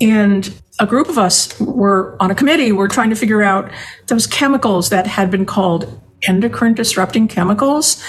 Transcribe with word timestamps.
And 0.00 0.60
a 0.80 0.86
group 0.86 1.08
of 1.08 1.18
us 1.18 1.58
were 1.60 2.16
on 2.20 2.30
a 2.30 2.34
committee, 2.34 2.72
we're 2.72 2.88
trying 2.88 3.10
to 3.10 3.16
figure 3.16 3.42
out 3.42 3.70
those 4.08 4.26
chemicals 4.26 4.90
that 4.90 5.06
had 5.06 5.30
been 5.30 5.46
called 5.46 6.00
endocrine 6.26 6.74
disrupting 6.74 7.28
chemicals, 7.28 8.02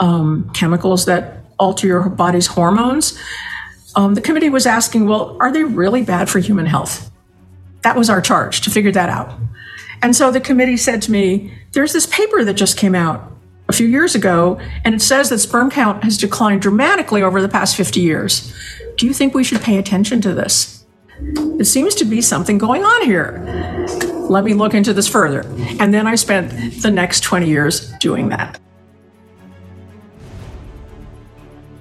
um, 0.00 0.50
chemicals 0.54 1.06
that 1.06 1.44
alter 1.58 1.86
your 1.86 2.08
body's 2.08 2.46
hormones. 2.46 3.18
Um, 3.96 4.14
the 4.14 4.20
committee 4.20 4.50
was 4.50 4.66
asking, 4.66 5.06
well, 5.06 5.36
are 5.40 5.52
they 5.52 5.64
really 5.64 6.02
bad 6.02 6.28
for 6.28 6.38
human 6.38 6.66
health? 6.66 7.10
That 7.82 7.96
was 7.96 8.10
our 8.10 8.20
charge 8.20 8.60
to 8.62 8.70
figure 8.70 8.92
that 8.92 9.08
out. 9.08 9.32
And 10.02 10.14
so 10.14 10.30
the 10.30 10.40
committee 10.40 10.76
said 10.76 11.02
to 11.02 11.12
me, 11.12 11.52
there's 11.72 11.92
this 11.92 12.06
paper 12.06 12.44
that 12.44 12.54
just 12.54 12.76
came 12.76 12.94
out 12.94 13.32
a 13.68 13.72
few 13.72 13.86
years 13.86 14.14
ago, 14.14 14.60
and 14.84 14.94
it 14.94 15.00
says 15.00 15.30
that 15.30 15.38
sperm 15.38 15.70
count 15.70 16.04
has 16.04 16.18
declined 16.18 16.60
dramatically 16.60 17.22
over 17.22 17.40
the 17.40 17.48
past 17.48 17.76
50 17.76 18.00
years. 18.00 18.54
Do 18.96 19.06
you 19.06 19.14
think 19.14 19.34
we 19.34 19.44
should 19.44 19.60
pay 19.60 19.78
attention 19.78 20.20
to 20.22 20.34
this? 20.34 20.83
It 21.58 21.66
seems 21.66 21.94
to 21.96 22.04
be 22.04 22.20
something 22.20 22.58
going 22.58 22.82
on 22.84 23.06
here. 23.06 23.40
Let 24.28 24.44
me 24.44 24.54
look 24.54 24.74
into 24.74 24.92
this 24.92 25.06
further. 25.06 25.44
And 25.78 25.92
then 25.92 26.06
I 26.06 26.16
spent 26.16 26.50
the 26.82 26.90
next 26.90 27.20
20 27.22 27.46
years 27.46 27.92
doing 28.00 28.30
that. 28.30 28.58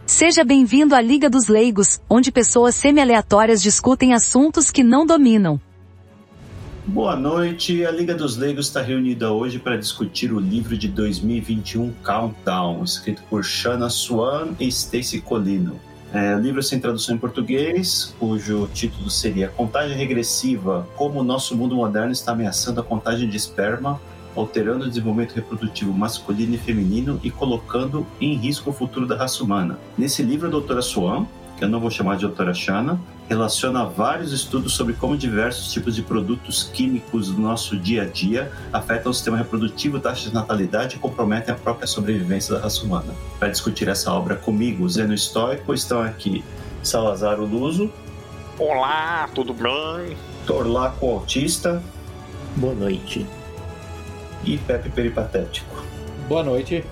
Seja 0.06 0.44
bem-vindo 0.44 0.94
à 0.94 1.02
Liga 1.02 1.30
dos 1.30 1.48
Leigos, 1.48 2.00
onde 2.08 2.32
pessoas 2.32 2.76
semi-aleatórias 2.76 3.64
discutem 3.64 4.14
assuntos 4.14 4.70
que 4.70 4.84
não 4.84 5.06
dominam. 5.06 5.60
Boa 6.86 7.16
noite. 7.16 7.86
A 7.86 7.92
Liga 7.92 8.14
dos 8.14 8.38
Leigos 8.38 8.68
está 8.68 8.82
reunida 8.82 9.32
hoje 9.32 9.58
para 9.58 9.78
discutir 9.78 10.34
o 10.34 10.40
livro 10.40 10.78
de 10.78 10.90
2021 10.90 11.94
Countdown, 12.04 12.84
escrito 12.84 13.24
por 13.30 13.44
Shanna 13.44 13.90
Swan 13.90 14.54
e 14.60 14.68
Stacy 14.68 15.22
Colino. 15.22 15.80
É, 16.14 16.36
livro 16.36 16.62
sem 16.62 16.80
tradução 16.80 17.16
em 17.16 17.18
português, 17.18 18.16
cujo 18.20 18.70
título 18.72 19.10
seria 19.10 19.48
Contagem 19.48 19.98
Regressiva: 19.98 20.88
Como 20.96 21.22
o 21.22 21.24
nosso 21.24 21.58
mundo 21.58 21.76
moderno 21.76 22.12
está 22.12 22.34
ameaçando 22.34 22.80
a 22.80 22.84
contagem 22.84 23.28
de 23.28 23.36
esperma, 23.36 24.00
alterando 24.36 24.86
o 24.86 24.88
desenvolvimento 24.88 25.34
reprodutivo 25.34 25.92
masculino 25.92 26.54
e 26.54 26.58
feminino 26.60 27.20
e 27.24 27.32
colocando 27.32 28.06
em 28.22 28.36
risco 28.36 28.70
o 28.70 28.74
futuro 28.74 29.08
da 29.08 29.18
raça 29.18 29.44
humana. 29.44 29.80
Nesse 29.98 30.22
livro, 30.22 30.48
a 30.48 30.52
doutora 30.52 30.84
Swan, 30.84 31.26
que 31.58 31.64
eu 31.64 31.70
não 31.70 31.80
vou 31.80 31.90
chamar 31.90 32.16
de 32.16 32.28
doutora 32.28 32.54
Shana, 32.54 33.02
relaciona 33.30 33.86
vários 33.86 34.32
estudos 34.32 34.74
sobre 34.74 34.94
como 34.94 35.18
diversos 35.18 35.72
tipos 35.72 35.96
de 35.96 36.02
produtos 36.02 36.64
químicos 36.64 37.30
do 37.30 37.42
nosso 37.42 37.78
dia 37.78 38.04
a 38.04 38.06
dia 38.06 38.52
afetam 38.72 39.12
o 39.12 39.14
sistema 39.14 39.38
reprodutivo, 39.38 40.00
taxa 40.00 40.30
de 40.30 40.34
natalidade 40.34 40.96
e 40.96 41.00
comprometem 41.00 41.54
a 41.54 41.58
própria 41.58 41.88
sobrevivência 41.88 42.56
da 42.56 42.62
raça 42.62 42.84
humana. 42.84 43.14
Para 43.40 43.50
discutir 43.50 43.88
essa 43.88 44.12
obra 44.14 44.36
comigo, 44.36 44.88
Zeno 44.88 45.14
Estoico, 45.14 45.74
estão 45.74 46.02
aqui 46.02 46.44
Salazar 46.82 47.40
Luso. 47.40 47.92
Olá, 48.60 49.30
tudo 49.34 49.54
bem? 49.54 50.18
Torlaco 50.46 51.10
Autista. 51.10 51.82
Boa 52.56 52.76
noite. 52.76 53.26
E 54.44 54.58
Pepe 54.58 54.90
Peripatético. 54.90 55.84
Boa 56.28 56.44
noite. 56.44 56.84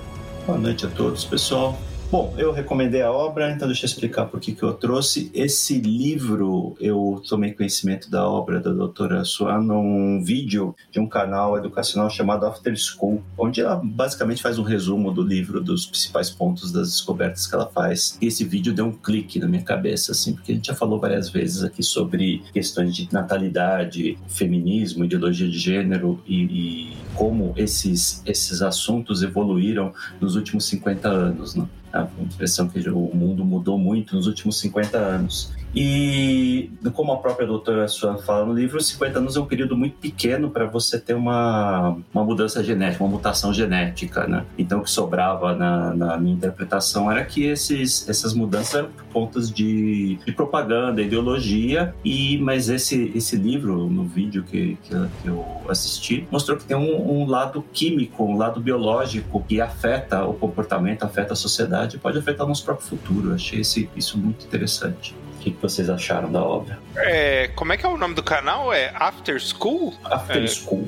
Boa 0.48 0.58
noite 0.58 0.86
a 0.86 0.90
todos, 0.90 1.24
pessoal. 1.24 1.78
Bom, 2.12 2.34
eu 2.38 2.52
recomendei 2.52 3.02
a 3.02 3.10
obra, 3.10 3.50
então 3.52 3.70
deixa 3.70 3.86
eu 3.86 3.88
explicar 3.88 4.26
por 4.26 4.42
que, 4.42 4.52
que 4.52 4.62
eu 4.62 4.74
trouxe. 4.74 5.32
Esse 5.34 5.80
livro, 5.80 6.76
eu 6.78 7.24
tomei 7.26 7.54
conhecimento 7.54 8.12
da 8.12 8.28
obra 8.28 8.60
da 8.60 8.70
doutora 8.70 9.24
Swan 9.24 9.62
num 9.62 10.22
vídeo 10.22 10.76
de 10.92 11.00
um 11.00 11.08
canal 11.08 11.58
educacional 11.58 12.10
chamado 12.10 12.46
After 12.46 12.76
School, 12.76 13.24
onde 13.38 13.62
ela 13.62 13.80
basicamente 13.82 14.42
faz 14.42 14.60
um 14.60 14.64
resumo 14.64 15.10
do 15.10 15.22
livro, 15.22 15.64
dos 15.64 15.86
principais 15.86 16.30
pontos 16.30 16.70
das 16.70 16.90
descobertas 16.90 17.48
que 17.48 17.56
ela 17.56 17.68
faz. 17.68 18.18
E 18.22 18.28
esse 18.28 18.44
vídeo 18.44 18.74
deu 18.74 18.88
um 18.88 18.92
clique 18.92 19.40
na 19.40 19.48
minha 19.48 19.64
cabeça, 19.64 20.12
assim, 20.12 20.34
porque 20.34 20.52
a 20.52 20.56
gente 20.56 20.68
já 20.68 20.76
falou 20.76 21.00
várias 21.00 21.30
vezes 21.30 21.64
aqui 21.64 21.82
sobre 21.82 22.44
questões 22.52 22.94
de 22.94 23.08
natalidade, 23.10 24.18
feminismo, 24.28 25.06
ideologia 25.06 25.48
de 25.48 25.58
gênero 25.58 26.22
e, 26.28 26.44
e 26.44 26.98
como 27.16 27.54
esses, 27.56 28.22
esses 28.26 28.62
assuntos 28.62 29.24
evoluíram 29.24 29.94
nos 30.20 30.36
últimos 30.36 30.66
50 30.66 31.08
anos, 31.10 31.56
né? 31.56 31.68
a 31.94 32.08
impressão 32.20 32.68
que 32.70 32.80
o 32.90 33.16
mundo 33.16 33.44
mudou 33.44 33.78
muito 33.78 34.16
nos 34.16 34.28
últimos 34.28 34.60
50 34.60 34.98
anos. 34.98 35.52
E, 35.76 36.70
como 36.94 37.14
a 37.14 37.18
própria 37.18 37.48
doutora 37.48 37.88
Swan 37.88 38.18
fala 38.18 38.46
no 38.46 38.54
livro, 38.54 38.82
50 38.82 39.20
anos 39.20 39.38
é 39.38 39.40
um 39.40 39.46
período 39.46 39.76
muito 39.76 39.96
pequeno 39.98 40.50
para 40.50 40.66
você 40.66 41.00
ter 41.00 41.14
uma, 41.14 41.98
uma 42.14 42.24
mudança 42.24 42.64
genética, 42.64 43.04
uma 43.04 43.12
mutação 43.12 43.54
genética, 43.54 44.28
né? 44.28 44.46
Então, 44.58 44.80
o 44.80 44.84
que 44.84 44.92
sobrava 44.92 45.56
na, 45.56 45.94
na 45.94 46.18
minha 46.18 46.36
interpretação 46.36 47.10
era 47.10 47.24
que 47.24 47.46
esses, 47.46 48.08
essas 48.10 48.34
mudanças 48.34 48.76
eram 48.76 48.90
por 48.90 49.06
contas 49.06 49.52
de, 49.52 50.18
de 50.26 50.32
propaganda, 50.32 51.02
ideologia, 51.02 51.94
e 52.04 52.38
mas 52.40 52.70
esse, 52.70 53.12
esse 53.16 53.36
livro, 53.36 53.90
no 53.90 54.04
vídeo 54.04 54.44
que, 54.44 54.78
que, 54.84 54.90
que 55.22 55.28
eu 55.28 55.46
assisti, 55.70 56.28
mostrou 56.30 56.58
que 56.58 56.66
tem 56.66 56.76
um, 56.76 57.22
um 57.22 57.26
lado 57.26 57.64
químico, 57.72 58.24
um 58.26 58.38
lado 58.38 58.60
biológico 58.60 59.44
que 59.48 59.62
afeta 59.62 60.26
o 60.26 60.34
comportamento, 60.34 61.04
afeta 61.04 61.34
a 61.34 61.36
sociedade, 61.36 61.98
pode 61.98 62.18
afetar 62.18 62.46
o 62.46 62.50
nosso 62.50 62.66
próprio 62.66 62.88
futuro. 62.88 63.30
Eu 63.30 63.36
achei 63.36 63.62
esse, 63.62 63.90
isso 63.96 64.18
muito 64.18 64.46
interessante. 64.46 65.16
O 65.42 65.44
que, 65.44 65.58
vocês 65.60 65.90
acharam 65.90 66.32
da 66.32 66.44
obra? 66.44 66.78
É, 66.96 67.48
como 67.56 67.74
é 67.74 67.78
que 67.78 67.84
é 67.84 67.90
o 67.90 67.98
nome 67.98 68.14
do 68.14 68.22
canal? 68.22 68.72
É 68.72 68.92
After 68.94 69.42
School? 69.42 69.92
After 70.04 70.44
é, 70.44 70.48
School. 70.48 70.88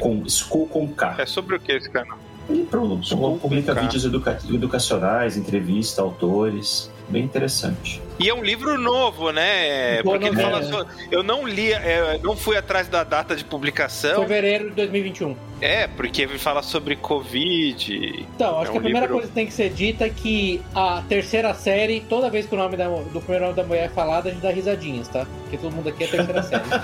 Com, 0.00 0.28
school 0.28 0.66
com 0.66 0.88
K. 0.88 1.14
É 1.18 1.24
sobre 1.24 1.54
o 1.54 1.60
que 1.60 1.70
esse 1.70 1.88
canal? 1.88 2.18
Ele 2.50 2.66
publica 3.40 3.72
vídeos 3.72 4.04
educa 4.04 4.36
educacionais, 4.50 5.36
entrevista, 5.36 6.02
autores. 6.02 6.90
Bem 7.12 7.24
interessante. 7.24 8.00
E 8.18 8.28
é 8.28 8.34
um 8.34 8.42
livro 8.42 8.78
novo, 8.78 9.30
né? 9.30 10.02
Porque 10.02 10.26
ele 10.26 10.40
fala 10.40 10.62
sobre... 10.62 10.94
Eu 11.10 11.22
não 11.22 11.46
li, 11.46 11.72
é, 11.72 12.18
não 12.22 12.34
fui 12.34 12.56
atrás 12.56 12.88
da 12.88 13.04
data 13.04 13.36
de 13.36 13.44
publicação. 13.44 14.22
Fevereiro 14.22 14.70
de 14.70 14.76
2021. 14.76 15.36
É, 15.60 15.86
porque 15.86 16.22
ele 16.22 16.38
fala 16.38 16.62
sobre 16.62 16.96
Covid. 16.96 18.26
Então, 18.34 18.58
acho 18.58 18.68
é 18.68 18.70
um 18.70 18.72
que 18.72 18.78
a 18.78 18.80
primeira 18.80 19.06
livro... 19.06 19.16
coisa 19.16 19.28
que 19.28 19.34
tem 19.34 19.46
que 19.46 19.52
ser 19.52 19.70
dita 19.70 20.06
é 20.06 20.08
que 20.08 20.62
a 20.74 21.02
terceira 21.06 21.52
série, 21.52 22.00
toda 22.00 22.30
vez 22.30 22.46
que 22.46 22.54
o 22.54 22.58
nome 22.58 22.76
da, 22.76 22.88
do 22.88 23.20
primeiro 23.20 23.44
nome 23.44 23.56
da 23.56 23.64
mulher 23.64 23.84
é 23.84 23.88
falado, 23.88 24.28
a 24.28 24.30
gente 24.30 24.40
dá 24.40 24.50
risadinhas, 24.50 25.08
tá? 25.08 25.26
Porque 25.42 25.58
todo 25.58 25.74
mundo 25.74 25.90
aqui 25.90 26.04
é 26.04 26.06
terceira 26.06 26.42
série, 26.42 26.66
né? 26.66 26.78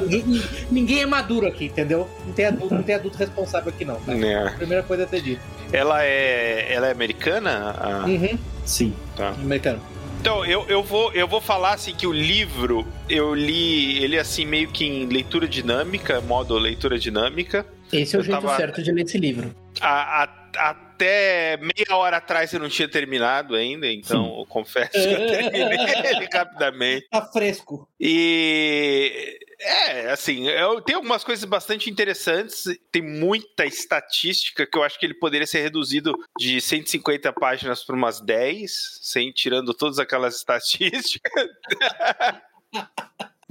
ninguém, 0.00 0.42
ninguém, 0.70 1.02
é 1.02 1.06
maduro 1.06 1.46
aqui, 1.46 1.66
entendeu? 1.66 2.08
Não 2.26 2.32
tem 2.32 2.46
adulto, 2.46 2.74
não 2.74 2.82
tem 2.82 2.94
adulto 2.94 3.18
responsável 3.18 3.68
aqui, 3.68 3.84
não. 3.84 3.96
Tá? 4.00 4.14
É. 4.14 4.48
A 4.48 4.52
primeira 4.52 4.82
coisa 4.82 5.02
é 5.02 5.06
ter 5.06 5.20
dito. 5.20 5.42
Ela 5.72 6.04
é, 6.04 6.72
ela 6.72 6.88
é 6.88 6.92
americana? 6.92 7.74
A... 7.78 8.06
Uhum. 8.06 8.38
Sim. 8.64 8.94
Tá. 9.16 9.30
Americano. 9.30 9.80
Então, 10.20 10.44
eu, 10.44 10.66
eu, 10.68 10.82
vou, 10.82 11.12
eu 11.12 11.26
vou 11.26 11.40
falar 11.40 11.72
assim 11.74 11.94
que 11.94 12.06
o 12.06 12.12
livro, 12.12 12.86
eu 13.08 13.34
li 13.34 14.02
ele 14.04 14.18
assim 14.18 14.44
meio 14.44 14.68
que 14.68 14.84
em 14.84 15.06
leitura 15.06 15.48
dinâmica, 15.48 16.20
modo 16.20 16.58
leitura 16.58 16.98
dinâmica. 16.98 17.64
Esse 17.90 18.16
é 18.16 18.18
o 18.18 18.20
eu 18.20 18.24
jeito 18.24 18.40
tava... 18.42 18.56
certo 18.56 18.82
de 18.82 18.92
ler 18.92 19.04
esse 19.04 19.16
livro. 19.16 19.54
A, 19.80 20.24
a, 20.24 20.70
até 20.70 21.56
meia 21.56 21.96
hora 21.96 22.18
atrás 22.18 22.52
eu 22.52 22.60
não 22.60 22.68
tinha 22.68 22.86
terminado 22.86 23.54
ainda, 23.54 23.90
então 23.90 24.38
eu 24.38 24.46
confesso 24.46 24.92
que 24.92 24.98
eu 24.98 25.26
terminei 25.26 25.78
ele 26.04 26.28
rapidamente. 26.30 27.08
Tá 27.10 27.22
fresco. 27.22 27.88
E 27.98 29.38
é, 29.60 30.10
assim, 30.10 30.48
eu, 30.48 30.80
tem 30.80 30.94
algumas 30.94 31.22
coisas 31.22 31.44
bastante 31.44 31.90
interessantes, 31.90 32.64
tem 32.90 33.02
muita 33.02 33.66
estatística 33.66 34.66
que 34.66 34.78
eu 34.78 34.82
acho 34.82 34.98
que 34.98 35.04
ele 35.04 35.14
poderia 35.14 35.46
ser 35.46 35.60
reduzido 35.60 36.14
de 36.38 36.60
150 36.60 37.32
páginas 37.34 37.84
para 37.84 37.94
umas 37.94 38.20
10, 38.20 38.72
sem 39.02 39.30
tirando 39.30 39.74
todas 39.74 39.98
aquelas 39.98 40.36
estatísticas. 40.40 41.48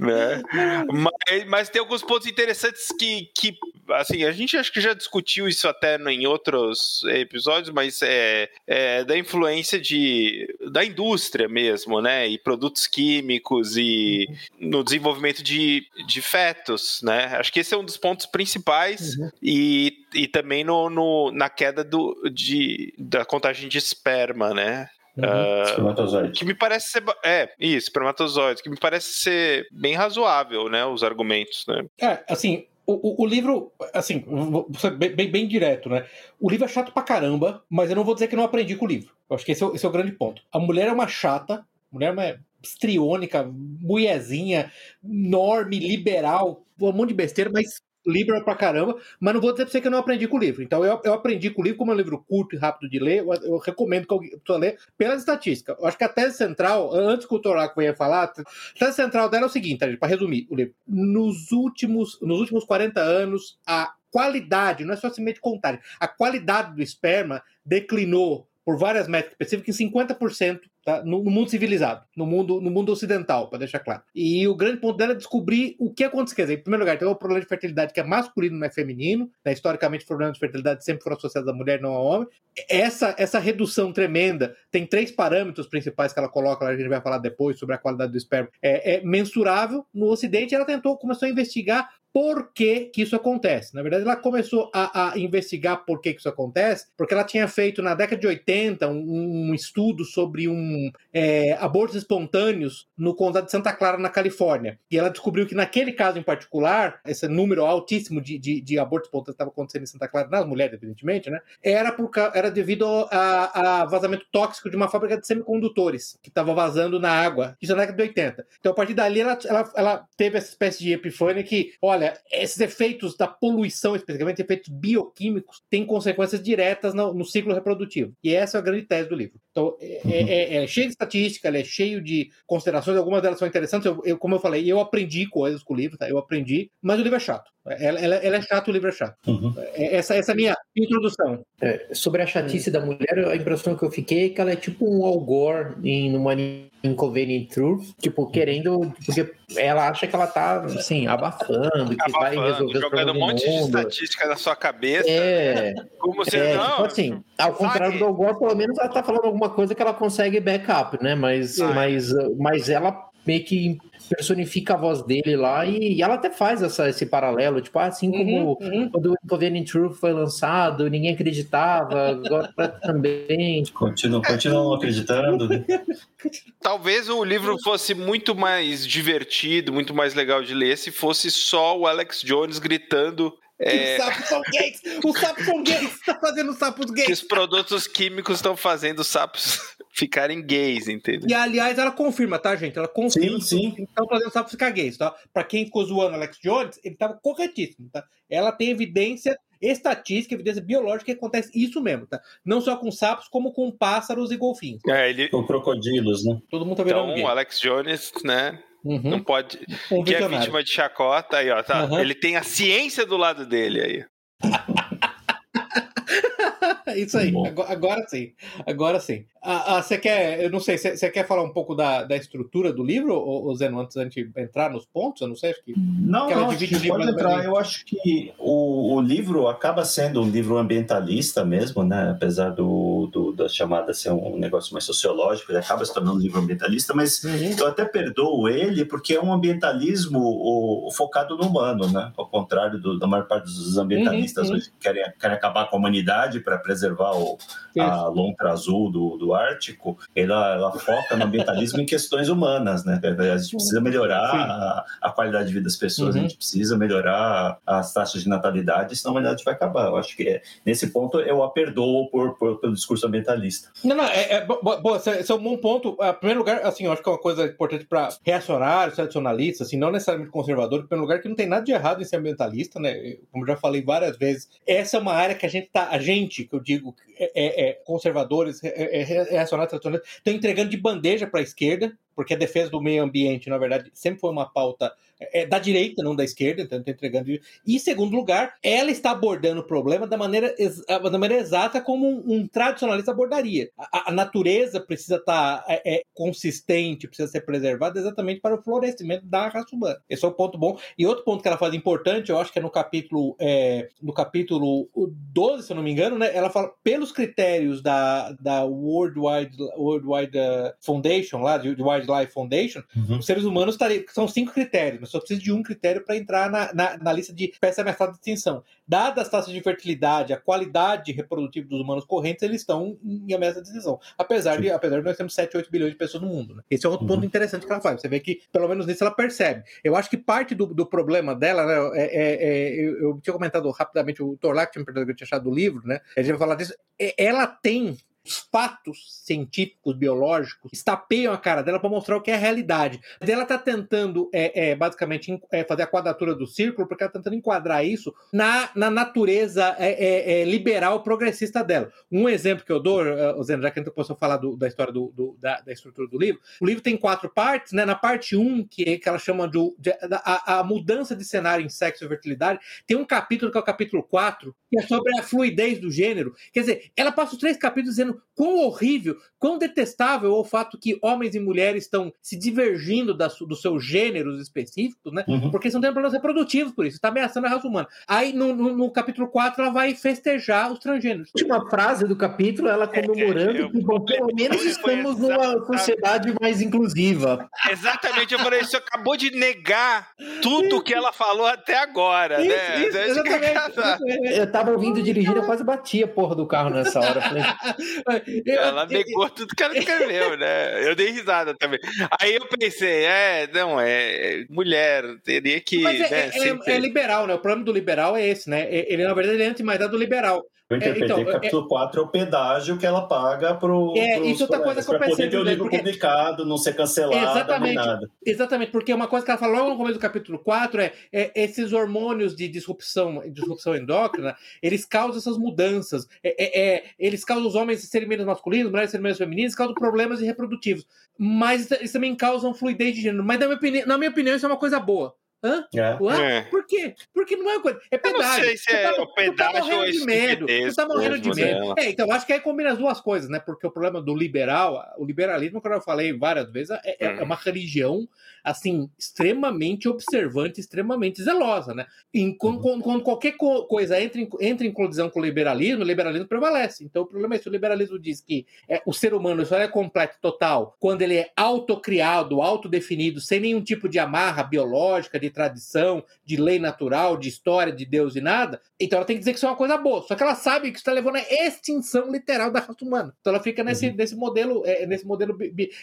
Né? 0.00 0.42
mas, 0.90 1.44
mas, 1.46 1.68
tem 1.68 1.80
alguns 1.80 2.02
pontos 2.02 2.26
interessantes 2.26 2.88
que, 2.98 3.30
que, 3.34 3.56
assim, 3.90 4.24
a 4.24 4.32
gente 4.32 4.56
acho 4.56 4.72
que 4.72 4.80
já 4.80 4.94
discutiu 4.94 5.46
isso 5.46 5.68
até 5.68 5.96
em 5.96 6.26
outros 6.26 7.02
episódios, 7.04 7.70
mas 7.70 8.00
é, 8.02 8.48
é 8.66 9.04
da 9.04 9.16
influência 9.16 9.78
de, 9.78 10.48
da 10.70 10.84
indústria 10.84 11.48
mesmo, 11.48 12.00
né? 12.00 12.26
E 12.26 12.38
produtos 12.38 12.86
químicos 12.86 13.76
e 13.76 14.26
no 14.58 14.82
desenvolvimento 14.82 15.42
de, 15.42 15.86
de 16.06 16.22
fetos, 16.22 17.00
né? 17.02 17.36
Acho 17.36 17.52
que 17.52 17.60
esse 17.60 17.74
é 17.74 17.76
um 17.76 17.84
dos 17.84 17.98
pontos 17.98 18.26
principais 18.26 19.16
uhum. 19.16 19.30
e, 19.42 19.98
e 20.14 20.26
também 20.26 20.64
no, 20.64 20.88
no, 20.88 21.30
na 21.30 21.50
queda 21.50 21.84
do, 21.84 22.16
de, 22.32 22.94
da 22.98 23.24
contagem 23.24 23.68
de 23.68 23.76
esperma, 23.76 24.54
né? 24.54 24.88
Uhum. 25.16 25.24
Uh, 25.24 25.62
espermatozoide. 25.62 26.32
Que 26.32 26.44
me 26.44 26.54
parece 26.54 26.88
ser. 26.88 27.02
É, 27.24 27.50
isso, 27.58 27.88
espermatozoide. 27.88 28.62
Que 28.62 28.70
me 28.70 28.78
parece 28.78 29.14
ser 29.14 29.66
bem 29.72 29.94
razoável, 29.94 30.68
né? 30.68 30.84
Os 30.84 31.02
argumentos, 31.02 31.64
né? 31.66 31.84
É, 32.00 32.22
assim, 32.28 32.66
o, 32.86 33.22
o, 33.22 33.26
livro, 33.26 33.72
assim, 33.92 34.24
vou 34.26 34.68
ser 34.78 34.90
bem, 34.92 35.14
bem, 35.14 35.30
bem, 35.30 35.48
direto, 35.48 35.88
né? 35.88 36.06
O 36.40 36.50
livro 36.50 36.64
é 36.64 36.68
chato 36.68 36.92
pra 36.92 37.02
caramba, 37.02 37.62
mas 37.68 37.90
eu 37.90 37.96
não 37.96 38.04
vou 38.04 38.14
dizer 38.14 38.28
que 38.28 38.36
não 38.36 38.44
aprendi 38.44 38.74
com 38.74 38.84
o 38.84 38.88
livro. 38.88 39.12
Eu 39.28 39.36
acho 39.36 39.44
que 39.44 39.52
esse 39.52 39.62
é, 39.62 39.66
esse 39.68 39.84
é 39.84 39.88
o 39.88 39.92
grande 39.92 40.12
ponto. 40.12 40.42
A 40.50 40.58
mulher 40.58 40.88
é 40.88 40.92
uma 40.92 41.06
chata, 41.06 41.54
a 41.54 41.64
mulher 41.92 42.08
é 42.08 42.12
uma 42.12 42.40
estriônica, 42.62 43.48
mulherzinha, 43.52 44.72
enorme, 45.04 45.78
liberal, 45.78 46.64
um 46.80 46.92
monte 46.92 47.10
de 47.10 47.14
besteira, 47.14 47.50
mas 47.52 47.80
liberal 48.10 48.44
pra 48.44 48.54
caramba, 48.54 48.96
mas 49.18 49.34
não 49.34 49.40
vou 49.40 49.52
dizer 49.52 49.64
pra 49.64 49.72
você 49.72 49.80
que 49.80 49.86
eu 49.86 49.90
não 49.90 49.98
aprendi 49.98 50.26
com 50.26 50.36
o 50.36 50.40
livro. 50.40 50.62
Então 50.62 50.84
eu, 50.84 51.00
eu 51.04 51.14
aprendi 51.14 51.50
com 51.50 51.60
o 51.62 51.64
livro, 51.64 51.78
como 51.78 51.92
é 51.92 51.94
um 51.94 51.98
livro 51.98 52.18
curto 52.28 52.54
e 52.54 52.58
rápido 52.58 52.90
de 52.90 52.98
ler, 52.98 53.18
eu, 53.18 53.32
eu 53.42 53.58
recomendo 53.58 54.06
que 54.06 54.12
alguém 54.12 54.30
pessoa 54.38 54.58
ler 54.58 54.78
pela 54.96 55.14
estatística. 55.14 55.76
Eu 55.78 55.86
acho 55.86 55.96
que 55.96 56.04
a 56.04 56.08
tese 56.08 56.36
central, 56.36 56.92
antes 56.94 57.26
que 57.26 57.34
o 57.34 57.38
Toraco 57.38 57.80
venha 57.80 57.94
falar, 57.94 58.24
a 58.24 58.78
tese 58.78 58.96
central 58.96 59.28
dela 59.28 59.44
é 59.44 59.46
o 59.46 59.50
seguinte, 59.50 59.96
para 59.96 60.08
resumir 60.08 60.46
o 60.50 60.56
livro. 60.56 60.74
Nos 60.86 61.52
últimos, 61.52 62.18
nos 62.20 62.40
últimos 62.40 62.64
40 62.64 63.00
anos, 63.00 63.58
a 63.66 63.94
qualidade, 64.10 64.84
não 64.84 64.92
é 64.92 64.96
só 64.96 65.08
simplesmente 65.08 65.40
contagem, 65.40 65.80
a 65.98 66.08
qualidade 66.08 66.74
do 66.74 66.82
esperma 66.82 67.42
declinou 67.64 68.49
por 68.70 68.78
várias 68.78 69.08
métricas 69.08 69.32
específicas 69.32 69.80
em 69.80 69.90
50% 69.90 70.60
tá? 70.84 71.02
no, 71.04 71.24
no, 71.24 71.30
mundo 71.30 71.50
civilizado, 71.50 72.04
no 72.16 72.24
mundo, 72.24 72.60
no 72.60 72.70
mundo 72.70 72.92
ocidental, 72.92 73.48
para 73.48 73.58
deixar 73.58 73.80
claro. 73.80 74.00
E 74.14 74.46
o 74.46 74.54
grande 74.54 74.76
ponto 74.76 74.96
dela 74.96 75.10
é 75.10 75.16
descobrir 75.16 75.74
o 75.76 75.92
que 75.92 76.04
acontece. 76.04 76.36
Quer 76.36 76.42
dizer, 76.42 76.58
em 76.60 76.62
primeiro 76.62 76.84
lugar, 76.84 76.96
tem 76.96 77.08
o 77.08 77.16
problema 77.16 77.40
de 77.40 77.48
fertilidade 77.48 77.92
que 77.92 77.98
é 77.98 78.04
masculino, 78.04 78.56
não 78.56 78.66
é 78.68 78.70
feminino. 78.70 79.28
Né? 79.44 79.52
Historicamente, 79.52 80.06
problemas 80.06 80.34
de 80.34 80.38
fertilidade 80.38 80.84
sempre 80.84 81.02
foram 81.02 81.16
associados 81.16 81.48
à 81.48 81.52
mulher, 81.52 81.80
não 81.80 81.90
ao 81.90 82.04
homem. 82.04 82.28
Essa, 82.68 83.12
essa 83.18 83.40
redução 83.40 83.92
tremenda 83.92 84.54
tem 84.70 84.86
três 84.86 85.10
parâmetros 85.10 85.66
principais 85.66 86.12
que 86.12 86.20
ela 86.20 86.28
coloca, 86.28 86.64
a 86.64 86.76
gente 86.76 86.88
vai 86.88 87.00
falar 87.00 87.18
depois 87.18 87.58
sobre 87.58 87.74
a 87.74 87.78
qualidade 87.78 88.12
do 88.12 88.18
esperma. 88.18 88.48
É, 88.62 88.98
é 88.98 89.04
mensurável. 89.04 89.84
No 89.92 90.06
Ocidente, 90.06 90.54
ela 90.54 90.64
tentou, 90.64 90.96
começou 90.96 91.26
a 91.26 91.30
investigar 91.30 91.88
por 92.12 92.52
que, 92.52 92.86
que, 92.86 93.02
isso 93.02 93.14
acontece. 93.14 93.74
Na 93.74 93.82
verdade, 93.82 94.04
ela 94.04 94.16
começou 94.16 94.70
a, 94.74 95.12
a, 95.12 95.18
investigar 95.18 95.84
por 95.84 96.00
que, 96.00 96.12
que 96.12 96.20
isso 96.20 96.28
acontece, 96.28 96.86
porque 96.96 97.14
ela 97.14 97.24
tinha 97.24 97.46
feito 97.46 97.82
na 97.82 97.94
década 97.94 98.20
de 98.20 98.26
80 98.26 98.88
um, 98.88 99.50
um 99.50 99.54
estudo 99.54 100.04
sobre 100.04 100.48
um 100.48 100.90
é, 101.12 101.52
abortos 101.60 101.96
espontâneos 101.96 102.88
no 102.96 103.14
condado 103.14 103.46
de 103.46 103.50
Santa 103.50 103.72
Clara, 103.72 103.98
na 103.98 104.08
Califórnia. 104.08 104.78
E 104.90 104.98
ela 104.98 105.10
descobriu 105.10 105.46
que 105.46 105.54
naquele 105.54 105.92
caso 105.92 106.18
em 106.18 106.22
particular, 106.22 107.00
esse 107.06 107.26
número 107.28 107.64
altíssimo 107.64 108.20
de, 108.20 108.38
de, 108.38 108.60
de 108.60 108.78
abortos 108.78 109.08
espontâneos 109.08 109.26
que 109.26 109.34
estava 109.34 109.50
acontecendo 109.50 109.82
em 109.82 109.86
Santa 109.86 110.08
Clara, 110.08 110.28
nas 110.28 110.46
mulheres, 110.46 110.74
evidentemente, 110.74 111.30
né, 111.30 111.40
era, 111.62 111.92
por, 111.92 112.10
era 112.34 112.50
devido 112.50 112.86
a, 113.10 113.82
a 113.82 113.84
vazamento 113.84 114.26
tóxico 114.32 114.68
de 114.68 114.76
uma 114.76 114.88
fábrica 114.88 115.18
de 115.18 115.26
semicondutores 115.26 116.18
que 116.22 116.28
estava 116.28 116.52
vazando 116.54 116.98
na 116.98 117.10
água. 117.10 117.56
Isso 117.60 117.72
na 117.72 117.80
década 117.80 117.96
de 117.96 118.08
80. 118.08 118.46
Então, 118.58 118.72
a 118.72 118.74
partir 118.74 118.94
dali, 118.94 119.20
ela, 119.20 119.38
ela, 119.44 119.72
ela 119.76 120.08
teve 120.16 120.38
essa 120.38 120.48
espécie 120.48 120.82
de 120.82 120.92
epifânia 120.92 121.42
que, 121.42 121.74
olha, 121.80 121.99
olha, 122.00 122.18
esses 122.32 122.58
efeitos 122.60 123.16
da 123.16 123.28
poluição, 123.28 123.94
especificamente 123.94 124.40
efeitos 124.40 124.68
bioquímicos, 124.68 125.62
têm 125.68 125.84
consequências 125.84 126.42
diretas 126.42 126.94
no, 126.94 127.12
no 127.12 127.24
ciclo 127.24 127.52
reprodutivo. 127.52 128.14
E 128.24 128.34
essa 128.34 128.56
é 128.56 128.60
a 128.60 128.62
grande 128.62 128.86
tese 128.86 129.08
do 129.08 129.14
livro. 129.14 129.38
Então, 129.50 129.76
é, 129.80 130.00
uhum. 130.04 130.10
é, 130.12 130.64
é 130.64 130.66
cheio 130.66 130.86
de 130.86 130.92
estatística, 130.92 131.48
é 131.48 131.64
cheio 131.64 132.02
de 132.02 132.30
considerações, 132.46 132.96
algumas 132.96 133.20
delas 133.20 133.38
são 133.38 133.48
interessantes. 133.48 133.86
Eu, 133.86 134.00
eu, 134.04 134.18
como 134.18 134.36
eu 134.36 134.40
falei, 134.40 134.70
eu 134.70 134.78
aprendi 134.80 135.26
coisas 135.26 135.62
com 135.62 135.74
o 135.74 135.76
livro, 135.76 135.98
tá? 135.98 136.08
eu 136.08 136.18
aprendi, 136.18 136.70
mas 136.80 137.00
o 137.00 137.02
livro 137.02 137.16
é 137.16 137.20
chato. 137.20 137.50
Ela, 137.66 138.00
ela, 138.00 138.14
ela 138.16 138.36
é 138.36 138.42
chato, 138.42 138.68
o 138.68 138.72
livro 138.72 138.88
é 138.88 138.92
chato. 138.92 139.16
Uhum. 139.26 139.52
É, 139.74 139.96
essa, 139.96 140.14
essa 140.14 140.32
é 140.32 140.34
a 140.34 140.36
minha 140.36 140.56
introdução. 140.76 141.44
É, 141.60 141.88
sobre 141.92 142.22
a 142.22 142.26
chatice 142.26 142.70
da 142.70 142.80
mulher, 142.80 143.28
a 143.28 143.36
impressão 143.36 143.76
que 143.76 143.84
eu 143.84 143.90
fiquei 143.90 144.26
é 144.26 144.28
que 144.30 144.40
ela 144.40 144.52
é 144.52 144.56
tipo 144.56 144.88
um 144.88 145.04
Algor 145.04 145.76
em 145.84 146.16
uma 146.16 146.34
Inconvenient 146.82 147.48
Truth, 147.48 147.82
tipo, 148.00 148.26
querendo. 148.30 148.92
Porque 149.04 149.30
ela 149.56 149.88
acha 149.88 150.06
que 150.06 150.14
ela 150.14 150.26
tá, 150.26 150.64
assim, 150.64 151.06
abafando, 151.06 151.94
que 151.94 152.02
abafando, 152.02 152.40
vai 152.40 152.52
resolver 152.52 152.80
jogando 152.80 153.12
um 153.12 153.18
monte 153.18 153.44
de 153.44 153.64
estatística 153.64 154.26
na 154.26 154.36
sua 154.36 154.56
cabeça. 154.56 155.10
É. 155.10 155.74
Como 155.98 156.24
se 156.24 156.36
é, 156.36 156.54
não. 156.54 156.70
Tipo 156.70 156.84
assim, 156.84 157.24
ao 157.36 157.52
contrário 157.52 157.98
do 157.98 158.04
Algor, 158.06 158.38
pelo 158.38 158.56
menos 158.56 158.78
ela 158.78 158.88
tá 158.88 159.02
falando 159.02 159.26
alguma 159.26 159.39
coisa 159.48 159.74
que 159.74 159.80
ela 159.80 159.94
consegue 159.94 160.40
backup, 160.40 161.02
né? 161.02 161.14
Mas, 161.14 161.56
mas, 161.58 162.12
mas 162.36 162.68
ela 162.68 163.10
meio 163.26 163.44
que 163.44 163.78
personifica 164.08 164.74
a 164.74 164.76
voz 164.76 165.02
dele 165.02 165.36
lá 165.36 165.64
e, 165.64 165.94
e 165.94 166.02
ela 166.02 166.14
até 166.14 166.30
faz 166.30 166.62
essa, 166.62 166.88
esse 166.88 167.06
paralelo, 167.06 167.60
tipo, 167.60 167.78
assim 167.78 168.10
como 168.10 168.56
uhum, 168.60 168.80
uhum. 168.80 168.90
quando 168.90 169.12
o 169.12 169.14
Inconvenient 169.24 169.70
Truth 169.70 169.94
foi 169.94 170.12
lançado, 170.12 170.90
ninguém 170.90 171.12
acreditava, 171.12 172.10
agora 172.10 172.52
também. 172.82 173.64
Continuam, 173.72 174.22
continuam 174.22 174.74
acreditando, 174.74 175.48
né? 175.48 175.64
Talvez 176.60 177.08
o 177.08 177.22
livro 177.22 177.56
fosse 177.62 177.94
muito 177.94 178.34
mais 178.34 178.86
divertido, 178.86 179.72
muito 179.72 179.94
mais 179.94 180.14
legal 180.14 180.42
de 180.42 180.54
ler 180.54 180.76
se 180.76 180.90
fosse 180.90 181.30
só 181.30 181.78
o 181.78 181.86
Alex 181.86 182.22
Jones 182.22 182.58
gritando 182.58 183.32
é... 183.60 183.96
Os 183.98 184.04
sapos 184.04 184.28
são 184.28 184.42
gays! 184.50 184.82
Os 185.04 185.20
sapos 185.20 185.44
são 185.44 185.62
gays! 185.62 185.94
Está 185.94 186.18
fazendo 186.18 186.52
sapos 186.54 186.90
gays! 186.90 187.06
Que 187.06 187.12
os 187.12 187.22
produtos 187.22 187.86
químicos 187.86 188.36
estão 188.36 188.56
fazendo 188.56 189.00
os 189.00 189.06
sapos 189.06 189.60
ficarem 189.92 190.42
gays, 190.42 190.88
entendeu? 190.88 191.28
E 191.28 191.34
aliás, 191.34 191.78
ela 191.78 191.90
confirma, 191.92 192.38
tá, 192.38 192.56
gente? 192.56 192.78
Ela 192.78 192.88
confirma 192.88 193.38
sim, 193.40 193.74
sim. 193.76 193.82
estão 193.82 194.08
fazendo 194.08 194.28
os 194.28 194.32
sapos 194.32 194.52
ficar 194.52 194.70
gays, 194.70 194.96
tá? 194.96 195.14
Pra 195.32 195.44
quem 195.44 195.66
ficou 195.66 195.84
zoando 195.84 196.14
Alex 196.14 196.38
Jones, 196.42 196.80
ele 196.82 196.94
estava 196.94 197.18
corretíssimo, 197.20 197.90
tá? 197.92 198.02
Ela 198.30 198.50
tem 198.50 198.70
evidência 198.70 199.38
estatística, 199.60 200.34
evidência 200.34 200.62
biológica 200.62 201.04
que 201.04 201.12
acontece 201.12 201.50
isso 201.54 201.82
mesmo, 201.82 202.06
tá? 202.06 202.18
Não 202.42 202.62
só 202.62 202.76
com 202.76 202.90
sapos, 202.90 203.28
como 203.28 203.52
com 203.52 203.70
pássaros 203.70 204.30
e 204.30 204.36
golfinhos. 204.36 204.80
É, 204.88 205.10
ele... 205.10 205.28
Com 205.28 205.46
crocodilos, 205.46 206.24
né? 206.24 206.40
Todo 206.48 206.64
mundo 206.64 206.78
tá 206.78 206.82
virando 206.82 207.10
então, 207.10 207.16
gay. 207.16 207.24
Alex 207.24 207.60
Jones, 207.60 208.12
né? 208.24 208.58
Uhum. 208.84 209.00
Não 209.02 209.22
pode. 209.22 209.58
Um 209.90 210.02
que 210.02 210.14
é 210.14 210.26
vítima 210.26 210.62
de 210.62 210.70
chacota 210.70 211.38
aí, 211.38 211.50
ó. 211.50 211.62
Tá? 211.62 211.84
Uhum. 211.84 211.98
Ele 211.98 212.14
tem 212.14 212.36
a 212.36 212.42
ciência 212.42 213.04
do 213.04 213.16
lado 213.16 213.46
dele 213.46 213.80
aí. 213.80 214.04
Isso 216.98 217.18
aí, 217.18 217.28
agora, 217.28 217.72
agora, 217.72 218.08
sim. 218.08 218.32
Agora 218.66 219.00
sim. 219.00 219.24
Ah, 219.42 219.78
ah, 219.78 219.82
você 219.82 219.96
quer, 219.96 220.42
eu 220.44 220.50
não 220.50 220.60
sei, 220.60 220.76
você 220.76 221.08
quer 221.10 221.26
falar 221.26 221.42
um 221.42 221.52
pouco 221.52 221.74
da, 221.74 222.04
da 222.04 222.14
estrutura 222.14 222.74
do 222.74 222.84
livro, 222.84 223.14
ou, 223.14 223.54
Zeno, 223.56 223.80
antes 223.80 223.96
da 223.96 224.04
gente 224.04 224.30
entrar 224.36 224.70
nos 224.70 224.84
pontos? 224.84 225.22
Eu 225.22 225.28
não 225.28 225.34
sei, 225.34 225.52
acho 225.52 225.64
que. 225.64 225.72
Não, 225.78 226.28
que 226.28 226.34
não, 226.34 226.50
acho 226.50 226.58
que 226.58 226.88
pode 226.88 227.08
entrar. 227.08 227.42
Eu 227.42 227.56
acho 227.56 227.86
que 227.86 228.34
o, 228.38 228.96
o 228.96 229.00
livro 229.00 229.48
acaba 229.48 229.82
sendo 229.82 230.20
um 230.20 230.28
livro 230.28 230.58
ambientalista 230.58 231.42
mesmo, 231.42 231.82
né? 231.82 232.10
Apesar 232.10 232.50
do, 232.50 233.08
do 233.10 233.32
da 233.32 233.48
chamada 233.48 233.94
ser 233.94 234.10
um 234.10 234.36
negócio 234.36 234.74
mais 234.74 234.84
sociológico, 234.84 235.50
ele 235.50 235.58
acaba 235.58 235.86
se 235.86 235.94
tornando 235.94 236.18
um 236.18 236.20
livro 236.20 236.38
ambientalista, 236.38 236.92
mas 236.92 237.24
uhum. 237.24 237.56
eu 237.58 237.66
até 237.66 237.86
perdoo 237.86 238.46
ele 238.46 238.84
porque 238.84 239.14
é 239.14 239.22
um 239.22 239.32
ambientalismo 239.32 240.20
o, 240.20 240.90
focado 240.92 241.38
no 241.38 241.44
humano, 241.44 241.90
né? 241.90 242.12
Ao 242.14 242.26
contrário 242.26 242.78
do, 242.78 242.98
da 242.98 243.06
maior 243.06 243.26
parte 243.26 243.44
dos 243.44 243.78
ambientalistas 243.78 244.48
uhum, 244.48 244.52
uhum. 244.52 244.58
hoje 244.58 244.70
que 244.70 244.76
querem, 244.78 245.02
querem 245.18 245.36
acabar 245.36 245.70
com 245.70 245.76
a 245.76 245.78
humanidade 245.78 246.40
para 246.40 246.58
preservar 246.58 246.79
o, 246.88 247.38
a 247.78 248.08
lontra 248.08 248.52
azul 248.52 248.90
do, 248.90 249.16
do 249.16 249.34
Ártico, 249.34 249.98
ela, 250.14 250.54
ela 250.54 250.72
foca 250.72 251.16
no 251.16 251.24
ambientalismo 251.24 251.80
em 251.80 251.86
questões 251.86 252.28
humanas, 252.28 252.84
né? 252.84 253.00
A 253.02 253.38
gente 253.38 253.56
precisa 253.56 253.80
melhorar 253.80 254.34
a, 254.34 254.84
a, 255.02 255.12
qualidade 255.12 255.48
de 255.48 255.54
vida 255.54 255.64
das 255.64 255.76
pessoas, 255.76 256.14
uhum. 256.14 256.20
a 256.20 256.22
gente 256.22 256.36
precisa 256.36 256.76
melhorar 256.76 257.58
as 257.66 257.92
taxas 257.92 258.22
de 258.22 258.28
natalidade, 258.28 258.96
senão 258.96 259.10
a 259.10 259.12
humanidade 259.12 259.44
vai 259.44 259.54
acabar. 259.54 259.88
Eu 259.88 259.96
acho 259.96 260.16
que 260.16 260.28
é, 260.28 260.42
nesse 260.64 260.88
ponto 260.88 261.20
eu 261.20 261.42
a 261.42 261.50
perdoo 261.50 262.08
por, 262.10 262.36
por, 262.38 262.60
pelo 262.60 262.74
discurso 262.74 263.06
ambientalista. 263.06 263.70
Não, 263.84 263.96
não, 263.96 264.04
é, 264.04 264.32
é, 264.32 264.46
bom, 264.46 264.96
esse 264.96 265.30
é 265.30 265.34
um 265.34 265.42
bom 265.42 265.56
ponto. 265.56 265.96
Em 266.00 266.14
primeiro 266.14 266.40
lugar, 266.40 266.60
assim, 266.66 266.84
eu 266.84 266.92
acho 266.92 267.02
que 267.02 267.08
é 267.08 267.12
uma 267.12 267.18
coisa 267.18 267.46
importante 267.46 267.84
para 267.84 268.08
reacionários, 268.24 268.96
tradicionalistas, 268.96 269.66
assim, 269.66 269.76
não 269.76 269.90
necessariamente 269.90 270.30
conservador, 270.30 270.80
em 270.80 270.86
primeiro 270.86 271.06
lugar, 271.06 271.20
que 271.20 271.28
não 271.28 271.36
tem 271.36 271.46
nada 271.46 271.64
de 271.64 271.72
errado 271.72 272.02
em 272.02 272.04
ser 272.04 272.16
ambientalista, 272.16 272.80
né? 272.80 273.16
Como 273.32 273.46
já 273.46 273.56
falei 273.56 273.82
várias 273.82 274.16
vezes, 274.16 274.48
essa 274.66 274.96
é 274.96 275.00
uma 275.00 275.12
área 275.12 275.34
que 275.34 275.46
a 275.46 275.48
gente 275.48 275.68
tá, 275.72 275.88
a 275.90 275.98
gente, 275.98 276.44
que 276.44 276.56
eu 276.60 276.64
digo, 276.64 276.94
é, 277.18 277.32
é, 277.34 277.70
é 277.70 277.72
conservadores, 277.72 278.62
é, 278.62 279.00
é, 279.00 279.02
reacionários, 279.02 279.70
tradicionalistas, 279.70 280.16
estão 280.16 280.32
entregando 280.32 280.70
de 280.70 280.76
bandeja 280.76 281.26
para 281.26 281.40
a 281.40 281.42
esquerda, 281.42 281.96
porque 282.14 282.34
a 282.34 282.38
defesa 282.38 282.70
do 282.70 282.80
meio 282.80 283.02
ambiente, 283.02 283.48
na 283.48 283.58
verdade, 283.58 283.90
sempre 283.94 284.20
foi 284.20 284.30
uma 284.30 284.46
pauta 284.46 284.92
é, 285.20 285.46
da 285.46 285.58
direita, 285.58 286.02
não 286.02 286.16
da 286.16 286.24
esquerda, 286.24 286.62
então 286.62 286.78
está 286.78 286.90
entregando. 286.90 287.30
E, 287.30 287.40
em 287.66 287.78
segundo 287.78 288.16
lugar, 288.16 288.54
ela 288.62 288.90
está 288.90 289.10
abordando 289.10 289.60
o 289.60 289.66
problema 289.66 290.06
da 290.06 290.16
maneira, 290.16 290.54
da 290.88 291.18
maneira 291.18 291.42
exata 291.42 291.80
como 291.80 292.08
um, 292.08 292.34
um 292.36 292.48
tradicionalista 292.48 293.10
abordaria. 293.10 293.70
A, 293.78 294.10
a, 294.10 294.12
natureza 294.12 294.80
precisa 294.80 295.16
estar 295.16 295.58
tá, 295.58 295.64
é, 295.68 295.96
é, 295.96 296.02
consistente, 296.14 297.06
precisa 297.06 297.28
ser 297.28 297.42
preservada 297.42 297.98
exatamente 297.98 298.40
para 298.40 298.54
o 298.54 298.62
florescimento 298.62 299.26
da 299.26 299.48
raça 299.48 299.74
humana. 299.74 300.00
Esse 300.08 300.24
é 300.24 300.28
o 300.28 300.32
ponto 300.32 300.58
bom. 300.58 300.78
E 300.96 301.06
outro 301.06 301.24
ponto 301.24 301.42
que 301.42 301.48
ela 301.48 301.58
faz 301.58 301.74
importante, 301.74 302.30
eu 302.30 302.38
acho 302.38 302.52
que 302.52 302.58
é 302.58 302.62
no 302.62 302.70
capítulo, 302.70 303.36
é, 303.38 303.88
no 304.00 304.12
capítulo 304.12 304.88
12, 304.94 305.66
se 305.66 305.72
eu 305.72 305.76
não 305.76 305.82
me 305.82 305.90
engano, 305.90 306.18
né? 306.18 306.34
Ela 306.34 306.50
fala 306.50 306.72
pelos 306.82 307.12
critérios 307.12 307.82
da, 307.82 308.32
da 308.32 308.64
World 308.64 309.18
Wide, 309.18 309.56
World 309.76 310.06
Wide 310.06 310.38
uh, 310.38 310.72
Foundation, 310.80 311.42
lá, 311.42 311.58
de 311.58 311.70
Wildlife 311.70 312.32
Foundation, 312.32 312.82
uhum. 312.96 313.18
os 313.18 313.26
seres 313.26 313.44
humanos 313.44 313.74
estariam, 313.74 314.04
são 314.08 314.26
cinco 314.26 314.52
critérios, 314.52 315.09
só 315.10 315.18
precisa 315.18 315.40
de 315.40 315.52
um 315.52 315.62
critério 315.62 316.04
para 316.04 316.16
entrar 316.16 316.50
na, 316.50 316.72
na, 316.72 316.98
na, 316.98 317.12
lista 317.12 317.32
de 317.32 317.44
espécies 317.50 317.78
ameaçadas 317.78 318.14
de 318.14 318.20
extinção. 318.20 318.62
Dadas 318.86 319.24
as 319.24 319.30
taxas 319.30 319.52
de 319.52 319.60
fertilidade, 319.60 320.32
a 320.32 320.36
qualidade 320.36 321.12
reprodutiva 321.12 321.68
dos 321.68 321.80
humanos 321.80 322.04
correntes, 322.04 322.42
eles 322.42 322.60
estão 322.60 322.98
em 323.04 323.32
ameaça 323.34 323.60
de 323.60 323.68
extinção. 323.68 323.98
Apesar 324.16 324.60
de, 324.60 324.70
apesar 324.70 324.98
de 324.98 325.04
nós 325.04 325.16
termos 325.16 325.34
7, 325.34 325.56
8 325.56 325.70
bilhões 325.70 325.92
de 325.92 325.98
pessoas 325.98 326.22
no 326.22 326.28
mundo. 326.28 326.54
Né? 326.54 326.62
Esse 326.70 326.86
é 326.86 326.88
outro 326.88 327.06
uhum. 327.06 327.14
ponto 327.14 327.26
interessante 327.26 327.66
que 327.66 327.72
ela 327.72 327.80
faz. 327.80 328.00
Você 328.00 328.08
vê 328.08 328.20
que, 328.20 328.42
pelo 328.52 328.68
menos 328.68 328.86
nisso, 328.86 329.04
ela 329.04 329.14
percebe. 329.14 329.62
Eu 329.82 329.96
acho 329.96 330.08
que 330.08 330.16
parte 330.16 330.54
do, 330.54 330.66
do 330.66 330.86
problema 330.86 331.34
dela, 331.34 331.66
né, 331.66 332.00
é, 332.00 332.04
é, 332.04 332.34
é 332.34 332.80
eu, 332.80 333.02
eu, 333.02 333.20
tinha 333.20 333.34
comentado 333.34 333.70
rapidamente, 333.70 334.22
o 334.22 334.36
Torlac 334.36 334.72
tinha 334.72 334.80
me 334.80 334.86
perguntado 334.86 335.06
que 335.06 335.12
eu 335.12 335.16
tinha 335.16 335.26
achado 335.26 335.44
do 335.44 335.54
livro, 335.54 335.86
né? 335.86 336.00
A 336.16 336.20
gente 336.20 336.30
vai 336.30 336.38
falar 336.38 336.54
disso. 336.54 336.74
É, 336.98 337.14
ela 337.22 337.46
tem 337.46 337.96
os 338.24 338.48
fatos 338.50 339.22
científicos, 339.24 339.96
biológicos, 339.96 340.70
estapeiam 340.72 341.32
a 341.32 341.38
cara 341.38 341.62
dela 341.62 341.80
para 341.80 341.88
mostrar 341.88 342.16
o 342.16 342.20
que 342.20 342.30
é 342.30 342.34
a 342.34 342.38
realidade. 342.38 343.00
Ela 343.20 343.42
está 343.42 343.58
tentando, 343.58 344.28
é, 344.32 344.70
é 344.70 344.74
basicamente, 344.74 345.40
é, 345.50 345.64
fazer 345.64 345.82
a 345.82 345.86
quadratura 345.86 346.34
do 346.34 346.46
círculo, 346.46 346.86
porque 346.86 347.02
ela 347.02 347.08
está 347.08 347.18
tentando 347.18 347.36
enquadrar 347.36 347.84
isso 347.84 348.14
na, 348.32 348.70
na 348.74 348.90
natureza 348.90 349.74
é, 349.78 349.90
é, 349.92 350.40
é, 350.40 350.44
liberal 350.44 351.02
progressista 351.02 351.64
dela. 351.64 351.90
Um 352.10 352.28
exemplo 352.28 352.64
que 352.64 352.72
eu 352.72 352.80
dou, 352.80 353.02
uh, 353.02 353.42
Zeno, 353.42 353.62
já 353.62 353.70
que 353.70 353.80
a 353.80 353.82
gente 353.82 353.92
posso 353.92 354.14
falar 354.16 354.36
do, 354.36 354.56
da 354.56 354.68
história 354.68 354.92
do, 354.92 355.12
do 355.14 355.36
da, 355.40 355.60
da, 355.60 355.72
estrutura 355.72 356.08
do 356.08 356.18
livro, 356.18 356.40
o 356.60 356.66
livro 356.66 356.82
tem 356.82 356.96
quatro 356.96 357.30
partes, 357.30 357.72
né? 357.72 357.84
Na 357.84 357.94
parte 357.94 358.36
1, 358.36 358.40
um, 358.40 358.64
que, 358.64 358.98
que 358.98 359.08
ela 359.08 359.18
chama 359.18 359.48
de, 359.48 359.74
de 359.78 359.90
a, 360.12 360.60
a, 360.60 360.64
mudança 360.64 361.16
de 361.16 361.24
cenário 361.24 361.64
em 361.64 361.68
sexo 361.68 362.04
e 362.04 362.08
fertilidade, 362.08 362.60
tem 362.86 362.96
um 362.96 363.04
capítulo 363.04 363.50
que 363.50 363.58
é 363.58 363.60
o 363.60 363.64
capítulo 363.64 364.02
4, 364.02 364.54
que 364.70 364.78
é 364.78 364.82
sobre 364.82 365.18
a 365.18 365.22
fluidez 365.22 365.78
do 365.80 365.90
gênero. 365.90 366.34
Quer 366.52 366.60
dizer, 366.60 366.92
ela 366.96 367.12
passa 367.12 367.32
os 367.32 367.38
três 367.38 367.56
capítulos 367.56 367.96
dizendo 367.96 368.09
quão 368.40 368.60
horrível, 368.60 369.18
quão 369.38 369.58
detestável 369.58 370.30
é 370.30 370.34
o 370.34 370.44
fato 370.44 370.78
que 370.78 370.98
homens 371.02 371.34
e 371.34 371.40
mulheres 371.40 371.84
estão 371.84 372.10
se 372.22 372.38
divergindo 372.38 373.12
da, 373.14 373.26
dos 373.26 373.60
seus 373.60 373.84
gêneros 373.84 374.40
específicos, 374.40 375.12
né? 375.12 375.24
Uhum. 375.28 375.50
Porque 375.50 375.68
estão 375.68 375.80
tendo 375.80 375.92
problemas 375.92 376.14
reprodutivos 376.14 376.72
por 376.72 376.86
isso, 376.86 376.96
está 376.96 377.08
ameaçando 377.08 377.46
a 377.46 377.50
raça 377.50 377.68
humana. 377.68 377.86
Aí 378.08 378.32
no, 378.32 378.54
no, 378.54 378.76
no, 378.76 378.90
capítulo 378.90 379.28
4 379.28 379.62
ela 379.62 379.72
vai 379.72 379.94
festejar 379.94 380.72
os 380.72 380.78
transgêneros. 380.78 381.28
A 381.28 381.38
última 381.38 381.68
frase 381.68 382.06
do 382.06 382.16
capítulo, 382.16 382.68
ela 382.68 382.88
comemorando 382.88 383.58
é, 383.58 383.62
é, 383.62 383.68
que 383.68 383.80
bom, 383.82 384.00
pelo 384.04 384.34
menos 384.34 384.64
estamos 384.64 385.18
numa 385.18 385.66
sociedade 385.66 386.34
mais 386.40 386.62
inclusiva. 386.62 387.46
Exatamente, 387.70 388.32
eu 388.32 388.40
falei, 388.40 388.60
isso 388.60 388.76
acabou 388.76 389.18
de 389.18 389.30
negar 389.32 390.08
tudo 390.40 390.82
que 390.82 390.94
ela 390.94 391.12
falou 391.12 391.46
até 391.46 391.78
agora, 391.78 392.40
isso, 392.40 392.48
né? 392.48 392.86
Isso, 392.86 392.98
exatamente. 392.98 394.38
Eu 394.38 394.50
tava 394.50 394.70
ouvindo 394.70 395.02
dirigindo, 395.02 395.36
eu 395.36 395.44
quase 395.44 395.62
bati 395.62 396.02
a 396.02 396.08
porra 396.08 396.34
do 396.34 396.46
carro 396.46 396.70
nessa 396.70 396.98
hora. 396.98 397.20
Falei, 397.20 397.42
ela 398.46 398.86
negou 398.86 399.28
tudo 399.30 399.54
que 399.54 399.62
ela 399.62 399.76
escreveu, 399.76 400.36
né? 400.36 400.88
Eu 400.88 400.94
dei 400.94 401.10
risada 401.10 401.54
também. 401.54 401.78
Aí 402.20 402.34
eu 402.34 402.46
pensei, 402.46 403.04
é, 403.04 403.48
não, 403.52 403.80
é 403.80 404.44
mulher, 404.48 405.04
teria 405.24 405.60
que. 405.60 405.82
Mas 405.82 406.00
é, 406.00 406.10
né, 406.10 406.30
é, 406.66 406.72
é, 406.72 406.78
liberal, 406.78 407.26
né? 407.26 407.34
O 407.34 407.38
problema 407.38 407.64
do 407.64 407.72
liberal 407.72 408.16
é 408.16 408.26
esse, 408.26 408.48
né? 408.48 408.66
Ele, 408.70 409.04
na 409.04 409.14
verdade, 409.14 409.36
ele 409.36 409.44
é 409.44 409.48
anti-maidade 409.48 409.90
do 409.90 409.98
liberal. 409.98 410.44
Eu 410.70 410.76
interpretei 410.76 411.02
é, 411.02 411.20
então, 411.20 411.24
que 411.24 411.32
capítulo 411.32 411.64
é, 411.64 411.68
4 411.68 412.00
é 412.00 412.04
o 412.04 412.08
pedágio 412.08 412.78
que 412.78 412.86
ela 412.86 413.08
paga 413.08 413.56
pro. 413.56 413.92
É, 413.96 414.14
pro 414.14 414.24
isso 414.26 414.42
é 414.42 414.44
outra 414.44 414.60
coisa 414.60 414.84
que 414.84 414.94
eu 414.94 414.98
pensei. 415.00 415.16
poder 415.16 415.30
ter 415.30 415.36
o 415.36 415.42
livro 415.42 415.64
porque... 415.64 415.78
publicado, 415.78 416.46
não 416.46 416.56
ser 416.56 416.76
cancelado, 416.76 417.16
exatamente, 417.16 417.74
nada. 417.74 418.10
Exatamente, 418.24 418.70
porque 418.70 418.94
uma 418.94 419.08
coisa 419.08 419.24
que 419.24 419.32
ela 419.32 419.40
fala 419.40 419.58
logo 419.58 419.70
no 419.70 419.76
começo 419.76 419.94
do 419.94 420.00
capítulo 420.00 420.38
4 420.38 420.80
é, 420.80 420.92
é 421.12 421.32
esses 421.34 421.72
hormônios 421.72 422.36
de 422.36 422.46
disrupção, 422.46 423.20
disrupção 423.32 423.74
endócrina, 423.74 424.36
eles 424.62 424.84
causam 424.84 425.18
essas 425.18 425.36
mudanças. 425.36 426.06
É, 426.22 426.36
é, 426.38 426.74
é 426.74 426.84
eles 426.96 427.24
causam 427.24 427.48
os 427.48 427.56
homens 427.56 427.80
serem 427.88 428.06
menos 428.06 428.24
masculinos, 428.24 428.70
mulheres 428.70 428.92
serem 428.92 429.02
menos 429.02 429.18
femininas, 429.18 429.56
causam 429.56 429.74
problemas 429.74 430.20
reprodutivos. 430.20 430.86
Mas 431.18 431.68
eles 431.72 431.90
também 431.90 432.14
causam 432.14 432.54
fluidez 432.54 432.94
de 432.94 433.02
gênero. 433.02 433.24
Mas, 433.24 433.40
na 433.40 433.46
minha 433.46 433.56
opinião, 433.56 433.86
na 433.88 433.98
minha 433.98 434.10
opinião 434.10 434.36
isso 434.36 434.46
é 434.46 434.48
uma 434.48 434.56
coisa 434.56 434.78
boa. 434.78 435.16
Hã? 435.42 435.66
É. 435.74 436.36
é. 436.36 436.42
Por 436.42 436.66
quê? 436.66 436.94
Porque 437.14 437.34
não 437.34 437.50
é 437.50 437.54
uma 437.54 437.62
coisa. 437.62 437.80
É 437.90 437.96
pedágio. 437.96 438.22
Eu 438.22 438.28
não 438.28 438.34
sei 438.44 438.56
se 438.58 438.70
é 438.70 438.82
tá, 438.82 439.02
o 439.02 439.14
pedágio 439.14 439.36
tá 439.36 439.60
morrendo 439.60 439.92
de 439.92 440.04
medo. 440.04 440.46
Você 440.46 440.76
tá 440.76 440.86
morrendo 440.86 441.18
de 441.18 441.30
medo. 441.34 441.74
É, 441.78 441.88
então 441.88 442.12
acho 442.12 442.26
que 442.26 442.32
aí 442.32 442.40
combina 442.40 442.72
as 442.72 442.78
duas 442.78 443.00
coisas, 443.00 443.30
né? 443.30 443.40
Porque 443.40 443.66
o 443.66 443.70
problema 443.70 444.02
do 444.02 444.14
liberal, 444.14 444.84
o 444.98 445.04
liberalismo, 445.04 445.60
como 445.60 445.74
eu 445.74 445.80
falei 445.80 446.12
várias 446.12 446.50
vezes, 446.50 446.70
é, 446.84 446.96
é, 447.00 447.06
é 447.16 447.22
uma 447.22 447.36
religião 447.36 448.06
assim, 448.44 448.90
extremamente 448.98 449.88
observante, 449.88 450.60
extremamente 450.60 451.22
zelosa, 451.22 451.74
né? 451.74 451.86
Em, 452.12 452.36
quando, 452.36 452.64
uhum. 452.64 452.80
quando, 452.80 453.02
qualquer 453.02 453.36
coisa 453.36 454.00
entra 454.00 454.20
em, 454.20 454.28
entra 454.40 454.66
em 454.66 454.72
colisão 454.72 455.10
com 455.10 455.20
o 455.20 455.24
liberalismo, 455.24 455.82
o 455.82 455.86
liberalismo 455.86 456.26
prevalece. 456.26 456.84
Então 456.84 457.02
o 457.02 457.06
problema 457.06 457.34
é 457.34 457.38
se 457.38 457.48
o 457.48 457.52
liberalismo 457.52 457.98
diz 457.98 458.20
que 458.20 458.46
é, 458.68 458.82
o 458.86 458.92
ser 458.92 459.14
humano 459.14 459.44
só 459.44 459.58
é 459.58 459.68
completo 459.68 460.16
total 460.20 460.76
quando 460.78 461.02
ele 461.02 461.16
é 461.16 461.30
autocriado, 461.36 462.42
autodefinido, 462.42 463.20
sem 463.20 463.40
nenhum 463.40 463.62
tipo 463.62 463.88
de 463.88 463.98
amarra 463.98 464.42
biológica, 464.42 465.18
de 465.18 465.30
tradição, 465.30 466.04
de 466.24 466.36
lei 466.36 466.58
natural, 466.58 467.16
de 467.16 467.28
história, 467.28 467.72
de 467.72 467.84
Deus 467.84 468.16
e 468.16 468.20
nada, 468.20 468.60
então 468.78 468.96
ela 468.96 469.06
tem 469.06 469.16
que 469.16 469.20
dizer 469.20 469.32
que 469.32 469.36
isso 469.36 469.46
é 469.46 469.48
uma 469.50 469.56
coisa 469.56 469.76
boa. 469.76 470.02
Só 470.02 470.14
que 470.14 470.22
ela 470.22 470.34
sabe 470.34 470.70
que 470.70 470.78
isso 470.78 470.82
está 470.82 470.92
levando 470.92 471.16
à 471.16 471.20
extinção 471.20 472.10
literal 472.10 472.50
da 472.50 472.60
raça 472.60 472.82
humana. 472.82 473.14
Então 473.20 473.32
ela 473.32 473.42
fica 473.42 473.62
nesse, 473.62 473.88
uhum. 473.88 473.94
nesse 473.94 474.16
modelo, 474.16 474.62
é, 474.64 474.86
nesse 474.86 475.06
modelo, 475.06 475.36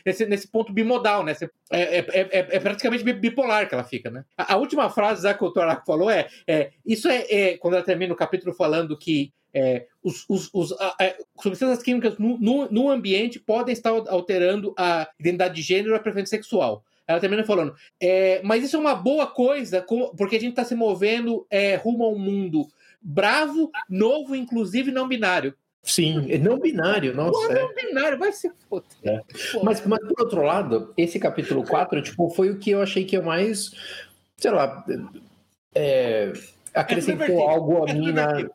nesse, 0.06 0.26
nesse 0.26 0.48
ponto 0.48 0.74
bimodal, 0.74 1.24
né? 1.24 1.36
É, 1.72 2.00
é, 2.00 2.06
é, 2.22 2.47
é, 2.52 2.60
praticamente 2.60 3.04
bipolar 3.04 3.68
que 3.68 3.74
ela 3.74 3.84
fica, 3.84 4.10
né? 4.10 4.26
A, 4.38 4.54
a 4.54 4.58
última 4.58 4.90
frase 4.90 5.34
que 5.34 5.44
o 5.44 5.52
Torak 5.52 5.86
falou 5.86 6.10
é, 6.10 6.28
é 6.48 6.72
isso 6.86 7.08
é, 7.08 7.26
é, 7.30 7.58
quando 7.58 7.76
ela 7.76 7.84
termina 7.84 8.14
o 8.14 8.18
capítulo 8.18 8.54
falando 8.54 8.98
que 8.98 9.32
é, 9.54 9.88
os, 10.04 10.26
os, 10.30 10.50
os 10.54 10.72
a, 10.74 10.96
a, 11.00 11.16
substâncias 11.42 11.82
químicas 11.82 12.18
no, 12.18 12.38
no, 12.38 12.72
no, 12.72 12.90
ambiente 12.90 13.40
podem 13.40 13.74
estar 13.74 13.90
alterando 13.90 14.74
a 14.78 15.10
identidade 15.20 15.56
de 15.56 15.62
gênero 15.62 15.94
e 15.94 15.96
a 15.96 16.00
preferência 16.00 16.38
sexual. 16.38 16.84
Ela 17.08 17.20
termina 17.20 17.44
falando, 17.44 17.74
é, 18.02 18.42
mas 18.44 18.64
isso 18.64 18.76
é 18.76 18.80
uma 18.80 18.94
boa 18.94 19.26
coisa, 19.26 19.84
porque 20.18 20.36
a 20.36 20.40
gente 20.40 20.52
está 20.52 20.66
se 20.66 20.76
movendo 20.76 21.48
é, 21.50 21.76
rumo 21.76 22.04
a 22.04 22.10
um 22.10 22.20
mundo 22.20 22.68
bravo, 23.02 23.72
novo, 23.90 24.36
inclusive 24.36 24.92
não 24.92 25.08
binário. 25.08 25.56
Sim, 25.88 26.30
é 26.30 26.38
não 26.38 26.60
binário, 26.60 27.16
nossa. 27.16 27.48
Não, 27.48 27.72
é. 27.72 27.74
binário, 27.74 28.20
vai 28.20 28.34
ser 28.34 28.52
foda. 28.70 28.86
É. 29.04 29.22
Mas, 29.64 29.84
mas, 29.86 30.00
por 30.00 30.20
outro 30.20 30.42
lado, 30.42 30.94
esse 30.98 31.18
capítulo 31.18 31.64
4, 31.64 32.02
tipo, 32.02 32.30
foi 32.30 32.50
o 32.50 32.60
que 32.60 32.72
eu 32.72 32.82
achei 32.82 33.06
que 33.06 33.16
eu 33.16 33.24
mais, 33.24 33.72
sei 34.36 34.52
lá, 34.52 34.86
é, 35.74 36.34
acrescentou 36.74 37.40
é 37.40 37.54
algo 37.54 37.90
a 37.90 37.94
mim 37.94 38.12
na... 38.12 38.46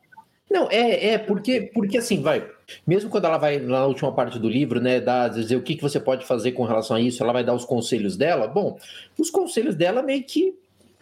Não, 0.51 0.69
é, 0.71 1.13
é, 1.13 1.19
porque, 1.19 1.71
porque 1.73 1.97
assim, 1.97 2.21
vai, 2.21 2.47
mesmo 2.87 3.09
quando 3.09 3.25
ela 3.25 3.39
vai 3.39 3.59
na 3.59 3.87
última 3.87 4.13
parte 4.13 4.39
do 4.39 4.51
livro, 4.51 4.79
né, 4.79 5.01
dar, 5.01 5.29
dizer 5.29 5.57
o 5.57 5.63
que, 5.63 5.77
que 5.77 5.83
você 5.83 5.99
pode 5.99 6.27
fazer 6.27 6.53
com 6.53 6.65
relação 6.65 6.99
a 6.99 7.01
isso, 7.01 7.23
ela 7.23 7.33
vai 7.33 7.43
dar 7.43 7.55
os 7.55 7.65
conselhos 7.65 8.15
dela, 8.15 8.47
bom, 8.47 8.79
os 9.19 9.31
conselhos 9.31 9.75
dela 9.75 10.03
meio 10.03 10.23
que 10.23 10.55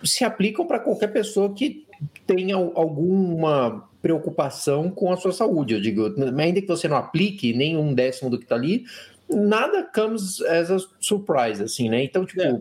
se 0.04 0.22
aplicam 0.22 0.64
para 0.64 0.78
qualquer 0.78 1.08
pessoa 1.08 1.52
que 1.52 1.84
tenha 2.26 2.56
alguma 2.56 3.88
preocupação 4.00 4.90
com 4.90 5.12
a 5.12 5.16
sua 5.16 5.32
saúde. 5.32 5.74
Eu 5.74 5.80
digo, 5.80 6.14
ainda 6.38 6.60
que 6.60 6.68
você 6.68 6.88
não 6.88 6.96
aplique 6.96 7.52
nem 7.52 7.76
um 7.76 7.94
décimo 7.94 8.30
do 8.30 8.38
que 8.38 8.44
está 8.44 8.54
ali, 8.54 8.84
nada 9.28 9.82
comes 9.94 10.40
as 10.42 10.70
a 10.70 10.78
surprise, 10.98 11.62
assim, 11.62 11.88
né? 11.88 12.02
Então, 12.04 12.24
tipo. 12.24 12.40
É. 12.40 12.60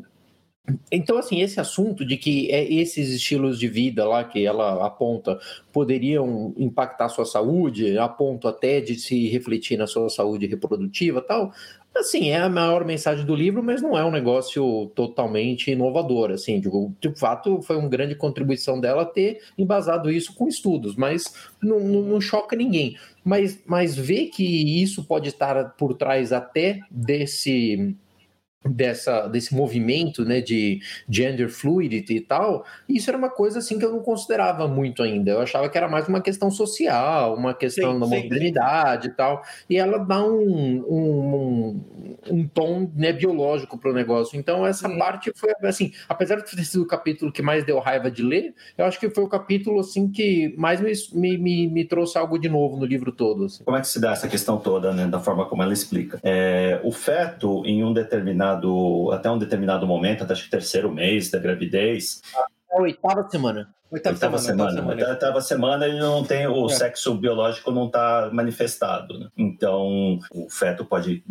Então, 0.92 1.18
assim, 1.18 1.42
esse 1.42 1.60
assunto 1.60 2.06
de 2.06 2.16
que 2.16 2.52
é 2.52 2.64
esses 2.72 3.10
estilos 3.10 3.58
de 3.58 3.68
vida 3.68 4.08
lá 4.08 4.24
que 4.24 4.46
ela 4.46 4.86
aponta 4.86 5.40
poderiam 5.74 6.54
impactar 6.58 7.06
a 7.06 7.10
sua 7.10 7.26
saúde, 7.26 7.98
a 7.98 8.08
ponto 8.08 8.48
até 8.48 8.80
de 8.80 8.96
se 8.96 9.28
refletir 9.30 9.78
na 9.78 9.88
sua 9.88 10.10
saúde 10.10 10.46
reprodutiva 10.46 11.22
tal, 11.22 11.52
Assim, 11.96 12.30
é 12.30 12.38
a 12.38 12.50
maior 12.50 12.86
mensagem 12.86 13.26
do 13.26 13.36
livro, 13.36 13.64
mas 13.64 13.82
não 13.82 13.98
é 13.98 14.06
um 14.06 14.12
negócio 14.12 14.92
totalmente 14.96 15.72
inovador, 15.72 16.32
assim, 16.32 16.60
de, 16.60 16.70
fato 17.16 17.62
foi 17.62 17.76
uma 17.76 17.90
grande 17.90 18.16
contribuição 18.16 18.80
dela 18.80 19.04
ter 19.04 19.42
embasado 19.58 20.10
isso 20.10 20.34
com 20.36 20.48
estudos, 20.48 20.96
mas 20.96 21.34
não, 21.62 21.80
não, 21.80 22.02
não 22.04 22.22
choca 22.22 22.56
ninguém. 22.56 22.96
Mas, 23.24 23.60
mas 23.66 23.96
ver 23.96 24.28
que 24.28 24.82
isso 24.82 25.04
pode 25.04 25.30
estar 25.30 25.72
por 25.72 25.94
trás 25.96 26.32
até 26.32 26.80
desse 26.90 27.96
dessa, 28.64 29.28
desse 29.28 29.56
movimento 29.56 30.26
né, 30.26 30.42
de 30.42 30.82
gender 31.10 31.50
fluidity 31.50 32.18
e 32.18 32.22
tal, 32.22 32.66
isso 32.90 33.10
era 33.10 33.18
uma 33.18 33.30
coisa 33.30 33.60
assim 33.60 33.80
que 33.80 33.86
eu 33.86 33.92
não 33.92 34.02
considerava 34.02 34.68
muito 34.68 35.02
ainda. 35.02 35.32
Eu 35.32 35.42
achava 35.42 35.70
que 35.70 35.78
era 35.78 35.88
mais 35.88 36.08
uma 36.08 36.22
questão 36.22 36.52
social, 36.52 37.36
uma 37.36 37.54
questão 37.54 37.94
sim, 37.94 38.00
da 38.00 38.06
sim, 38.06 38.24
modernidade 38.24 39.04
sim. 39.06 39.10
e 39.10 39.16
tal. 39.16 39.42
E 39.70 39.78
ela 39.78 39.98
dá 40.00 40.22
um, 40.24 40.84
um, 40.90 41.82
um 42.30 42.48
tom 42.48 42.92
né, 42.96 43.14
biológico 43.14 43.78
para 43.78 43.92
o 43.92 43.94
negócio. 43.94 44.38
Então, 44.38 44.66
essa 44.66 44.90
parte 44.90 45.32
foi 45.36 45.52
assim, 45.64 45.94
apesar 46.08 46.36
de 46.36 46.56
ter 46.56 46.66
sido 46.66 46.84
o 46.84 46.88
capítulo 46.88 47.32
que 47.32 47.42
mais 47.42 47.64
deu 47.64 47.80
raiva 47.80 48.12
de 48.12 48.22
ler, 48.22 48.54
eu 48.78 48.86
acho 48.86 49.00
que 49.00 49.10
foi 49.10 49.24
o 49.24 49.30
capítulo 49.30 49.80
assim 49.80 50.12
que 50.12 50.54
mais 50.58 50.82
me, 50.82 51.38
me, 51.38 51.68
me 51.68 51.86
trouxe 51.86 52.18
algo 52.18 52.38
de 52.38 52.50
novo 52.50 52.76
no 52.76 52.86
livro 52.86 53.12
todo. 53.12 53.46
Assim. 53.46 53.64
Como 53.64 53.78
é 53.78 53.82
que 53.82 53.88
se 53.88 54.02
dá 54.02 54.12
essa 54.12 54.28
questão 54.28 54.58
toda, 54.58 54.94
né, 54.94 55.08
da 55.08 55.20
forma 55.20 55.46
como 55.46 55.64
ela 55.64 55.72
explica? 55.72 56.20
É, 56.24 56.82
o 56.84 56.92
feto, 56.92 57.64
em 57.66 57.84
um 57.84 57.94
determinado 57.94 58.49
determinado, 58.56 59.12
até 59.12 59.30
um 59.30 59.38
determinado 59.38 59.88
momento, 59.88 60.24
até 60.24 60.34
acho 60.34 60.46
que 60.46 60.50
terceiro 60.50 60.92
mês 60.92 61.30
da 61.30 61.40
gravidez. 61.40 62.22
A 62.72 62.82
oitava 62.82 63.28
semana. 63.30 63.70
Oitava, 63.92 64.16
oitava 64.16 64.38
semana. 64.38 64.72
semana. 64.72 64.92
Oitava, 64.92 65.12
oitava 65.12 65.42
semana 65.42 65.88
ele 65.88 66.00
não 66.00 66.24
tem 66.24 66.48
o 66.48 66.68
é. 66.68 66.70
sexo 66.70 67.16
biológico 67.16 67.72
não 67.72 67.88
está 67.88 68.30
manifestado. 68.32 69.20
Né? 69.20 69.28
Então 69.38 70.20
o 70.32 70.50
feto 70.50 70.86
pode 70.86 71.24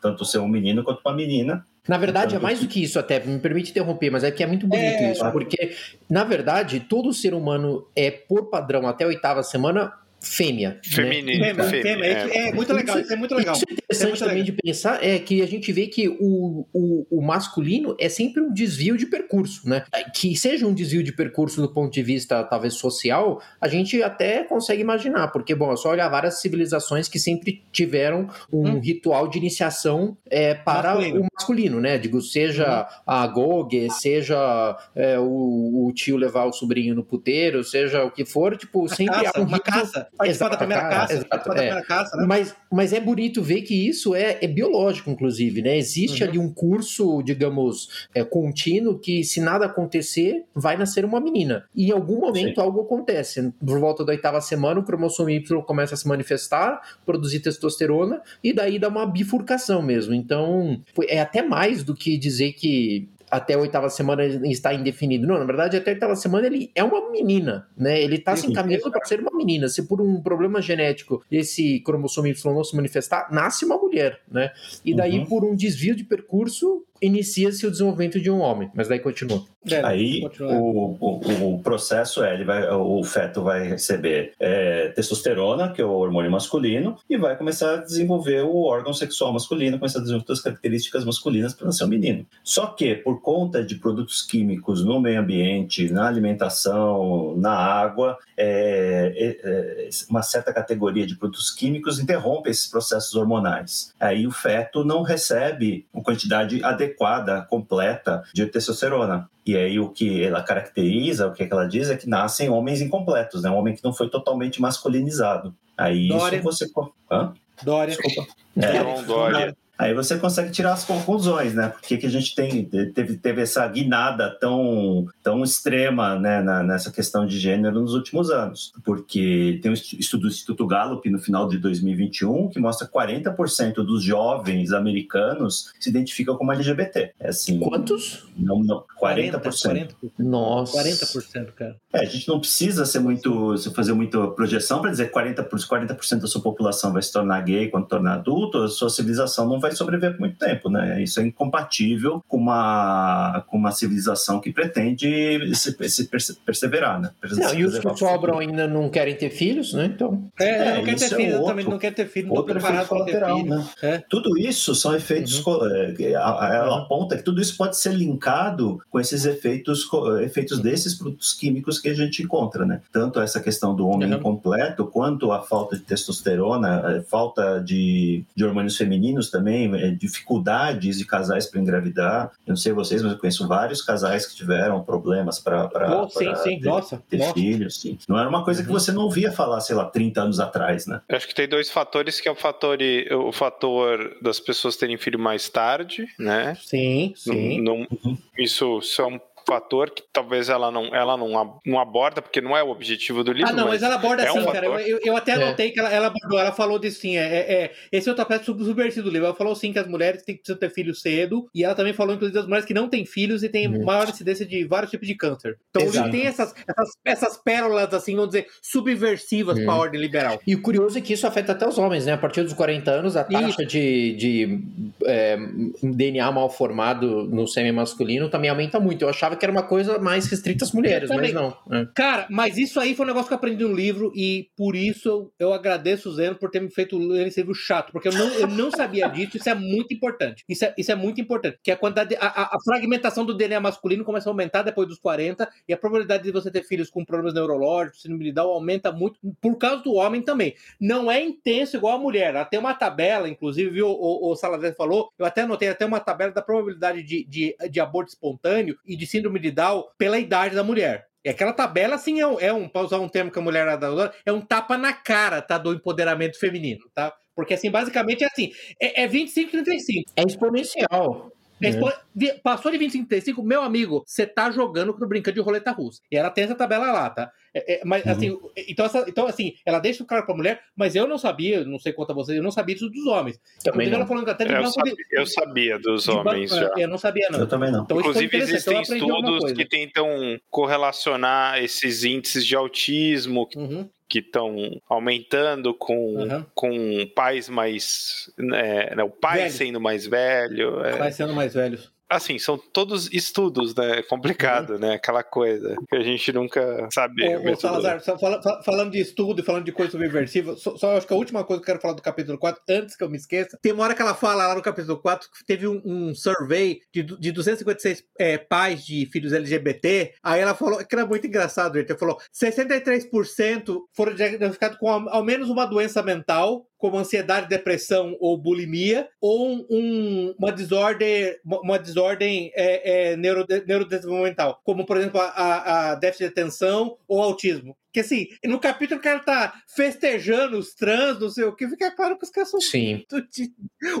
tanto 0.00 0.24
ser 0.24 0.38
um 0.38 0.48
menino 0.48 0.84
quanto 0.84 1.00
uma 1.04 1.14
menina. 1.14 1.66
Na 1.86 1.98
verdade, 1.98 2.34
é 2.34 2.38
mais 2.38 2.60
do 2.60 2.66
que 2.66 2.82
isso 2.82 2.98
até, 2.98 3.20
me 3.20 3.38
permite 3.38 3.70
interromper, 3.70 4.10
mas 4.10 4.24
é 4.24 4.30
que 4.30 4.42
é 4.42 4.46
muito 4.46 4.66
bonito 4.66 5.02
é, 5.02 5.12
isso, 5.12 5.30
porque, 5.30 5.76
na 6.08 6.24
verdade, 6.24 6.80
todo 6.80 7.12
ser 7.12 7.34
humano 7.34 7.86
é, 7.94 8.10
por 8.10 8.48
padrão, 8.48 8.88
até 8.88 9.04
a 9.04 9.08
oitava 9.08 9.42
semana, 9.42 9.92
fêmea. 10.24 10.80
Feminino. 10.82 11.40
Né? 11.40 11.54
Fêmea, 11.54 11.82
fêmea. 11.82 12.06
É. 12.06 12.48
é. 12.48 12.52
muito 12.52 12.72
legal, 12.72 12.98
isso 12.98 13.12
é 13.12 13.16
muito 13.16 13.34
legal. 13.34 13.54
Isso 13.54 13.64
é 13.68 13.72
interessante 13.72 14.14
é 14.14 14.26
também 14.26 14.42
legal. 14.42 14.56
de 14.56 14.62
pensar 14.62 15.04
é 15.04 15.18
que 15.18 15.42
a 15.42 15.46
gente 15.46 15.72
vê 15.72 15.86
que 15.86 16.08
o, 16.08 16.66
o, 16.72 17.06
o, 17.10 17.22
masculino 17.22 17.94
é 18.00 18.08
sempre 18.08 18.42
um 18.42 18.52
desvio 18.52 18.96
de 18.96 19.06
percurso, 19.06 19.68
né? 19.68 19.84
Que 20.14 20.34
seja 20.36 20.66
um 20.66 20.74
desvio 20.74 21.02
de 21.02 21.12
percurso 21.12 21.60
do 21.60 21.72
ponto 21.72 21.92
de 21.92 22.02
vista, 22.02 22.42
talvez, 22.44 22.74
social, 22.74 23.40
a 23.60 23.68
gente 23.68 24.02
até 24.02 24.42
consegue 24.44 24.80
imaginar, 24.80 25.28
porque, 25.28 25.54
bom, 25.54 25.72
é 25.72 25.76
só 25.76 25.90
olhar 25.90 26.08
várias 26.08 26.40
civilizações 26.40 27.08
que 27.08 27.18
sempre 27.18 27.62
tiveram 27.70 28.28
um 28.52 28.68
hum. 28.68 28.80
ritual 28.80 29.28
de 29.28 29.38
iniciação 29.38 30.16
é, 30.30 30.54
para 30.54 30.94
masculino. 30.94 31.20
o 31.20 31.26
masculino, 31.34 31.80
né? 31.80 31.98
Digo, 31.98 32.20
seja 32.20 32.82
hum. 32.82 33.02
a 33.06 33.26
Gogue, 33.26 33.90
seja 33.90 34.76
é, 34.94 35.18
o, 35.18 35.86
o, 35.86 35.92
tio 35.92 36.16
levar 36.16 36.46
o 36.46 36.52
sobrinho 36.52 36.94
no 36.94 37.04
puteiro, 37.04 37.62
seja 37.62 38.04
o 38.04 38.10
que 38.10 38.24
for, 38.24 38.56
tipo, 38.56 38.88
sempre 38.88 39.22
caça, 39.22 39.32
há 39.34 39.40
um 39.40 39.44
rito... 39.44 39.62
caça 39.62 40.08
participar 40.16 40.48
da 40.48 40.56
primeira 40.56 40.88
caça. 40.88 41.12
Exato, 41.14 41.34
é. 41.34 41.38
da 41.38 41.38
primeira 41.38 41.82
caça 41.82 42.16
né? 42.16 42.24
mas, 42.26 42.54
mas 42.70 42.92
é 42.92 43.00
bonito 43.00 43.42
ver 43.42 43.62
que 43.62 43.88
isso 43.88 44.14
é, 44.14 44.38
é 44.40 44.46
biológico, 44.46 45.10
inclusive, 45.10 45.62
né? 45.62 45.76
Existe 45.76 46.22
uhum. 46.22 46.28
ali 46.28 46.38
um 46.38 46.52
curso, 46.52 47.22
digamos, 47.22 48.08
é, 48.14 48.24
contínuo 48.24 48.98
que 48.98 49.24
se 49.24 49.40
nada 49.40 49.66
acontecer, 49.66 50.44
vai 50.54 50.76
nascer 50.76 51.04
uma 51.04 51.20
menina. 51.20 51.64
E 51.74 51.88
em 51.88 51.92
algum 51.92 52.20
momento 52.20 52.54
Sim. 52.56 52.60
algo 52.60 52.82
acontece. 52.82 53.52
Por 53.64 53.78
volta 53.78 54.04
da 54.04 54.12
oitava 54.12 54.40
semana, 54.40 54.80
o 54.80 54.84
cromossomo 54.84 55.30
Y 55.30 55.62
começa 55.62 55.94
a 55.94 55.96
se 55.96 56.06
manifestar, 56.06 56.80
produzir 57.04 57.40
testosterona, 57.40 58.20
e 58.42 58.52
daí 58.52 58.78
dá 58.78 58.88
uma 58.88 59.06
bifurcação 59.06 59.82
mesmo. 59.82 60.14
Então, 60.14 60.80
é 61.08 61.20
até 61.20 61.42
mais 61.42 61.82
do 61.82 61.94
que 61.94 62.16
dizer 62.16 62.52
que 62.52 63.08
até 63.30 63.54
a 63.54 63.58
oitava 63.58 63.88
semana 63.88 64.24
está 64.24 64.72
indefinido. 64.72 65.26
Não, 65.26 65.38
na 65.38 65.44
verdade, 65.44 65.76
até 65.76 65.90
a 65.90 65.94
oitava 65.94 66.16
semana 66.16 66.46
ele 66.46 66.70
é 66.74 66.82
uma 66.84 67.10
menina, 67.10 67.66
né? 67.76 68.00
Ele 68.00 68.16
está 68.16 68.36
se 68.36 68.50
encaminhando 68.50 68.90
para 68.90 69.04
ser 69.04 69.20
uma 69.20 69.36
menina. 69.36 69.68
Se 69.68 69.86
por 69.86 70.00
um 70.00 70.20
problema 70.20 70.60
genético 70.60 71.24
esse 71.30 71.80
cromossomo 71.80 72.28
Y 72.28 72.54
não 72.54 72.64
se 72.64 72.76
manifestar, 72.76 73.32
nasce 73.32 73.64
uma 73.64 73.76
mulher, 73.76 74.20
né? 74.30 74.52
E 74.84 74.94
daí, 74.94 75.18
uhum. 75.18 75.26
por 75.26 75.44
um 75.44 75.54
desvio 75.54 75.94
de 75.94 76.04
percurso, 76.04 76.84
inicia-se 77.00 77.66
o 77.66 77.70
desenvolvimento 77.70 78.20
de 78.20 78.30
um 78.30 78.40
homem, 78.40 78.70
mas 78.74 78.88
daí 78.88 78.98
continua. 78.98 79.44
É, 79.70 79.84
Aí 79.84 80.22
o, 80.40 80.96
o, 81.00 81.54
o, 81.54 81.62
processo 81.62 82.22
é, 82.22 82.34
ele 82.34 82.44
vai, 82.44 82.68
o 82.70 83.02
feto 83.02 83.42
vai 83.42 83.66
receber 83.66 84.32
é, 84.38 84.88
testosterona, 84.88 85.72
que 85.72 85.80
é 85.80 85.84
o 85.84 85.90
hormônio 85.90 86.30
masculino, 86.30 86.98
e 87.08 87.16
vai 87.16 87.36
começar 87.36 87.74
a 87.74 87.76
desenvolver 87.76 88.42
o 88.42 88.64
órgão 88.64 88.92
sexual 88.92 89.32
masculino, 89.32 89.78
começar 89.78 90.00
a 90.00 90.02
desenvolver 90.02 90.32
as 90.32 90.40
características 90.40 91.04
masculinas 91.04 91.54
para 91.54 91.66
nascer 91.66 91.84
um 91.84 91.88
menino. 91.88 92.26
Só 92.42 92.66
que, 92.66 92.94
por 92.96 93.22
conta 93.22 93.64
de 93.64 93.76
produtos 93.76 94.20
químicos 94.20 94.84
no 94.84 95.00
meio 95.00 95.20
ambiente, 95.20 95.90
na 95.90 96.06
alimentação, 96.06 97.34
na 97.36 97.54
água, 97.54 98.18
é, 98.36 99.12
é, 99.16 99.48
é 99.50 99.88
uma 100.10 100.22
certa 100.22 100.52
categoria 100.52 101.06
de 101.06 101.16
produtos 101.16 101.50
químicos 101.50 101.98
interrompe 101.98 102.50
esses 102.50 102.66
processos 102.66 103.14
hormonais. 103.14 103.94
Aí 103.98 104.26
o 104.26 104.30
feto 104.30 104.84
não 104.84 105.02
recebe 105.02 105.86
uma 105.92 106.02
quantidade 106.02 106.62
adequada, 106.62 106.83
completa 106.88 108.22
de 108.32 108.46
testosterona. 108.46 109.28
E 109.46 109.56
aí 109.56 109.78
o 109.78 109.90
que 109.90 110.22
ela 110.22 110.42
caracteriza, 110.42 111.26
o 111.26 111.32
que 111.32 111.42
ela 111.42 111.66
diz 111.66 111.90
é 111.90 111.96
que 111.96 112.08
nascem 112.08 112.48
homens 112.48 112.80
incompletos, 112.80 113.42
né? 113.42 113.50
Um 113.50 113.56
homem 113.56 113.74
que 113.74 113.84
não 113.84 113.92
foi 113.92 114.08
totalmente 114.08 114.60
masculinizado. 114.60 115.54
Aí 115.76 116.08
Dória. 116.08 116.36
isso 116.36 116.44
você... 116.44 116.70
Hã? 117.10 117.34
Dória. 117.62 117.96
Desculpa. 117.96 118.32
É, 118.56 119.02
Dória. 119.02 119.56
Aí 119.76 119.92
você 119.92 120.16
consegue 120.18 120.50
tirar 120.50 120.72
as 120.72 120.84
conclusões, 120.84 121.54
né? 121.54 121.68
Porque 121.68 121.96
que 121.96 122.06
a 122.06 122.10
gente 122.10 122.34
tem, 122.34 122.64
teve, 122.64 123.16
teve 123.16 123.42
essa 123.42 123.66
guinada 123.66 124.30
tão, 124.30 125.06
tão 125.22 125.42
extrema 125.42 126.18
né, 126.18 126.40
na, 126.40 126.62
nessa 126.62 126.92
questão 126.92 127.26
de 127.26 127.38
gênero 127.38 127.80
nos 127.80 127.94
últimos 127.94 128.30
anos. 128.30 128.72
Porque 128.84 129.58
tem 129.62 129.70
um 129.70 129.74
estudo 129.74 130.22
do 130.22 130.28
Instituto 130.28 130.66
Gallup 130.66 131.08
no 131.10 131.18
final 131.18 131.48
de 131.48 131.58
2021 131.58 132.50
que 132.50 132.60
mostra 132.60 132.86
que 132.86 132.92
40% 132.92 133.74
dos 133.76 134.02
jovens 134.02 134.72
americanos 134.72 135.72
se 135.80 135.90
identificam 135.90 136.36
como 136.36 136.52
LGBT. 136.52 137.12
É 137.18 137.28
assim, 137.28 137.58
Quantos? 137.58 138.26
Não, 138.36 138.62
não, 138.62 138.84
40%. 139.00 139.40
40%. 139.42 139.90
Nossa. 140.18 140.82
40%, 140.82 141.46
cara. 141.52 141.76
É, 141.92 142.00
a 142.00 142.04
gente 142.04 142.28
não 142.28 142.38
precisa 142.38 142.84
ser 142.86 143.00
muito, 143.00 143.56
fazer 143.74 143.92
muita 143.92 144.28
projeção 144.28 144.80
para 144.80 144.90
dizer 144.90 145.08
que 145.08 145.14
40%, 145.14 145.66
40 145.66 145.94
da 146.16 146.26
sua 146.26 146.40
população 146.40 146.92
vai 146.92 147.02
se 147.02 147.12
tornar 147.12 147.40
gay 147.40 147.68
quando 147.68 147.86
tornar 147.86 148.14
adulto, 148.14 148.58
a 148.58 148.68
sua 148.68 148.88
civilização 148.88 149.48
não 149.48 149.60
vai 149.64 149.72
sobreviver 149.72 150.12
por 150.12 150.20
muito 150.20 150.38
tempo, 150.38 150.68
né? 150.68 151.02
Isso 151.02 151.20
é 151.20 151.24
incompatível 151.24 152.22
com 152.28 152.36
uma, 152.36 153.44
com 153.48 153.56
uma 153.56 153.72
civilização 153.72 154.40
que 154.40 154.52
pretende 154.52 155.54
se, 155.54 155.74
se 155.88 156.08
perseverar, 156.44 157.00
né? 157.00 157.10
Não, 157.32 157.54
e 157.54 157.64
os 157.64 157.78
que 157.78 157.96
sobram 157.96 158.38
ainda 158.38 158.66
não 158.66 158.90
querem 158.90 159.14
ter 159.14 159.30
filhos, 159.30 159.72
né? 159.72 159.86
Então. 159.86 160.30
É, 160.38 160.48
é 160.48 160.76
não 160.76 160.84
quer 160.84 160.96
ter 160.96 161.04
é 161.04 161.08
filhos, 161.08 161.34
outro, 161.34 161.48
também 161.48 161.64
não 161.64 161.78
quer 161.78 161.94
ter 161.94 162.06
filhos, 162.06 162.30
outro 162.30 162.58
efeito 162.58 162.86
colateral, 162.86 163.44
né? 163.44 163.66
É. 163.82 164.02
Tudo 164.08 164.38
isso 164.38 164.74
são 164.74 164.94
efeitos, 164.94 165.44
uhum. 165.44 165.66
ela 166.00 166.68
uhum. 166.68 166.82
aponta 166.82 167.16
que 167.16 167.22
tudo 167.22 167.40
isso 167.40 167.56
pode 167.56 167.76
ser 167.76 167.94
linkado 167.94 168.80
com 168.90 169.00
esses 169.00 169.24
efeitos, 169.24 169.88
efeitos 170.22 170.60
desses 170.60 170.94
produtos 170.94 171.32
químicos 171.32 171.78
que 171.78 171.88
a 171.88 171.94
gente 171.94 172.22
encontra, 172.22 172.66
né? 172.66 172.80
Tanto 172.92 173.20
essa 173.20 173.40
questão 173.40 173.74
do 173.74 173.88
homem 173.88 174.12
uhum. 174.12 174.18
incompleto, 174.18 174.86
quanto 174.86 175.32
a 175.32 175.40
falta 175.40 175.76
de 175.76 175.82
testosterona, 175.82 176.98
a 176.98 177.02
falta 177.02 177.60
de, 177.60 178.24
de 178.34 178.44
hormônios 178.44 178.76
femininos 178.76 179.30
também, 179.30 179.53
também 179.54 179.74
é, 179.82 179.90
dificuldades 179.90 180.98
de 180.98 181.04
casais 181.04 181.46
para 181.46 181.60
engravidar. 181.60 182.32
Eu 182.46 182.50
não 182.50 182.56
sei 182.56 182.72
vocês, 182.72 183.02
mas 183.02 183.12
eu 183.12 183.18
conheço 183.18 183.46
vários 183.46 183.80
casais 183.80 184.26
que 184.26 184.34
tiveram 184.34 184.82
problemas 184.82 185.38
para 185.38 185.64
oh, 185.64 186.06
ter, 186.06 186.60
nossa, 186.60 187.02
ter 187.08 187.18
nossa. 187.18 187.34
filhos. 187.34 187.80
Sim. 187.80 187.98
Não 188.08 188.18
era 188.18 188.28
uma 188.28 188.44
coisa 188.44 188.62
que 188.62 188.68
uhum. 188.68 188.74
você 188.74 188.92
não 188.92 189.02
ouvia 189.02 189.30
falar, 189.30 189.60
sei 189.60 189.76
lá, 189.76 189.84
30 189.84 190.20
anos 190.20 190.40
atrás, 190.40 190.86
né? 190.86 191.00
Eu 191.08 191.16
acho 191.16 191.28
que 191.28 191.34
tem 191.34 191.48
dois 191.48 191.70
fatores, 191.70 192.20
que 192.20 192.28
é 192.28 192.32
o 192.32 192.36
fator, 192.36 192.78
o 193.12 193.32
fator 193.32 194.16
das 194.20 194.40
pessoas 194.40 194.76
terem 194.76 194.96
filho 194.96 195.18
mais 195.18 195.48
tarde, 195.48 196.06
né? 196.18 196.56
Sim, 196.60 197.12
sim. 197.16 197.60
Não, 197.60 197.78
não, 197.78 197.86
uhum. 198.04 198.18
Isso 198.38 198.80
são 198.82 199.20
fator 199.46 199.90
que 199.90 200.02
talvez 200.12 200.48
ela 200.48 200.70
não, 200.70 200.94
ela 200.94 201.16
não, 201.16 201.60
não 201.64 201.78
aborda, 201.78 202.22
porque 202.22 202.40
não 202.40 202.56
é 202.56 202.62
o 202.62 202.70
objetivo 202.70 203.22
do 203.22 203.32
livro. 203.32 203.50
Ah, 203.50 203.52
não, 203.52 203.64
mas, 203.64 203.80
mas 203.80 203.82
ela 203.82 203.94
aborda 203.96 204.22
é 204.22 204.30
sim, 204.30 204.38
um 204.38 204.46
cara. 204.46 204.66
Eu, 204.82 205.00
eu, 205.02 205.16
até 205.16 205.32
é. 205.32 205.34
anotei 205.34 205.68
é. 205.68 205.70
que 205.70 205.78
ela, 205.78 205.92
ela 205.92 206.06
abordou, 206.08 206.38
ela 206.38 206.52
falou 206.52 206.78
disso 206.78 207.00
sim. 207.00 207.16
É, 207.16 207.22
é, 207.22 207.52
é 207.64 207.72
esse 207.92 208.08
é 208.08 208.12
o 208.12 208.14
tapete 208.14 208.44
subversivo 208.44 209.04
do 209.04 209.10
livro. 209.10 209.26
Ela 209.26 209.34
falou 209.34 209.54
sim 209.54 209.72
que 209.72 209.78
as 209.78 209.86
mulheres 209.86 210.22
têm, 210.22 210.36
precisam 210.36 210.58
ter 210.58 210.70
filhos 210.70 211.00
cedo, 211.00 211.48
e 211.54 211.64
ela 211.64 211.74
também 211.74 211.92
falou, 211.92 212.14
inclusive, 212.14 212.36
das 212.36 212.46
mulheres 212.46 212.66
que 212.66 212.74
não 212.74 212.88
têm 212.88 213.04
filhos 213.04 213.42
e 213.42 213.48
têm 213.48 213.68
hum. 213.68 213.84
maior 213.84 214.08
incidência 214.08 214.46
de 214.46 214.64
vários 214.64 214.90
tipos 214.90 215.06
de 215.06 215.14
câncer. 215.14 215.58
Então 215.70 215.82
Exato. 215.82 216.10
tem 216.10 216.26
essas, 216.26 216.54
essas, 216.66 216.90
essas 217.04 217.36
pérolas, 217.36 217.92
assim, 217.92 218.14
vamos 218.14 218.30
dizer, 218.30 218.46
subversivas 218.62 219.58
hum. 219.58 219.64
para 219.64 219.74
a 219.74 219.76
ordem 219.76 220.00
liberal. 220.00 220.40
E 220.46 220.54
o 220.54 220.62
curioso 220.62 220.98
é 220.98 221.00
que 221.00 221.12
isso 221.12 221.26
afeta 221.26 221.52
até 221.52 221.66
os 221.66 221.78
homens, 221.78 222.06
né? 222.06 222.12
A 222.12 222.18
partir 222.18 222.42
dos 222.42 222.52
40 222.52 222.90
anos, 222.90 223.16
a 223.16 223.24
taxa 223.24 223.64
de, 223.64 224.14
de 224.16 224.60
é, 225.04 225.36
DNA 225.82 226.30
mal 226.32 226.50
formado 226.50 227.24
no 227.24 227.46
sêmen 227.46 227.72
masculino 227.72 228.28
também 228.28 228.50
aumenta 228.50 228.80
muito. 228.80 229.02
Eu 229.02 229.08
achava 229.08 229.33
que 229.36 229.44
era 229.44 229.52
uma 229.52 229.62
coisa 229.62 229.98
mais 229.98 230.26
restrita 230.26 230.64
às 230.64 230.72
mulheres, 230.72 231.10
mas 231.10 231.32
não. 231.32 231.56
É. 231.70 231.86
Cara, 231.94 232.26
mas 232.30 232.58
isso 232.58 232.78
aí 232.80 232.94
foi 232.94 233.04
um 233.04 233.08
negócio 233.08 233.28
que 233.28 233.34
eu 233.34 233.38
aprendi 233.38 233.64
no 233.64 233.74
livro 233.74 234.12
e 234.14 234.48
por 234.56 234.74
isso 234.74 235.32
eu 235.38 235.52
agradeço 235.52 236.08
o 236.08 236.12
Zeno 236.12 236.36
por 236.36 236.50
ter 236.50 236.60
me 236.60 236.70
feito 236.70 236.98
ler 236.98 237.26
esse 237.26 237.40
livro 237.40 237.54
chato, 237.54 237.92
porque 237.92 238.08
eu 238.08 238.12
não, 238.12 238.26
eu 238.34 238.46
não 238.46 238.70
sabia 238.70 239.08
disso, 239.08 239.36
isso 239.36 239.48
é 239.48 239.54
muito 239.54 239.92
importante. 239.94 240.44
Isso 240.48 240.64
é, 240.64 240.74
isso 240.76 240.92
é 240.92 240.94
muito 240.94 241.20
importante, 241.20 241.58
que 241.62 241.70
a 241.70 241.76
quantidade, 241.76 242.16
a, 242.18 242.56
a, 242.56 242.58
fragmentação 242.64 243.24
do 243.24 243.34
DNA 243.34 243.60
masculino 243.60 244.04
começa 244.04 244.28
a 244.28 244.32
aumentar 244.32 244.62
depois 244.62 244.88
dos 244.88 244.98
40 244.98 245.48
e 245.68 245.72
a 245.72 245.76
probabilidade 245.76 246.22
de 246.22 246.30
você 246.30 246.50
ter 246.50 246.62
filhos 246.62 246.90
com 246.90 247.04
problemas 247.04 247.34
neurológicos, 247.34 248.02
síndrome 248.02 248.24
de 248.24 248.32
Down, 248.32 248.50
aumenta 248.50 248.92
muito 248.92 249.18
por 249.40 249.56
causa 249.56 249.82
do 249.82 249.94
homem 249.94 250.22
também. 250.22 250.54
Não 250.80 251.10
é 251.10 251.22
intenso 251.22 251.76
igual 251.76 251.96
a 251.96 252.00
mulher, 252.00 252.34
ela 252.34 252.44
tem 252.44 252.58
uma 252.58 252.74
tabela, 252.74 253.28
inclusive, 253.28 253.70
viu, 253.70 253.88
o, 253.88 254.30
o 254.30 254.36
Salazar 254.36 254.74
falou, 254.74 255.10
eu 255.18 255.26
até 255.26 255.42
anotei 255.42 255.68
até 255.68 255.84
uma 255.84 256.00
tabela 256.00 256.32
da 256.32 256.42
probabilidade 256.42 257.02
de, 257.02 257.24
de, 257.24 257.56
de 257.70 257.80
aborto 257.80 258.10
espontâneo 258.10 258.76
e 258.86 258.96
de 258.96 259.06
síndrome 259.06 259.23
de 259.30 259.50
Down 259.50 259.84
pela 259.98 260.18
idade 260.18 260.54
da 260.54 260.62
mulher. 260.62 261.06
E 261.24 261.30
aquela 261.30 261.52
tabela, 261.52 261.94
assim, 261.94 262.20
é 262.20 262.26
um, 262.26 262.38
é 262.38 262.52
um 262.52 262.68
para 262.68 262.82
usar 262.82 262.98
um 262.98 263.08
termo 263.08 263.30
que 263.30 263.38
a 263.38 263.42
mulher 263.42 263.66
adora, 263.66 264.12
é 264.26 264.32
um 264.32 264.42
tapa 264.42 264.76
na 264.76 264.92
cara, 264.92 265.40
tá? 265.40 265.56
Do 265.56 265.72
empoderamento 265.72 266.38
feminino, 266.38 266.84
tá? 266.94 267.14
Porque, 267.34 267.54
assim, 267.54 267.70
basicamente 267.70 268.22
é 268.22 268.26
assim: 268.26 268.50
é, 268.80 269.02
é 269.04 269.06
25 269.06 269.50
35. 269.50 270.12
É 270.16 270.22
exponencial. 270.22 271.32
É. 271.62 272.38
Passou 272.42 272.70
de 272.70 272.78
25 272.78 273.08
35, 273.08 273.42
meu 273.42 273.62
amigo, 273.62 274.02
você 274.06 274.26
tá 274.26 274.50
jogando 274.50 274.96
no 274.98 275.08
brincando 275.08 275.34
de 275.34 275.40
roleta 275.40 275.70
russa. 275.70 276.00
E 276.10 276.16
ela 276.16 276.30
tem 276.30 276.44
essa 276.44 276.54
tabela 276.54 276.92
lá, 276.92 277.10
tá? 277.10 277.30
É, 277.54 277.74
é, 277.74 277.84
mas, 277.84 278.04
uhum. 278.04 278.12
assim, 278.12 278.38
então, 278.68 278.86
essa, 278.86 279.04
então, 279.08 279.26
assim, 279.26 279.54
ela 279.64 279.78
deixa 279.78 280.02
o 280.02 280.06
cara 280.06 280.22
pra 280.22 280.34
mulher, 280.34 280.60
mas 280.76 280.96
eu 280.96 281.06
não 281.06 281.16
sabia, 281.16 281.64
não 281.64 281.78
sei 281.78 281.92
quanto 281.92 282.10
a 282.10 282.14
vocês, 282.14 282.36
eu 282.36 282.42
não 282.42 282.50
sabia 282.50 282.74
isso 282.74 282.90
dos 282.90 283.06
homens. 283.06 283.40
Também 283.62 283.92
ela 283.92 284.06
falando 284.06 284.28
até 284.28 284.44
de 284.44 284.52
eu, 284.52 284.66
sabia, 284.66 284.94
de, 284.94 285.04
eu 285.12 285.26
sabia 285.26 285.78
dos 285.78 286.08
homens 286.08 286.50
já. 286.50 286.72
Eu 286.76 286.88
não 286.88 286.98
sabia, 286.98 287.28
não. 287.30 287.40
Eu 287.40 287.46
também 287.46 287.70
não. 287.70 287.84
Então, 287.84 288.00
Inclusive, 288.00 288.36
existem 288.36 288.80
então, 288.80 288.96
estudos 288.96 289.52
que 289.52 289.64
tentam 289.64 290.40
correlacionar 290.50 291.62
esses 291.62 292.02
índices 292.04 292.44
de 292.44 292.56
autismo 292.56 293.48
uhum 293.56 293.88
que 294.08 294.18
estão 294.18 294.80
aumentando 294.88 295.74
com, 295.74 296.14
uhum. 296.16 296.44
com 296.54 297.06
pais 297.14 297.48
mais. 297.48 298.30
É, 298.38 298.94
né, 298.94 299.02
o 299.02 299.10
pai 299.10 299.38
Velho. 299.38 299.52
sendo 299.52 299.80
mais 299.80 300.06
velho. 300.06 300.84
É... 300.84 300.96
Pai 300.96 301.12
sendo 301.12 301.32
mais 301.32 301.54
velhos. 301.54 301.93
Assim, 302.08 302.38
são 302.38 302.58
todos 302.58 303.12
estudos, 303.12 303.74
né? 303.74 303.98
É 303.98 304.02
complicado, 304.02 304.74
uhum. 304.74 304.78
né? 304.78 304.94
Aquela 304.94 305.22
coisa 305.22 305.76
que 305.88 305.96
a 305.96 306.02
gente 306.02 306.32
nunca 306.32 306.88
sabe. 306.92 307.26
Ô, 307.26 307.52
ô 307.52 307.56
Salazar, 307.56 308.00
fala, 308.00 308.40
falando 308.62 308.92
de 308.92 309.00
estudo 309.00 309.40
e 309.40 309.44
falando 309.44 309.64
de 309.64 309.72
coisa 309.72 309.92
subversiva, 309.92 310.56
só, 310.56 310.76
só 310.76 310.96
acho 310.96 311.06
que 311.06 311.12
a 311.12 311.16
última 311.16 311.44
coisa 311.44 311.62
que 311.62 311.70
eu 311.70 311.74
quero 311.74 311.82
falar 311.82 311.94
do 311.94 312.02
capítulo 312.02 312.38
4, 312.38 312.62
antes 312.68 312.96
que 312.96 313.04
eu 313.04 313.10
me 313.10 313.16
esqueça, 313.16 313.58
tem 313.60 313.72
uma 313.72 313.84
hora 313.84 313.94
que 313.94 314.02
ela 314.02 314.14
fala 314.14 314.46
lá 314.46 314.54
no 314.54 314.62
capítulo 314.62 314.98
4 314.98 315.28
que 315.30 315.44
teve 315.44 315.66
um, 315.66 315.80
um 315.84 316.14
survey 316.14 316.80
de, 316.92 317.02
de 317.02 317.32
256 317.32 318.04
é, 318.18 318.38
pais 318.38 318.84
de 318.84 319.06
filhos 319.06 319.32
LGBT, 319.32 320.14
aí 320.22 320.40
ela 320.40 320.54
falou, 320.54 320.84
que 320.84 320.94
era 320.94 321.06
muito 321.06 321.26
engraçado, 321.26 321.78
gente, 321.78 321.90
ela 321.90 321.98
falou, 321.98 322.18
63% 322.32 323.78
foram 323.92 324.14
diagnosticados 324.14 324.78
com 324.78 324.88
ao, 324.88 325.08
ao 325.08 325.24
menos 325.24 325.48
uma 325.48 325.64
doença 325.64 326.02
mental, 326.02 326.66
como 326.84 326.98
ansiedade, 326.98 327.48
depressão 327.48 328.14
ou 328.20 328.36
bulimia, 328.36 329.08
ou 329.18 329.64
um, 329.70 330.34
uma 330.38 330.52
desordem, 330.52 331.34
uma 331.42 331.78
desordem 331.78 332.52
é, 332.54 333.12
é, 333.12 333.16
neuro, 333.16 333.46
neurodesenvolvimental, 333.66 334.60
como 334.62 334.84
por 334.84 334.98
exemplo 334.98 335.18
a, 335.18 335.92
a 335.92 335.94
déficit 335.94 336.24
de 336.24 336.32
atenção 336.32 336.98
ou 337.08 337.22
autismo. 337.22 337.74
Que 337.94 338.00
assim, 338.00 338.26
no 338.44 338.58
capítulo 338.58 338.98
o 338.98 339.02
cara 339.02 339.20
tá 339.20 339.54
festejando 339.68 340.58
os 340.58 340.74
trans, 340.74 341.20
não 341.20 341.30
sei 341.30 341.44
o 341.44 341.54
que, 341.54 341.68
fica 341.68 341.92
claro 341.92 342.18
que 342.18 342.24
os 342.24 342.30
caras 342.30 342.50
são 342.50 342.60
Sim. 342.60 343.04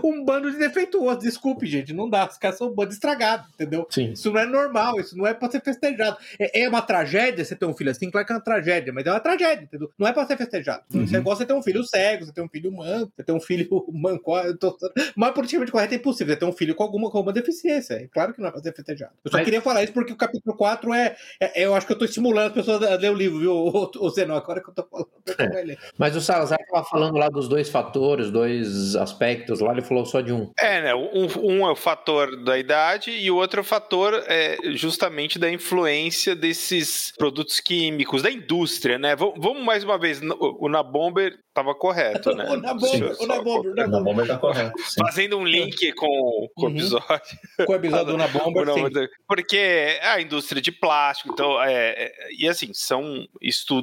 um 0.02 0.24
bando 0.24 0.50
de 0.50 0.58
defeituosos. 0.58 1.22
Desculpe, 1.22 1.64
gente, 1.64 1.92
não 1.92 2.10
dá. 2.10 2.26
Os 2.26 2.36
caras 2.36 2.58
são 2.58 2.72
um 2.72 2.74
bando 2.74 2.92
estragado, 2.92 3.46
entendeu? 3.54 3.86
Sim. 3.88 4.10
Isso 4.10 4.32
não 4.32 4.40
é 4.40 4.46
normal, 4.46 4.98
isso 4.98 5.16
não 5.16 5.24
é 5.24 5.32
pra 5.32 5.48
ser 5.48 5.62
festejado. 5.62 6.16
É, 6.40 6.62
é, 6.62 6.68
uma 6.68 6.82
tragédia 6.82 7.44
você 7.44 7.54
ter 7.54 7.66
um 7.66 7.72
filho 7.72 7.92
assim, 7.92 8.10
claro 8.10 8.26
que 8.26 8.32
é 8.32 8.34
uma 8.34 8.42
tragédia, 8.42 8.92
mas 8.92 9.06
é 9.06 9.12
uma 9.12 9.20
tragédia, 9.20 9.62
entendeu? 9.62 9.88
Não 9.96 10.08
é 10.08 10.12
pra 10.12 10.26
ser 10.26 10.36
festejado. 10.36 10.82
Uhum. 10.92 11.06
Você 11.06 11.20
gosta 11.20 11.44
de 11.44 11.48
ter 11.48 11.54
um 11.54 11.62
filho 11.62 11.84
cego, 11.84 12.24
você 12.24 12.32
ter 12.32 12.42
um 12.42 12.48
filho 12.48 12.72
manco, 12.72 13.12
você 13.14 13.22
ter 13.22 13.32
um 13.32 13.40
filho 13.40 13.68
manco. 13.94 14.32
Tô... 14.58 14.76
Mas 15.14 15.30
politicamente 15.30 15.70
correto 15.70 15.94
é 15.94 15.98
impossível, 15.98 16.34
você 16.34 16.40
ter 16.40 16.46
um 16.46 16.52
filho 16.52 16.74
com 16.74 16.82
alguma, 16.82 17.08
com 17.08 17.18
alguma 17.18 17.32
deficiência. 17.32 17.94
É 17.94 18.08
claro 18.08 18.34
que 18.34 18.40
não 18.40 18.48
é 18.48 18.50
pra 18.50 18.60
ser 18.60 18.74
festejado. 18.74 19.12
Eu 19.24 19.30
só 19.30 19.36
mas... 19.36 19.44
queria 19.44 19.62
falar 19.62 19.84
isso 19.84 19.92
porque 19.92 20.12
o 20.12 20.16
capítulo 20.16 20.56
4 20.56 20.92
é, 20.92 21.16
é, 21.40 21.64
Eu 21.64 21.76
acho 21.76 21.86
que 21.86 21.92
eu 21.92 21.98
tô 21.98 22.04
estimulando 22.04 22.48
as 22.48 22.52
pessoas 22.52 22.82
a 22.82 22.96
ler 22.96 23.12
o 23.12 23.14
livro, 23.14 23.38
viu? 23.38 23.83
O, 23.96 24.10
Zenon, 24.10 24.34
agora 24.34 24.62
que 24.62 24.70
eu 24.70 24.74
tô 24.74 24.82
falando. 24.84 25.08
É. 25.38 25.76
Mas 25.98 26.16
o 26.16 26.20
Salazar 26.20 26.58
estava 26.60 26.84
falando 26.84 27.16
lá 27.16 27.28
dos 27.28 27.48
dois 27.48 27.68
fatores, 27.68 28.30
dois 28.30 28.96
aspectos 28.96 29.60
lá, 29.60 29.72
ele 29.72 29.82
falou 29.82 30.04
só 30.04 30.20
de 30.20 30.32
um. 30.32 30.50
É, 30.58 30.82
né? 30.82 30.94
Um, 30.94 31.28
um 31.42 31.66
é 31.66 31.70
o 31.70 31.76
fator 31.76 32.42
da 32.44 32.58
idade 32.58 33.10
e 33.10 33.30
o 33.30 33.36
outro 33.36 33.60
é 33.60 33.62
o 33.62 33.64
fator 33.64 34.22
é, 34.26 34.56
justamente 34.72 35.38
da 35.38 35.50
influência 35.50 36.34
desses 36.34 37.12
produtos 37.16 37.60
químicos, 37.60 38.22
da 38.22 38.30
indústria, 38.30 38.98
né? 38.98 39.16
Vamos, 39.16 39.34
vamos 39.38 39.64
mais 39.64 39.84
uma 39.84 39.98
vez, 39.98 40.20
o 40.38 40.68
Nabomber 40.68 41.38
estava 41.54 41.74
correto, 41.74 42.34
né? 42.34 42.44
o 42.50 42.56
Nabomber, 42.56 43.16
o 43.20 43.26
Nabomber, 43.26 43.72
o 43.72 43.90
Nabomber 43.90 44.26
tá 44.26 44.38
correto. 44.38 44.82
Sim. 44.82 45.00
Fazendo 45.00 45.38
um 45.38 45.44
link 45.44 45.92
com, 45.92 46.48
com 46.54 46.66
o 46.66 46.68
uhum. 46.68 46.76
episódio. 46.76 47.38
Com 47.64 47.72
o 47.72 47.76
episódio 47.76 48.06
do 48.06 48.16
Nabomber, 48.18 48.66
sim. 48.74 49.08
Porque 49.26 49.98
a 50.02 50.20
indústria 50.20 50.60
de 50.60 50.72
plástico, 50.72 51.30
então, 51.32 51.62
é, 51.62 51.90
é, 51.90 52.12
e 52.36 52.48
assim, 52.48 52.70
são 52.72 53.26
estudos 53.40 53.73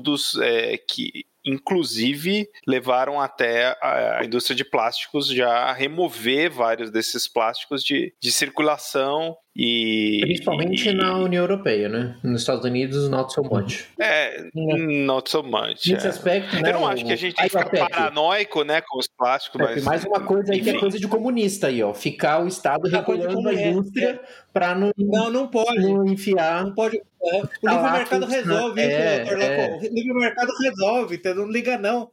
é, 0.41 0.77
que 0.77 1.25
inclusive 1.45 2.47
levaram 2.67 3.19
até 3.19 3.75
a, 3.81 4.21
indústria 4.23 4.55
de 4.55 4.63
plásticos 4.63 5.27
já 5.27 5.49
a 5.49 5.73
remover 5.73 6.51
vários 6.51 6.91
desses 6.91 7.27
plásticos 7.27 7.83
de, 7.83 8.13
de 8.21 8.31
circulação 8.31 9.35
e, 9.53 10.19
Principalmente 10.21 10.87
e, 10.87 10.93
na 10.93 11.17
União 11.17 11.43
Europeia, 11.43 11.89
né? 11.89 12.17
Nos 12.23 12.41
Estados 12.41 12.63
Unidos, 12.63 13.09
not 13.09 13.33
so 13.33 13.43
much. 13.43 13.85
É, 13.99 14.49
not 14.55 15.29
so 15.29 15.43
much. 15.43 15.87
Nesse 15.87 16.07
é. 16.07 16.09
aspecto, 16.09 16.55
né? 16.55 16.69
Eu 16.69 16.73
não 16.73 16.87
acho 16.87 17.03
que 17.03 17.11
a 17.11 17.17
gente 17.17 17.35
tem 17.35 17.49
que 17.49 17.57
ficar 17.57 17.89
paranoico, 17.89 18.63
né, 18.63 18.81
com 18.81 18.97
os 18.97 19.09
plásticos, 19.09 19.59
mas... 19.59 19.83
Mais 19.83 20.05
uma 20.05 20.21
coisa 20.21 20.53
aí 20.53 20.59
enfim. 20.59 20.71
que 20.71 20.77
é 20.77 20.79
coisa 20.79 20.97
de 20.97 21.07
comunista 21.07 21.67
aí, 21.67 21.83
ó. 21.83 21.93
Ficar 21.93 22.41
o 22.41 22.47
Estado 22.47 22.87
regulando 22.87 23.49
a 23.49 23.53
indústria 23.53 24.09
é. 24.09 24.19
para 24.53 24.73
não... 24.73 24.91
Não, 24.97 25.29
não 25.29 25.47
pode. 25.47 25.79
Não 25.79 26.05
enfiar... 26.05 26.63
Não 26.63 26.73
pode... 26.73 27.01
É. 27.23 27.41
O 27.41 27.47
tá 27.47 27.73
livre 27.73 27.91
mercado 27.91 28.25
resolve 28.25 28.81
é, 28.81 29.23
isso, 29.23 29.33
é. 29.33 29.77
O 29.77 29.93
livre 29.93 30.13
mercado 30.13 30.51
resolve, 30.59 31.15
entendeu? 31.15 31.45
Não 31.45 31.51
liga 31.51 31.77
não. 31.77 32.09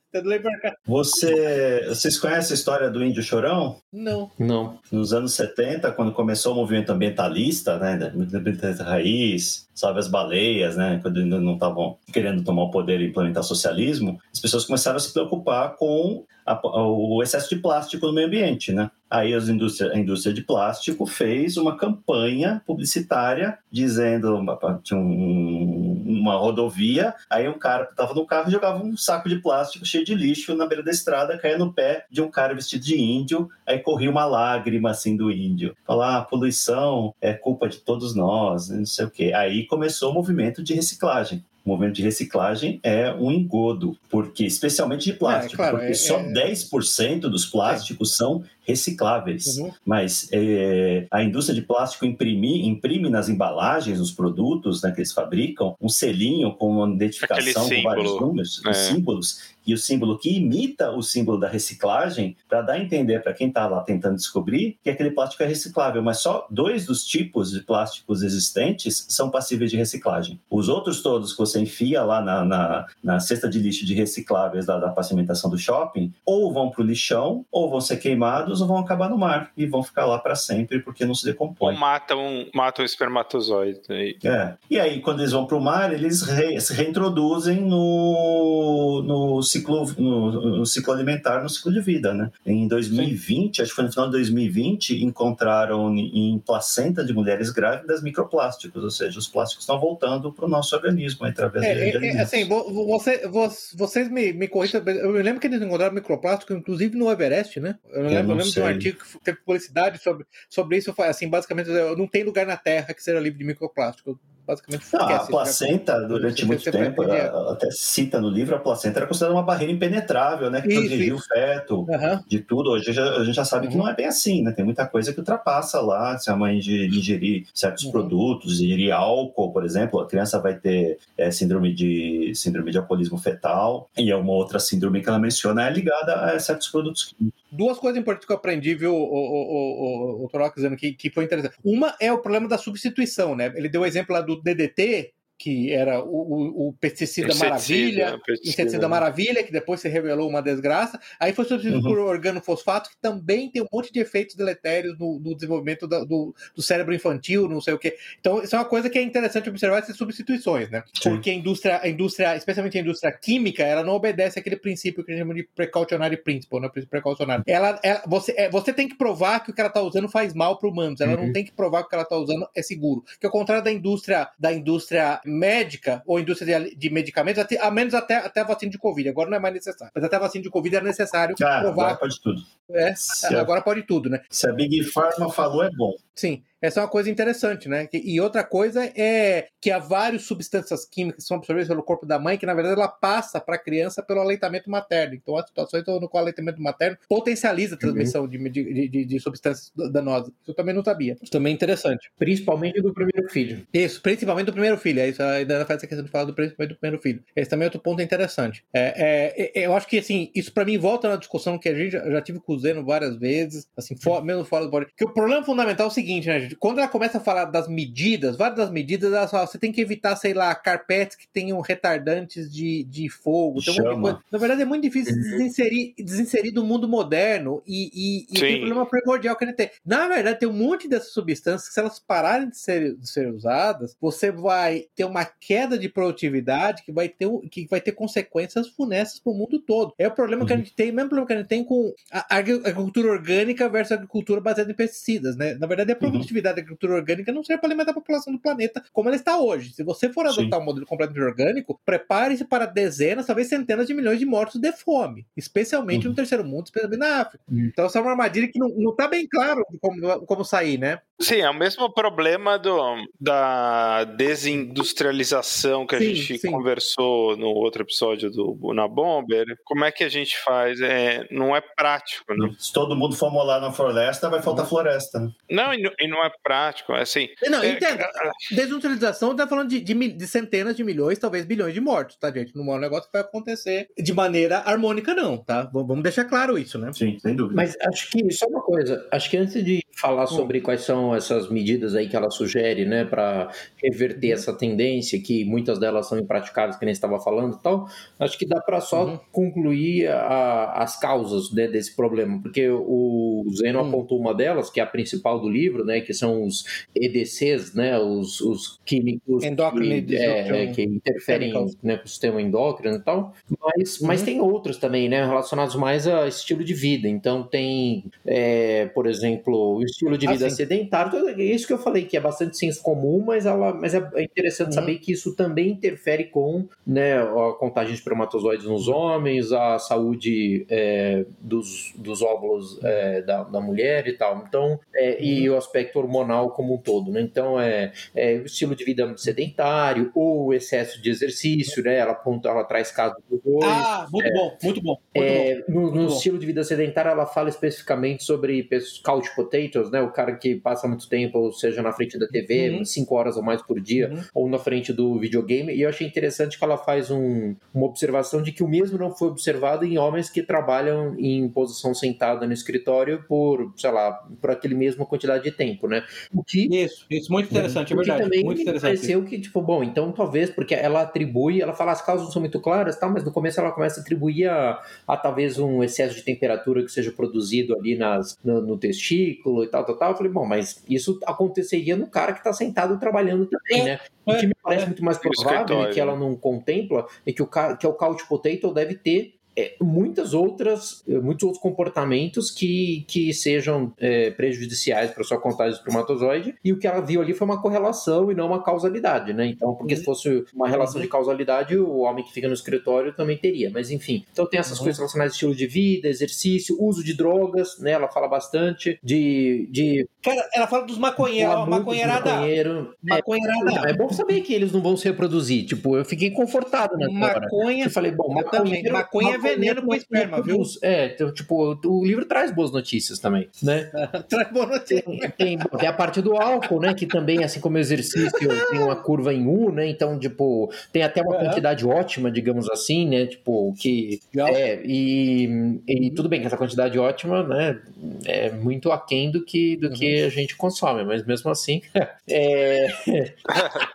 Você, 0.87 1.87
vocês 1.89 2.19
conhecem 2.19 2.53
a 2.53 2.55
história 2.55 2.91
do 2.91 3.05
índio 3.05 3.23
chorão? 3.23 3.81
Não. 3.93 4.31
Não. 4.39 4.79
Nos 4.93 5.13
anos 5.13 5.35
70, 5.35 5.93
quando 5.93 6.13
começou 6.13 6.53
o 6.53 6.57
movimento 6.57 6.91
ambientalista, 6.91 7.79
né, 7.79 7.97
da 7.97 8.85
raiz, 8.85 9.69
salve 9.75 9.99
as 9.99 10.09
baleias, 10.09 10.77
né, 10.77 10.99
quando 11.03 11.21
ainda 11.21 11.41
não 11.41 11.55
estavam 11.55 11.99
querendo 12.13 12.45
tomar 12.45 12.65
o 12.65 12.71
poder 12.71 13.01
e 13.01 13.09
implementar 13.09 13.43
socialismo, 13.45 14.19
as 14.33 14.41
pessoas 14.41 14.65
começaram 14.65 14.97
a 14.97 15.01
se 15.01 15.13
preocupar 15.13 15.77
com 15.77 16.25
a, 16.45 16.61
o 16.65 17.23
excesso 17.23 17.49
de 17.55 17.61
plástico 17.61 18.07
no 18.07 18.13
meio 18.13 18.27
ambiente, 18.27 18.73
né? 18.73 18.91
Aí 19.11 19.35
as 19.35 19.49
indústria, 19.49 19.93
a 19.93 19.99
indústria 19.99 20.35
de 20.35 20.43
plástico 20.43 21.07
fez 21.07 21.57
uma 21.57 21.77
campanha 21.77 22.63
publicitária 22.67 23.59
dizendo 23.71 24.39
tinha 24.83 24.99
um, 24.99 26.05
uma 26.07 26.37
rodovia, 26.37 27.15
aí 27.31 27.49
um 27.49 27.59
cara 27.59 27.85
estava 27.85 28.15
no 28.15 28.27
carro 28.27 28.49
e 28.49 28.53
jogava 28.53 28.83
um 28.83 28.97
saco 28.97 29.29
de 29.29 29.37
plástico 29.37 29.87
cheio 29.87 30.05
de 30.05 30.15
lixo 30.15 30.55
na 30.55 30.67
beira 30.67 30.83
da 30.83 30.91
estrada, 30.91 31.39
caía 31.39 31.59
no 31.59 31.73
pé 31.73 32.05
de 32.11 32.21
um 32.21 32.31
cara 32.31 32.55
vestido 32.55 32.85
de 32.85 33.01
índio, 33.01 33.49
aí 33.67 33.79
corria 33.79 34.11
uma 34.11 34.27
lágrima 34.27 34.91
assim 34.91 35.17
do 35.17 35.31
índio. 35.31 35.75
Falar, 35.87 36.09
ah, 36.09 36.19
a 36.19 36.25
poluição 36.25 37.15
é 37.21 37.33
culpa 37.33 37.69
de 37.69 37.79
todos 37.79 38.15
nós, 38.15 38.69
não 38.69 38.87
sei 38.87 39.05
o 39.07 39.11
quê. 39.11 39.33
Aí 39.35 39.67
começou 39.67 40.11
o 40.11 40.15
movimento 40.15 40.63
de 40.63 40.75
reciclagem 40.75 41.45
o 41.69 41.73
movimento 41.73 41.97
de 41.97 42.03
reciclagem 42.03 42.81
é 42.83 43.13
um 43.13 43.31
engodo, 43.31 43.95
porque 44.09 44.47
especialmente 44.47 45.05
de 45.05 45.13
plástico, 45.13 45.55
é, 45.55 45.57
claro, 45.57 45.77
porque 45.77 45.93
é, 45.93 45.95
só 45.95 46.19
é... 46.19 46.33
10% 46.33 47.21
dos 47.21 47.45
plásticos 47.45 48.17
são 48.17 48.43
recicláveis. 48.69 49.57
Uhum. 49.57 49.73
Mas 49.85 50.29
é, 50.31 51.07
a 51.11 51.25
indústria 51.25 51.55
de 51.55 51.63
plástico 51.63 52.05
imprime, 52.05 52.69
imprime 52.69 53.09
nas 53.09 53.29
embalagens, 53.29 53.99
nos 53.99 54.13
produtos 54.13 54.83
né, 54.83 54.93
que 54.93 55.01
eles 55.01 55.13
fabricam, 55.13 55.75
um 55.81 55.89
selinho 55.89 56.53
com 56.53 56.71
uma 56.71 56.95
identificação 56.95 57.69
com 57.69 57.83
vários 57.83 58.21
números, 58.21 58.63
é. 58.67 58.73
símbolos, 58.75 59.57
e 59.69 59.75
o 59.75 59.79
símbolo 59.79 60.19
que 60.19 60.35
imita 60.35 60.91
o 60.93 61.03
símbolo 61.03 61.39
da 61.39 61.47
reciclagem, 61.47 62.35
para 62.49 62.63
dar 62.63 62.73
a 62.73 62.79
entender 62.81 63.23
para 63.23 63.35
quem 63.35 63.49
está 63.49 63.67
lá 63.67 63.83
tentando 63.83 64.17
descobrir 64.17 64.79
que 64.83 64.89
aquele 64.89 65.11
plástico 65.11 65.43
é 65.43 65.47
reciclável, 65.47 66.03
mas 66.03 66.21
só 66.21 66.47
dois 66.51 66.87
dos 66.87 67.05
tipos 67.05 67.51
de 67.51 67.61
plásticos 67.61 68.23
existentes 68.23 69.05
são 69.11 69.31
passíveis 69.31 69.71
de 69.71 69.77
reciclagem. 69.77 70.41
Os 70.51 70.71
outros 70.71 71.03
todos 71.03 71.33
que 71.33 71.39
você 71.39 71.61
enfia 71.61 72.03
lá 72.03 72.23
na, 72.23 72.45
na, 72.47 72.87
na 73.05 73.21
cesta 73.21 73.47
de 73.47 73.59
lixo 73.59 73.85
de 73.85 73.93
recicláveis 73.93 74.65
da, 74.65 74.79
da 74.79 74.89
pavimentação 74.89 75.51
do 75.51 75.59
shopping, 75.59 76.15
ou 76.25 76.51
vão 76.51 76.71
para 76.71 76.83
o 76.83 76.87
lixão, 76.87 77.45
ou 77.53 77.69
vão 77.69 77.81
ser 77.83 77.99
queimados, 77.99 78.58
vão 78.67 78.79
acabar 78.79 79.09
no 79.09 79.19
mar 79.19 79.51
e 79.57 79.67
vão 79.67 79.83
ficar 79.83 80.07
lá 80.07 80.19
para 80.19 80.35
sempre 80.35 80.81
porque 80.81 81.05
não 81.05 81.15
se 81.15 81.25
decompõem. 81.25 81.75
Ou 81.75 81.81
matam, 81.81 82.47
matam 82.55 82.83
o 82.83 82.87
espermatozoide. 82.87 83.81
É. 84.25 84.55
E 84.71 84.79
aí, 84.79 85.01
quando 85.01 85.21
eles 85.21 85.33
vão 85.33 85.47
para 85.47 85.57
o 85.57 85.61
mar, 85.61 85.93
eles 85.93 86.23
re, 86.23 86.61
se 86.61 86.73
reintroduzem 86.73 87.61
no, 87.61 89.03
no 89.05 89.43
ciclo, 89.43 89.91
no, 89.99 90.59
no, 90.59 90.67
ciclo 90.67 90.93
alimentar, 90.93 91.43
no 91.43 91.49
ciclo 91.49 91.73
de 91.73 91.81
vida, 91.81 92.13
né? 92.13 92.31
Em 92.45 92.67
2020, 92.67 93.57
Sim. 93.57 93.63
acho 93.63 93.71
que 93.71 93.77
foi 93.77 93.85
no 93.85 93.91
final 93.91 94.07
de 94.07 94.13
2020, 94.13 95.05
encontraram 95.05 95.95
em 95.95 96.39
placenta 96.45 97.05
de 97.05 97.13
mulheres 97.13 97.51
grávidas 97.51 98.03
microplásticos, 98.03 98.83
ou 98.83 98.91
seja, 98.91 99.19
os 99.19 99.29
plásticos 99.29 99.65
estão 99.65 99.79
voltando 99.79 100.33
para 100.33 100.45
o 100.45 100.49
nosso 100.49 100.75
organismo 100.75 101.27
através 101.27 101.65
é, 101.65 101.99
de, 101.99 102.07
é, 102.07 102.17
é, 102.17 102.21
Assim, 102.21 102.49
você, 102.49 103.29
vocês 103.75 104.11
me, 104.11 104.33
me 104.33 104.49
corrigem, 104.49 104.81
eu 104.87 105.13
me 105.13 105.23
lembro 105.23 105.41
que 105.41 105.47
eles 105.47 105.61
encontraram 105.61 105.95
microplástico, 105.95 106.53
inclusive 106.53 106.97
no 106.97 107.11
Everest, 107.11 107.61
né? 107.61 107.77
Eu, 107.91 108.05
eu 108.05 108.11
lembro, 108.11 108.41
eu 108.41 108.48
de 108.53 108.61
um 108.61 108.67
artigo 108.67 108.99
que 108.99 109.19
teve 109.21 109.39
publicidade 109.39 109.99
sobre, 110.03 110.27
sobre 110.49 110.77
isso, 110.77 110.95
assim, 110.99 111.29
basicamente, 111.29 111.69
não 111.97 112.07
tem 112.07 112.25
lugar 112.25 112.47
na 112.47 112.57
Terra 112.57 112.95
que 112.95 113.03
seja 113.03 113.21
livre 113.21 113.39
de 113.39 113.45
microplástico 113.45 114.19
basicamente 114.49 114.87
ah, 114.95 115.17
a 115.17 115.27
placenta, 115.27 116.01
durante 116.09 116.47
muito 116.47 116.71
tempo, 116.71 117.03
até 117.03 117.71
cita 117.71 118.19
no 118.19 118.31
livro, 118.31 118.57
a 118.57 118.59
placenta 118.59 119.01
era 119.01 119.07
considerada 119.07 119.37
uma 119.37 119.45
barreira 119.45 119.71
impenetrável, 119.71 120.51
né? 120.51 120.63
Que 120.63 120.69
protegia 120.69 121.15
o 121.15 121.19
feto 121.19 121.81
uhum. 121.81 122.23
de 122.27 122.39
tudo. 122.41 122.71
Hoje 122.71 122.91
já, 122.95 123.17
a 123.17 123.25
gente 123.25 123.35
já 123.35 123.45
sabe 123.45 123.67
uhum. 123.67 123.73
que 123.73 123.79
não 123.79 123.87
é 123.87 123.95
bem 123.95 124.07
assim, 124.07 124.43
né? 124.43 124.53
Tem 124.53 124.65
muita 124.65 124.87
coisa 124.87 125.13
que 125.13 125.19
ultrapassa 125.19 125.83
lá. 125.83 126.17
Se 126.17 126.31
a 126.31 126.37
mãe 126.37 126.57
ingerir 126.57 127.47
certos 127.53 127.85
uhum. 127.85 127.93
produtos, 127.93 128.63
ingerir 128.63 128.91
álcool, 128.91 129.53
por 129.53 129.67
exemplo, 129.67 130.01
a 130.01 130.07
criança 130.07 130.41
vai 130.41 130.55
ter 130.55 130.99
é, 131.19 131.31
síndrome, 131.31 131.75
de, 131.75 132.33
síndrome 132.35 132.71
de 132.71 132.79
alcoolismo 132.79 133.19
fetal. 133.19 133.91
E 133.99 134.11
é 134.11 134.17
uma 134.17 134.33
outra 134.33 134.59
síndrome 134.59 135.03
que 135.03 135.11
ela 135.11 135.19
menciona 135.19 135.69
é 135.69 135.71
ligada 135.71 136.15
a 136.15 136.41
certos 136.41 136.69
produtos 136.69 137.15
Duas 137.51 137.79
coisas 137.79 138.01
importantes 138.01 138.27
que 138.27 138.33
eu 138.33 138.37
aprendi, 138.37 138.75
viu, 138.75 138.95
o, 138.95 139.03
o, 139.03 140.25
o, 140.25 140.31
o, 140.33 140.53
dizendo 140.55 140.77
que, 140.77 140.93
que 140.93 141.11
foi 141.11 141.25
interessante. 141.25 141.57
Uma 141.65 141.97
é 142.01 142.13
o 142.13 142.19
problema 142.19 142.49
da 142.49 142.59
substituição, 142.59 143.35
né? 143.35 143.53
Ele 143.57 143.69
deu 143.69 143.81
o 143.83 143.87
exemplo 143.87 144.15
lá 144.15 144.21
do 144.21 144.41
DDT, 144.41 145.13
que 145.39 145.73
era 145.73 146.03
o, 146.03 146.09
o, 146.09 146.69
o 146.69 146.73
pesticida, 146.73 147.33
maravilha, 147.37 148.11
né? 148.11 148.19
pesticida. 148.27 148.51
inseticida 148.51 148.89
maravilha, 148.89 149.45
que 149.45 149.53
depois 149.53 149.81
se 149.81 149.89
revelou 149.89 150.29
uma 150.29 150.43
desgraça. 150.43 150.99
Aí 151.21 151.33
foi 151.33 151.45
substituído 151.45 151.87
uhum. 151.87 151.95
por 151.95 152.01
organofosfato, 152.01 152.91
que 152.91 152.97
também 153.01 153.49
tem 153.49 153.63
um 153.63 153.69
monte 153.73 153.93
de 153.93 154.01
efeitos 154.01 154.35
deletérios 154.35 154.99
no, 154.99 155.21
no 155.21 155.35
desenvolvimento 155.37 155.87
da, 155.87 156.01
do, 156.01 156.35
do, 156.57 156.61
cérebro 156.63 156.93
infantil, 156.93 157.49
não 157.49 157.61
sei 157.61 157.73
o 157.73 157.79
quê. 157.79 157.97
Então, 158.19 158.43
isso 158.43 158.57
é 158.57 158.59
uma 158.59 158.65
coisa 158.65 158.91
que 158.91 158.99
é 158.99 159.03
interessante 159.03 159.49
observar 159.49 159.79
essas 159.79 159.97
substituições, 159.97 160.69
né? 160.71 160.83
Sim. 160.93 161.11
Porque 161.11 161.31
a 161.31 161.35
indústria, 161.35 161.81
a 161.83 161.89
indústria, 161.89 162.37
especialmente 162.37 162.77
a 162.77 162.81
indústria 162.81 163.13
química, 163.13 163.63
ela 163.63 163.85
não 163.85 163.93
obedece 163.93 164.41
aquele 164.41 164.57
princípio 164.57 165.05
que 165.05 165.13
a 165.13 165.15
gente 165.15 165.23
chama 165.23 165.35
de 165.35 165.45
precautionary 165.55 166.17
principle, 166.17 166.59
né? 166.59 166.69
Princípio 166.69 166.91
precaucionário. 166.91 167.45
Ela, 167.47 167.79
ela, 167.85 168.03
você, 168.07 168.35
é, 168.37 168.51
você 168.51 168.73
tem 168.73 168.89
que 168.89 168.97
provar 168.97 169.41
que 169.45 169.53
o 169.53 169.55
que 169.55 169.61
ela 169.61 169.69
está 169.69 169.81
usando 169.81 170.09
faz 170.09 170.35
mal 170.35 170.59
para 170.59 170.69
humanos. 170.69 171.01
Ela 171.01 171.13
uhum. 171.13 171.27
não 171.27 171.33
tem 171.33 171.45
que 171.45 171.53
provar 171.53 171.83
que 171.83 171.87
o 171.87 171.89
que 171.91 171.95
ela 171.95 172.03
está 172.03 172.17
usando 172.17 172.49
é 172.57 172.63
seguro. 172.63 173.05
Que 173.21 173.27
ao 173.27 173.33
contrário 173.33 173.63
da 173.63 173.71
indústria, 173.71 174.29
da 174.37 174.53
indústria 174.53 175.21
médica 175.29 176.03
ou 176.07 176.19
indústria 176.19 176.61
de, 176.75 176.91
medicamentos, 176.91 177.43
até, 177.43 177.61
a 177.61 177.71
menos 177.71 177.95
até, 177.95 178.17
até 178.17 178.41
a 178.41 178.45
vacina 178.45 178.73
de 178.73 178.79
Covid. 178.79 179.09
Agora 179.09 179.31
não 179.31 179.37
é 179.37 179.41
mais 179.41 179.55
necessário. 179.55 179.93
Mas 179.95 180.05
até 180.05 180.17
a 180.17 180.21
vacina 180.21 180.43
de 180.43 180.51
Covid 180.51 180.77
era 180.77 180.85
necessário 180.85 181.35
ah, 181.43 181.61
provar. 181.61 181.85
Agora 181.85 181.97
pode 181.97 182.21
tudo. 182.21 182.43
É, 182.71 182.95
agora 183.37 183.63
pode 183.63 183.83
tudo, 183.83 184.11
né? 184.11 184.21
Se 184.29 184.49
a 184.49 184.53
Big 184.53 184.83
Pharma 184.85 185.31
falou, 185.31 185.63
é 185.63 185.71
bom. 185.71 185.95
Sim. 186.19 186.43
Essa 186.61 186.81
é 186.81 186.83
uma 186.83 186.89
coisa 186.89 187.09
interessante, 187.09 187.69
né? 187.69 187.89
E 187.93 188.21
outra 188.21 188.43
coisa 188.43 188.85
é 188.85 189.47
que 189.61 189.71
há 189.71 189.79
várias 189.79 190.23
substâncias 190.23 190.85
químicas 190.85 191.23
que 191.23 191.29
são 191.29 191.37
absorvidas 191.37 191.69
pelo 191.69 191.83
corpo 191.83 192.05
da 192.05 192.19
mãe, 192.19 192.37
que 192.37 192.47
na 192.47 192.55
verdade 192.55 192.75
ela 192.75 192.89
passa 192.89 193.41
para 193.41 193.55
a 193.55 193.59
criança 193.59 194.03
pelo 194.03 194.21
aleitamento 194.21 194.69
materno. 194.69 195.15
Então, 195.15 195.37
há 195.37 195.47
situações 195.47 195.85
no 195.87 196.09
qual 196.09 196.23
o 196.23 196.25
aleitamento 196.25 196.61
materno 196.61 196.99
potencializa 197.09 197.77
a 197.77 197.79
transmissão 197.79 198.23
uhum. 198.23 198.29
de, 198.29 198.51
de, 198.51 198.89
de, 198.89 199.05
de, 199.05 199.21
substâncias 199.21 199.73
danosas. 199.93 200.33
Isso 200.41 200.51
eu 200.51 200.55
também 200.55 200.75
não 200.75 200.83
sabia. 200.83 201.17
Isso 201.23 201.31
também 201.31 201.53
é 201.53 201.55
interessante. 201.55 202.11
Principalmente 202.19 202.81
do 202.81 202.93
primeiro 202.93 203.29
filho. 203.31 203.65
Isso, 203.73 204.03
principalmente 204.03 204.47
do 204.47 204.53
primeiro 204.53 204.77
filho. 204.77 205.01
Isso 205.05 205.23
ainda 205.23 205.65
faz 205.65 205.79
essa 205.79 205.87
questão 205.87 206.05
de 206.05 206.11
falar 206.11 206.25
do 206.25 206.35
principalmente 206.35 206.75
do 206.75 206.79
primeiro 206.81 207.01
filho. 207.01 207.23
Esse 207.37 207.49
também 207.49 207.67
é 207.67 207.69
outro 207.69 207.81
ponto 207.81 208.03
interessante. 208.03 208.65
É, 208.73 208.95
é, 208.97 209.61
é 209.61 209.67
eu 209.67 209.75
acho 209.75 209.87
que, 209.87 209.99
assim, 209.99 210.31
isso 210.35 210.53
para 210.53 210.65
mim 210.65 210.77
volta 210.77 211.09
na 211.09 211.17
discussão 211.17 211.57
que 211.57 211.69
a 211.69 211.75
gente 211.75 211.93
já, 211.93 212.11
já 212.11 212.21
tive 212.21 212.41
com 212.41 212.55
o 212.55 212.59
Zeno 212.59 212.85
várias 212.85 213.17
vezes, 213.17 213.69
assim, 213.77 213.95
for, 213.97 214.25
mesmo 214.25 214.45
fora 214.45 214.65
do 214.65 214.71
body. 214.71 214.89
Que 214.97 215.05
o 215.05 215.13
problema 215.13 215.45
fundamental 215.45 215.87
é 215.87 215.89
o 215.89 215.93
seguinte, 215.93 216.08
né, 216.17 216.41
gente? 216.41 216.57
Quando 216.57 216.79
ela 216.79 216.89
começa 216.89 217.19
a 217.19 217.21
falar 217.21 217.47
das 217.47 217.69
medidas, 217.69 218.37
várias 218.37 218.59
das 218.59 218.71
medidas, 218.71 219.13
ela 219.13 219.29
fala, 219.29 219.47
você 219.47 219.59
tem 219.59 219.73
que 219.73 219.81
evitar, 219.81 220.17
sei 220.17 220.35
lá, 220.35 220.55
carpetes 220.55 221.17
que 221.17 221.29
tenham 221.29 221.61
retardantes 221.61 222.53
de, 222.53 222.85
de 222.85 223.09
fogo. 223.09 223.61
Então, 223.61 224.21
na 224.31 224.39
verdade, 224.39 224.63
é 224.63 224.65
muito 224.65 224.83
difícil 224.83 225.15
uhum. 225.15 225.21
desinserir, 225.21 225.95
desinserir 225.99 226.53
do 226.53 226.65
mundo 226.65 226.89
moderno 226.89 227.63
e, 227.67 227.91
e, 227.95 228.27
e 228.31 228.41
tem 228.41 228.57
um 228.57 228.59
problema 228.59 228.87
primordial 228.87 229.37
que 229.37 229.45
a 229.45 229.47
gente 229.47 229.57
tem. 229.57 229.71
Na 229.85 230.09
verdade, 230.09 230.39
tem 230.39 230.49
um 230.49 230.53
monte 230.53 230.89
dessas 230.89 231.13
substâncias 231.13 231.69
que, 231.69 231.75
se 231.75 231.81
elas 231.81 231.99
pararem 231.99 232.49
de 232.49 232.59
ser, 232.59 232.97
de 232.97 233.09
ser 233.09 233.31
usadas, 233.33 233.97
você 234.01 234.31
vai 234.31 234.87
ter 234.97 235.05
uma 235.05 235.25
queda 235.25 235.79
de 235.79 235.89
produtividade 235.89 236.83
que 236.83 236.93
vai 236.93 237.09
ter, 237.09 237.29
que 237.51 237.67
vai 237.69 237.81
ter 237.81 237.93
consequências 237.93 238.69
funestas 238.69 239.21
para 239.21 239.33
o 239.33 239.37
mundo 239.37 239.59
todo. 239.59 239.95
É 239.99 240.09
o 240.09 240.13
problema 240.13 240.43
uhum. 240.43 240.47
que 240.47 240.53
a 240.53 240.57
uhum. 240.57 240.63
gente 240.63 240.75
tem, 240.75 240.91
o 240.91 240.95
mesmo 240.95 241.11
problema 241.11 241.27
que 241.27 241.33
a 241.33 241.37
gente 241.37 241.49
tem 241.49 241.65
com 241.65 241.93
a 242.11 242.37
agricultura 242.37 243.09
orgânica 243.09 243.69
versus 243.69 243.93
a 243.93 243.95
agricultura 243.97 244.41
baseada 244.41 244.71
em 244.71 244.75
pesticidas, 244.75 245.37
né? 245.37 245.55
Na 245.55 245.67
verdade, 245.67 245.93
uhum. 245.93 245.98
Produtividade 245.99 246.53
uhum. 246.53 246.57
da 246.57 246.61
agricultura 246.63 246.95
orgânica 246.95 247.33
não 247.33 247.45
serve 247.45 247.61
para 247.61 247.69
alimentar 247.69 247.91
a 247.91 247.95
população 247.95 248.33
do 248.33 248.39
planeta 248.39 248.83
como 248.93 249.09
ela 249.09 249.17
está 249.17 249.39
hoje. 249.39 249.73
Se 249.73 249.83
você 249.83 250.13
for 250.13 250.27
adotar 250.27 250.59
Sim. 250.59 250.63
um 250.63 250.65
modelo 250.65 250.87
completamente 250.87 251.25
orgânico, 251.25 251.81
prepare-se 251.85 252.45
para 252.45 252.67
dezenas, 252.67 253.27
talvez 253.27 253.49
centenas 253.49 253.87
de 253.87 253.95
milhões 253.95 254.19
de 254.19 254.27
mortos 254.27 254.61
de 254.61 254.73
fome, 254.73 255.27
especialmente 255.37 256.05
uhum. 256.07 256.11
no 256.11 256.17
terceiro 256.17 256.45
mundo, 256.45 256.67
especialmente 256.67 256.99
na 256.99 257.21
África. 257.21 257.45
Uhum. 257.51 257.69
Então, 257.73 257.87
essa 257.87 257.99
é 257.99 258.03
uma 258.03 258.11
armadilha 258.11 258.49
que 258.49 258.59
não, 258.59 258.91
está 258.91 259.09
bem 259.09 259.27
claro 259.29 259.65
como, 259.81 260.27
como 260.27 260.45
sair, 260.45 260.79
né? 260.79 261.01
Sim, 261.21 261.41
é 261.41 261.51
o 261.51 261.55
mesmo 261.55 261.93
problema 261.93 262.59
do, 262.59 262.79
da 263.21 264.05
desindustrialização 264.05 265.85
que 265.85 265.97
a 265.97 265.99
sim, 265.99 266.15
gente 266.15 266.39
sim. 266.39 266.51
conversou 266.51 267.37
no 267.37 267.49
outro 267.49 267.83
episódio 267.83 268.31
do 268.31 268.73
Na 268.73 268.87
Bomber. 268.87 269.45
Como 269.65 269.85
é 269.85 269.91
que 269.91 270.05
a 270.05 270.09
gente 270.09 270.39
faz? 270.39 270.81
É, 270.81 271.27
não 271.31 271.57
é 271.57 271.61
prático, 271.61 272.33
né? 272.35 272.55
Se 272.59 272.73
todo 272.73 272.95
mundo 272.95 273.17
for 273.17 273.33
molar 273.33 273.61
na 273.61 273.73
floresta, 273.73 274.31
vai 274.31 274.41
faltar 274.41 274.67
floresta. 274.67 275.19
Né? 275.19 275.31
Não, 275.51 275.75
e 275.75 275.88
não 276.09 276.25
é 276.25 276.31
prático 276.43 276.93
assim. 276.93 277.29
Não, 277.49 277.63
é, 277.63 277.73
entenda. 277.73 278.05
É, 278.05 278.55
Desindustrialização 278.55 279.35
tá 279.35 279.47
falando 279.47 279.69
de, 279.69 279.81
de, 279.81 279.95
de, 279.95 280.27
centenas 280.27 280.77
de 280.77 280.85
milhões, 280.85 281.19
talvez 281.19 281.45
bilhões 281.45 281.75
de 281.75 281.81
mortos, 281.81 282.17
tá, 282.17 282.31
gente? 282.31 282.55
Não 282.55 282.73
é 282.73 282.77
um 282.77 282.81
negócio 282.81 283.07
que 283.07 283.13
vai 283.13 283.23
acontecer 283.23 283.89
de 283.97 284.13
maneira 284.13 284.59
harmônica, 284.59 285.15
não, 285.15 285.37
tá? 285.37 285.69
Vamos 285.73 286.03
deixar 286.03 286.25
claro 286.25 286.59
isso, 286.59 286.79
né? 286.79 286.93
Sim, 286.93 287.19
sem 287.19 287.35
dúvida. 287.35 287.57
Mas 287.57 287.77
acho 287.83 288.11
que, 288.11 288.31
só 288.31 288.47
uma 288.47 288.63
coisa, 288.63 289.07
acho 289.13 289.31
que 289.31 289.37
antes 289.37 289.65
de 289.65 289.81
falar 289.99 290.25
hum. 290.25 290.29
sobre 290.29 290.61
quais 290.61 290.83
são 290.83 291.15
essas 291.15 291.51
medidas 291.51 291.95
aí 291.95 292.09
que 292.09 292.17
ela 292.17 292.31
sugere, 292.31 292.85
né, 292.85 293.05
para 293.05 293.51
reverter 293.83 294.31
essa 294.31 294.53
tendência, 294.53 295.21
que 295.21 295.45
muitas 295.45 295.79
delas 295.79 296.09
são 296.09 296.19
impraticáveis, 296.19 296.77
que 296.77 296.85
nem 296.85 296.93
estava 296.93 297.19
falando 297.21 297.57
e 297.57 297.63
tal, 297.63 297.89
acho 298.19 298.39
que 298.39 298.47
dá 298.47 298.61
para 298.61 298.81
só 298.81 299.07
uhum. 299.07 299.21
concluir 299.33 300.09
a, 300.09 300.83
as 300.83 300.99
causas 300.99 301.53
né, 301.53 301.67
desse 301.67 301.95
problema, 301.95 302.41
porque 302.41 302.69
o 302.69 303.45
Zeno 303.57 303.83
hum. 303.83 303.89
apontou 303.89 304.19
uma 304.19 304.35
delas, 304.35 304.71
que 304.71 304.81
é 304.81 304.83
a 304.83 304.87
principal 304.87 305.41
do 305.41 305.49
livro, 305.49 305.68
né, 305.85 306.01
que 306.01 306.15
são 306.15 306.45
os 306.45 306.65
EDCs, 306.95 307.75
né, 307.75 307.99
os, 307.99 308.41
os 308.41 308.81
químicos 308.85 309.43
que, 309.43 310.17
é, 310.17 310.67
que 310.69 310.83
interferem 310.83 311.53
né, 311.83 311.97
com 311.97 312.05
o 312.05 312.09
sistema 312.09 312.41
endócrino 312.41 312.97
e 312.97 313.01
tal, 313.01 313.35
mas, 313.61 314.01
mas 314.01 314.21
uhum. 314.21 314.27
tem 314.27 314.41
outros 314.41 314.77
também, 314.77 315.09
né, 315.09 315.25
relacionados 315.25 315.75
mais 315.77 316.07
a 316.07 316.27
estilo 316.27 316.65
de 316.65 316.75
vida. 316.75 317.09
Então 317.09 317.43
tem, 317.43 318.05
é, 318.27 318.87
por 318.87 319.07
exemplo, 319.07 319.77
o 319.77 319.83
estilo 319.83 320.17
de 320.17 320.27
vida 320.27 320.47
ah, 320.47 320.51
sedentário, 320.51 321.29
é 321.29 321.43
isso 321.43 321.67
que 321.67 321.73
eu 321.73 321.79
falei, 321.79 322.05
que 322.05 322.17
é 322.17 322.21
bastante 322.21 322.57
senso 322.57 322.83
comum, 322.83 323.23
mas, 323.25 323.47
ela, 323.47 323.73
mas 323.75 323.95
é, 323.95 324.11
é 324.15 324.23
interessante 324.23 324.69
uhum. 324.69 324.73
saber 324.73 324.99
que 324.99 325.13
isso 325.13 325.35
também 325.35 325.71
interfere 325.71 326.25
com 326.25 326.69
né, 326.87 327.19
a 327.19 327.53
contagem 327.59 327.93
de 327.93 327.99
espermatozoides 327.99 328.67
nos 328.67 328.89
homens, 328.89 329.53
a 329.53 329.79
saúde 329.79 330.67
é, 330.69 331.25
dos, 331.41 331.93
dos 331.97 332.23
óvulos 332.23 332.79
é, 332.83 333.23
da, 333.23 333.45
da 333.45 333.61
mulher 333.61 334.07
e 334.07 334.13
tal. 334.13 334.45
Então, 334.47 334.79
é, 334.95 335.23
e 335.23 335.49
uhum. 335.49 335.57
Aspecto 335.59 335.99
hormonal 335.99 336.51
como 336.51 336.75
um 336.75 336.79
todo, 336.79 337.11
né? 337.11 337.21
Então 337.21 337.61
é, 337.61 337.93
é 338.15 338.35
o 338.35 338.47
estilo 338.47 338.75
de 338.75 338.85
vida 338.85 339.17
sedentário 339.17 340.11
ou 340.15 340.55
excesso 340.55 341.01
de 341.03 341.11
exercício, 341.11 341.83
né? 341.83 341.97
Ela 341.97 342.13
aponta, 342.13 342.49
ela 342.49 342.65
traz 342.65 342.91
casos 342.91 343.23
dos 343.29 343.41
dois. 343.43 343.65
Ah, 343.65 344.07
muito 344.11 344.29
é, 344.29 344.33
bom, 344.33 344.57
muito 344.63 344.83
bom. 344.83 344.99
Muito 345.15 345.29
é, 345.29 345.65
bom 345.69 345.73
no, 345.73 345.91
no 345.91 346.07
bom. 346.09 346.15
estilo 346.15 346.39
de 346.39 346.47
vida 346.47 346.65
sedentário, 346.65 347.11
ela 347.11 347.27
fala 347.27 347.49
especificamente 347.49 348.25
sobre 348.25 348.69
couch 349.05 349.35
potatoes, 349.35 349.91
né? 349.91 350.01
O 350.01 350.11
cara 350.11 350.37
que 350.37 350.57
passa 350.57 350.87
muito 350.89 351.09
tempo, 351.09 351.39
ou 351.39 351.53
seja, 351.53 351.83
na 351.83 351.93
frente 351.93 352.19
da 352.19 352.27
TV, 352.27 352.71
uhum. 352.71 352.85
cinco 352.85 353.15
horas 353.15 353.37
ou 353.37 353.43
mais 353.43 353.63
por 353.63 353.81
dia, 353.81 354.11
uhum. 354.11 354.23
ou 354.35 354.49
na 354.49 354.59
frente 354.59 354.93
do 354.93 355.19
videogame. 355.19 355.75
E 355.75 355.83
eu 355.83 355.89
achei 355.89 356.07
interessante 356.07 356.59
que 356.59 356.65
ela 356.65 356.77
faz 356.77 357.11
um, 357.11 357.55
uma 357.75 357.87
observação 357.87 358.43
de 358.43 358.53
que 358.53 358.63
o 358.63 358.69
mesmo 358.69 358.99
não 358.99 359.11
foi 359.11 359.29
observado 359.29 359.85
em 359.85 359.99
homens 359.99 360.31
que 360.31 360.43
trabalham 360.43 361.15
em 361.19 361.49
posição 361.49 361.95
sentada 361.95 362.47
no 362.47 362.53
escritório 362.53 363.25
por, 363.29 363.73
sei 363.77 363.91
lá, 363.91 364.13
por 364.41 364.51
aquele 364.51 364.75
mesmo 364.75 365.07
quantidade 365.07 365.45
de 365.45 365.48
tempo, 365.53 365.87
né? 365.89 366.05
O 366.35 366.43
que 366.43 366.69
isso, 366.75 367.05
isso 367.11 367.33
muito 367.33 367.51
interessante, 367.51 367.93
é 367.93 367.97
verdade. 367.97 368.23
Também 368.25 368.45
muito 368.45 368.63
interessante. 368.63 368.97
pareceu 368.97 369.25
que, 369.25 369.41
tipo, 369.41 369.61
bom, 369.61 369.83
então 369.83 370.13
talvez, 370.13 370.51
porque 370.51 370.75
ela 370.75 371.03
atribui, 371.03 371.61
ela 371.61 371.73
fala 371.73 371.93
as 371.93 372.03
causas 372.03 372.27
não 372.27 372.33
são 372.33 372.41
muito 372.41 372.61
claras, 372.61 372.99
tá, 372.99 373.09
mas 373.09 373.25
no 373.25 373.33
começo 373.33 373.61
ela 373.61 373.71
começa 373.71 374.01
a 374.01 374.03
atribuir 374.03 374.49
a, 374.49 374.81
a 375.07 375.17
talvez 375.17 375.59
um 375.59 375.83
excesso 375.83 376.15
de 376.15 376.23
temperatura 376.23 376.83
que 376.83 376.91
seja 376.91 377.13
produzido 377.13 377.75
ali 377.77 377.97
nas, 377.97 378.39
no, 378.45 378.61
no 378.61 378.79
testículo 378.79 379.65
e 379.65 379.69
tal, 379.69 379.85
tal, 379.85 379.97
tal. 379.97 380.11
Eu 380.11 380.17
falei, 380.17 380.33
bom, 380.33 380.47
mas 380.47 380.83
isso 380.89 381.19
aconteceria 381.27 381.97
no 381.97 382.07
cara 382.07 382.33
que 382.33 382.41
está 382.41 382.53
sentado 382.53 382.99
trabalhando 382.99 383.47
também, 383.47 383.81
é, 383.81 383.85
né? 383.85 384.01
O 384.25 384.37
que 384.37 384.47
me 384.47 384.55
parece 384.63 384.83
é, 384.83 384.87
muito 384.87 385.05
mais 385.05 385.17
provável 385.17 385.83
e 385.83 385.91
que 385.91 386.01
ela 386.01 386.17
não 386.17 386.37
contempla 386.37 387.07
é 387.27 387.33
que 387.33 387.43
o, 387.43 387.47
que 387.47 387.87
é 387.87 387.89
o 387.89 387.95
couch 387.95 388.27
potato 388.29 388.73
deve 388.75 388.95
ter 388.95 389.38
é, 389.59 389.75
muitas 389.81 390.35
outras, 390.35 391.03
é, 391.09 391.19
muitos 391.19 391.43
outros 391.43 391.61
comportamentos 391.61 392.51
que, 392.53 393.05
que 393.09 393.35
sejam 393.35 393.93
é, 393.99 394.31
prejudiciais 394.31 395.11
para 395.11 395.25
sua 395.25 395.41
contagem 395.41 395.73
de 395.73 395.79
espermatozoide, 395.79 396.55
e 396.65 396.73
o 396.73 396.79
que 396.79 396.87
ela 396.87 397.01
viu 397.01 397.21
ali 397.21 397.35
foi 397.35 397.45
uma 397.45 397.61
correlação 397.61 398.31
e 398.31 398.35
não 398.35 398.47
uma 398.47 398.63
causalidade, 398.63 399.33
né? 399.33 399.47
Então, 399.47 399.75
porque 399.75 399.97
se 399.97 400.05
fosse 400.05 400.45
uma 400.55 400.69
relação 400.69 401.01
de 401.01 401.09
causalidade, 401.09 401.77
o 401.77 401.99
homem 401.99 402.25
que 402.25 402.33
fica 402.33 402.47
no 402.47 402.55
escritório 402.55 403.13
também 403.13 403.37
teria, 403.37 403.69
mas 403.71 403.91
enfim. 403.91 404.25
Então 404.33 404.47
tem 404.47 404.61
essas 404.61 404.79
uhum. 404.79 404.85
coisas 404.85 404.99
relacionadas 404.99 405.33
ao 405.33 405.35
estilo 405.35 405.55
de 405.55 405.67
vida, 405.67 406.09
exercício, 406.09 406.77
uso 406.81 407.03
de 407.03 407.15
drogas, 407.15 407.79
né? 407.81 407.93
Ela 407.93 408.09
fala 408.09 408.29
bastante 408.29 408.99
de... 409.03 409.69
de... 409.73 410.07
Cara, 410.23 410.49
ela 410.55 410.67
fala 410.69 410.85
dos 410.85 410.99
maconheiros, 410.99 411.67
maconheirada. 411.69 412.33
Maconheiro. 412.33 412.95
Maconheirada. 413.03 413.89
É, 413.89 413.91
é 413.91 413.97
bom 413.97 414.09
saber 414.11 414.41
que 414.43 414.55
eles 414.55 414.71
não 414.71 414.81
vão 414.81 414.97
se 414.97 415.05
reproduzir, 415.05 415.67
tipo, 415.67 415.97
eu 415.97 416.05
fiquei 416.05 416.31
confortado 416.31 416.97
na 416.97 417.11
Maconha... 417.11 417.87
Eu 417.87 417.91
falei, 417.91 418.13
bom, 418.13 418.33
maconha, 418.33 418.93
maconha 418.93 419.35
é 419.35 419.39
veneno 419.57 419.83
pro 419.83 419.95
esperma, 419.95 420.43
viu? 420.43 420.63
É, 420.83 421.07
então, 421.07 421.33
tipo, 421.33 421.79
o 421.85 422.05
livro 422.05 422.25
traz 422.25 422.51
boas 422.51 422.71
notícias 422.71 423.19
também, 423.19 423.49
né? 423.63 423.91
traz 424.29 424.51
boas 424.53 424.69
notícias. 424.69 425.05
Tem, 425.37 425.59
tem, 425.59 425.89
a 425.89 425.93
parte 425.93 426.21
do 426.21 426.37
álcool, 426.37 426.81
né? 426.81 426.95
Que 426.95 427.07
também, 427.07 427.45
assim 427.45 427.61
como 427.61 427.79
exercício, 427.79 428.31
tem 428.71 428.79
uma 428.79 428.97
curva 428.97 429.33
em 429.33 429.47
U, 429.47 429.71
né? 429.71 429.89
Então, 429.89 430.19
tipo, 430.19 430.71
tem 430.93 431.03
até 431.03 431.23
uma 431.23 431.39
quantidade 431.39 431.87
ótima, 431.87 432.31
digamos 432.31 432.69
assim, 432.71 433.09
né? 433.09 433.27
Tipo, 433.27 433.75
que. 433.79 434.21
É, 434.37 434.81
e, 434.85 435.81
e 435.87 436.11
tudo 436.11 436.29
bem 436.29 436.41
que 436.41 436.47
essa 436.47 436.57
quantidade 436.57 436.99
ótima, 436.99 437.43
né? 437.43 437.81
É 438.25 438.51
muito 438.51 438.91
aquém 438.93 439.31
do 439.31 439.45
que, 439.45 439.77
do 439.77 439.89
uhum. 439.89 439.95
que 439.95 440.23
a 440.23 440.29
gente 440.29 440.57
consome, 440.57 441.05
mas 441.05 441.25
mesmo 441.25 441.51
assim. 441.51 441.83
é, 442.29 442.89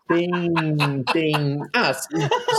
tem. 0.08 0.32
tem 1.12 1.34
ah, 1.74 1.94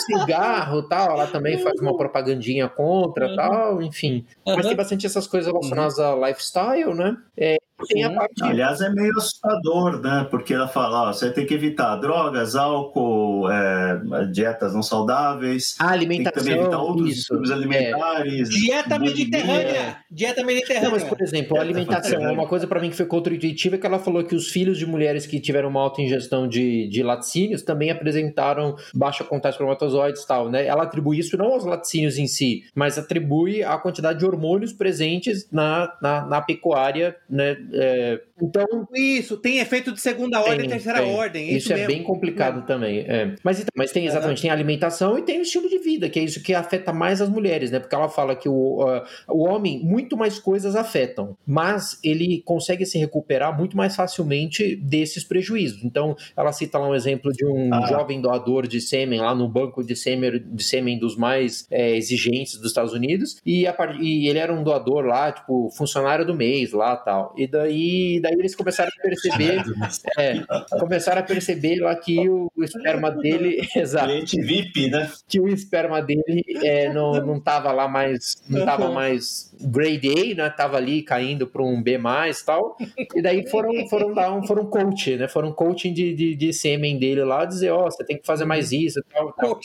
cigarro 0.07 0.83
tal, 0.83 1.11
ela 1.13 1.27
também 1.27 1.59
faz 1.59 1.81
uma 1.81 1.97
propagandinha 1.97 2.69
contra 2.85 3.29
uhum. 3.29 3.37
tal, 3.37 3.83
enfim. 3.83 4.27
Uhum. 4.47 4.57
Mas 4.57 4.67
tem 4.67 4.77
bastante 4.77 5.07
essas 5.07 5.27
coisas 5.27 5.51
relacionadas 5.51 5.99
uhum. 5.99 6.23
a 6.23 6.29
lifestyle, 6.29 6.95
né? 6.95 7.17
É, 7.37 7.57
a 8.05 8.11
parte... 8.11 8.43
Aliás, 8.43 8.81
é 8.81 8.89
meio 8.91 9.13
assustador, 9.17 10.01
né? 10.01 10.27
Porque 10.31 10.55
ela 10.55 10.69
fala, 10.69 11.09
ó, 11.09 11.13
você 11.13 11.31
tem 11.31 11.45
que 11.45 11.55
evitar 11.55 11.97
drogas, 11.97 12.55
álcool, 12.55 13.51
é, 13.51 14.27
dietas 14.33 14.75
não 14.75 14.83
saudáveis. 14.83 15.75
A 15.79 15.91
alimentação. 15.91 16.33
Tem 16.33 16.43
que 16.43 16.51
também 16.51 16.63
evitar 16.63 16.83
outros 16.83 17.17
isso, 17.17 17.35
alimentares. 17.53 18.49
É. 18.49 18.53
Dieta 18.53 18.99
mediterrânea. 18.99 19.97
Dieta 20.11 20.45
mediterrânea. 20.45 20.89
Não, 20.89 20.97
mas, 20.97 21.05
por 21.05 21.21
exemplo, 21.21 21.59
a 21.59 21.61
alimentação 21.61 22.25
é 22.25 22.31
uma 22.31 22.47
coisa 22.47 22.67
para 22.67 22.81
mim 22.81 22.91
que 22.91 22.97
foi 22.97 23.07
contra-intuitiva, 23.07 23.77
que 23.77 23.87
ela 23.87 23.99
falou 23.99 24.25
que 24.25 24.35
os 24.35 24.49
filhos 24.49 24.79
de 24.79 24.87
mulheres 24.87 25.27
que 25.27 25.41
tiveram 25.41 25.69
uma 25.69 25.81
alta 25.81 26.01
ingestão 26.01 26.47
de, 26.47 26.89
de 26.89 27.03
laticínios 27.03 27.63
também 27.63 27.91
apresentaram 27.91 28.77
baixa 28.95 29.25
contagem 29.25 29.45
de 29.45 29.55
espermatozoides 29.55 30.23
e 30.23 30.27
tal, 30.27 30.49
né? 30.49 30.67
Ela 30.67 30.85
atribui 30.85 31.19
isso 31.19 31.37
não 31.37 31.53
aos 31.53 31.65
laticínios 31.65 32.19
em 32.19 32.27
si, 32.27 32.65
mas 32.75 32.99
atribui 32.99 33.63
à 33.63 33.77
quantidade 33.79 34.19
de 34.19 34.25
hormônios 34.25 34.73
presentes 34.73 35.49
na, 35.51 35.93
na, 36.01 36.27
na 36.27 36.41
pecuária, 36.41 37.17
né? 37.29 37.57
uh, 37.73 38.17
então. 38.41 38.67
Isso, 38.95 39.37
tem 39.37 39.59
efeito 39.59 39.93
de 39.93 40.01
segunda 40.01 40.41
tem, 40.43 40.51
ordem 40.51 40.67
e 40.67 40.69
terceira 40.69 41.01
tem. 41.01 41.15
ordem. 41.15 41.49
Isso, 41.49 41.57
isso 41.57 41.73
é 41.73 41.87
bem 41.87 42.03
complicado 42.03 42.61
é. 42.61 42.63
também. 42.63 42.99
É. 43.01 43.35
Mas, 43.43 43.59
então, 43.59 43.71
mas 43.77 43.93
tem 43.93 44.07
exatamente, 44.07 44.43
tem 44.43 44.51
alimentação 44.51 45.19
e 45.19 45.23
tem 45.23 45.39
o 45.39 45.43
estilo 45.43 45.69
de 45.69 45.79
vida, 45.79 46.09
que 46.09 46.19
é 46.19 46.23
isso 46.23 46.43
que 46.43 46.55
afeta 46.55 46.93
mais 46.93 47.21
as 47.21 47.29
mulheres, 47.29 47.71
né? 47.71 47.79
Porque 47.79 47.95
ela 47.95 48.09
fala 48.09 48.35
que 48.35 48.49
o, 48.49 48.83
uh, 48.83 49.03
o 49.29 49.45
homem, 49.45 49.81
muito 49.81 50.17
mais 50.17 50.39
coisas 50.39 50.75
afetam, 50.75 51.37
mas 51.47 51.99
ele 52.03 52.43
consegue 52.45 52.85
se 52.85 52.99
recuperar 52.99 53.57
muito 53.57 53.77
mais 53.77 53.95
facilmente 53.95 54.77
desses 54.77 55.25
prejuízos. 55.25 55.85
Então, 55.85 56.17
ela 56.37 56.53
cita 56.53 56.79
lá 56.79 56.89
um 56.89 56.95
exemplo 56.95 57.33
de 57.33 57.47
um 57.47 57.73
ah. 57.73 57.87
jovem 57.87 58.21
doador 58.21 58.67
de 58.67 58.81
sêmen 58.81 59.21
lá 59.21 59.35
no 59.35 59.49
banco 59.49 59.85
de 59.85 59.95
sêmen, 59.95 60.43
de 60.45 60.65
sêmen 60.65 60.99
dos 60.99 61.17
mais 61.17 61.67
é, 61.71 61.97
exigentes 61.97 62.57
dos 62.57 62.69
Estados 62.69 62.93
Unidos, 62.93 63.41
e, 63.45 63.67
a, 63.67 63.75
e 64.01 64.29
ele 64.29 64.39
era 64.39 64.53
um 64.53 64.63
doador 64.63 65.05
lá, 65.05 65.31
tipo, 65.31 65.71
funcionário 65.71 66.27
do 66.27 66.35
mês 66.35 66.73
lá 66.73 66.97
tal. 66.97 67.35
E 67.37 67.47
daí, 67.47 68.21
daí 68.25 68.33
eles 68.39 68.57
começaram 68.57 68.91
a 68.99 69.03
perceber, 69.03 69.63
é, 70.19 70.41
começaram 70.81 71.21
a 71.21 71.23
perceber 71.23 71.81
lá 71.81 71.95
que 71.95 72.27
o, 72.27 72.51
esperma 72.59 73.11
dele, 73.11 73.61
exato, 73.77 74.07
cliente 74.07 74.41
VIP, 74.41 74.91
né? 74.91 75.13
Que 75.29 75.39
o 75.39 75.47
esperma 75.47 76.01
dele 76.01 76.43
é, 76.63 76.93
não, 76.93 77.13
não 77.25 77.39
tava 77.39 77.71
lá 77.71 77.87
mais, 77.87 78.43
não 78.49 78.65
tava 78.65 78.91
mais 78.91 79.54
grade 79.61 80.09
A, 80.09 80.35
né? 80.35 80.51
Tava 80.51 80.77
ali 80.77 81.03
caindo 81.03 81.47
para 81.47 81.63
um 81.63 81.83
B 81.83 81.99
mais 81.99 82.43
tal. 82.43 82.77
E 83.15 83.23
daí 83.23 83.49
foram, 83.49 83.87
foram 83.89 84.13
dar 84.13 84.33
um, 84.33 84.47
foram 84.47 84.67
coach, 84.67 85.17
né? 85.17 85.29
Foram 85.29 85.53
coaching 85.53 85.93
de, 85.93 86.15
de, 86.15 86.35
de 86.35 86.53
sêmen 86.53 86.99
dele 86.99 87.25
lá, 87.25 87.45
dizer, 87.45 87.71
ó, 87.71 87.87
oh, 87.87 87.91
você 87.91 88.05
tem 88.05 88.19
que 88.19 88.27
fazer 88.27 88.45
mais 88.45 88.73
isso 88.73 89.03
tal, 89.13 89.33
tal. 89.33 89.61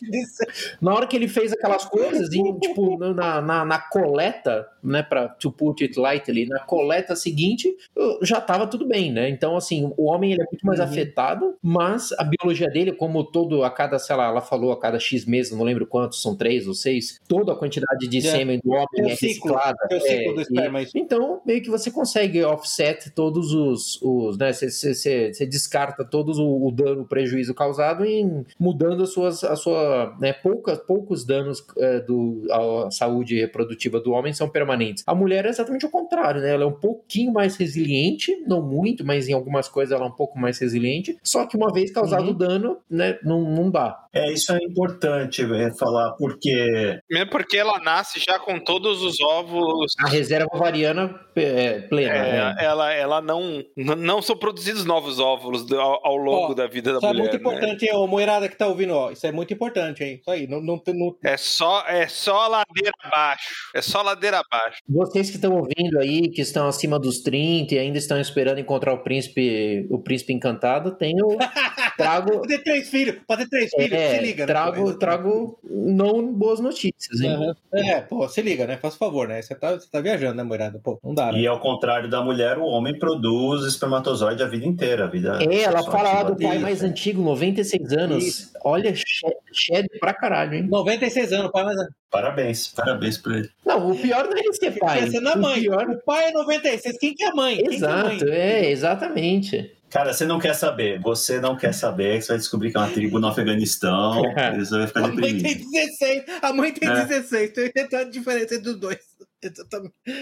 Na 0.82 0.94
hora 0.94 1.08
que 1.08 1.16
ele 1.16 1.28
fez 1.28 1.52
aquelas 1.54 1.86
coisas, 1.86 2.30
e, 2.34 2.60
tipo, 2.60 2.98
na, 2.98 3.42
na, 3.42 3.66
na 3.66 3.80
coleta, 3.80 4.68
né, 4.84 5.04
para 5.04 5.28
to 5.28 5.52
put 5.52 5.84
it 5.84 6.00
lightly, 6.00 6.46
na 6.46 6.60
coleta 6.60 7.16
seguinte, 7.16 7.76
já 8.22 8.40
tava 8.40 8.68
tudo 8.68 8.88
bem, 8.88 9.12
né? 9.12 9.30
Então, 9.30 9.56
assim, 9.56 9.92
o 9.98 10.06
homem 10.06 10.32
ele 10.32 10.42
é 10.42 10.46
muito 10.46 10.66
mais 10.66 10.80
uhum. 10.80 10.86
afetado, 10.86 11.56
mas 11.62 12.12
a 12.14 12.24
biologia 12.24 12.68
dele, 12.68 12.92
como 12.92 13.24
todo, 13.24 13.64
a 13.64 13.70
cada, 13.70 14.00
sei 14.00 14.16
lá, 14.16 14.28
ela 14.28 14.42
falou 14.42 14.72
a 14.72 14.80
cada 14.80 15.00
X 15.00 15.26
meses, 15.26 15.52
não 15.52 15.64
lembro 15.64 15.86
quantos, 15.86 16.22
são 16.22 16.36
três 16.36 16.68
ou 16.68 16.74
seis, 16.74 17.20
toda 17.28 17.54
a 17.54 17.56
quantidade 17.56 18.08
de 18.08 18.18
é. 18.20 18.22
sêmen 18.22 18.60
do 18.64 18.72
homem 18.72 18.88
é, 18.98 19.02
é 19.02 19.08
reciclada. 19.10 19.78
É 19.90 19.98
o 19.98 20.02
ciclo 20.02 20.36
do 20.36 20.42
esperma, 20.42 20.82
e, 20.82 20.88
então, 20.96 21.42
meio 21.46 21.62
que 21.62 21.70
você 21.70 21.92
consegue 21.92 22.44
offset 22.44 23.10
todos 23.12 23.54
os, 23.54 24.00
os 24.02 24.38
né, 24.38 24.52
você 24.54 25.46
descarta 25.50 26.04
todos 26.04 26.38
o, 26.38 26.68
o, 26.68 26.72
dano, 26.72 27.02
o 27.02 27.06
prejuízo 27.06 27.54
causado 27.54 28.06
em 28.06 28.46
mudando 28.60 29.04
as 29.04 29.12
suas, 29.12 29.44
a 29.44 29.56
sua, 29.56 30.16
né, 30.20 30.34
poucas, 30.34 30.78
poucos 30.80 31.26
danos 31.26 31.66
é, 31.78 32.00
do, 32.00 32.46
à 32.52 32.92
saúde 32.92 33.40
reprodutiva 33.40 34.00
do 34.00 34.12
homem 34.12 34.34
são 34.34 34.50
permanentes. 34.50 35.04
A 35.06 35.16
mulher 35.16 35.46
é 35.46 35.50
exatamente 35.50 35.86
o 35.86 35.90
contrário, 35.90 36.42
né? 36.42 36.54
Ela 36.54 36.64
é 36.64 36.68
um 36.68 36.72
pouquinho 36.72 37.32
mais 37.32 37.56
resiliente, 37.56 38.36
não 38.48 38.62
muito, 38.62 39.06
mas 39.06 39.28
em 39.28 39.34
algumas 39.34 39.68
coisas 39.68 39.96
ela 39.96 40.06
é 40.06 40.10
um 40.10 40.16
pouco 40.16 40.38
mais 40.40 40.60
resiliente. 40.60 41.18
Só 41.24 41.46
que 41.46 41.58
uma 41.58 41.72
vez 41.72 41.92
causado 41.92 42.28
o 42.28 42.32
uhum. 42.32 42.38
dano, 42.38 42.78
né, 42.90 43.18
não, 43.24 43.42
não 43.42 43.70
dá. 43.70 44.08
É, 44.12 44.32
isso 44.32 44.52
é 44.52 44.58
importante 44.58 45.44
é, 45.44 45.72
falar, 45.72 46.12
porque. 46.14 47.00
Mesmo 47.10 47.30
porque 47.30 47.58
ela 47.58 47.80
nasce 47.80 48.20
já 48.20 48.40
com 48.40 48.60
todos 48.60 49.04
os 49.04 49.20
ovos. 49.20 49.69
A 50.00 50.08
reserva 50.08 50.50
ovariana 50.54 51.20
é, 51.36 51.80
plena. 51.82 52.14
É, 52.14 52.32
né? 52.32 52.56
ela, 52.60 52.94
ela 52.94 53.22
não. 53.22 53.64
Não 53.76 54.22
são 54.22 54.38
produzidos 54.38 54.86
novos 54.86 55.20
óvulos 55.20 55.72
ao, 55.72 56.06
ao 56.06 56.16
longo 56.16 56.52
ó, 56.52 56.54
da 56.54 56.68
vida 56.68 56.94
da 56.94 57.00
mulher. 57.00 57.12
Isso 57.12 57.20
é 57.20 57.22
muito 57.22 57.34
né? 57.34 57.40
importante, 57.40 57.86
hein, 57.86 57.96
ô 57.96 58.08
Moirada 58.08 58.50
que 58.50 58.56
tá 58.56 58.68
ouvindo, 58.68 58.94
ó. 58.94 59.12
Isso 59.12 59.26
é 59.26 59.32
muito 59.32 59.54
importante, 59.54 60.04
hein? 60.04 60.20
Isso 60.20 60.30
aí. 60.30 60.48
Não, 60.48 60.62
não, 60.62 60.82
não... 60.88 61.16
É, 61.24 61.38
só, 61.38 61.84
é 61.88 62.08
só 62.08 62.48
ladeira 62.48 62.92
abaixo. 63.04 63.56
É 63.74 63.82
só 63.82 64.02
ladeira 64.02 64.40
abaixo. 64.40 64.82
Vocês 64.88 65.30
que 65.30 65.36
estão 65.36 65.56
ouvindo 65.56 66.00
aí, 66.00 66.30
que 66.30 66.42
estão 66.42 66.68
acima 66.68 67.00
dos 67.00 67.20
30 67.22 67.76
e 67.76 67.80
ainda 67.80 67.98
estão 67.98 68.20
esperando 68.20 68.60
encontrar 68.60 68.94
o 68.94 69.04
príncipe, 69.04 69.88
o 69.90 70.00
príncipe 70.00 70.34
encantado, 70.34 70.92
tenho. 70.92 71.28
Trago. 71.98 72.32
Pode 72.32 72.48
ter 72.48 72.64
três 72.64 72.90
filhos, 72.90 73.18
pode 73.28 73.44
ter 73.44 73.50
três 73.50 73.72
filhos, 73.72 73.92
é, 73.92 74.16
se 74.16 74.22
liga. 74.22 74.44
Né? 74.44 74.48
Trago, 74.48 74.94
trago 74.98 75.60
não 75.64 76.34
boas 76.34 76.60
notícias, 76.60 77.22
hein? 77.22 77.36
Uhum. 77.36 77.54
É, 77.74 78.02
pô, 78.02 78.28
se 78.28 78.42
liga, 78.42 78.66
né? 78.66 78.78
Faz 78.78 78.96
favor, 78.96 79.28
né? 79.28 79.42
Você 79.42 79.54
tá, 79.60 79.74
você 79.74 79.88
tá 79.90 80.02
viajando, 80.02 80.36
né, 80.36 80.44
moirada? 80.44 80.80
Pô, 80.80 81.00
não 81.04 81.14
dá. 81.14 81.32
Né? 81.32 81.42
E 81.42 81.48
ao 81.48 81.60
contrário 81.60 82.10
da 82.10 82.22
mulher, 82.24 82.58
o 82.58 82.66
homem 82.66 82.98
produz 82.98 83.66
espermatozoide 83.66 84.42
a 84.42 84.48
vida 84.48 84.66
inteira. 84.66 85.06
A 85.06 85.08
vida 85.08 85.40
é, 85.42 85.62
ela 85.62 85.84
fala 85.84 86.14
lá 86.14 86.24
do 86.24 86.36
pai 86.36 86.58
mais 86.60 86.82
antigo, 86.82 87.22
96 87.22 87.94
anos. 87.94 88.24
Isso. 88.24 88.52
Olha, 88.64 88.94
shed 88.96 89.88
pra 90.00 90.14
caralho, 90.14 90.56
hein? 90.56 90.64
96 90.64 91.34
anos, 91.34 91.52
pai 91.52 91.64
mais 91.64 91.78
Parabéns, 92.10 92.70
parabéns 92.70 93.18
pra 93.20 93.38
ele. 93.38 93.50
Não, 93.64 93.92
o 93.92 93.96
pior 93.96 94.26
não 94.26 94.36
é 94.36 94.40
ele 94.40 94.54
ser 94.54 94.80
pai. 94.80 95.02
Pensa 95.04 95.22
na 95.22 95.36
mãe. 95.36 95.60
O, 95.60 95.62
pior... 95.62 95.90
o 95.90 95.98
pai 96.04 96.30
é 96.30 96.32
96, 96.32 96.98
quem 96.98 97.14
que 97.14 97.24
é 97.24 97.28
a 97.28 97.36
mãe? 97.36 97.62
Exato, 97.70 98.26
é, 98.26 98.30
mãe? 98.30 98.32
é, 98.32 98.72
exatamente. 98.72 99.80
Cara, 99.90 100.14
você 100.14 100.26
não 100.26 100.40
quer 100.40 100.54
saber. 100.54 101.00
Você 101.02 101.40
não 101.42 101.56
quer 101.56 101.74
saber. 101.74 102.22
Você 102.22 102.30
vai 102.30 102.38
descobrir 102.38 102.72
que 102.72 102.78
é 102.78 102.80
uma 102.80 102.92
tribo 102.92 103.20
no 103.20 103.28
Afeganistão. 103.28 104.22
Você 104.58 104.78
vai 104.78 104.88
ficar 104.88 105.06
a 105.06 105.08
mãe 105.08 105.38
tem 105.38 105.58
16. 105.58 106.24
A 106.42 106.54
mãe 106.54 106.72
tem 106.72 106.90
é. 106.90 107.06
16. 107.06 107.54
Tem 107.54 108.00
a 108.00 108.04
diferença 108.04 108.56
entre 108.56 108.70
os 108.70 108.80
dois. 108.80 109.00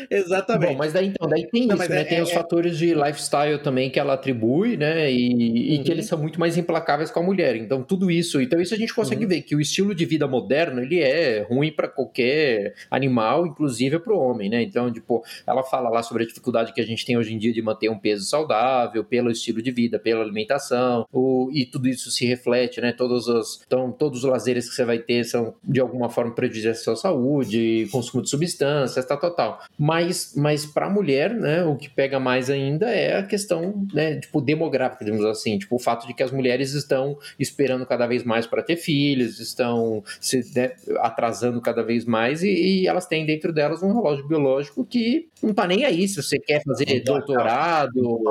Exatamente. 0.10 0.71
Bom, 0.71 0.77
mas 0.77 0.93
daí 0.93 1.08
então, 1.08 1.27
daí 1.27 1.47
tem 1.47 1.65
Não, 1.65 1.75
isso, 1.75 1.89
né? 1.89 2.01
É, 2.01 2.03
tem 2.03 2.17
é, 2.19 2.23
os 2.23 2.30
é... 2.30 2.34
fatores 2.34 2.77
de 2.77 2.93
lifestyle 2.93 3.60
também 3.60 3.89
que 3.89 3.99
ela 3.99 4.13
atribui, 4.13 4.77
né? 4.77 5.12
E, 5.12 5.34
uhum. 5.34 5.82
e, 5.82 5.84
que 5.84 5.91
eles 5.91 6.06
são 6.06 6.19
muito 6.19 6.39
mais 6.39 6.58
implacáveis 6.58 7.10
com 7.10 7.19
a 7.19 7.23
mulher. 7.23 7.56
Então, 7.56 7.82
tudo 7.82 8.12
isso. 8.12 8.39
Então, 8.39 8.62
isso 8.62 8.73
a 8.73 8.77
gente 8.77 8.93
consegue 8.93 9.23
uhum. 9.23 9.30
ver 9.30 9.41
que 9.41 9.56
o 9.56 9.62
estilo 9.62 9.95
de 9.95 10.06
vida 10.06 10.27
moderno 10.27 10.82
ele 10.82 10.99
é 10.99 11.41
ruim 11.41 11.71
para 11.71 11.88
qualquer 11.88 12.75
animal, 12.91 13.47
inclusive 13.47 13.99
para 13.99 14.13
o 14.13 14.19
homem, 14.19 14.49
né? 14.49 14.62
Então, 14.62 14.91
tipo, 14.91 15.23
ela 15.45 15.63
fala 15.63 15.89
lá 15.89 16.03
sobre 16.03 16.23
a 16.23 16.27
dificuldade 16.27 16.73
que 16.73 16.82
a 16.82 16.86
gente 16.86 17.06
tem 17.06 17.17
hoje 17.17 17.34
em 17.34 17.38
dia 17.38 17.51
de 17.51 17.62
manter 17.62 17.89
um 17.89 17.97
peso 17.97 18.25
saudável, 18.25 19.03
pelo 19.03 19.32
estilo 19.32 19.62
de 19.62 19.71
vida, 19.71 19.97
pela 19.97 20.21
alimentação, 20.21 21.08
o, 21.12 21.49
e 21.51 21.65
tudo 21.65 21.88
isso 21.88 22.12
se 22.12 22.25
reflete, 22.25 22.80
né? 22.82 22.91
Todos 22.91 23.27
os, 23.27 23.62
então, 23.65 23.91
todos 23.91 24.23
os 24.23 24.30
lazeres 24.30 24.69
que 24.69 24.75
você 24.75 24.86
vai 24.86 24.99
ter 24.99 25.23
são 25.23 25.56
de 25.63 25.80
alguma 25.80 26.10
forma 26.10 26.36
prejudiciais 26.36 26.80
à 26.80 26.84
sua 26.84 26.95
saúde, 26.95 27.88
consumo 27.91 28.21
de 28.21 28.30
substâncias 28.30 29.07
tal, 29.08 29.17
tal, 29.17 29.32
tal. 29.32 29.62
Mas, 29.78 30.34
mas 30.36 30.65
para 30.65 30.88
a 30.88 30.89
mulher, 30.89 31.34
né, 31.34 31.63
o 31.63 31.76
que 31.76 31.89
pega 31.89 32.20
mais 32.20 32.50
ainda 32.50 32.89
é 32.89 33.17
a 33.17 33.24
questão, 33.24 33.88
né, 33.93 34.20
tipo, 34.20 34.41
demográfica, 34.41 35.06
digamos 35.06 35.26
assim, 35.26 35.58
tipo, 35.58 35.76
o 35.76 35.80
fato 35.80 36.06
de 36.08 36.13
que 36.13 36.24
as 36.24 36.32
mulheres 36.32 36.74
estão 36.74 37.17
esperando 37.39 37.86
cada 37.86 38.06
vez 38.06 38.24
mais 38.24 38.46
para 38.46 38.62
ter 38.62 38.76
filhos, 38.76 39.39
estão 39.39 40.04
se 40.20 40.43
né, 40.56 40.72
atrasando 41.00 41.62
cada 41.62 41.84
vez 41.84 42.06
mais 42.06 42.43
e, 42.43 42.50
e, 42.50 42.88
elas 42.88 43.06
têm 43.06 43.26
dentro 43.26 43.54
delas 43.54 43.82
um 43.82 43.93
relógio 43.93 44.28
biológico 44.28 44.86
que 44.86 45.30
não 45.41 45.54
tá 45.54 45.67
nem 45.67 45.86
aí 45.86 46.08
se 46.08 46.22
você 46.22 46.39
quer 46.39 46.63
fazer 46.63 47.02
doutorado 47.04 48.22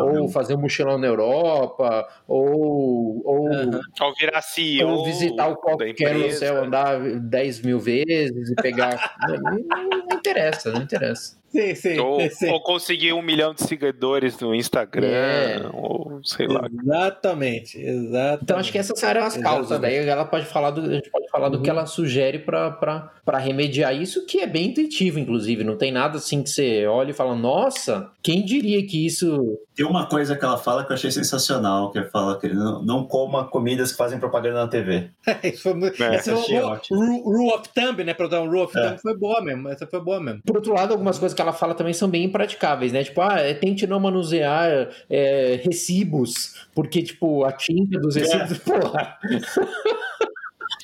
ou 0.00 0.28
fazer 0.28 0.54
um 0.54 0.60
mochilão 0.60 0.98
na 0.98 1.06
Europa 1.06 2.06
ou 2.26 3.22
ou, 3.24 3.48
uhum. 3.48 3.80
ou 4.00 4.14
virar 4.18 4.42
CEO 4.42 4.88
ou 4.88 5.04
visitar 5.04 5.48
o 5.48 5.56
qualquer 5.56 6.14
no 6.14 6.30
céu 6.30 6.64
andar 6.64 7.00
10 7.00 7.62
mil 7.62 7.78
vezes 7.78 8.50
e 8.50 8.54
pegar 8.54 9.14
não, 9.28 9.36
não, 9.36 10.06
não 10.10 10.22
interessa, 10.24 10.72
não 10.72 10.82
interessa. 10.82 11.36
Sim, 11.54 11.74
sim, 11.76 11.98
ou, 12.00 12.20
sim. 12.30 12.50
ou 12.50 12.60
conseguir 12.60 13.12
um 13.12 13.22
milhão 13.22 13.54
de 13.54 13.62
seguidores 13.62 14.36
no 14.40 14.52
Instagram, 14.52 15.06
é. 15.06 15.70
ou 15.72 16.20
sei 16.24 16.48
lá. 16.48 16.68
Exatamente, 16.82 17.78
exatamente. 17.80 18.42
Então 18.42 18.58
acho 18.58 18.72
que 18.72 18.78
essas 18.78 19.00
eram 19.04 19.22
as 19.22 19.36
causas. 19.36 19.78
Daí 19.80 19.96
ela 19.96 20.24
pode 20.24 20.46
falar 20.46 20.70
do, 20.70 20.80
a 20.80 20.94
gente 20.94 21.10
pode 21.10 21.30
falar 21.30 21.46
uhum. 21.46 21.52
do 21.52 21.62
que 21.62 21.70
uhum. 21.70 21.76
ela 21.76 21.86
sugere 21.86 22.40
para 22.40 23.38
remediar 23.38 23.94
isso, 23.94 24.26
que 24.26 24.40
é 24.40 24.48
bem 24.48 24.70
intuitivo, 24.70 25.20
inclusive. 25.20 25.62
Não 25.62 25.76
tem 25.76 25.92
nada 25.92 26.18
assim 26.18 26.42
que 26.42 26.50
você 26.50 26.86
olha 26.86 27.10
e 27.10 27.14
fala, 27.14 27.36
nossa, 27.36 28.10
quem 28.20 28.44
diria 28.44 28.84
que 28.84 29.06
isso. 29.06 29.58
Tem 29.76 29.86
uma 29.86 30.06
coisa 30.06 30.34
que 30.34 30.44
ela 30.44 30.58
fala 30.58 30.84
que 30.84 30.90
eu 30.90 30.94
achei 30.94 31.12
sensacional, 31.12 31.92
que 31.92 31.98
ela 31.98 32.08
fala 32.08 32.38
que 32.38 32.48
não, 32.48 32.82
não 32.82 33.04
coma 33.06 33.44
comidas 33.44 33.92
que 33.92 33.98
fazem 33.98 34.18
propaganda 34.18 34.62
na 34.62 34.68
TV. 34.68 35.10
isso 35.44 35.62
foi 35.62 35.74
muito. 35.74 36.02
É, 36.02 36.16
essa 36.16 36.36
foi, 36.36 36.58
rule 36.88 37.52
of 37.52 37.68
thumb, 37.68 38.02
né? 38.02 38.12
Pra 38.12 38.26
dar 38.26 38.40
um 38.40 38.46
rule 38.46 38.62
of 38.62 38.72
thumb 38.72 38.94
é. 38.94 38.98
foi 38.98 39.16
boa 39.16 39.40
mesmo. 39.40 39.68
Essa 39.68 39.86
foi 39.86 40.00
boa 40.00 40.20
mesmo. 40.20 40.42
Por 40.44 40.56
outro 40.56 40.72
lado, 40.72 40.92
algumas 40.92 41.18
coisas 41.18 41.34
que 41.34 41.43
ela 41.44 41.52
fala 41.52 41.74
também 41.74 41.92
são 41.92 42.08
bem 42.08 42.24
impraticáveis, 42.24 42.92
né? 42.92 43.04
Tipo, 43.04 43.20
ah, 43.20 43.38
é, 43.38 43.54
tente 43.54 43.86
não 43.86 44.00
manusear 44.00 44.88
é, 45.08 45.60
recibos, 45.64 46.66
porque, 46.74 47.02
tipo, 47.02 47.44
a 47.44 47.52
tinta 47.52 47.98
dos 48.00 48.16
recibos. 48.16 48.52
É. 48.52 48.58
Porra. 48.80 49.18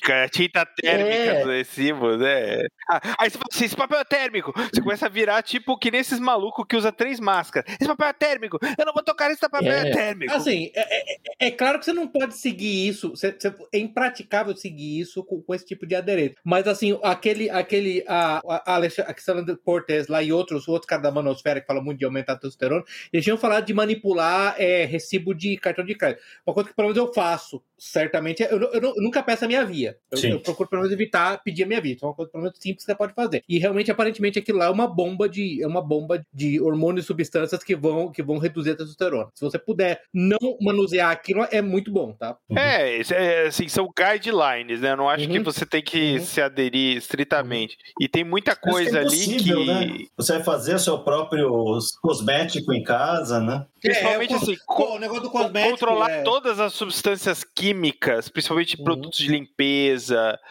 Térmica, 0.01 0.29
tinta 0.29 0.65
térmica 0.65 1.15
é. 1.15 1.39
dos 1.39 1.47
recibos, 1.47 2.19
né? 2.19 2.65
Ah, 2.89 3.01
aí 3.19 3.29
você 3.29 3.37
fala 3.37 3.49
assim, 3.51 3.65
esse 3.65 3.75
papel 3.75 3.99
é 3.99 4.03
térmico. 4.03 4.53
Você 4.53 4.81
começa 4.81 5.05
a 5.05 5.09
virar 5.09 5.41
tipo 5.41 5.77
que 5.77 5.91
nesses 5.91 6.19
malucos 6.19 6.65
que 6.67 6.75
usa 6.75 6.91
três 6.91 7.19
máscaras. 7.19 7.71
Esse 7.79 7.87
papel 7.87 8.07
é 8.07 8.13
térmico. 8.13 8.59
Eu 8.77 8.85
não 8.85 8.93
vou 8.93 9.03
tocar 9.03 9.29
nesse 9.29 9.41
papel 9.41 9.71
é, 9.71 9.89
é 9.89 9.91
térmico. 9.91 10.33
Assim, 10.33 10.71
é, 10.75 11.11
é, 11.11 11.47
é, 11.47 11.51
claro 11.51 11.79
que 11.79 11.85
você 11.85 11.93
não 11.93 12.07
pode 12.07 12.37
seguir 12.37 12.87
isso. 12.87 13.09
Você, 13.11 13.31
você, 13.31 13.53
é 13.73 13.79
impraticável 13.79 14.55
seguir 14.55 14.99
isso 14.99 15.23
com, 15.23 15.41
com, 15.41 15.55
esse 15.55 15.65
tipo 15.65 15.85
de 15.85 15.95
adereço. 15.95 16.35
Mas 16.43 16.67
assim, 16.67 16.97
aquele, 17.03 17.49
aquele 17.49 18.03
a, 18.07 18.41
a 18.45 18.75
Alexandre 18.75 19.55
Cortez 19.57 20.07
lá 20.07 20.21
e 20.21 20.33
outros, 20.33 20.67
outros 20.67 20.87
caras 20.87 21.03
da 21.03 21.11
manosfera 21.11 21.61
que 21.61 21.67
falam 21.67 21.83
muito 21.83 21.99
de 21.99 22.05
aumentar 22.05 22.33
a 22.33 22.37
testosterona, 22.37 22.83
eles 23.11 23.23
tinham 23.23 23.37
falado 23.37 23.65
de 23.65 23.73
manipular 23.73 24.55
é, 24.57 24.85
recibo 24.85 25.33
de 25.33 25.57
cartão 25.57 25.85
de 25.85 25.95
crédito. 25.95 26.21
Uma 26.45 26.53
coisa 26.53 26.69
que 26.69 26.75
pelo 26.75 26.89
menos 26.89 26.97
eu 26.97 27.13
faço, 27.13 27.63
certamente, 27.77 28.43
eu, 28.43 28.59
eu, 28.59 28.81
eu 28.81 28.93
nunca 28.97 29.23
peço 29.23 29.45
a 29.45 29.47
minha 29.47 29.65
via. 29.71 29.97
Eu, 30.11 30.29
eu, 30.29 30.39
procuro 30.39 30.69
pelo 30.69 30.81
menos 30.81 30.93
evitar 30.93 31.41
pedir 31.43 31.63
a 31.63 31.67
minha 31.67 31.81
vida. 31.81 31.95
Então, 31.95 32.07
é 32.07 32.09
uma 32.09 32.15
coisa 32.15 32.31
pelo 32.31 32.43
menos 32.43 32.57
simples 32.59 32.85
que 32.85 32.91
você 32.91 32.97
pode 32.97 33.13
fazer. 33.13 33.43
E 33.47 33.57
realmente, 33.57 33.91
aparentemente, 33.91 34.39
aquilo 34.39 34.57
lá 34.59 34.65
é 34.65 34.69
uma 34.69 34.87
bomba 34.87 35.27
de. 35.27 35.61
É 35.61 35.67
uma 35.67 35.81
bomba 35.81 36.23
de 36.33 36.59
hormônios 36.59 37.05
e 37.05 37.07
substâncias 37.07 37.63
que 37.63 37.75
vão, 37.75 38.11
que 38.11 38.21
vão 38.21 38.37
reduzir 38.37 38.71
a 38.71 38.75
testosterona. 38.75 39.29
Se 39.33 39.43
você 39.43 39.57
puder 39.57 40.01
não 40.13 40.57
manusear 40.61 41.11
aquilo, 41.11 41.45
é 41.51 41.61
muito 41.61 41.91
bom, 41.91 42.13
tá? 42.13 42.37
Uhum. 42.49 42.57
É, 42.57 43.01
é, 43.11 43.47
assim, 43.47 43.67
são 43.67 43.89
guidelines, 43.97 44.81
né? 44.81 44.91
Eu 44.91 44.97
não 44.97 45.09
acho 45.09 45.25
uhum. 45.25 45.31
que 45.31 45.39
você 45.39 45.65
tem 45.65 45.81
que 45.81 46.17
uhum. 46.17 46.25
se 46.25 46.41
aderir 46.41 46.97
estritamente. 46.97 47.77
E 47.99 48.07
tem 48.07 48.23
muita 48.23 48.55
coisa 48.55 48.99
é 48.99 49.01
ali 49.01 49.37
que. 49.37 49.65
Né? 49.65 50.05
Você 50.17 50.33
vai 50.33 50.43
fazer 50.43 50.75
o 50.75 50.79
seu 50.79 50.99
próprio 50.99 51.77
cosmético 52.01 52.73
em 52.73 52.83
casa, 52.83 53.39
né? 53.39 53.65
Principalmente 53.81 54.33
é, 54.33 54.35
assim, 54.35 54.55
o 54.67 54.99
negócio 54.99 55.23
do 55.23 55.29
cosmético, 55.29 55.71
controlar 55.71 56.11
é... 56.11 56.21
todas 56.21 56.59
as 56.59 56.73
substâncias 56.73 57.43
químicas, 57.43 58.29
principalmente 58.29 58.77
uhum. 58.77 58.83
produtos 58.83 59.19
de 59.19 59.27
limpeza. 59.27 59.60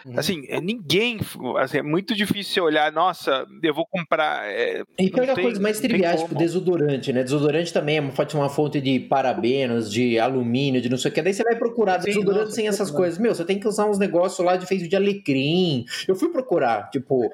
Uhum. 0.05 0.19
Assim, 0.19 0.43
é, 0.49 0.61
ninguém. 0.61 1.19
Assim, 1.59 1.79
é 1.79 1.83
muito 1.83 2.15
difícil 2.15 2.65
olhar, 2.65 2.93
nossa, 2.93 3.47
eu 3.63 3.75
vou 3.75 3.87
comprar. 3.87 4.47
É, 4.47 4.83
e 4.99 5.11
pega 5.11 5.35
coisas 5.35 5.59
mais 5.59 5.81
triviais, 5.81 6.23
tipo 6.23 6.35
desodorante, 6.35 7.13
né? 7.13 7.23
Desodorante 7.23 7.73
também 7.73 7.99
é 7.99 8.01
uma, 8.01 8.13
uma 8.35 8.49
fonte 8.49 8.81
de 8.81 9.01
parabenos, 9.01 9.91
de 9.91 10.19
alumínio, 10.19 10.81
de 10.81 10.89
não 10.89 10.99
sei 10.99 11.11
o 11.11 11.15
que. 11.15 11.23
Daí 11.23 11.35
você 11.35 11.43
vai 11.43 11.57
procurar 11.57 12.01
Sim, 12.01 12.11
desodorante 12.11 12.45
nossa, 12.45 12.57
sem 12.57 12.69
essas 12.69 12.91
coisas. 12.91 13.19
Meu, 13.19 13.35
você 13.35 13.45
tem 13.45 13.59
que 13.59 13.69
usar 13.69 13.87
uns 13.87 13.99
negócios 13.99 14.45
lá 14.45 14.57
de 14.57 14.67
feito 14.67 14.89
de 14.89 14.97
alecrim. 14.97 15.85
Eu 16.07 16.15
fui 16.15 16.29
procurar, 16.29 16.91
tipo, 16.91 17.31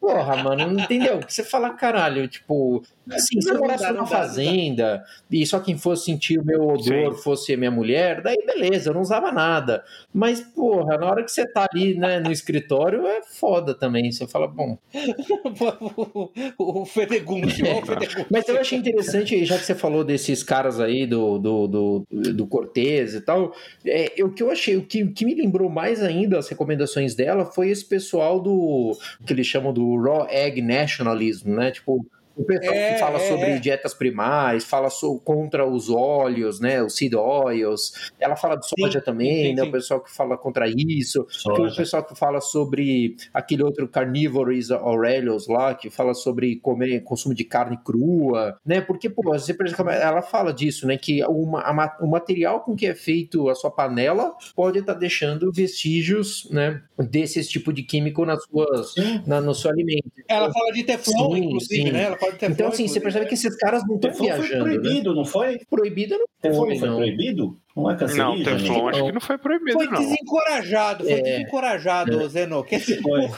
porra, 0.00 0.36
mano, 0.36 0.66
não 0.66 0.80
entendeu? 0.80 1.20
Você 1.26 1.42
fala, 1.42 1.70
caralho, 1.70 2.26
tipo, 2.28 2.82
assim, 3.10 3.40
se 3.40 3.50
eu 3.50 3.58
morasse 3.58 3.90
numa 3.92 4.06
fazenda 4.06 5.04
e 5.30 5.44
só 5.46 5.60
quem 5.60 5.76
fosse 5.76 6.06
sentir 6.06 6.38
o 6.38 6.44
meu 6.44 6.68
odor 6.68 7.14
Sim. 7.14 7.22
fosse 7.22 7.54
a 7.54 7.56
minha 7.56 7.70
mulher, 7.70 8.22
daí 8.22 8.36
beleza, 8.46 8.90
eu 8.90 8.94
não 8.94 9.00
usava 9.00 9.32
nada. 9.32 9.84
Mas, 10.12 10.40
porra, 10.40 10.98
na 11.02 11.10
hora 11.10 11.24
que 11.24 11.32
você 11.32 11.44
tá 11.44 11.66
ali, 11.72 11.96
né, 11.98 12.20
no 12.20 12.30
escritório, 12.30 13.06
é 13.06 13.22
foda 13.22 13.74
também. 13.74 14.10
Você 14.12 14.26
fala, 14.26 14.46
bom. 14.46 14.78
o 16.56 16.86
Fedegunte, 16.86 17.66
é. 17.66 17.82
Mas 18.30 18.48
eu 18.48 18.58
achei 18.58 18.78
interessante, 18.78 19.44
já 19.44 19.58
que 19.58 19.64
você 19.64 19.74
falou 19.74 20.04
desses 20.04 20.44
caras 20.44 20.78
aí 20.78 21.04
do, 21.04 21.38
do, 21.38 21.66
do, 21.66 22.06
do 22.10 22.46
Cortez 22.46 23.14
e 23.14 23.20
tal, 23.20 23.52
é, 23.84 24.14
o 24.22 24.30
que 24.30 24.42
eu 24.42 24.50
achei, 24.50 24.76
o 24.76 24.86
que, 24.86 25.02
o 25.02 25.12
que 25.12 25.24
me 25.24 25.34
lembrou 25.34 25.68
mais 25.68 26.02
ainda 26.02 26.38
as 26.38 26.48
recomendações 26.48 27.16
dela 27.16 27.44
foi 27.44 27.70
esse 27.70 27.84
pessoal 27.84 28.40
do 28.40 28.96
que 29.26 29.32
eles 29.32 29.46
chamam 29.46 29.72
do 29.72 30.00
Raw 30.00 30.28
Egg 30.30 30.62
Nationalism, 30.62 31.50
né? 31.50 31.72
Tipo, 31.72 32.06
o 32.36 32.44
pessoal 32.44 32.74
é, 32.74 32.94
que 32.94 33.00
fala 33.00 33.18
é, 33.18 33.28
sobre 33.28 33.50
é. 33.50 33.58
dietas 33.58 33.94
primais, 33.94 34.64
fala 34.64 34.88
so, 34.90 35.18
contra 35.20 35.66
os 35.66 35.90
óleos, 35.90 36.60
né? 36.60 36.82
Os 36.82 36.96
seed 36.96 37.14
oils. 37.14 38.10
Ela 38.18 38.36
fala 38.36 38.56
de 38.56 38.66
soja 38.68 38.98
sim, 38.98 39.04
também, 39.04 39.50
sim, 39.50 39.54
né? 39.54 39.62
Sim. 39.62 39.68
O 39.68 39.72
pessoal 39.72 40.00
que 40.00 40.10
fala 40.10 40.36
contra 40.36 40.66
isso. 40.68 41.26
O 41.46 41.76
pessoal 41.76 42.04
que 42.04 42.14
fala 42.14 42.40
sobre 42.40 43.16
aquele 43.32 43.62
outro 43.62 43.86
Carnivorous 43.88 44.70
Aurelius 44.70 45.46
lá, 45.46 45.74
que 45.74 45.90
fala 45.90 46.14
sobre 46.14 46.56
comer 46.56 47.02
consumo 47.02 47.34
de 47.34 47.44
carne 47.44 47.78
crua, 47.84 48.58
né? 48.64 48.80
Porque, 48.80 49.10
pô, 49.10 49.22
você 49.22 49.56
ela 50.00 50.22
fala 50.22 50.52
disso, 50.52 50.86
né? 50.86 50.96
Que 50.96 51.22
uma, 51.24 51.60
a, 51.60 51.96
o 52.00 52.08
material 52.08 52.60
com 52.60 52.74
que 52.74 52.86
é 52.86 52.94
feito 52.94 53.48
a 53.48 53.54
sua 53.54 53.70
panela 53.70 54.34
pode 54.54 54.78
estar 54.78 54.94
tá 54.94 54.98
deixando 54.98 55.52
vestígios, 55.52 56.48
né? 56.50 56.82
Desse 56.98 57.42
tipo 57.46 57.72
de 57.72 57.82
químico 57.82 58.24
nas 58.24 58.42
suas, 58.44 58.94
na, 59.26 59.40
no 59.40 59.54
seu 59.54 59.70
alimento. 59.70 60.10
Ela 60.28 60.52
fala 60.52 60.72
de 60.72 60.84
teflon, 60.84 61.36
inclusive, 61.36 61.90
né? 61.90 62.04
Ela 62.04 62.16
pode 62.22 62.38
ter 62.38 62.50
Então, 62.50 62.68
assim, 62.68 62.86
você 62.86 63.00
percebe 63.00 63.26
que 63.26 63.34
esses 63.34 63.56
caras 63.56 63.82
não 63.86 63.96
estão 63.96 64.12
viajando. 64.12 64.46
Foi 64.46 64.56
né? 64.56 64.62
proibido, 64.62 65.10
né? 65.10 65.16
não 65.16 65.24
foi? 65.24 65.58
Proibido 65.68 66.18
não 66.18 66.54
foi, 66.54 66.78
foi 66.78 66.88
não. 66.88 66.96
proibido? 66.96 67.60
Não 67.76 67.90
é 67.90 67.96
cancerígeno? 67.96 68.36
Não, 68.36 68.44
Teflon 68.44 68.88
acho 68.88 69.04
que 69.04 69.12
não 69.12 69.20
foi 69.20 69.38
proibido, 69.38 69.72
foi 69.72 69.86
não. 69.86 70.00
Desencorajado, 70.00 71.04
foi 71.04 71.12
é. 71.12 71.22
desencorajado, 71.22 72.20
é. 72.20 72.28
Zeno. 72.28 72.64
Que 72.64 72.78
foi. 72.78 73.28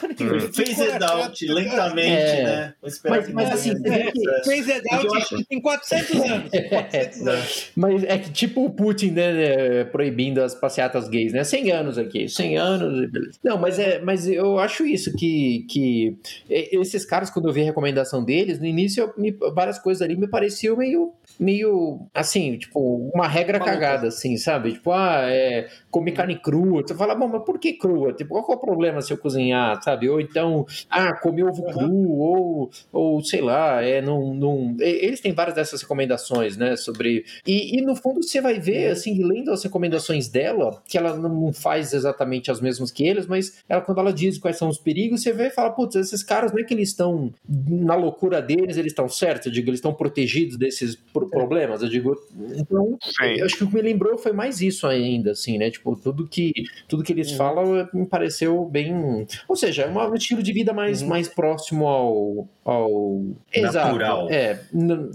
Fez 0.52 0.80
it 0.80 1.46
lentamente, 1.46 2.08
é. 2.08 2.44
né? 2.44 2.74
Mas, 2.82 3.28
mas 3.32 3.52
assim, 3.52 3.72
é. 3.84 4.44
fez 4.44 4.68
it 4.68 4.82
out 4.92 5.46
em 5.50 5.60
400 5.60 6.20
anos. 6.20 6.50
400 6.68 7.26
anos. 7.26 7.72
Mas 7.76 8.04
é 8.04 8.18
que 8.18 8.30
tipo 8.30 8.64
o 8.64 8.70
Putin, 8.70 9.10
né, 9.12 9.84
proibindo 9.84 10.42
as 10.42 10.54
passeatas 10.54 11.08
gays, 11.08 11.32
né? 11.32 11.44
100 11.44 11.70
anos 11.70 11.98
aqui, 11.98 12.28
100 12.28 12.58
anos, 12.58 13.10
beleza. 13.10 13.38
Não, 13.42 13.58
mas, 13.58 13.78
é, 13.78 14.00
mas 14.00 14.26
eu 14.26 14.58
acho 14.58 14.84
isso, 14.84 15.14
que, 15.16 15.66
que 15.70 16.16
esses 16.48 17.04
caras, 17.04 17.30
quando 17.30 17.48
eu 17.48 17.52
vi 17.52 17.62
a 17.62 17.64
recomendação 17.64 18.24
deles, 18.24 18.58
no 18.58 18.66
início, 18.66 19.12
eu, 19.16 19.54
várias 19.54 19.78
coisas 19.78 20.02
ali 20.02 20.16
me 20.16 20.28
pareciam 20.28 20.76
meio, 20.76 21.12
meio, 21.38 22.00
assim, 22.12 22.58
tipo, 22.58 23.10
uma 23.14 23.28
regra 23.28 23.60
cagada, 23.60 24.08
assim, 24.08 24.23
sabe? 24.36 24.72
Tipo, 24.72 24.92
ah, 24.92 25.22
é, 25.28 25.68
comer 25.90 26.12
carne 26.12 26.38
crua. 26.38 26.82
Você 26.82 26.94
fala, 26.94 27.14
bom, 27.14 27.28
mas 27.28 27.44
por 27.44 27.58
que 27.58 27.74
crua? 27.74 28.12
Tipo, 28.12 28.42
qual 28.42 28.56
é 28.56 28.60
o 28.60 28.60
problema 28.60 29.02
se 29.02 29.12
eu 29.12 29.18
cozinhar, 29.18 29.82
sabe? 29.82 30.08
Ou 30.08 30.20
então, 30.20 30.66
ah, 30.88 31.14
comer 31.16 31.44
ovo 31.44 31.62
cru, 31.64 32.10
ou, 32.12 32.70
ou 32.92 33.22
sei 33.22 33.40
lá, 33.40 33.82
é, 33.82 34.00
não, 34.00 34.34
não... 34.34 34.76
Eles 34.80 35.20
têm 35.20 35.32
várias 35.32 35.54
dessas 35.54 35.82
recomendações, 35.82 36.56
né, 36.56 36.76
sobre... 36.76 37.24
E, 37.46 37.78
e 37.78 37.82
no 37.82 37.94
fundo 37.94 38.22
você 38.22 38.40
vai 38.40 38.58
ver, 38.58 38.88
assim, 38.88 39.22
lendo 39.22 39.50
as 39.50 39.62
recomendações 39.62 40.28
dela, 40.28 40.82
que 40.86 40.96
ela 40.96 41.16
não 41.16 41.52
faz 41.52 41.92
exatamente 41.92 42.50
as 42.50 42.60
mesmas 42.60 42.90
que 42.90 43.06
eles, 43.06 43.26
mas 43.26 43.62
ela, 43.68 43.80
quando 43.80 43.98
ela 44.00 44.12
diz 44.12 44.38
quais 44.38 44.56
são 44.56 44.68
os 44.68 44.78
perigos, 44.78 45.22
você 45.22 45.32
vê 45.32 45.48
e 45.48 45.50
fala, 45.50 45.70
putz, 45.70 45.96
esses 45.96 46.22
caras 46.22 46.52
não 46.52 46.60
é 46.60 46.64
que 46.64 46.72
eles 46.72 46.88
estão 46.88 47.32
na 47.48 47.94
loucura 47.94 48.40
deles, 48.40 48.76
eles 48.76 48.92
estão 48.92 49.08
certos, 49.08 49.46
eu 49.46 49.52
digo, 49.52 49.68
eles 49.68 49.78
estão 49.78 49.92
protegidos 49.92 50.56
desses 50.56 50.96
problemas, 51.12 51.82
eu 51.82 51.88
digo, 51.88 52.16
então, 52.56 52.98
Sim. 53.02 53.34
eu 53.38 53.44
acho 53.44 53.56
que 53.56 53.64
o 53.64 53.68
que 53.68 53.74
me 53.74 53.82
lembrou 53.82 54.13
foi 54.18 54.32
mais 54.32 54.60
isso 54.60 54.86
ainda, 54.86 55.32
assim, 55.32 55.58
né, 55.58 55.70
tipo, 55.70 55.94
tudo 55.96 56.26
que, 56.26 56.52
tudo 56.88 57.02
que 57.02 57.12
eles 57.12 57.30
uhum. 57.32 57.36
falam 57.36 57.88
me 57.92 58.06
pareceu 58.06 58.64
bem, 58.64 59.26
ou 59.48 59.56
seja, 59.56 59.82
é 59.82 59.88
um 59.88 60.14
estilo 60.14 60.42
de 60.42 60.52
vida 60.52 60.72
mais, 60.72 61.02
uhum. 61.02 61.08
mais 61.08 61.28
próximo 61.28 61.86
ao, 61.86 62.48
ao... 62.64 63.22
Natural. 63.56 64.28
Exato, 64.28 64.32
é, 64.32 64.60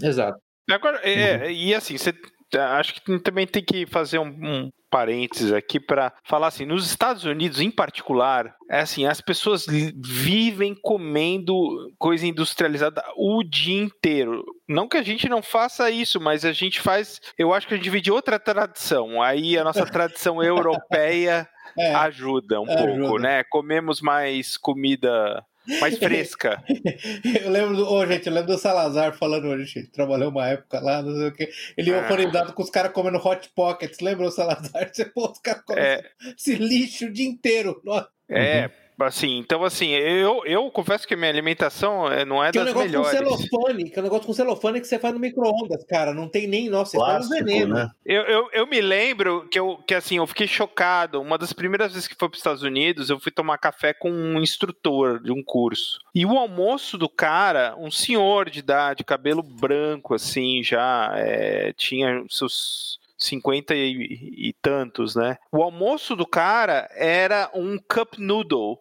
exato. 0.02 0.40
Agora, 0.70 0.98
é, 0.98 1.44
uhum. 1.44 1.50
e 1.50 1.74
assim, 1.74 1.98
você 1.98 2.12
acho 2.58 2.94
que 2.94 3.18
também 3.18 3.46
tem 3.46 3.62
que 3.62 3.86
fazer 3.86 4.18
um, 4.18 4.28
um 4.28 4.70
parênteses 4.90 5.52
aqui 5.52 5.78
para 5.78 6.12
falar 6.24 6.48
assim, 6.48 6.66
nos 6.66 6.84
Estados 6.84 7.24
Unidos 7.24 7.60
em 7.60 7.70
particular, 7.70 8.54
é 8.68 8.80
assim, 8.80 9.06
as 9.06 9.20
pessoas 9.20 9.64
vivem 9.96 10.74
comendo 10.74 11.54
coisa 11.96 12.26
industrializada 12.26 13.02
o 13.16 13.42
dia 13.44 13.80
inteiro. 13.80 14.44
Não 14.68 14.88
que 14.88 14.96
a 14.96 15.02
gente 15.02 15.28
não 15.28 15.42
faça 15.42 15.90
isso, 15.90 16.20
mas 16.20 16.44
a 16.44 16.52
gente 16.52 16.80
faz, 16.80 17.20
eu 17.38 17.54
acho 17.54 17.68
que 17.68 17.74
a 17.74 17.76
gente 17.76 17.88
vive 17.88 18.00
de 18.00 18.10
outra 18.10 18.38
tradição. 18.38 19.22
Aí 19.22 19.56
a 19.56 19.64
nossa 19.64 19.86
tradição 19.86 20.42
europeia 20.42 21.48
é, 21.78 21.94
ajuda 21.94 22.60
um 22.60 22.68
ajuda. 22.68 23.00
pouco, 23.00 23.18
né? 23.18 23.44
Comemos 23.44 24.00
mais 24.00 24.56
comida 24.56 25.44
mais 25.80 25.98
fresca. 25.98 26.62
eu 27.42 27.50
lembro 27.50 27.76
do. 27.76 28.06
Gente, 28.06 28.26
eu 28.26 28.32
lembro 28.32 28.52
do 28.52 28.58
Salazar 28.58 29.16
falando, 29.16 29.52
a 29.52 29.58
gente 29.58 29.88
trabalhou 29.88 30.30
uma 30.30 30.48
época 30.48 30.80
lá, 30.80 31.02
não 31.02 31.14
sei 31.14 31.28
o 31.28 31.32
quê. 31.32 31.50
Ele 31.76 31.90
ia 31.90 32.00
ah. 32.00 32.52
com 32.52 32.62
os 32.62 32.70
caras 32.70 32.92
comendo 32.92 33.18
hot 33.18 33.50
pockets. 33.54 34.00
Lembra 34.00 34.26
o 34.26 34.30
Salazar? 34.30 34.88
Você, 34.92 35.04
pô, 35.04 35.30
os 35.30 35.38
caras 35.38 35.62
comem 35.64 35.84
é. 35.84 36.02
esse 36.36 36.54
lixo 36.54 37.06
o 37.06 37.12
dia 37.12 37.26
inteiro. 37.26 37.80
É. 38.28 38.70
assim, 39.08 39.38
então 39.38 39.64
assim, 39.64 39.90
eu, 39.90 40.42
eu 40.44 40.70
confesso 40.70 41.06
que 41.06 41.16
minha 41.16 41.30
alimentação 41.30 42.10
é, 42.10 42.24
não 42.24 42.42
é 42.42 42.50
que 42.50 42.58
das 42.58 42.68
é 42.68 42.70
um 42.70 42.74
negócio 42.74 42.90
melhores. 42.90 43.28
Com 43.28 43.36
celofane, 43.36 43.90
que 43.90 43.98
é 43.98 44.00
um 44.00 44.04
negócio 44.04 44.26
com 44.26 44.32
celofane 44.32 44.80
que 44.80 44.86
você 44.86 44.98
faz 44.98 45.14
no 45.14 45.20
micro-ondas, 45.20 45.84
cara. 45.84 46.12
Não 46.14 46.28
tem 46.28 46.46
nem. 46.46 46.68
Nossa, 46.68 46.96
Plástico, 46.96 47.34
você 47.34 47.42
veneno. 47.44 47.74
Né? 47.74 47.90
Eu, 48.04 48.22
eu, 48.22 48.48
eu 48.52 48.66
me 48.66 48.80
lembro 48.80 49.48
que, 49.50 49.58
eu, 49.58 49.78
que 49.86 49.94
assim, 49.94 50.16
eu 50.16 50.26
fiquei 50.26 50.46
chocado. 50.46 51.20
Uma 51.20 51.38
das 51.38 51.52
primeiras 51.52 51.92
vezes 51.92 52.08
que 52.08 52.14
fui 52.14 52.28
para 52.28 52.34
os 52.34 52.40
Estados 52.40 52.62
Unidos, 52.62 53.10
eu 53.10 53.18
fui 53.18 53.32
tomar 53.32 53.58
café 53.58 53.92
com 53.92 54.10
um 54.10 54.40
instrutor 54.40 55.22
de 55.22 55.32
um 55.32 55.42
curso. 55.42 55.98
E 56.14 56.26
o 56.26 56.36
almoço 56.38 56.98
do 56.98 57.08
cara, 57.08 57.74
um 57.78 57.90
senhor 57.90 58.50
de 58.50 58.58
idade, 58.58 59.04
cabelo 59.04 59.42
branco, 59.42 60.14
assim, 60.14 60.62
já 60.62 61.12
é, 61.16 61.72
tinha 61.72 62.24
seus 62.28 63.00
50 63.20 63.74
e, 63.74 64.48
e, 64.48 64.52
tantos, 64.62 65.14
né? 65.14 65.36
O 65.52 65.62
almoço 65.62 66.16
do 66.16 66.26
cara 66.26 66.88
era 66.94 67.50
um 67.54 67.78
cup 67.78 68.18
noodle. 68.18 68.78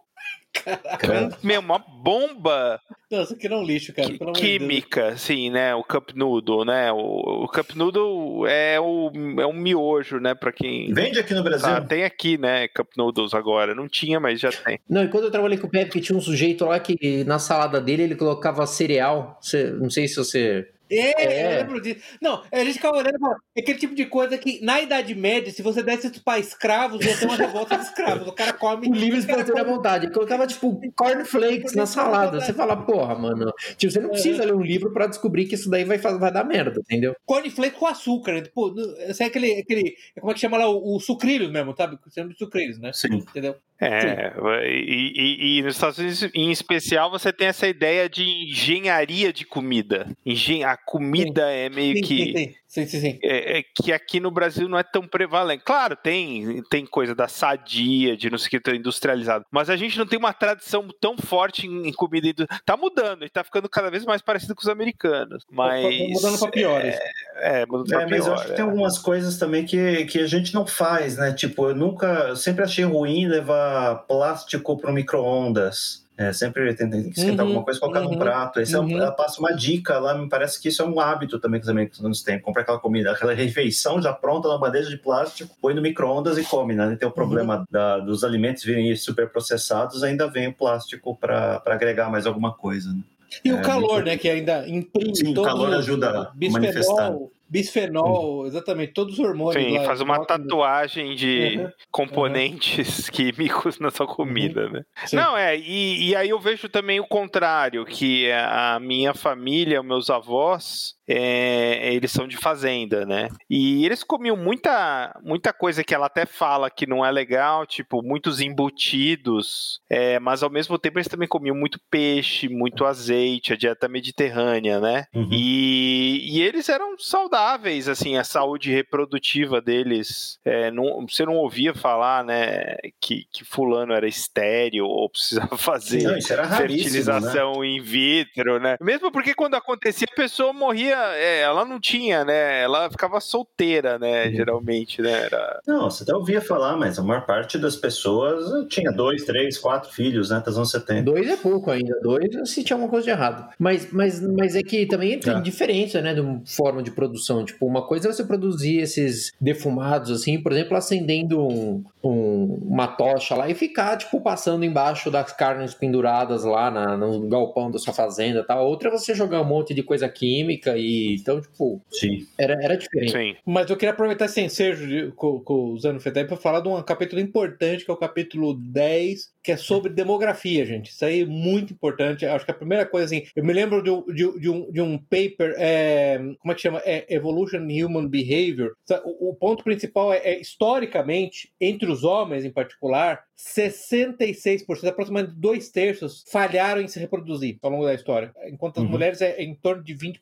Caraca. 0.63 1.37
Meu, 1.43 1.59
uma 1.59 1.79
bomba. 1.79 2.79
Nossa, 3.11 3.35
que 3.35 3.49
não 3.49 3.63
lixo, 3.63 3.93
cara. 3.93 4.09
química, 4.33 5.17
sim, 5.17 5.49
né? 5.49 5.73
O 5.73 5.83
Cup 5.83 6.11
Noodle, 6.13 6.63
né? 6.63 6.91
O, 6.91 7.43
o 7.43 7.47
Cup 7.47 7.75
Noodle 7.75 8.45
é, 8.47 8.79
o, 8.79 9.11
é 9.39 9.47
um 9.47 9.53
miojo, 9.53 10.19
né? 10.19 10.35
Pra 10.35 10.51
quem. 10.51 10.93
Vende 10.93 11.19
aqui 11.19 11.33
no 11.33 11.43
Brasil. 11.43 11.67
Ah, 11.67 11.81
tem 11.81 12.03
aqui, 12.03 12.37
né? 12.37 12.67
Cup 12.67 12.89
Noodles 12.95 13.33
agora. 13.33 13.73
Não 13.73 13.87
tinha, 13.87 14.19
mas 14.19 14.39
já 14.39 14.51
tem. 14.51 14.79
Não, 14.87 15.03
e 15.03 15.07
quando 15.07 15.25
eu 15.25 15.31
trabalhei 15.31 15.57
com 15.57 15.67
o 15.67 15.71
Pepe, 15.71 16.01
tinha 16.01 16.17
um 16.17 16.21
sujeito 16.21 16.65
lá 16.65 16.79
que 16.79 17.23
na 17.23 17.39
salada 17.39 17.81
dele 17.81 18.03
ele 18.03 18.15
colocava 18.15 18.65
cereal. 18.67 19.39
Não 19.79 19.89
sei 19.89 20.07
se 20.07 20.15
você 20.15 20.67
é, 20.89 21.23
é, 21.23 21.45
eu 21.45 21.59
lembro 21.59 21.81
disso. 21.81 22.01
Não, 22.21 22.43
a 22.51 22.59
gente 22.59 22.73
ficava 22.73 22.97
olhando 22.97 23.17
é 23.55 23.61
aquele 23.61 23.77
tipo 23.77 23.93
de 23.93 24.05
coisa 24.05 24.37
que, 24.37 24.63
na 24.63 24.81
Idade 24.81 25.13
Média, 25.13 25.51
se 25.51 25.61
você 25.61 25.83
desse 25.83 26.07
isso 26.07 26.23
para 26.23 26.39
escravos, 26.39 27.05
ia 27.05 27.15
ter 27.17 27.25
uma 27.25 27.35
revolta 27.35 27.77
de 27.77 27.83
escravos. 27.83 28.27
O 28.27 28.33
cara 28.33 28.53
come. 28.53 28.87
O 28.87 28.93
livre 28.93 29.19
espontânea 29.19 29.63
come... 29.63 29.75
vontade. 29.75 30.11
Colocava, 30.11 30.47
tipo, 30.47 30.79
cornflakes 30.95 31.73
na 31.75 31.85
salada. 31.85 32.41
Você 32.41 32.53
fala, 32.53 32.75
porra, 32.75 33.15
mano. 33.15 33.53
Tipo, 33.77 33.91
você 33.93 33.99
não 33.99 34.09
precisa 34.09 34.43
ler 34.43 34.53
um 34.53 34.61
livro 34.61 34.91
para 34.91 35.07
descobrir 35.07 35.45
que 35.45 35.55
isso 35.55 35.69
daí 35.69 35.83
vai, 35.83 35.97
vai 35.97 36.31
dar 36.31 36.43
merda, 36.43 36.79
entendeu? 36.79 37.15
Cornflakes 37.25 37.77
com 37.77 37.85
açúcar, 37.85 38.33
né? 38.33 38.41
Tipo, 38.41 38.73
é 38.97 39.25
aquele, 39.25 39.59
aquele. 39.59 39.95
Como 40.19 40.31
é 40.31 40.33
que 40.33 40.39
chama 40.39 40.57
lá? 40.57 40.69
O, 40.69 40.95
o 40.95 40.99
sucrilhos 40.99 41.51
mesmo, 41.51 41.75
sabe? 41.75 41.97
Chama 42.13 42.29
de 42.29 42.37
sucrilhos, 42.37 42.79
né? 42.79 42.91
Sim. 42.93 43.15
Entendeu? 43.15 43.55
É, 43.81 44.33
e, 44.65 45.13
e, 45.15 45.59
e, 45.59 45.61
nos 45.63 45.75
Estados 45.75 45.97
Unidos, 45.97 46.29
em 46.35 46.51
especial, 46.51 47.09
você 47.09 47.31
tem 47.31 47.47
essa 47.47 47.65
ideia 47.65 48.09
de 48.09 48.23
engenharia 48.23 49.31
de 49.31 49.45
comida. 49.45 50.05
Engen 50.25 50.65
a 50.65 50.75
comida 50.75 51.43
sim. 51.47 51.53
é 51.53 51.69
meio 51.69 51.95
sim, 51.95 52.01
que. 52.01 52.33
Sim, 52.33 52.55
Sim, 52.69 52.85
sim, 52.85 52.99
sim. 52.99 53.19
É, 53.23 53.57
é, 53.57 53.63
que 53.63 53.91
aqui 53.91 54.19
no 54.19 54.29
Brasil 54.29 54.69
não 54.69 54.77
é 54.77 54.83
tão 54.83 55.07
prevalente. 55.07 55.63
Claro, 55.65 55.95
tem, 55.95 56.61
tem 56.69 56.85
coisa 56.85 57.15
da 57.15 57.27
sadia, 57.27 58.15
de 58.15 58.29
não 58.29 58.37
sei 58.37 58.59
o 58.59 58.61
que, 58.61 58.75
industrializado. 58.75 59.43
Mas 59.49 59.71
a 59.71 59.75
gente 59.75 59.97
não 59.97 60.05
tem 60.05 60.19
uma 60.19 60.33
tradição 60.33 60.87
tão 61.01 61.17
forte 61.17 61.65
em, 61.65 61.87
em 61.87 61.91
comida. 61.91 62.45
Tá 62.63 62.77
mudando, 62.77 63.25
e 63.25 63.29
tá 63.29 63.43
ficando 63.43 63.67
cada 63.67 63.89
vez 63.89 64.05
mais 64.05 64.21
parecido 64.21 64.53
com 64.53 64.61
os 64.61 64.67
americanos. 64.67 65.43
Mas. 65.51 65.81
Tá 65.81 66.13
mudando 66.13 66.39
pra 66.39 66.51
pior. 66.51 66.79
É, 66.79 66.99
é 67.37 67.65
mudando 67.65 67.87
pra 67.87 68.03
é, 68.03 68.05
pior. 68.05 68.17
Mas 68.19 68.27
eu 68.27 68.33
acho 68.35 68.45
que 68.45 68.53
tem 68.53 68.65
é. 68.65 68.67
algumas 68.67 68.99
coisas 68.99 69.39
também 69.39 69.65
que, 69.65 70.05
que 70.05 70.19
a 70.19 70.27
gente 70.27 70.53
não 70.53 70.67
faz, 70.67 71.17
né? 71.17 71.33
Tipo, 71.33 71.69
eu 71.69 71.75
nunca. 71.75 72.05
Eu 72.29 72.35
sempre 72.35 72.63
achei 72.63 72.85
ruim 72.85 73.27
levar 73.27 73.95
plástico 74.07 74.77
pro 74.77 74.93
micro-ondas. 74.93 76.07
É, 76.19 76.33
sempre 76.33 76.73
tem, 76.73 76.89
tem 76.89 77.03
que 77.09 77.17
esquentar 77.17 77.45
uhum, 77.45 77.51
alguma 77.51 77.63
coisa 77.63 77.77
e 77.77 77.79
colocar 77.79 78.01
uhum, 78.01 78.11
num 78.11 78.17
prato. 78.17 78.59
Uhum. 78.59 78.99
ela 78.99 79.09
passa 79.09 79.39
uma 79.39 79.53
dica 79.53 79.97
lá, 79.99 80.13
me 80.13 80.27
parece 80.27 80.61
que 80.61 80.67
isso 80.67 80.81
é 80.81 80.85
um 80.85 80.99
hábito 80.99 81.39
também 81.39 81.61
que 81.61 81.63
os 81.63 81.69
americanos 81.69 82.21
têm. 82.21 82.37
Comprar 82.41 82.63
aquela 82.63 82.77
comida, 82.77 83.13
aquela 83.13 83.33
refeição 83.33 84.01
já 84.01 84.11
pronta 84.11 84.49
na 84.49 84.57
bandeja 84.57 84.89
de 84.89 84.97
plástico, 84.97 85.55
põe 85.61 85.73
no 85.73 85.81
micro-ondas 85.81 86.37
e 86.37 86.43
come, 86.43 86.75
né? 86.75 86.93
Tem 86.99 87.07
o 87.07 87.11
problema 87.11 87.59
uhum. 87.59 87.65
da, 87.71 87.99
dos 87.99 88.25
alimentos 88.25 88.65
virem 88.65 88.93
super 88.97 89.29
processados, 89.29 90.03
ainda 90.03 90.27
vem 90.27 90.49
o 90.49 90.53
plástico 90.53 91.15
para 91.15 91.63
agregar 91.65 92.11
mais 92.11 92.27
alguma 92.27 92.53
coisa. 92.53 92.89
Né? 92.89 92.99
E 93.45 93.49
é, 93.51 93.53
o 93.53 93.61
calor, 93.61 93.93
muito... 93.93 94.05
né? 94.07 94.17
Que 94.17 94.29
ainda 94.29 94.67
imprime 94.67 95.15
Sim, 95.15 95.31
o 95.31 95.41
calor 95.41 95.73
ajuda 95.73 96.09
a 96.09 96.51
manifestar 96.51 97.15
bisfenol, 97.49 98.45
exatamente, 98.45 98.93
todos 98.93 99.17
os 99.17 99.19
hormônios. 99.19 99.63
Sim, 99.63 99.77
lá, 99.79 99.85
faz 99.85 100.01
uma 100.01 100.23
tatuagem 100.25 101.15
de 101.15 101.57
uhum. 101.57 101.71
componentes 101.91 103.07
uhum. 103.07 103.13
químicos 103.13 103.79
na 103.79 103.89
sua 103.89 104.05
comida, 104.05 104.67
uhum. 104.67 104.71
né? 104.73 104.85
Sim. 105.05 105.15
Não, 105.15 105.35
é, 105.35 105.57
e, 105.57 106.09
e 106.09 106.15
aí 106.15 106.29
eu 106.29 106.39
vejo 106.39 106.69
também 106.69 106.99
o 106.99 107.07
contrário, 107.07 107.83
que 107.85 108.31
a 108.31 108.79
minha 108.79 109.13
família, 109.13 109.81
meus 109.81 110.09
avós, 110.09 110.95
é, 111.11 111.91
eles 111.91 112.11
são 112.11 112.27
de 112.27 112.37
fazenda, 112.37 113.03
né? 113.03 113.29
E 113.49 113.83
eles 113.83 114.03
comiam 114.03 114.37
muita, 114.37 115.19
muita 115.23 115.51
coisa 115.51 115.83
que 115.83 115.95
ela 115.95 116.05
até 116.05 116.23
fala 116.23 116.69
que 116.69 116.85
não 116.85 117.03
é 117.03 117.11
legal, 117.11 117.65
tipo, 117.65 118.03
muitos 118.03 118.39
embutidos, 118.39 119.81
é, 119.89 120.19
mas 120.19 120.43
ao 120.43 120.51
mesmo 120.51 120.77
tempo 120.77 120.99
eles 120.99 121.07
também 121.07 121.27
comiam 121.27 121.55
muito 121.55 121.79
peixe, 121.89 122.47
muito 122.47 122.85
azeite, 122.85 123.53
a 123.53 123.57
dieta 123.57 123.87
mediterrânea, 123.87 124.79
né? 124.79 125.05
Uhum. 125.11 125.29
E, 125.31 126.37
e 126.37 126.41
eles 126.43 126.69
eram 126.69 126.95
saudáveis, 126.99 127.89
assim, 127.89 128.15
a 128.15 128.23
saúde 128.23 128.71
reprodutiva 128.71 129.59
deles, 129.59 130.37
é, 130.45 130.69
não, 130.69 131.07
você 131.07 131.25
não 131.25 131.37
ouvia 131.37 131.73
falar, 131.73 132.23
né, 132.23 132.75
que, 133.01 133.25
que 133.31 133.43
fulano 133.43 133.93
era 133.93 134.07
estéreo 134.07 134.85
ou 134.85 135.09
precisava 135.09 135.57
fazer 135.57 136.03
não, 136.03 136.11
né? 136.11 136.57
fertilização 136.57 137.61
né? 137.61 137.67
in 137.67 137.81
vitro, 137.81 138.59
né? 138.59 138.77
Mesmo 138.79 139.11
porque 139.11 139.33
quando 139.33 139.55
acontecia 139.55 140.07
a 140.11 140.15
pessoa 140.15 140.53
morria 140.53 140.98
é, 141.15 141.41
ela 141.41 141.65
não 141.65 141.79
tinha, 141.79 142.23
né? 142.23 142.61
Ela 142.61 142.89
ficava 142.89 143.19
solteira, 143.19 143.97
né? 143.97 144.25
Uhum. 144.25 144.31
Geralmente, 144.33 145.01
né? 145.01 145.25
Era... 145.25 145.59
Não, 145.67 145.89
você 145.89 146.03
até 146.03 146.13
ouvia 146.13 146.41
falar, 146.41 146.77
mas 146.77 146.97
a 146.99 147.03
maior 147.03 147.25
parte 147.25 147.57
das 147.57 147.75
pessoas 147.75 148.67
tinha 148.67 148.91
dois, 148.91 149.23
três, 149.23 149.57
quatro 149.57 149.91
filhos, 149.91 150.29
né? 150.29 150.41
Das 150.45 150.57
anos 150.57 150.71
70. 150.71 151.03
Dois 151.03 151.29
é 151.29 151.37
pouco 151.37 151.71
ainda, 151.71 151.99
dois 152.01 152.29
se 152.49 152.63
tinha 152.63 152.75
alguma 152.75 152.89
coisa 152.89 153.05
de 153.05 153.11
errado. 153.11 153.49
Mas, 153.57 153.91
mas, 153.91 154.21
mas 154.21 154.55
é 154.55 154.61
que 154.61 154.85
também 154.85 155.19
tem 155.19 155.33
é. 155.33 155.41
diferença, 155.41 156.01
né? 156.01 156.13
De 156.13 156.55
forma 156.55 156.81
de 156.83 156.91
produção. 156.91 157.43
Tipo, 157.45 157.65
uma 157.65 157.85
coisa 157.85 158.09
é 158.09 158.13
você 158.13 158.23
produzir 158.23 158.77
esses 158.77 159.31
defumados, 159.39 160.11
assim, 160.11 160.41
por 160.41 160.51
exemplo, 160.51 160.75
acendendo 160.75 161.39
um, 161.41 161.83
um, 162.03 162.59
uma 162.67 162.87
tocha 162.87 163.35
lá 163.35 163.49
e 163.49 163.53
ficar, 163.53 163.97
tipo, 163.97 164.21
passando 164.21 164.63
embaixo 164.65 165.09
das 165.11 165.31
carnes 165.31 165.73
penduradas 165.73 166.43
lá 166.43 166.69
na, 166.71 166.97
no 166.97 167.27
galpão 167.27 167.71
da 167.71 167.79
sua 167.79 167.93
fazenda, 167.93 168.43
tá? 168.43 168.59
Outra 168.59 168.89
é 168.89 168.91
você 168.91 169.13
jogar 169.13 169.41
um 169.41 169.45
monte 169.45 169.73
de 169.73 169.83
coisa 169.83 170.07
química 170.09 170.77
e 170.77 170.88
então, 171.15 171.41
tipo, 171.41 171.81
Sim. 171.91 172.27
Era, 172.37 172.53
era 172.61 172.77
diferente. 172.77 173.11
Sim. 173.11 173.35
Mas 173.45 173.69
eu 173.69 173.77
queria 173.77 173.91
aproveitar 173.91 174.25
esse 174.25 174.41
ensejo 174.41 175.11
com, 175.13 175.39
com 175.39 175.71
o 175.71 175.79
Zano 175.79 175.99
Fetep 175.99 176.27
para 176.27 176.37
falar 176.37 176.61
de 176.61 176.67
um 176.67 176.81
capítulo 176.81 177.21
importante, 177.21 177.85
que 177.85 177.91
é 177.91 177.93
o 177.93 177.97
capítulo 177.97 178.53
10, 178.53 179.31
que 179.43 179.51
é 179.51 179.57
sobre 179.57 179.91
demografia, 179.91 180.65
gente. 180.65 180.91
Isso 180.91 181.05
aí 181.05 181.21
é 181.21 181.25
muito 181.25 181.73
importante. 181.73 182.25
Acho 182.25 182.45
que 182.45 182.51
a 182.51 182.55
primeira 182.55 182.85
coisa, 182.85 183.05
assim, 183.05 183.25
eu 183.35 183.43
me 183.43 183.53
lembro 183.53 183.81
de, 183.81 184.13
de, 184.13 184.39
de, 184.39 184.49
um, 184.49 184.71
de 184.71 184.81
um 184.81 184.97
paper, 184.97 185.55
é, 185.57 186.17
como 186.39 186.51
é 186.51 186.55
que 186.55 186.61
chama? 186.61 186.81
É 186.85 187.05
Evolution 187.13 187.59
Human 187.59 188.07
Behavior. 188.07 188.75
O, 189.05 189.29
o 189.29 189.35
ponto 189.35 189.63
principal 189.63 190.13
é, 190.13 190.17
é, 190.17 190.39
historicamente, 190.39 191.51
entre 191.59 191.89
os 191.89 192.03
homens 192.03 192.43
em 192.43 192.51
particular, 192.51 193.23
66%, 193.39 194.85
aproximadamente 194.85 195.39
dois 195.39 195.69
terços, 195.69 196.25
falharam 196.27 196.81
em 196.81 196.87
se 196.89 196.99
reproduzir 196.99 197.57
ao 197.61 197.71
longo 197.71 197.85
da 197.85 197.93
história, 197.93 198.33
enquanto 198.47 198.79
as 198.79 198.83
uhum. 198.83 198.89
mulheres 198.89 199.21
é 199.21 199.41
em 199.41 199.55
torno 199.55 199.81
de 199.81 199.95
20%. 199.95 200.19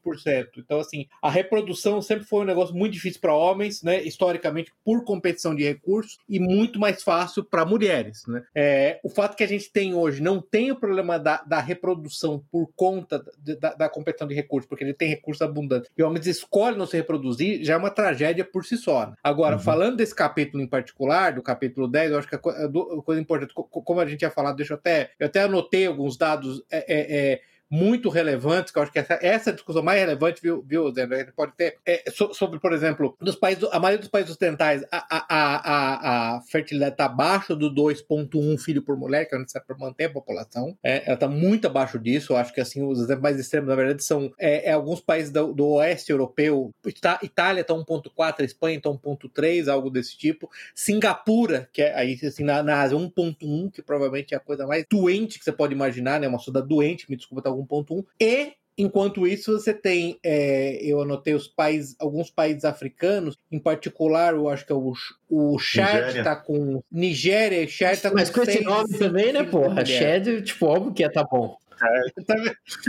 Então, 0.57 0.79
assim, 0.79 1.07
a 1.21 1.29
reprodução 1.29 1.99
sempre 1.99 2.25
foi 2.25 2.41
um 2.41 2.45
negócio 2.45 2.75
muito 2.75 2.93
difícil 2.93 3.19
para 3.19 3.33
homens, 3.33 3.81
né, 3.81 4.03
historicamente, 4.03 4.71
por 4.85 5.03
competição 5.03 5.55
de 5.55 5.63
recursos, 5.63 6.19
e 6.29 6.39
muito 6.39 6.79
mais 6.79 7.01
fácil 7.01 7.43
para 7.43 7.65
mulheres. 7.65 8.23
Né? 8.27 8.43
É, 8.53 8.99
o 9.07 9.09
fato 9.09 9.37
que 9.37 9.43
a 9.43 9.47
gente 9.47 9.71
tem 9.71 9.93
hoje 9.93 10.21
não 10.21 10.41
tem 10.41 10.69
o 10.69 10.75
problema 10.75 11.17
da, 11.17 11.41
da 11.43 11.61
reprodução 11.61 12.43
por 12.51 12.69
conta 12.75 13.23
da, 13.57 13.73
da, 13.73 13.87
competição 13.87 14.27
de 14.27 14.35
recursos, 14.35 14.67
porque 14.67 14.83
ele 14.83 14.93
tem 14.93 15.07
recursos 15.07 15.41
abundantes, 15.41 15.89
e 15.97 16.03
homens 16.03 16.27
escolhem 16.27 16.77
não 16.77 16.85
se 16.85 16.97
reproduzir, 16.97 17.63
já 17.63 17.75
é 17.75 17.77
uma 17.77 17.89
tragédia 17.89 18.43
por 18.43 18.65
si 18.65 18.75
só. 18.75 19.05
Né? 19.05 19.13
Agora, 19.23 19.55
uhum. 19.55 19.61
falando 19.61 19.95
desse 19.95 20.13
capítulo 20.13 20.61
em 20.61 20.67
particular, 20.67 21.31
do 21.31 21.41
capítulo 21.41 21.87
10, 21.87 22.11
eu 22.11 22.19
acho 22.19 22.27
que 22.27 22.35
a, 22.35 22.37
a, 22.37 23.01
coisa 23.01 23.21
importante, 23.21 23.53
como 23.53 24.01
a 24.01 24.05
gente 24.05 24.19
tinha 24.19 24.29
falado, 24.29 24.57
deixa 24.57 24.73
eu 24.73 24.77
até. 24.77 25.11
Eu 25.17 25.27
até 25.27 25.43
anotei 25.43 25.85
alguns 25.85 26.17
dados. 26.17 26.61
É, 26.69 26.79
é, 26.79 27.33
é 27.33 27.41
muito 27.69 28.09
relevantes, 28.09 28.71
que 28.71 28.79
eu 28.79 28.83
acho 28.83 28.91
que 28.91 28.99
essa, 28.99 29.19
essa 29.21 29.49
é 29.49 29.51
a 29.51 29.55
discussão 29.55 29.83
mais 29.83 29.99
relevante, 29.99 30.41
viu, 30.41 30.63
viu 30.65 30.91
Zé? 30.93 31.07
Gente 31.07 31.31
pode 31.33 31.53
ter 31.55 31.77
é, 31.85 32.03
sobre, 32.33 32.59
por 32.59 32.73
exemplo, 32.73 33.15
dos 33.19 33.35
países, 33.35 33.63
a 33.71 33.79
maioria 33.79 33.99
dos 33.99 34.09
países 34.09 34.31
ocidentais, 34.31 34.83
a, 34.91 35.17
a, 35.17 35.25
a, 35.29 36.35
a 36.37 36.41
fertilidade 36.41 36.93
está 36.93 37.05
abaixo 37.05 37.55
do 37.55 37.73
2,1 37.73 38.57
filho 38.59 38.81
por 38.81 38.97
mulher, 38.97 39.25
que 39.25 39.35
é 39.35 39.37
necessário 39.37 39.67
para 39.67 39.77
manter 39.77 40.05
a 40.05 40.09
população. 40.09 40.77
É, 40.83 41.03
ela 41.05 41.13
está 41.13 41.27
muito 41.27 41.67
abaixo 41.67 41.99
disso. 41.99 42.33
Eu 42.33 42.37
acho 42.37 42.53
que 42.53 42.61
assim, 42.61 42.83
os 42.83 42.99
exemplos 42.99 43.23
mais 43.23 43.39
extremos, 43.39 43.69
na 43.69 43.75
verdade, 43.75 44.03
são 44.03 44.31
é, 44.39 44.69
é 44.69 44.73
alguns 44.73 44.99
países 44.99 45.31
do, 45.31 45.53
do, 45.53 45.67
oeste 45.67 46.11
europeu. 46.11 46.71
Itália 46.85 47.61
está 47.61 47.73
1,4, 47.73 48.43
Espanha 48.43 48.77
está 48.77 48.89
1,3, 48.89 49.67
algo 49.67 49.89
desse 49.89 50.17
tipo. 50.17 50.49
Singapura, 50.73 51.69
que 51.71 51.81
é 51.81 51.93
aí 51.95 52.17
assim, 52.23 52.43
na, 52.43 52.63
na 52.63 52.81
Ásia, 52.81 52.97
1,1, 52.97 53.71
que 53.71 53.81
provavelmente 53.81 54.33
é 54.33 54.37
a 54.37 54.41
coisa 54.41 54.65
mais 54.65 54.85
doente 54.89 55.39
que 55.39 55.45
você 55.45 55.51
pode 55.51 55.73
imaginar, 55.73 56.19
né? 56.19 56.27
Uma 56.27 56.37
sociedade 56.39 56.67
doente, 56.67 57.09
me 57.09 57.15
desculpa, 57.15 57.41
tá 57.41 57.56
1.1 57.57 58.05
e 58.19 58.53
enquanto 58.77 59.25
isso, 59.25 59.53
você 59.53 59.73
tem, 59.73 60.19
é, 60.23 60.79
eu 60.83 61.01
anotei 61.01 61.33
os 61.33 61.47
países, 61.47 61.95
alguns 61.99 62.29
países 62.29 62.63
africanos, 62.63 63.35
em 63.51 63.59
particular, 63.59 64.35
eu 64.35 64.47
acho 64.47 64.65
que 64.65 64.71
é 64.71 64.75
o, 64.75 64.93
o 65.29 65.57
Chad 65.57 66.15
está 66.15 66.35
com. 66.35 66.81
Nigéria, 66.91 67.67
Chad 67.67 67.99
tá 67.99 68.11
Mas 68.13 68.29
com, 68.29 68.41
com 68.41 68.49
esse 68.49 68.63
nome 68.63 68.97
também, 68.97 69.33
né, 69.33 69.43
porra? 69.43 69.83
Chad, 69.83 70.43
tipo, 70.43 70.67
óbvio 70.67 70.93
que 70.93 71.01
ia 71.01 71.11
tá 71.11 71.23
bom. 71.23 71.57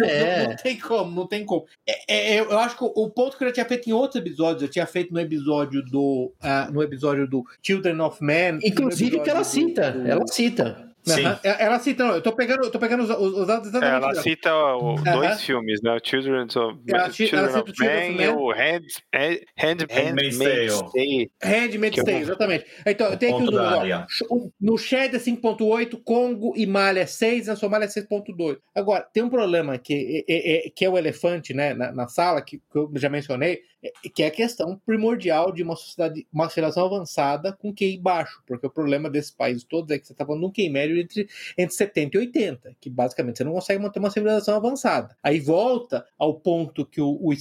É. 0.03 0.45
Não, 0.45 0.49
não, 0.49 0.57
tem 0.57 0.79
como, 0.79 1.14
não 1.14 1.27
tem 1.27 1.45
como. 1.45 1.66
É, 1.87 2.37
é, 2.37 2.41
eu 2.41 2.59
acho 2.59 2.77
que 2.77 2.85
o 2.85 3.11
ponto 3.11 3.37
que 3.37 3.45
eu 3.45 3.49
já 3.49 3.55
tinha 3.55 3.66
feito 3.66 3.89
em 3.89 3.93
outros 3.93 4.21
episódios, 4.21 4.62
eu 4.62 4.69
tinha 4.69 4.87
feito 4.87 5.12
no 5.12 5.21
episódio 5.21 5.85
do, 5.85 6.33
uh, 6.43 6.73
no 6.73 6.83
episódio 6.83 7.27
do 7.29 7.45
Children 7.62 8.01
of 8.01 8.23
Men. 8.25 8.59
Inclusive 8.62 9.21
que 9.21 9.29
ela 9.29 9.45
cita, 9.45 9.93
do... 9.93 10.09
ela 10.09 10.27
cita. 10.27 10.88
Sim. 11.14 11.26
Uhum. 11.26 11.36
Ela 11.42 11.78
cita, 11.78 12.04
não, 12.04 12.14
eu 12.14 12.22
tô 12.22 12.32
pegando, 12.32 12.64
eu 12.64 12.70
tô 12.70 12.78
pegando 12.78 13.02
os, 13.02 13.11
os 13.11 13.46
dados 13.46 13.68
exatamente. 13.68 14.04
Ela 14.04 14.14
cita 14.14 14.54
o, 14.54 14.94
uhum. 14.94 15.02
dois 15.02 15.42
filmes, 15.42 15.80
né? 15.82 15.92
O 15.94 16.00
Children 16.02 16.42
of, 16.44 16.78
ela 16.88 17.11
Children 17.11 17.40
ela 17.40 17.61
of 17.61 17.72
Man 17.78 18.22
e 18.22 18.28
o 18.28 18.50
Hand, 18.50 18.86
Hand, 19.14 19.86
Handmaid's 19.90 20.38
Tale. 20.38 21.30
Handmaid's 21.42 22.04
Tale, 22.04 22.18
exatamente. 22.18 22.66
Então, 22.86 23.16
tem 23.16 23.34
aqui 23.34 23.42
os 23.42 24.50
No 24.61 24.78
Shed 24.78 25.14
é 25.14 25.18
5.8, 25.18 26.00
Congo 26.04 26.52
e 26.56 26.66
Malha 26.66 27.00
é 27.00 27.06
6, 27.06 27.46
na 27.46 27.56
Somália 27.56 27.86
é 27.86 27.88
6.2. 27.88 28.59
Agora, 28.74 29.06
tem 29.12 29.22
um 29.22 29.30
problema 29.30 29.78
que 29.78 30.24
é, 30.28 30.66
é, 30.66 30.70
que 30.70 30.84
é 30.84 30.90
o 30.90 30.98
elefante, 30.98 31.54
né, 31.54 31.74
na, 31.74 31.92
na 31.92 32.09
sala, 32.09 32.42
que, 32.42 32.59
que 32.59 32.78
eu 32.78 32.90
já 32.96 33.09
mencionei, 33.09 33.61
é, 33.78 33.78
que 34.14 34.22
é 34.22 34.26
a 34.26 34.31
questão 34.31 34.81
primordial 34.85 35.53
de 35.53 35.62
uma 35.62 35.76
sociedade, 35.76 36.26
uma 36.33 36.47
aceleração 36.47 36.85
avançada 36.87 37.53
com 37.53 37.72
QI 37.72 37.99
baixo, 37.99 38.43
porque 38.47 38.66
o 38.66 38.70
problema 38.70 39.09
desses 39.09 39.31
países 39.31 39.64
todos 39.64 39.91
é 39.91 39.99
que 39.99 40.07
você 40.07 40.12
está 40.12 40.26
falando 40.26 40.43
de 40.43 40.47
um 40.47 40.53
QI 40.53 40.68
médio 40.68 40.99
entre, 40.99 41.29
entre 41.57 41.74
70 41.74 42.16
e 42.16 42.20
80, 42.20 42.76
que 42.81 42.91
basicamente 42.91 43.39
você 43.39 43.45
não 43.45 43.53
consegue 43.53 43.83
manter 43.83 43.99
uma 43.99 44.11
civilização 44.11 44.57
avançada. 44.57 45.16
Aí 45.22 45.41
volta 45.41 46.05
ao 46.18 46.35
ponto 46.35 46.85
que 46.85 47.01
o, 47.01 47.18
o 47.20 47.33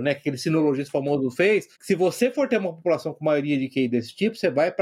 né, 0.00 0.12
aquele 0.12 0.38
sinologista 0.38 0.92
famoso 0.92 1.30
fez, 1.30 1.68
se 1.80 1.94
você 1.94 2.30
for 2.30 2.48
ter 2.48 2.58
uma 2.58 2.72
população 2.72 3.12
com 3.12 3.24
maioria 3.24 3.58
de 3.58 3.68
QI 3.68 3.88
desse 3.88 4.14
tipo, 4.14 4.36
você 4.36 4.50
vai 4.50 4.72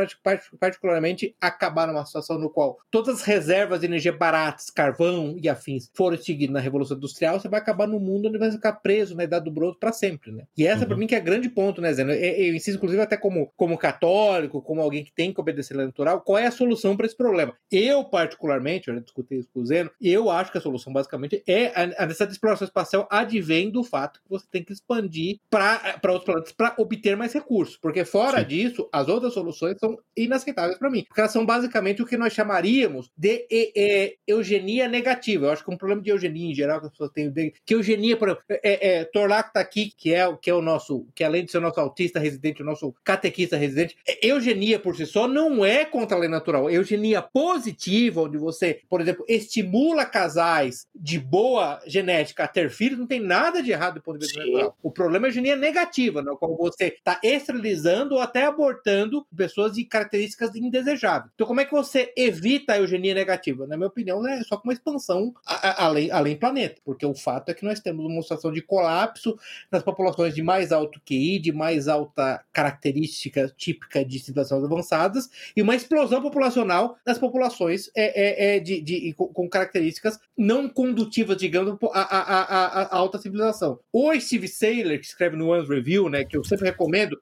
particularmente 0.59 1.35
acabar 1.41 1.87
numa 1.87 2.05
situação 2.05 2.39
no 2.39 2.51
qual 2.51 2.79
todas 2.91 3.21
as 3.21 3.23
reservas 3.23 3.81
de 3.81 3.87
energia 3.87 4.13
baratas, 4.13 4.71
carvão 4.71 5.37
e 5.41 5.49
afins 5.49 5.91
foram 5.95 6.17
extinguidas 6.17 6.55
na 6.55 6.61
Revolução 6.61 6.97
Industrial, 6.97 7.39
você 7.39 7.49
vai 7.49 7.61
acabar 7.61 7.87
num 7.87 7.99
mundo 7.99 8.29
onde 8.29 8.39
vai 8.39 8.51
ficar 8.51 8.73
preso 8.75 9.15
na 9.15 9.25
Idade 9.25 9.45
do 9.45 9.51
Broto 9.51 9.79
para 9.79 9.93
sempre, 9.93 10.33
né? 10.33 10.45
E 10.57 10.67
essa 10.67 10.82
essa, 10.83 10.85
uhum. 10.85 10.89
para 10.89 10.97
mim, 10.97 11.07
que 11.07 11.15
é 11.15 11.21
grande 11.21 11.49
ponto, 11.49 11.81
né, 11.81 11.93
Zé? 11.93 12.03
Eu, 12.03 12.55
insisto, 12.55 12.77
inclusive, 12.77 13.01
até 13.03 13.17
como, 13.17 13.53
como 13.57 13.79
católico, 13.79 14.61
como 14.61 14.81
alguém 14.81 15.05
que 15.05 15.13
tem 15.13 15.33
que 15.33 15.41
obedecer 15.41 15.75
a 15.75 15.79
lei 15.79 15.87
natural, 15.87 16.21
qual 16.21 16.39
é 16.39 16.47
a 16.47 16.51
solução 16.51 16.97
para 16.97 17.07
esse 17.07 17.17
problema? 17.17 17.55
Eu, 17.71 18.05
particularmente, 18.05 18.89
eu 18.89 18.95
já 18.95 19.01
discuti 19.01 19.39
isso 19.39 19.49
com 19.53 19.61
o 19.61 19.67
Zeno, 19.67 19.91
eu 20.01 20.31
acho 20.31 20.53
que 20.53 20.59
a 20.59 20.61
solução, 20.61 20.93
basicamente, 20.93 21.43
é 21.47 21.67
a, 21.69 21.83
a 21.83 22.07
necessidade 22.07 22.31
de 22.31 22.35
exploração 22.35 22.67
espacial 22.67 23.09
advém 23.11 23.71
do 23.71 23.85
fato 23.85 24.21
que 24.23 24.29
você 24.29 24.47
tem 24.51 24.63
que 24.63 24.73
expandir 24.73 25.39
para 25.51 25.99
outros 26.05 26.25
planetas 26.25 26.53
para 26.53 26.75
obter 26.79 27.17
mais 27.17 27.33
recursos. 27.33 27.77
Porque, 27.77 28.05
fora 28.05 28.41
Sim. 28.41 28.47
disso, 28.47 28.89
as 28.93 29.09
outras 29.09 29.33
soluções 29.33 29.77
são 29.79 29.99
inaceitáveis 30.17 30.79
para 30.79 30.91
mim. 30.91 31.05
Porque 31.07 31.21
elas 31.21 31.33
são 31.33 31.45
basicamente 31.45 32.03
o 32.03 32.07
que 32.07 32.17
nós 32.17 32.33
chamaríamos 32.33 33.11
de 33.17 33.47
e, 33.51 33.73
e, 33.75 34.17
eugenia 34.27 34.89
negativa. 34.89 35.47
Eu 35.47 35.51
acho 35.51 35.65
que 35.65 35.71
um 35.71 35.77
problema 35.77 36.03
de 36.03 36.11
eugenia 36.11 36.51
em 36.51 36.55
geral 36.55 36.81
que 36.81 36.87
as 36.87 36.93
pessoas 36.93 37.11
têm, 37.11 37.33
que 37.65 37.75
eugenia, 37.75 38.17
por 38.17 38.29
exemplo, 38.29 38.45
é, 38.49 39.01
é, 39.01 39.05
Torlac 39.05 39.49
está 39.49 39.61
aqui, 39.61 39.93
que 39.97 40.13
é, 40.15 40.37
que 40.37 40.51
é 40.51 40.55
o 40.55 40.63
nosso, 40.63 40.72
que 41.15 41.25
além 41.25 41.45
de 41.45 41.51
ser 41.51 41.59
o 41.59 41.61
nosso 41.61 41.81
autista 41.81 42.19
residente, 42.19 42.63
o 42.63 42.65
nosso 42.65 42.95
catequista 43.05 43.57
residente, 43.57 43.97
é, 44.07 44.27
eugenia 44.27 44.79
por 44.79 44.97
si 44.97 45.07
só 45.07 45.27
não 45.27 45.65
é 45.65 45.85
contra 45.85 46.17
a 46.17 46.21
lei 46.21 46.29
natural. 46.29 46.71
Eugenia 46.71 47.23
positiva, 47.23 48.23
onde 48.23 48.39
você, 48.39 48.81
por 48.89 49.01
exemplo, 49.01 49.25
estimula 49.29 50.05
casais 50.05 50.87
de 50.95 51.19
boa 51.19 51.81
genética 51.87 52.45
a 52.45 52.49
ter 52.49 52.71
filhos, 52.71 52.99
não 52.99 53.07
tem 53.07 53.21
nada 53.21 53.63
de 53.63 53.71
errado 53.71 53.95
do 53.95 54.03
ponto 54.03 54.19
de 54.19 54.27
vista 54.27 54.45
natural. 54.45 54.77
O 54.83 54.91
problema 54.91 55.27
é 55.27 55.29
a 55.29 55.31
eugenia 55.31 55.57
negativa, 55.57 56.23
no 56.23 56.37
qual 56.37 56.57
você 56.57 56.87
está 56.87 57.21
esterilizando 57.23 58.15
ou 58.15 58.21
até 58.21 58.45
abortando 58.45 59.27
pessoas 59.37 59.73
de 59.73 59.85
características 59.85 60.55
indesejáveis. 60.55 61.33
Então, 61.35 61.47
como 61.47 61.61
é 61.61 61.65
que 61.65 61.73
você 61.73 62.13
evita 62.17 62.75
a 62.75 62.79
eugenia 62.79 63.15
negativa? 63.15 63.67
Na 63.67 63.77
minha 63.77 63.89
opinião, 63.89 64.27
é 64.27 64.43
só 64.43 64.57
com 64.57 64.69
uma 64.69 64.73
expansão 64.73 65.35
além, 65.45 66.11
além 66.11 66.37
planeta, 66.37 66.81
porque 66.85 67.05
o 67.05 67.15
fato 67.15 67.51
é 67.51 67.55
que 67.55 67.65
nós 67.65 67.81
temos 67.81 68.05
uma 68.05 68.23
situação 68.23 68.53
de 68.53 68.63
colapso 68.63 69.39
nas 69.71 69.83
populações 69.83 70.35
de 70.35 70.43
mais 70.43 70.62
alto 70.71 71.01
QI, 71.05 71.39
de 71.39 71.51
mais 71.51 71.89
alta 71.89 72.45
característica 72.53 73.53
típica 73.57 74.05
de 74.05 74.19
civilizações 74.19 74.63
avançadas, 74.63 75.29
e 75.57 75.63
uma 75.63 75.75
explosão 75.75 76.21
populacional 76.21 76.97
nas 77.07 77.19
populações 77.19 77.91
é, 77.97 78.53
é, 78.53 78.57
é 78.57 78.61
de, 78.61 78.81
de, 78.81 79.15
com 79.15 79.49
características 79.49 80.21
não 80.37 80.69
condutivas, 80.69 81.37
digamos, 81.37 81.77
à, 81.93 82.01
à, 82.01 82.43
à, 82.43 82.83
à 82.83 82.97
alta 82.97 83.19
civilização. 83.19 83.79
O 83.93 84.13
Steve 84.21 84.49
Saylor, 84.49 84.99
que 84.99 85.07
escreve 85.07 85.37
no 85.37 85.49
One 85.49 85.67
Review, 85.67 86.09
né, 86.09 86.25
que 86.25 86.37
eu 86.37 86.45
sempre 86.45 86.67
recomendo. 86.67 87.19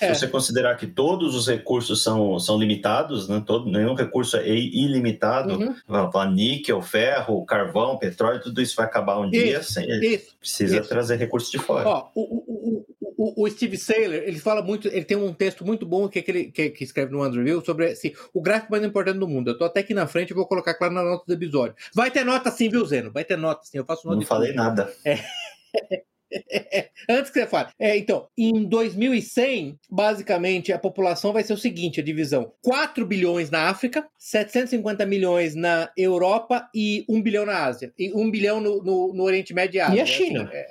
É... 0.00 0.14
Se 0.14 0.20
você 0.20 0.28
considerar 0.28 0.76
que 0.76 0.86
todos 0.86 1.34
os 1.34 1.46
recursos 1.46 2.02
são, 2.02 2.38
são 2.38 2.58
limitados, 2.58 3.28
né, 3.28 3.42
todo, 3.44 3.70
nenhum 3.70 3.94
recurso 3.94 4.36
é 4.36 4.48
ilimitado, 4.48 5.58
uhum. 5.58 6.30
níquel, 6.32 6.80
ferro, 6.80 7.44
carvão, 7.44 7.98
petróleo, 7.98 8.40
tudo 8.40 8.60
isso 8.60 8.74
vai 8.76 8.86
acabar 8.86 9.18
um 9.18 9.26
isso, 9.26 9.32
dia, 9.32 9.62
sem, 9.62 9.86
precisa 10.38 10.80
isso. 10.80 10.88
trazer 10.88 11.16
recursos 11.16 11.50
de 11.50 11.58
fora. 11.58 11.88
Ó, 11.88 12.08
o, 12.14 12.20
o, 12.20 12.78
o, 12.78 12.79
o, 13.16 13.48
Steve 13.50 13.76
Saylor, 13.76 14.16
ele 14.16 14.38
fala 14.38 14.62
muito, 14.62 14.88
ele 14.88 15.04
tem 15.04 15.16
um 15.16 15.32
texto 15.32 15.64
muito 15.64 15.84
bom 15.84 16.08
que, 16.08 16.18
é 16.18 16.22
que 16.22 16.30
ele 16.30 16.44
que, 16.50 16.70
que 16.70 16.84
escreve 16.84 17.12
no 17.12 17.22
Review 17.22 17.62
sobre 17.64 17.86
assim, 17.86 18.12
o 18.32 18.40
gráfico 18.40 18.72
mais 18.72 18.84
importante 18.84 19.18
do 19.18 19.28
mundo. 19.28 19.50
Eu 19.50 19.58
tô 19.58 19.64
até 19.64 19.80
aqui 19.80 19.92
na 19.92 20.06
frente 20.06 20.30
e 20.30 20.34
vou 20.34 20.46
colocar 20.46 20.74
claro 20.74 20.94
na 20.94 21.02
nota 21.02 21.24
do 21.26 21.32
episódio. 21.32 21.74
Vai 21.94 22.10
ter 22.10 22.24
nota 22.24 22.50
sim, 22.50 22.68
viu, 22.68 22.84
Zeno? 22.84 23.12
Vai 23.12 23.24
ter 23.24 23.36
nota 23.36 23.64
sim, 23.64 23.78
eu 23.78 23.84
faço 23.84 24.06
nota 24.06 24.18
Não 24.18 24.26
falei 24.26 24.50
tudo. 24.50 24.56
nada. 24.56 24.92
É. 25.04 25.18
Antes 27.08 27.30
que 27.30 27.40
você 27.40 27.46
fale. 27.46 27.68
É, 27.78 27.96
então, 27.96 28.28
em 28.36 28.64
2100, 28.64 29.78
basicamente, 29.90 30.72
a 30.72 30.78
população 30.78 31.32
vai 31.32 31.42
ser 31.42 31.52
o 31.52 31.58
seguinte: 31.58 32.00
a 32.00 32.04
divisão: 32.04 32.52
4 32.62 33.06
bilhões 33.06 33.50
na 33.50 33.68
África, 33.68 34.06
750 34.18 35.04
milhões 35.06 35.54
na 35.54 35.90
Europa 35.96 36.68
e 36.74 37.04
1 37.08 37.22
bilhão 37.22 37.46
na 37.46 37.64
Ásia. 37.64 37.92
E 37.98 38.12
1 38.12 38.30
bilhão 38.30 38.60
no, 38.60 38.82
no, 38.82 39.14
no 39.14 39.22
Oriente 39.22 39.54
Médio 39.54 39.78
e 39.78 39.80
Ásia. 39.80 39.96
E 39.96 40.00
a 40.00 40.06
China? 40.06 40.42
Assim, 40.44 40.54
é, 40.54 40.66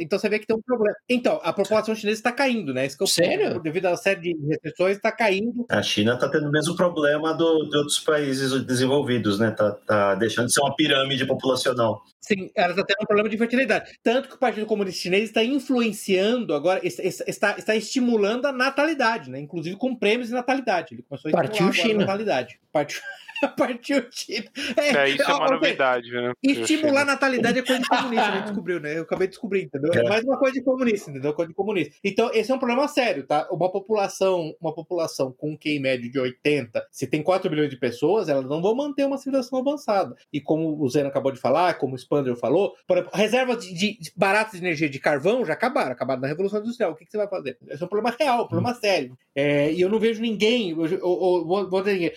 então 0.00 0.18
você 0.18 0.28
vê 0.28 0.38
que 0.38 0.46
tem 0.46 0.56
um 0.56 0.62
problema. 0.62 0.96
Então, 1.08 1.40
a 1.42 1.52
população 1.52 1.94
chinesa 1.94 2.18
está 2.18 2.32
caindo, 2.32 2.72
né? 2.72 2.86
Isso 2.86 2.96
que 2.96 3.02
eu 3.02 3.06
Sério? 3.06 3.52
Ponto, 3.52 3.62
devido 3.62 3.86
a 3.86 3.90
uma 3.90 3.96
série 3.96 4.20
de 4.20 4.46
restrições, 4.46 4.96
está 4.96 5.12
caindo. 5.12 5.66
A 5.70 5.82
China 5.82 6.14
está 6.14 6.28
tendo 6.28 6.48
o 6.48 6.50
mesmo 6.50 6.74
problema 6.76 7.34
do, 7.34 7.68
de 7.68 7.76
outros 7.76 7.98
países 8.00 8.64
desenvolvidos, 8.64 9.38
né? 9.38 9.50
Está 9.50 9.72
tá 9.72 10.14
deixando 10.14 10.46
de 10.46 10.54
ser 10.54 10.60
uma 10.60 10.74
pirâmide 10.74 11.26
populacional. 11.26 12.02
Sim, 12.26 12.50
ela 12.54 12.70
está 12.70 12.82
tendo 12.82 13.02
um 13.02 13.06
problema 13.06 13.28
de 13.28 13.36
fertilidade. 13.36 13.98
Tanto 14.02 14.30
que 14.30 14.34
o 14.34 14.38
Partido 14.38 14.64
Comunista 14.64 15.02
Chinês 15.02 15.24
está 15.24 15.44
influenciando 15.44 16.54
agora, 16.54 16.80
está, 16.82 17.58
está 17.58 17.76
estimulando 17.76 18.46
a 18.46 18.52
natalidade, 18.52 19.30
né? 19.30 19.38
Inclusive 19.40 19.76
com 19.76 19.94
prêmios 19.94 20.28
de 20.28 20.34
natalidade. 20.34 20.94
Ele 20.94 21.02
começou 21.02 21.28
a 21.28 21.44
estimular 21.44 21.48
Partiu 21.48 21.72
China. 21.74 21.94
a 21.96 22.06
natalidade. 22.06 22.58
Partiu. 22.72 23.02
Partiu 23.56 24.04
China. 24.10 24.46
É, 24.76 24.96
é, 24.96 25.08
isso 25.10 25.22
é 25.22 25.34
uma 25.34 25.50
novidade, 25.50 26.10
né? 26.10 26.32
Estimular 26.42 27.02
a 27.02 27.04
natalidade 27.14 27.58
é 27.58 27.62
coisa 27.62 27.82
de 27.82 27.88
comunista, 27.88 28.26
a 28.26 28.32
gente 28.32 28.44
descobriu, 28.44 28.80
né? 28.80 28.98
Eu 28.98 29.02
acabei 29.02 29.26
de 29.26 29.32
descobrir, 29.32 29.62
entendeu? 29.62 29.92
É 29.92 30.08
mais 30.08 30.24
uma 30.24 30.38
coisa 30.38 30.54
de 30.54 30.62
comunista, 30.62 31.10
entendeu? 31.10 31.34
Coisa 31.34 31.48
de 31.48 31.54
comunista. 31.54 31.94
Então, 32.02 32.30
esse 32.32 32.50
é 32.50 32.54
um 32.54 32.58
problema 32.58 32.86
sério, 32.88 33.26
tá? 33.26 33.48
Uma 33.50 33.70
população, 33.70 34.54
uma 34.60 34.74
população 34.74 35.32
com 35.32 35.52
um 35.52 35.56
QI 35.56 35.78
médio 35.78 36.10
de 36.10 36.18
80, 36.18 36.86
se 36.90 37.06
tem 37.06 37.22
4 37.22 37.48
bilhões 37.50 37.70
de 37.70 37.76
pessoas, 37.76 38.28
elas 38.28 38.46
não 38.46 38.60
vão 38.60 38.74
manter 38.74 39.06
uma 39.06 39.18
civilização 39.18 39.58
avançada. 39.58 40.14
E 40.32 40.40
como 40.40 40.80
o 40.82 40.88
Zeno 40.88 41.08
acabou 41.08 41.32
de 41.32 41.40
falar, 41.40 41.74
como 41.74 41.94
o 41.94 41.98
Spander 41.98 42.36
falou, 42.36 42.74
por 42.86 42.98
exemplo, 42.98 43.16
reservas 43.16 43.64
de, 43.64 43.74
de, 43.74 43.98
de 43.98 44.12
baratas 44.16 44.52
de 44.52 44.66
energia 44.66 44.88
de 44.88 44.98
carvão 44.98 45.44
já 45.44 45.52
acabaram, 45.52 45.92
acabaram 45.92 46.20
na 46.20 46.28
Revolução 46.28 46.60
Industrial. 46.60 46.92
O 46.92 46.94
que, 46.94 47.04
que 47.04 47.10
você 47.10 47.18
vai 47.18 47.28
fazer? 47.28 47.58
Esse 47.68 47.82
é 47.82 47.86
um 47.86 47.88
problema 47.88 48.14
real, 48.18 48.44
um 48.44 48.48
problema 48.48 48.76
hum. 48.76 48.80
sério. 48.80 49.18
É, 49.34 49.72
e 49.72 49.80
eu 49.80 49.88
não 49.88 49.98
vejo 49.98 50.22
ninguém, 50.22 50.70
eu, 50.70 50.86
eu, 50.86 50.98
eu, 50.98 51.64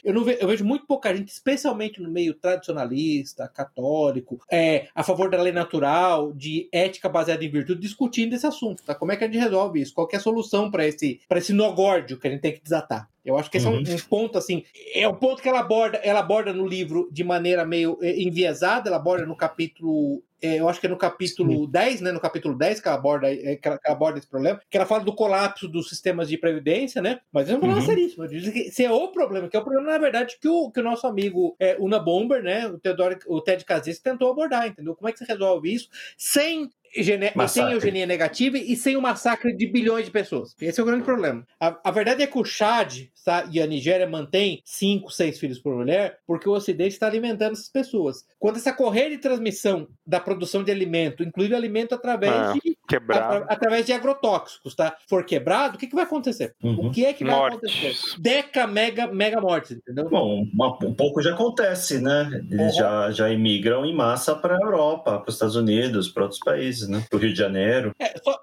eu, 0.03 0.13
não 0.13 0.23
vejo, 0.23 0.37
eu 0.39 0.47
vejo 0.47 0.63
muito 0.63 0.85
pouca 0.85 1.15
gente, 1.15 1.16
especialmente 1.25 2.01
no 2.01 2.09
meio 2.09 2.33
tradicionalista, 2.33 3.47
católico, 3.47 4.39
é, 4.51 4.87
a 4.93 5.03
favor 5.03 5.29
da 5.29 5.41
lei 5.41 5.53
natural, 5.53 6.33
de 6.33 6.67
ética 6.71 7.09
baseada 7.09 7.43
em 7.43 7.49
virtude, 7.49 7.81
discutindo 7.81 8.33
esse 8.33 8.45
assunto, 8.45 8.83
tá? 8.83 8.93
Como 8.93 9.11
é 9.11 9.15
que 9.15 9.23
a 9.23 9.27
gente 9.27 9.39
resolve 9.39 9.81
isso? 9.81 9.93
Qual 9.93 10.07
é 10.11 10.15
a 10.15 10.19
solução 10.19 10.69
para 10.69 10.85
esse, 10.85 11.19
esse 11.29 11.53
nó 11.53 11.71
górdio 11.71 12.19
que 12.19 12.27
a 12.27 12.31
gente 12.31 12.41
tem 12.41 12.53
que 12.53 12.61
desatar? 12.61 13.09
Eu 13.27 13.37
acho 13.37 13.51
que 13.51 13.57
esse 13.57 13.67
uhum. 13.67 13.73
é 13.73 13.77
um, 13.79 13.83
uhum. 13.83 13.95
um, 13.95 13.99
ponto, 14.09 14.37
assim, 14.37 14.63
é 14.93 15.05
o 15.05 15.11
um 15.11 15.15
ponto 15.15 15.41
que 15.41 15.49
ela 15.49 15.59
aborda, 15.59 15.97
ela 15.97 16.21
aborda 16.21 16.53
no 16.53 16.65
livro 16.65 17.09
de 17.11 17.25
maneira 17.25 17.65
meio 17.65 17.97
é, 18.01 18.21
enviesada, 18.21 18.87
ela 18.87 18.95
aborda 18.95 19.25
no 19.25 19.35
capítulo 19.35 20.23
é, 20.41 20.59
eu 20.59 20.69
acho 20.69 20.79
que 20.79 20.87
é 20.87 20.89
no 20.89 20.97
capítulo 20.97 21.65
Sim. 21.65 21.71
10, 21.71 22.01
né? 22.01 22.11
No 22.11 22.19
capítulo 22.19 22.55
10 22.55 22.79
que 22.79 22.87
ela, 22.87 22.97
aborda, 22.97 23.31
é, 23.31 23.55
que, 23.55 23.67
ela, 23.67 23.77
que 23.77 23.87
ela 23.87 23.95
aborda 23.95 24.19
esse 24.19 24.27
problema, 24.27 24.61
que 24.69 24.77
ela 24.77 24.85
fala 24.85 25.03
do 25.03 25.13
colapso 25.13 25.67
dos 25.67 25.89
sistemas 25.89 26.29
de 26.29 26.37
previdência, 26.37 27.01
né? 27.01 27.19
Mas 27.31 27.49
é 27.49 27.55
um 27.55 27.59
problema 27.59 27.81
uhum. 27.81 27.87
seríssimo. 27.87 28.25
Esse 28.25 28.85
é 28.85 28.91
o 28.91 29.07
problema, 29.09 29.47
que 29.47 29.57
é 29.57 29.59
o 29.59 29.63
problema, 29.63 29.91
na 29.91 29.97
verdade, 29.97 30.37
que 30.39 30.47
o, 30.47 30.71
que 30.71 30.79
o 30.79 30.83
nosso 30.83 31.07
amigo 31.07 31.55
é, 31.59 31.75
Una 31.79 31.99
Bomber, 31.99 32.43
né? 32.43 32.67
O, 32.67 32.79
Theodore, 32.79 33.17
o 33.27 33.41
Ted 33.41 33.65
Kaczynski 33.65 34.03
tentou 34.03 34.31
abordar, 34.31 34.67
entendeu? 34.67 34.95
Como 34.95 35.09
é 35.09 35.11
que 35.11 35.19
você 35.19 35.25
resolve 35.25 35.73
isso 35.73 35.89
sem 36.17 36.69
gene... 36.95 37.31
sem 37.47 37.71
eugenia 37.71 38.05
negativa 38.05 38.57
e 38.57 38.75
sem 38.75 38.95
o 38.95 39.01
massacre 39.01 39.55
de 39.55 39.67
bilhões 39.67 40.05
de 40.05 40.11
pessoas. 40.11 40.55
Esse 40.59 40.79
é 40.79 40.83
o 40.83 40.85
grande 40.85 41.03
problema. 41.03 41.45
A, 41.59 41.79
a 41.83 41.91
verdade 41.91 42.23
é 42.23 42.27
que 42.27 42.37
o 42.37 42.45
Chad 42.45 43.07
tá, 43.23 43.47
e 43.51 43.61
a 43.61 43.67
Nigéria 43.67 44.07
mantém 44.07 44.61
cinco, 44.63 45.11
seis 45.11 45.39
filhos 45.39 45.59
por 45.59 45.75
mulher 45.75 46.19
porque 46.25 46.47
o 46.47 46.53
Ocidente 46.53 46.93
está 46.93 47.07
alimentando 47.07 47.53
essas 47.53 47.69
pessoas. 47.69 48.25
Quando 48.39 48.57
essa 48.57 48.73
correia 48.73 49.09
de 49.09 49.17
transmissão 49.17 49.87
da 50.05 50.19
produção 50.19 50.63
de 50.63 50.71
alimento, 50.71 51.23
incluindo 51.23 51.55
alimento 51.55 51.95
através 51.95 52.33
ah, 52.33 52.53
de 52.53 52.77
a, 53.09 53.37
através 53.53 53.85
de 53.85 53.91
agrotóxicos, 53.91 54.75
tá? 54.75 54.95
For 55.09 55.25
quebrado, 55.25 55.75
o 55.75 55.79
que, 55.79 55.87
que 55.87 55.95
vai 55.95 56.05
acontecer? 56.05 56.55
Uhum. 56.63 56.87
O 56.87 56.91
que 56.91 57.05
é 57.05 57.13
que 57.13 57.25
vai 57.25 57.35
acontecer? 57.35 57.93
Deca, 58.17 58.65
mega, 58.65 59.07
mega 59.07 59.41
mortes, 59.41 59.71
entendeu? 59.71 60.09
Bom, 60.09 60.45
uma, 60.53 60.77
um 60.85 60.93
pouco 60.93 61.21
já 61.21 61.33
acontece, 61.33 61.99
né? 61.99 62.29
Eles 62.49 62.73
uhum. 62.73 62.79
já, 62.79 63.11
já 63.11 63.29
imigram 63.29 63.85
em 63.85 63.95
massa 63.95 64.35
para 64.35 64.55
a 64.55 64.61
Europa, 64.61 65.19
para 65.19 65.29
os 65.29 65.35
Estados 65.35 65.55
Unidos, 65.55 66.07
para 66.09 66.23
outros 66.23 66.39
países, 66.39 66.76
né? 66.85 67.05
Para 67.09 67.17
o 67.17 67.21
Rio 67.21 67.31
de 67.31 67.39
Janeiro. 67.39 67.95
É, 67.99 68.13
só... 68.21 68.37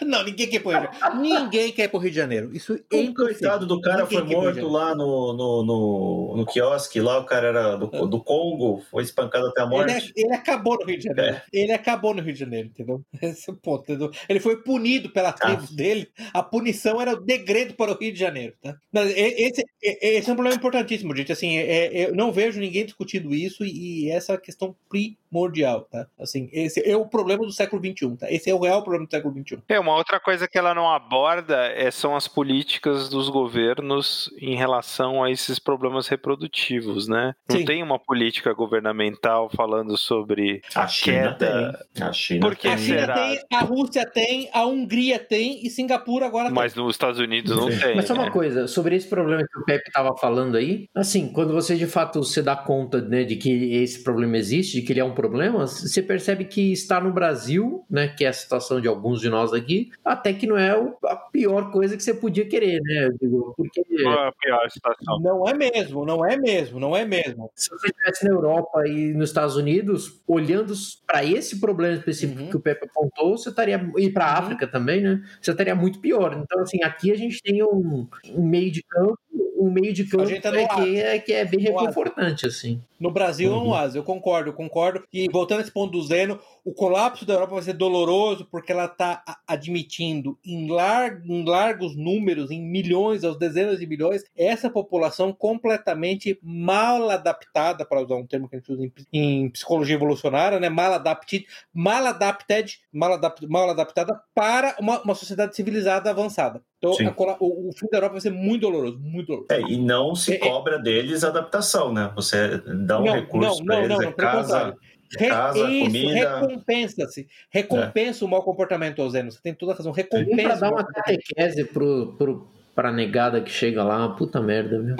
Não, 0.04 0.24
ninguém 0.24 0.48
quer 0.48 0.56
ir 0.56 0.60
pro 0.60 0.70
Rio 0.72 0.80
de 0.80 0.98
Janeiro. 1.00 1.20
Ninguém 1.20 1.72
quer 1.72 1.84
ir 1.84 1.88
pro 1.88 1.98
Rio 1.98 2.10
de 2.10 2.16
Janeiro. 2.16 2.50
Isso 2.54 2.74
é 2.74 2.96
O 2.96 3.14
coitado 3.14 3.66
do 3.66 3.80
cara 3.80 4.02
ninguém 4.02 4.18
foi 4.18 4.36
morto 4.36 4.68
lá 4.68 4.94
no, 4.94 5.32
no, 5.32 5.62
no, 5.64 6.36
no, 6.36 6.46
quiosque, 6.46 7.00
lá 7.00 7.18
o 7.18 7.24
cara 7.24 7.48
era 7.48 7.76
do, 7.76 8.06
do 8.06 8.22
Congo, 8.22 8.82
foi 8.90 9.02
espancado 9.02 9.46
até 9.46 9.62
a 9.62 9.66
morte. 9.66 10.12
Ele, 10.16 10.26
ele 10.26 10.34
acabou 10.34 10.78
no 10.78 10.84
Rio 10.86 10.98
de 10.98 11.04
Janeiro. 11.04 11.36
É. 11.36 11.42
Ele 11.52 11.72
acabou 11.72 12.14
no 12.14 12.22
Rio 12.22 12.32
de 12.32 12.40
Janeiro, 12.40 12.68
entendeu? 12.68 13.02
Esse 13.22 13.50
é 13.50 13.54
ponto, 13.54 13.82
entendeu? 13.82 14.10
Ele 14.28 14.40
foi 14.40 14.56
punido 14.62 15.10
pela 15.10 15.32
tribo 15.32 15.64
ah. 15.70 15.74
dele. 15.74 16.08
A 16.32 16.42
punição 16.42 17.00
era 17.00 17.12
o 17.12 17.20
degredo 17.20 17.74
para 17.74 17.92
o 17.92 17.98
Rio 17.98 18.12
de 18.12 18.18
Janeiro, 18.18 18.54
tá? 18.60 18.76
Esse, 18.92 19.64
esse 19.80 20.28
é 20.28 20.32
um 20.32 20.36
problema 20.36 20.56
importantíssimo, 20.56 21.14
gente. 21.16 21.32
Assim, 21.32 21.56
é, 21.56 22.08
eu 22.08 22.14
não 22.14 22.32
vejo 22.32 22.60
ninguém 22.60 22.84
discutindo 22.84 23.34
isso 23.34 23.64
e, 23.64 24.04
e 24.04 24.10
essa 24.10 24.32
é 24.32 24.36
a 24.36 24.40
questão 24.40 24.74
primordial, 24.88 25.82
tá? 25.82 26.06
Assim, 26.18 26.48
esse 26.52 26.80
é 26.88 26.96
o 26.96 27.06
problema 27.06 27.44
do 27.44 27.52
século 27.52 27.82
XXI, 27.82 28.16
tá? 28.16 28.30
Esse 28.30 28.50
é 28.50 28.54
o 28.54 28.60
real 28.60 28.82
problema 28.82 29.06
do 29.06 29.10
século 29.10 29.34
XXI. 29.34 29.62
É, 29.68 29.83
uma 29.84 29.96
outra 29.96 30.18
coisa 30.18 30.48
que 30.48 30.58
ela 30.58 30.74
não 30.74 30.90
aborda 30.90 31.66
é, 31.66 31.90
são 31.90 32.16
as 32.16 32.26
políticas 32.26 33.08
dos 33.08 33.28
governos 33.28 34.30
em 34.40 34.56
relação 34.56 35.22
a 35.22 35.30
esses 35.30 35.58
problemas 35.58 36.08
reprodutivos, 36.08 37.06
né? 37.06 37.34
Não 37.48 37.58
Sim. 37.58 37.64
tem 37.64 37.82
uma 37.82 37.98
política 37.98 38.52
governamental 38.54 39.50
falando 39.54 39.96
sobre 39.96 40.62
a, 40.74 40.84
a 40.84 40.88
China 40.88 41.34
queda. 41.34 41.86
Tem. 41.94 42.02
A 42.02 42.12
China 42.12 42.40
Por 42.40 42.56
que 42.56 42.66
a 42.66 42.76
China 42.78 42.98
será? 43.00 43.14
tem, 43.14 43.40
a 43.52 43.60
Rússia 43.60 44.06
tem, 44.06 44.48
a 44.52 44.64
Hungria 44.64 45.18
tem 45.18 45.64
e 45.64 45.70
Singapura 45.70 46.26
agora 46.26 46.44
Mas 46.44 46.72
tem. 46.72 46.82
Mas 46.82 46.86
nos 46.86 46.94
Estados 46.94 47.20
Unidos 47.20 47.54
não 47.54 47.68
tem. 47.68 47.94
Mas 47.94 48.06
só 48.06 48.14
uma 48.14 48.24
né? 48.24 48.30
coisa, 48.30 48.66
sobre 48.66 48.96
esse 48.96 49.06
problema 49.06 49.42
que 49.42 49.58
o 49.58 49.64
Pepe 49.64 49.88
estava 49.88 50.16
falando 50.16 50.56
aí, 50.56 50.88
assim, 50.94 51.28
quando 51.28 51.52
você 51.52 51.76
de 51.76 51.86
fato 51.86 52.24
se 52.24 52.40
dá 52.40 52.56
conta 52.56 53.00
né, 53.02 53.24
de 53.24 53.36
que 53.36 53.74
esse 53.74 54.02
problema 54.02 54.38
existe, 54.38 54.80
de 54.80 54.86
que 54.86 54.92
ele 54.92 55.00
é 55.00 55.04
um 55.04 55.14
problema, 55.14 55.66
você 55.66 56.02
percebe 56.02 56.46
que 56.46 56.72
está 56.72 57.00
no 57.00 57.12
Brasil, 57.12 57.84
né, 57.90 58.08
que 58.08 58.24
é 58.24 58.28
a 58.28 58.32
situação 58.32 58.80
de 58.80 58.88
alguns 58.88 59.20
de 59.20 59.28
nós 59.28 59.52
aqui, 59.52 59.73
até 60.04 60.32
que 60.32 60.46
não 60.46 60.56
é 60.56 60.70
a 61.04 61.16
pior 61.16 61.70
coisa 61.70 61.96
que 61.96 62.02
você 62.02 62.14
podia 62.14 62.46
querer, 62.46 62.80
né? 62.82 63.10
Porque 63.56 63.82
não 63.90 64.12
é 64.12 64.28
a 64.28 64.32
pior 64.32 64.70
situação. 64.70 65.20
Não 65.20 65.48
é 65.48 65.54
mesmo, 65.54 66.04
não 66.04 66.24
é 66.24 66.36
mesmo, 66.36 66.80
não 66.80 66.96
é 66.96 67.04
mesmo. 67.04 67.50
Se 67.54 67.70
você 67.70 67.88
estivesse 67.88 68.24
na 68.24 68.34
Europa 68.34 68.86
e 68.86 69.12
nos 69.14 69.30
Estados 69.30 69.56
Unidos, 69.56 70.20
olhando 70.26 70.72
para 71.06 71.24
esse 71.24 71.60
problema 71.60 71.96
específico 71.96 72.42
uhum. 72.42 72.50
que 72.50 72.56
o 72.56 72.60
Pepe 72.60 72.86
apontou, 72.86 73.36
você 73.36 73.50
estaria 73.50 73.80
e 73.96 74.10
para 74.10 74.26
a 74.26 74.32
uhum. 74.32 74.44
África 74.44 74.66
também, 74.66 75.00
né? 75.00 75.22
Você 75.40 75.50
estaria 75.50 75.74
muito 75.74 76.00
pior. 76.00 76.32
Então, 76.34 76.60
assim, 76.60 76.82
aqui 76.82 77.12
a 77.12 77.16
gente 77.16 77.40
tem 77.42 77.62
um, 77.62 78.06
um 78.30 78.46
meio 78.46 78.70
de 78.70 78.82
campo 78.82 79.18
um 79.64 79.70
meio 79.70 79.92
de 79.92 80.04
campo 80.04 80.28
tá 80.40 80.54
é, 80.54 80.68
que, 80.68 81.00
é, 81.00 81.18
que 81.18 81.32
é 81.32 81.44
bem 81.44 81.60
reconfortante, 81.60 82.46
assim. 82.46 82.82
No 83.00 83.10
Brasil 83.10 83.50
uhum. 83.50 83.56
é 83.56 83.62
um 83.62 83.68
oásis, 83.68 83.96
eu 83.96 84.02
concordo, 84.02 84.50
eu 84.50 84.54
concordo. 84.54 85.02
E 85.12 85.28
voltando 85.30 85.58
a 85.58 85.62
esse 85.62 85.70
ponto 85.70 85.92
do 85.92 86.02
Zeno, 86.02 86.38
o 86.64 86.72
colapso 86.72 87.24
da 87.24 87.34
Europa 87.34 87.54
vai 87.54 87.62
ser 87.62 87.72
doloroso 87.72 88.46
porque 88.50 88.72
ela 88.72 88.84
está 88.84 89.22
admitindo 89.46 90.38
em, 90.44 90.70
lar 90.70 91.22
em 91.24 91.44
largos 91.44 91.96
números, 91.96 92.50
em 92.50 92.62
milhões, 92.62 93.24
aos 93.24 93.38
dezenas 93.38 93.78
de 93.78 93.86
milhões, 93.86 94.22
essa 94.36 94.68
população 94.68 95.32
completamente 95.32 96.38
mal 96.42 97.10
adaptada, 97.10 97.84
para 97.84 98.02
usar 98.02 98.16
um 98.16 98.26
termo 98.26 98.48
que 98.48 98.56
a 98.56 98.58
gente 98.58 98.72
usa 98.72 98.84
em, 98.84 98.92
em 99.12 99.50
psicologia 99.50 99.96
evolucionária, 99.96 100.60
né? 100.60 100.68
mal, 100.68 100.92
adapted, 100.92 101.46
mal, 101.72 102.06
adapted, 102.06 102.80
mal, 102.92 103.14
adap 103.14 103.46
mal 103.46 103.70
adaptada 103.70 104.20
para 104.34 104.76
uma, 104.78 105.00
uma 105.02 105.14
sociedade 105.14 105.56
civilizada 105.56 106.10
avançada. 106.10 106.62
Então, 106.92 107.28
a, 107.28 107.36
o, 107.40 107.68
o, 107.68 107.72
fim 107.72 107.86
da 107.90 107.98
Europa 107.98 108.12
vai 108.12 108.20
ser 108.20 108.30
muito 108.30 108.62
doloroso, 108.62 108.98
muito 108.98 109.26
doloroso. 109.26 109.48
É, 109.50 109.60
e 109.60 109.76
não 109.76 110.14
se 110.14 110.32
é, 110.32 110.36
é 110.36 110.38
cobra 110.38 110.76
é... 110.76 110.82
deles 110.82 111.24
adaptação, 111.24 111.92
né? 111.92 112.12
Você 112.14 112.58
dá 112.58 113.00
um 113.00 113.04
não, 113.04 113.14
recurso 113.14 113.64
para 113.64 113.78
eles, 113.78 113.88
não, 113.88 114.02
é 114.02 114.12
casa, 114.12 114.76
casa 115.18 115.70
Isso, 115.70 115.86
comida... 115.86 116.40
recompensa-se. 116.40 117.28
Recompensa 117.50 118.24
é. 118.24 118.26
o 118.26 118.30
mau 118.30 118.42
comportamento, 118.42 119.08
Zeno. 119.10 119.30
Você 119.30 119.40
tem 119.42 119.54
toda 119.54 119.72
a 119.72 119.76
razão. 119.76 119.92
Recompensa. 119.92 120.48
Para 120.48 120.54
dar 120.56 120.70
uma 120.72 120.84
catequese 120.84 121.64
pro, 121.64 122.14
pro, 122.18 122.48
pra 122.74 122.92
negada 122.92 123.40
que 123.40 123.50
chega 123.50 123.82
lá, 123.82 124.08
puta 124.10 124.40
merda, 124.40 124.80
viu? 124.80 124.96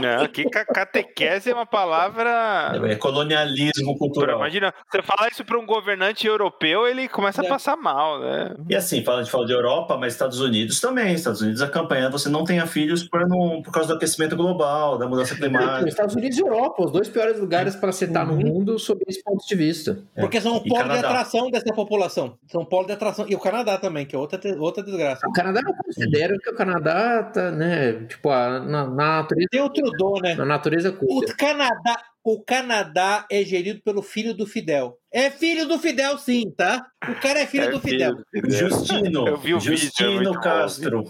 Não, 0.00 0.26
que 0.28 0.44
catequese 0.44 1.50
é 1.50 1.54
uma 1.54 1.66
palavra. 1.66 2.72
É 2.84 2.96
colonialismo 2.96 3.96
cultural. 3.96 4.38
Imagina, 4.38 4.72
você 4.90 5.02
falar 5.02 5.28
isso 5.28 5.44
para 5.44 5.58
um 5.58 5.66
governante 5.66 6.26
europeu, 6.26 6.86
ele 6.86 7.08
começa 7.08 7.42
é. 7.42 7.46
a 7.46 7.48
passar 7.48 7.76
mal, 7.76 8.20
né? 8.20 8.54
E 8.68 8.74
assim, 8.74 9.02
fala 9.02 9.22
de 9.22 9.30
fala 9.30 9.46
de 9.46 9.52
Europa, 9.52 9.96
mas 9.96 10.12
Estados 10.12 10.40
Unidos 10.40 10.80
também. 10.80 11.14
Estados 11.14 11.40
Unidos 11.40 11.62
a 11.62 11.68
campanha 11.68 12.10
você 12.10 12.28
não 12.28 12.44
tenha 12.44 12.66
filhos 12.66 13.04
por, 13.04 13.26
não, 13.26 13.62
por 13.62 13.72
causa 13.72 13.88
do 13.88 13.96
aquecimento 13.96 14.36
global, 14.36 14.98
da 14.98 15.06
mudança 15.06 15.34
climática. 15.34 15.88
Estados 15.88 16.14
Unidos 16.14 16.38
e 16.38 16.42
Europa, 16.42 16.84
os 16.84 16.92
dois 16.92 17.08
piores 17.08 17.38
lugares 17.38 17.74
para 17.74 17.92
se 17.92 18.04
estar 18.04 18.28
uhum. 18.28 18.36
no 18.36 18.46
mundo 18.46 18.78
sob 18.78 19.02
esse 19.08 19.22
ponto 19.22 19.46
de 19.46 19.54
vista. 19.54 19.98
É. 20.14 20.20
Porque 20.20 20.40
são 20.40 20.56
um 20.56 20.60
polo 20.60 20.88
de 20.88 20.98
atração 20.98 21.50
dessa 21.50 21.72
população. 21.74 22.36
São 22.48 22.64
polo 22.64 22.86
de 22.86 22.92
atração. 22.92 23.26
E 23.28 23.34
o 23.34 23.38
Canadá 23.38 23.78
também, 23.78 24.04
que 24.04 24.14
é 24.14 24.18
outra, 24.18 24.40
outra 24.58 24.82
desgraça. 24.82 25.26
O 25.26 25.32
Canadá 25.32 25.60
não 25.62 25.72
considera 25.74 26.36
que 26.38 26.50
o 26.50 26.54
Canadá 26.54 27.13
né? 27.52 28.06
Tipo, 28.06 28.30
a, 28.30 28.60
na, 28.60 28.86
na 28.86 29.22
natureza. 29.22 29.48
Tem 29.50 29.60
o 29.60 29.70
Trudeau, 29.70 30.20
né? 30.20 30.34
Na 30.34 30.44
natureza 30.44 30.92
curta. 30.92 31.32
O 31.32 31.36
Canadá, 31.36 32.02
o 32.22 32.42
Canadá 32.42 33.26
é 33.30 33.44
gerido 33.44 33.80
pelo 33.82 34.02
filho 34.02 34.34
do 34.34 34.46
Fidel. 34.46 34.98
É 35.14 35.30
filho 35.30 35.68
do 35.68 35.78
Fidel, 35.78 36.18
sim, 36.18 36.52
tá? 36.56 36.84
O 37.08 37.14
cara 37.20 37.38
é 37.38 37.46
filho 37.46 37.66
é 37.66 37.70
do 37.70 37.78
Fidel. 37.78 38.16
Filho. 38.32 38.50
Justino. 38.50 39.28
Eu 39.28 39.36
vi 39.36 39.54
o 39.54 39.60
Justino 39.60 40.18
vídeo, 40.18 40.40
Castro. 40.40 41.04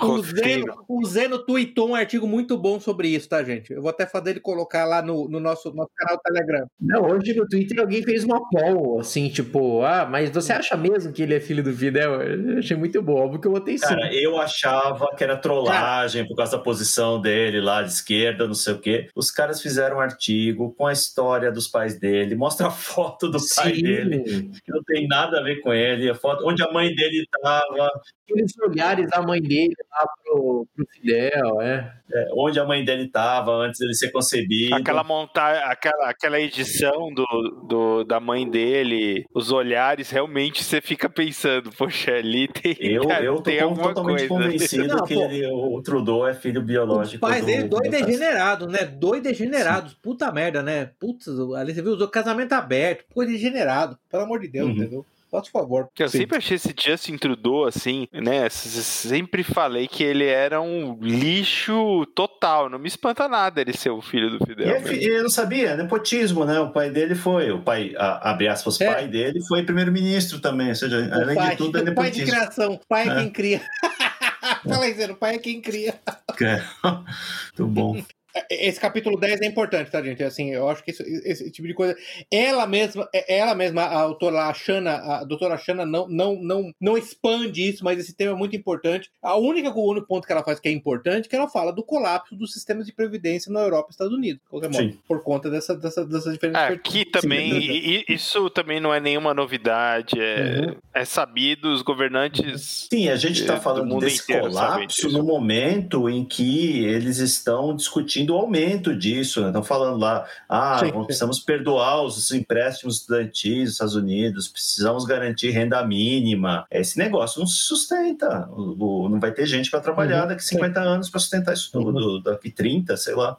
o, 0.00 0.22
Zeno, 0.22 0.84
o 0.88 1.04
Zeno 1.04 1.38
tweetou 1.40 1.90
um 1.90 1.94
artigo 1.94 2.26
muito 2.26 2.56
bom 2.56 2.80
sobre 2.80 3.08
isso, 3.08 3.28
tá, 3.28 3.42
gente? 3.42 3.74
Eu 3.74 3.82
vou 3.82 3.90
até 3.90 4.06
fazer 4.06 4.30
ele 4.30 4.40
colocar 4.40 4.86
lá 4.86 5.02
no, 5.02 5.28
no 5.28 5.38
nosso, 5.38 5.70
nosso 5.74 5.90
canal 5.94 6.18
Telegram. 6.24 6.66
Não, 6.80 7.02
hoje 7.02 7.34
no 7.34 7.46
Twitter 7.46 7.78
alguém 7.78 8.02
fez 8.02 8.24
uma 8.24 8.40
poll, 8.48 9.00
assim, 9.00 9.28
tipo, 9.28 9.82
ah, 9.82 10.06
mas 10.10 10.30
você 10.30 10.54
acha 10.54 10.74
mesmo 10.74 11.12
que 11.12 11.24
ele 11.24 11.34
é 11.34 11.40
filho 11.40 11.62
do 11.62 11.74
Fidel? 11.74 12.22
Eu 12.22 12.58
achei 12.58 12.76
muito 12.76 13.02
bom, 13.02 13.16
óbvio 13.16 13.38
que 13.38 13.48
eu 13.48 13.52
botei 13.52 13.76
sim. 13.76 13.84
Cara, 13.84 14.14
eu 14.14 14.40
achava 14.40 15.14
que 15.14 15.22
era 15.22 15.36
trollagem 15.36 16.22
cara, 16.22 16.28
por 16.28 16.36
causa 16.36 16.56
da 16.56 16.62
posição 16.62 17.20
dele 17.20 17.60
lá 17.60 17.82
de 17.82 17.90
esquerda, 17.90 18.46
não 18.46 18.54
sei 18.54 18.72
o 18.72 18.78
quê. 18.78 19.08
Os 19.14 19.30
caras 19.30 19.60
fizeram 19.60 19.98
um 19.98 20.00
artigo 20.00 20.72
com 20.74 20.86
a 20.86 20.92
história 20.92 21.52
dos 21.52 21.68
pais 21.68 21.98
dele, 21.98 22.34
mostra 22.34 22.68
a 22.68 22.70
foto 22.70 22.93
do 23.30 23.38
Sim. 23.38 23.54
pai 23.56 23.72
dele, 23.72 24.50
que 24.64 24.72
não 24.72 24.82
tem 24.84 25.06
nada 25.06 25.40
a 25.40 25.42
ver 25.42 25.60
com 25.60 25.72
ele, 25.72 26.10
a 26.10 26.14
foto 26.14 26.46
onde 26.46 26.62
a 26.62 26.72
mãe 26.72 26.94
dele 26.94 27.22
estava. 27.22 27.90
Aqueles 28.24 28.58
olhares 28.58 29.10
da 29.10 29.22
mãe 29.22 29.40
dele 29.40 29.74
lá 29.90 30.06
pro, 30.34 30.66
pro 30.74 30.86
Fidel, 30.86 31.60
é. 31.60 31.92
é. 32.12 32.28
Onde 32.36 32.58
a 32.58 32.64
mãe 32.64 32.84
dele 32.84 33.04
estava 33.04 33.52
antes 33.52 33.78
dele 33.78 33.94
ser 33.94 34.10
concebido. 34.10 34.74
Aquela 34.74 35.04
montagem, 35.04 35.62
aquela, 35.64 36.10
aquela 36.10 36.40
edição 36.40 37.12
do, 37.14 37.26
do, 37.68 38.04
da 38.04 38.18
mãe 38.18 38.48
dele, 38.48 39.24
os 39.34 39.52
olhares, 39.52 40.10
realmente 40.10 40.62
você 40.64 40.80
fica 40.80 41.08
pensando, 41.08 41.70
poxa, 41.76 42.12
ali 42.12 42.48
tem. 42.48 42.76
Eu, 42.80 43.06
cara, 43.06 43.24
eu 43.24 43.36
tô 43.36 43.42
tem 43.42 43.58
totalmente 43.58 44.28
coisa. 44.28 44.28
convencido 44.28 44.86
não, 44.88 45.04
que 45.04 45.14
ele, 45.14 45.46
o 45.46 45.80
Trudeau 45.82 46.26
é 46.26 46.34
filho 46.34 46.62
biológico. 46.62 47.24
Os 47.24 47.32
pais 47.32 47.44
dele, 47.44 47.64
dois 47.64 47.90
degenerados, 47.90 48.68
né? 48.68 48.84
Dois 48.84 49.22
degenerados. 49.22 49.92
Sim. 49.92 49.98
Puta 50.02 50.32
merda, 50.32 50.62
né? 50.62 50.90
Putz, 50.98 51.28
ali 51.56 51.74
você 51.74 51.82
viu, 51.82 51.92
usou 51.92 52.08
casamento 52.08 52.52
aberto, 52.52 53.04
pô, 53.12 53.24
degenerado, 53.24 53.96
pelo 54.10 54.24
amor 54.24 54.40
de 54.40 54.48
Deus, 54.48 54.68
uhum. 54.68 54.76
entendeu? 54.76 55.06
Por 55.42 55.50
favor. 55.50 55.88
Eu 55.98 56.08
Sim. 56.08 56.18
sempre 56.18 56.38
achei 56.38 56.56
esse 56.56 56.74
Justin 56.76 57.16
Trudeau 57.16 57.66
assim, 57.66 58.08
né? 58.12 58.48
Sempre 58.48 59.42
falei 59.42 59.88
que 59.88 60.02
ele 60.02 60.26
era 60.26 60.60
um 60.60 60.98
lixo 61.00 62.06
total. 62.14 62.68
Não 62.68 62.78
me 62.78 62.88
espanta 62.88 63.28
nada 63.28 63.60
ele 63.60 63.72
ser 63.72 63.90
o 63.90 64.00
filho 64.00 64.30
do 64.30 64.44
Fidel. 64.44 64.80
E 64.92 65.04
eu 65.04 65.22
não 65.22 65.30
sabia, 65.30 65.76
nepotismo, 65.76 66.44
né? 66.44 66.58
O 66.60 66.70
pai 66.70 66.90
dele 66.90 67.14
foi, 67.14 67.50
o 67.50 67.60
pai, 67.60 67.94
a, 67.96 68.30
abre 68.30 68.48
aspas, 68.48 68.80
é. 68.80 68.92
pai 68.92 69.08
dele 69.08 69.40
foi 69.42 69.62
primeiro-ministro 69.62 70.40
também. 70.40 70.68
Ou 70.68 70.74
seja, 70.74 71.00
o 71.00 71.14
além 71.14 71.36
pai, 71.36 71.50
de 71.50 71.56
tudo, 71.56 71.78
é 71.78 71.82
nepotismo. 71.82 71.94
Pai 71.94 72.10
de 72.10 72.30
criação, 72.30 72.80
pai 72.88 73.08
é, 73.08 73.12
é. 73.12 73.14
quem 73.16 73.30
cria. 73.30 73.60
Fala 74.68 74.84
aí, 74.84 74.94
Zé, 74.94 75.10
o 75.10 75.16
pai 75.16 75.34
é 75.36 75.38
quem 75.38 75.60
cria. 75.60 75.94
É. 76.40 76.62
Muito 77.58 77.66
bom. 77.72 78.02
Esse 78.50 78.80
capítulo 78.80 79.18
10 79.18 79.42
é 79.42 79.46
importante, 79.46 79.90
tá, 79.90 80.02
gente? 80.02 80.22
Assim, 80.22 80.50
eu 80.50 80.68
acho 80.68 80.82
que 80.82 80.90
esse, 80.90 81.02
esse 81.24 81.50
tipo 81.50 81.68
de 81.68 81.74
coisa. 81.74 81.96
Ela 82.30 82.66
mesma, 82.66 83.08
é, 83.14 83.38
ela 83.38 83.54
mesma, 83.54 83.82
a 83.82 84.00
autora 84.00 84.52
Shana, 84.52 84.96
a 84.96 85.24
doutora 85.24 85.56
Shana 85.56 85.86
não, 85.86 86.08
não, 86.08 86.36
não, 86.42 86.72
não 86.80 86.98
expande 86.98 87.68
isso, 87.68 87.84
mas 87.84 87.98
esse 87.98 88.14
tema 88.14 88.32
é 88.32 88.36
muito 88.36 88.56
importante. 88.56 89.10
A 89.22 89.36
única, 89.36 89.70
o 89.70 89.88
único 89.88 90.06
ponto 90.06 90.26
que 90.26 90.32
ela 90.32 90.42
faz 90.42 90.58
que 90.58 90.68
é 90.68 90.72
importante 90.72 91.26
é 91.26 91.28
que 91.28 91.36
ela 91.36 91.48
fala 91.48 91.72
do 91.72 91.84
colapso 91.84 92.34
dos 92.34 92.52
sistemas 92.52 92.86
de 92.86 92.92
previdência 92.92 93.52
na 93.52 93.60
Europa 93.60 93.88
e 93.90 93.92
Estados 93.92 94.12
Unidos, 94.12 94.42
modo, 94.50 94.98
por 95.06 95.22
conta 95.22 95.48
dessa, 95.48 95.76
dessa, 95.76 96.04
dessas 96.04 96.32
diferentes. 96.32 96.60
É, 96.60 96.68
aqui 96.68 97.04
também, 97.04 97.52
e, 97.52 98.04
isso 98.08 98.50
também 98.50 98.80
não 98.80 98.92
é 98.92 98.98
nenhuma 98.98 99.32
novidade, 99.32 100.20
é, 100.20 100.60
uhum. 100.60 100.76
é 100.92 101.04
sabido, 101.04 101.72
os 101.72 101.82
governantes. 101.82 102.88
Sim, 102.90 103.08
a 103.08 103.16
gente 103.16 103.40
está 103.40 103.60
falando 103.60 103.96
desse 103.98 104.26
colapso 104.26 105.08
no 105.10 105.22
momento 105.22 106.08
em 106.08 106.24
que 106.24 106.84
eles 106.84 107.18
estão 107.18 107.76
discutindo 107.76 108.23
o 108.32 108.36
aumento 108.36 108.96
disso, 108.96 109.40
né? 109.40 109.48
estão 109.48 109.62
falando 109.62 109.98
lá, 109.98 110.26
ah, 110.48 110.80
sim, 110.80 111.04
precisamos 111.04 111.40
perdoar 111.40 112.02
os 112.02 112.30
empréstimos 112.30 112.96
estudantis 112.96 113.64
dos 113.64 113.72
Estados 113.72 113.94
Unidos, 113.94 114.48
precisamos 114.48 115.04
garantir 115.04 115.50
renda 115.50 115.84
mínima.Esse 115.86 116.98
negócio 116.98 117.40
não 117.40 117.46
se 117.46 117.58
sustenta, 117.58 118.48
o, 118.50 119.04
o, 119.04 119.08
não 119.08 119.20
vai 119.20 119.32
ter 119.32 119.46
gente 119.46 119.70
para 119.70 119.80
trabalhar 119.80 120.22
uhum, 120.22 120.28
daqui 120.28 120.44
50 120.44 120.80
sim. 120.80 120.86
anos 120.86 121.10
para 121.10 121.20
sustentar 121.20 121.54
isso 121.54 121.70
tudo, 121.72 122.16
uhum. 122.16 122.22
daqui 122.22 122.50
30, 122.50 122.96
sei 122.96 123.14
lá. 123.14 123.36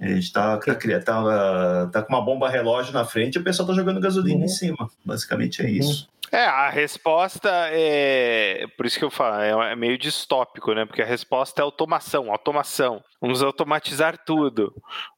A 0.00 0.06
gente 0.06 0.24
está 0.24 0.56
tá, 0.56 0.74
tá, 1.04 1.86
tá, 1.92 2.02
com 2.02 2.12
uma 2.12 2.24
bomba 2.24 2.48
relógio 2.48 2.92
na 2.92 3.04
frente 3.04 3.36
e 3.36 3.38
o 3.38 3.44
pessoal 3.44 3.68
está 3.68 3.80
jogando 3.80 4.00
gasolina 4.00 4.38
uhum. 4.38 4.44
em 4.44 4.48
cima. 4.48 4.90
Basicamente 5.04 5.62
é 5.62 5.70
isso. 5.70 6.08
É, 6.34 6.46
a 6.46 6.70
resposta 6.70 7.50
é. 7.70 8.66
Por 8.74 8.86
isso 8.86 8.98
que 8.98 9.04
eu 9.04 9.10
falo, 9.10 9.36
é, 9.42 9.72
é 9.72 9.76
meio 9.76 9.98
distópico, 9.98 10.72
né? 10.72 10.86
Porque 10.86 11.02
a 11.02 11.06
resposta 11.06 11.60
é 11.60 11.62
automação, 11.62 12.32
automação. 12.32 13.04
Vamos 13.20 13.42
automatizar 13.42 14.16
tudo. 14.24 14.72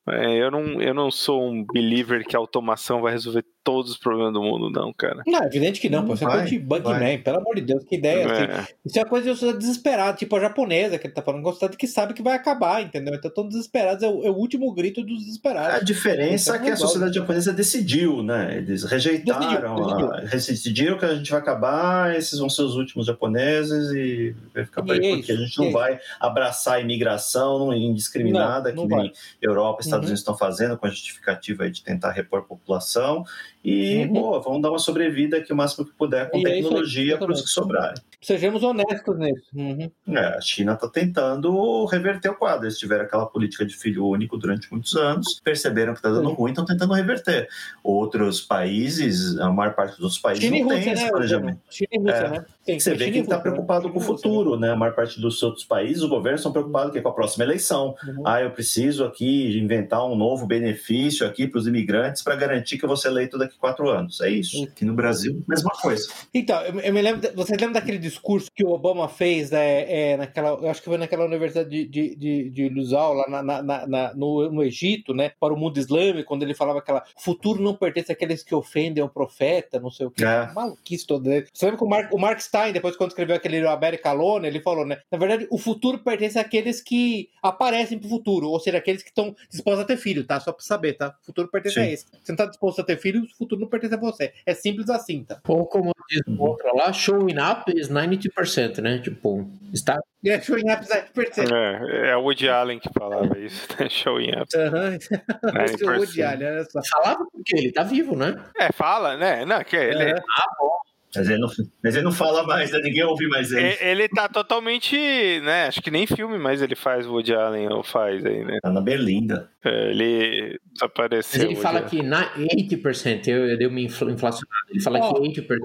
É, 0.08 0.34
eu, 0.42 0.50
não, 0.50 0.82
eu 0.82 0.92
não 0.92 1.12
sou 1.12 1.48
um 1.48 1.64
believer 1.64 2.26
que 2.26 2.34
a 2.34 2.38
automação 2.40 3.00
vai 3.00 3.12
resolver 3.12 3.44
todos 3.64 3.92
os 3.92 3.96
problemas 3.96 4.34
do 4.34 4.42
mundo, 4.42 4.70
não, 4.70 4.92
cara. 4.92 5.22
Não, 5.26 5.42
é 5.42 5.46
evidente 5.46 5.80
que 5.80 5.88
não, 5.88 6.04
pô. 6.04 6.12
Isso 6.12 6.22
é 6.22 6.30
coisa 6.30 6.44
de 6.44 6.58
Bugman, 6.58 7.18
pelo 7.22 7.38
amor 7.38 7.54
de 7.56 7.62
Deus, 7.62 7.82
que 7.84 7.96
ideia. 7.96 8.30
Assim. 8.30 8.42
É. 8.42 8.54
Assim. 8.56 8.72
Isso 8.84 8.98
é 8.98 9.02
uma 9.02 9.08
coisa 9.08 9.32
de 9.32 9.38
você 9.40 9.52
desesperado, 9.54 10.18
tipo 10.18 10.36
a 10.36 10.40
japonesa 10.40 10.98
que 10.98 11.06
ele 11.06 11.14
tá 11.14 11.22
falando, 11.22 11.42
gostado 11.42 11.76
que 11.76 11.86
sabe 11.86 12.12
que 12.12 12.22
vai 12.22 12.34
acabar, 12.34 12.82
entendeu? 12.82 13.14
Então 13.14 13.30
estão 13.30 13.48
desesperados, 13.48 14.02
é 14.02 14.08
o, 14.08 14.22
é 14.22 14.30
o, 14.30 14.34
último 14.34 14.70
grito 14.74 15.02
dos 15.02 15.24
desesperados. 15.24 15.74
A 15.76 15.80
diferença 15.80 16.54
é 16.54 16.58
que 16.58 16.70
a 16.70 16.76
sociedade 16.76 17.14
japonesa 17.14 17.52
decidiu, 17.52 18.22
né? 18.22 18.58
Eles 18.58 18.84
rejeitaram, 18.84 19.76
decidiu, 19.76 20.10
decidiu. 20.10 20.54
decidiram 20.54 20.98
que 20.98 21.04
a 21.06 21.14
gente 21.14 21.30
vai 21.30 21.40
acabar, 21.40 22.14
esses 22.14 22.38
vão 22.38 22.50
ser 22.50 22.62
os 22.62 22.76
últimos 22.76 23.06
japoneses 23.06 23.90
e 23.92 24.36
vai 24.52 24.64
ficar 24.66 24.82
por 24.82 24.92
aí, 24.92 25.16
porque 25.16 25.32
a 25.32 25.36
gente 25.36 25.58
não 25.58 25.72
vai 25.72 25.98
abraçar 26.20 26.74
a 26.74 26.80
imigração 26.80 27.72
indiscriminada, 27.72 28.70
não, 28.70 28.82
não 28.82 28.88
que 28.88 28.94
nem 28.94 29.06
vai. 29.06 29.12
Europa, 29.40 29.80
Estados 29.80 30.04
uhum. 30.04 30.08
Unidos 30.08 30.20
estão 30.20 30.36
fazendo, 30.36 30.76
com 30.76 30.86
a 30.86 30.90
justificativa 30.90 31.70
de 31.70 31.82
tentar 31.82 32.10
repor 32.10 32.40
a 32.40 32.42
população. 32.42 33.24
E, 33.64 34.04
uhum. 34.04 34.12
pô, 34.12 34.40
vamos 34.42 34.60
dar 34.60 34.68
uma 34.68 34.78
sobrevida 34.78 35.38
aqui 35.38 35.50
o 35.50 35.56
máximo 35.56 35.86
que 35.86 35.92
puder 35.92 36.30
com 36.30 36.36
e 36.36 36.42
é 36.42 36.44
tecnologia 36.44 37.16
para 37.16 37.32
os 37.32 37.40
que 37.40 37.48
sobrarem. 37.48 37.94
Sejamos 38.20 38.62
honestos 38.62 39.18
nisso. 39.18 39.44
Uhum. 39.54 39.90
É, 40.08 40.36
a 40.36 40.40
China 40.40 40.74
está 40.74 40.86
tentando 40.86 41.84
reverter 41.86 42.28
o 42.28 42.34
quadro. 42.34 42.66
Eles 42.66 42.78
tiveram 42.78 43.04
aquela 43.04 43.24
política 43.24 43.64
de 43.64 43.74
filho 43.74 44.06
único 44.06 44.36
durante 44.36 44.70
muitos 44.70 44.94
anos, 44.96 45.40
perceberam 45.42 45.94
que 45.94 46.00
está 46.00 46.10
dando 46.10 46.30
ruim, 46.30 46.50
estão 46.50 46.64
tentando 46.64 46.92
reverter. 46.92 47.48
Outros 47.82 48.40
países, 48.40 49.38
a 49.38 49.50
maior 49.50 49.74
parte 49.74 49.98
dos 49.98 50.18
países 50.18 50.44
China 50.44 50.58
não 50.60 50.68
tem 50.68 50.92
esse 50.92 51.04
né, 51.04 51.10
planejamento. 51.10 51.60
China 51.70 51.88
e 51.90 51.98
Rússia, 51.98 52.14
é. 52.14 52.30
né? 52.30 52.44
Tem, 52.64 52.80
Você 52.80 52.94
vê 52.94 53.10
quem 53.10 53.22
está 53.22 53.38
preocupado 53.38 53.90
com 53.90 53.98
o 53.98 54.02
futuro, 54.02 54.58
né? 54.58 54.72
A 54.72 54.76
maior 54.76 54.94
parte 54.94 55.20
dos 55.20 55.42
outros 55.42 55.64
países, 55.64 56.02
os 56.02 56.08
governos 56.08 56.40
estão 56.40 56.52
preocupados 56.52 56.98
com 56.98 57.08
a 57.08 57.12
próxima 57.12 57.44
eleição. 57.44 57.94
Uhum. 58.06 58.22
Ah, 58.26 58.40
eu 58.40 58.50
preciso 58.50 59.04
aqui 59.04 59.58
inventar 59.58 60.04
um 60.06 60.16
novo 60.16 60.46
benefício 60.46 61.26
aqui 61.26 61.46
para 61.46 61.58
os 61.58 61.66
imigrantes 61.66 62.22
para 62.22 62.36
garantir 62.36 62.78
que 62.78 62.84
eu 62.84 62.88
vou 62.88 62.96
ser 62.96 63.08
eleito 63.08 63.36
daqui 63.36 63.53
a 63.56 63.60
quatro 63.60 63.88
anos. 63.88 64.20
É 64.20 64.30
isso. 64.30 64.64
Aqui 64.64 64.84
no 64.84 64.94
Brasil, 64.94 65.42
mesma 65.48 65.70
coisa. 65.70 66.08
Então, 66.32 66.60
eu, 66.62 66.80
eu 66.80 66.92
me 66.92 67.02
lembro, 67.02 67.28
você 67.34 67.52
lembra 67.56 67.80
daquele 67.80 67.98
discurso 67.98 68.50
que 68.54 68.64
o 68.64 68.70
Obama 68.70 69.08
fez 69.08 69.50
né, 69.50 70.12
é, 70.12 70.16
naquela, 70.16 70.50
eu 70.50 70.68
acho 70.68 70.80
que 70.80 70.88
foi 70.88 70.98
naquela 70.98 71.24
universidade 71.24 71.68
de, 71.68 71.86
de, 71.86 72.16
de, 72.16 72.50
de 72.50 72.68
Luzal, 72.68 73.14
lá 73.14 73.28
na, 73.28 73.62
na, 73.62 73.86
na, 73.86 74.14
no, 74.14 74.50
no 74.50 74.62
Egito, 74.62 75.14
né? 75.14 75.32
Para 75.40 75.54
o 75.54 75.56
mundo 75.56 75.78
islâmico, 75.78 76.28
quando 76.28 76.42
ele 76.42 76.54
falava 76.54 76.78
aquela 76.78 77.04
futuro 77.16 77.62
não 77.62 77.74
pertence 77.74 78.12
àqueles 78.12 78.42
que 78.42 78.54
ofendem 78.54 79.02
o 79.02 79.08
profeta, 79.08 79.80
não 79.80 79.90
sei 79.90 80.06
o 80.06 80.10
que. 80.10 80.24
É. 80.24 80.52
Maluquice 80.52 81.06
todo. 81.06 81.28
Né? 81.28 81.44
Você 81.52 81.66
lembra 81.66 81.78
que 81.78 81.84
o 81.84 81.88
Mark, 81.88 82.12
o 82.12 82.18
Mark 82.18 82.40
Stein, 82.40 82.72
depois 82.72 82.96
quando 82.96 83.10
escreveu 83.10 83.36
aquele 83.36 83.66
América 83.66 84.12
Lona, 84.12 84.46
ele 84.46 84.60
falou, 84.60 84.86
né? 84.86 85.00
Na 85.10 85.18
verdade, 85.18 85.46
o 85.50 85.58
futuro 85.58 85.98
pertence 85.98 86.38
àqueles 86.38 86.80
que 86.80 87.30
aparecem 87.42 87.98
pro 87.98 88.08
futuro, 88.08 88.48
ou 88.48 88.60
seja, 88.60 88.78
aqueles 88.78 89.02
que 89.02 89.08
estão 89.08 89.34
dispostos 89.50 89.82
a 89.82 89.86
ter 89.86 89.96
filho, 89.96 90.24
tá? 90.24 90.40
Só 90.40 90.52
pra 90.52 90.64
saber, 90.64 90.94
tá? 90.94 91.16
O 91.22 91.26
futuro 91.26 91.48
pertence 91.48 91.74
Sim. 91.74 91.80
a 91.80 91.90
esse. 91.90 92.06
Você 92.22 92.32
não 92.32 92.36
tá 92.36 92.46
disposto 92.46 92.80
a 92.80 92.84
ter 92.84 92.98
filho, 92.98 93.22
o 93.22 93.28
futuro 93.28 93.43
não 93.52 93.68
pertence 93.68 93.94
a 93.94 93.98
você. 93.98 94.32
É 94.44 94.54
simples 94.54 94.88
assim, 94.90 95.24
tá? 95.24 95.40
Ou 95.46 95.66
como 95.66 95.92
diz 96.08 96.22
o 96.26 96.42
outro 96.42 96.74
lá, 96.76 96.92
showing 96.92 97.36
up 97.38 97.72
is 97.74 97.88
90%, 97.88 98.78
né? 98.78 98.98
Tipo, 98.98 99.48
está 99.72 99.98
é, 100.24 100.40
showing 100.40 100.70
up 100.70 100.82
is 100.82 100.90
90%. 100.90 101.52
É, 101.52 102.10
é 102.10 102.16
o 102.16 102.22
Woody 102.22 102.48
Allen 102.48 102.78
que 102.78 102.90
falava 102.92 103.38
isso, 103.38 103.66
né? 103.78 103.88
Showing 103.88 104.30
up. 104.32 104.48
Uhum. 104.56 105.94
o 105.94 105.98
Woody 105.98 106.22
Allen, 106.22 106.48
olha 106.48 106.64
só. 106.64 106.80
Falava 106.82 107.24
porque 107.32 107.56
ele 107.56 107.72
tá 107.72 107.82
vivo, 107.82 108.16
né? 108.16 108.34
É, 108.58 108.72
fala, 108.72 109.16
né? 109.16 109.44
Não, 109.44 109.62
que 109.62 109.76
ele... 109.76 110.10
É. 110.10 110.14
Ah, 110.14 110.46
bom. 110.58 110.84
Mas 111.16 111.28
ele, 111.28 111.38
não, 111.38 111.48
mas 111.82 111.94
ele 111.94 112.04
não 112.04 112.12
fala 112.12 112.44
mais, 112.44 112.72
né? 112.72 112.80
ninguém 112.82 113.04
ouve 113.04 113.28
mais 113.28 113.52
ele. 113.52 113.76
Ele 113.80 114.08
tá 114.08 114.28
totalmente, 114.28 114.96
né? 115.40 115.66
Acho 115.66 115.80
que 115.82 115.90
nem 115.90 116.06
filme 116.06 116.38
mais 116.38 116.62
ele 116.62 116.74
faz, 116.74 117.06
o 117.06 117.12
Woody 117.12 117.34
Allen 117.34 117.72
ou 117.72 117.82
faz 117.82 118.24
aí, 118.24 118.44
né? 118.44 118.58
Tá 118.62 118.70
na 118.70 118.80
Berlinda. 118.80 119.50
É, 119.64 119.90
ele 119.90 120.58
desapareceu. 120.72 121.42
Mas 121.42 121.50
ele 121.50 121.60
fala 121.60 121.82
que 121.82 122.02
na 122.02 122.34
80%, 122.34 123.28
eu, 123.28 123.48
eu 123.48 123.58
dei 123.58 123.66
uma 123.66 123.80
inflacionada. 123.80 124.44
Ele 124.70 124.82
fala 124.82 124.98
oh, 125.00 125.14
que 125.14 125.40
80%. 125.42 125.58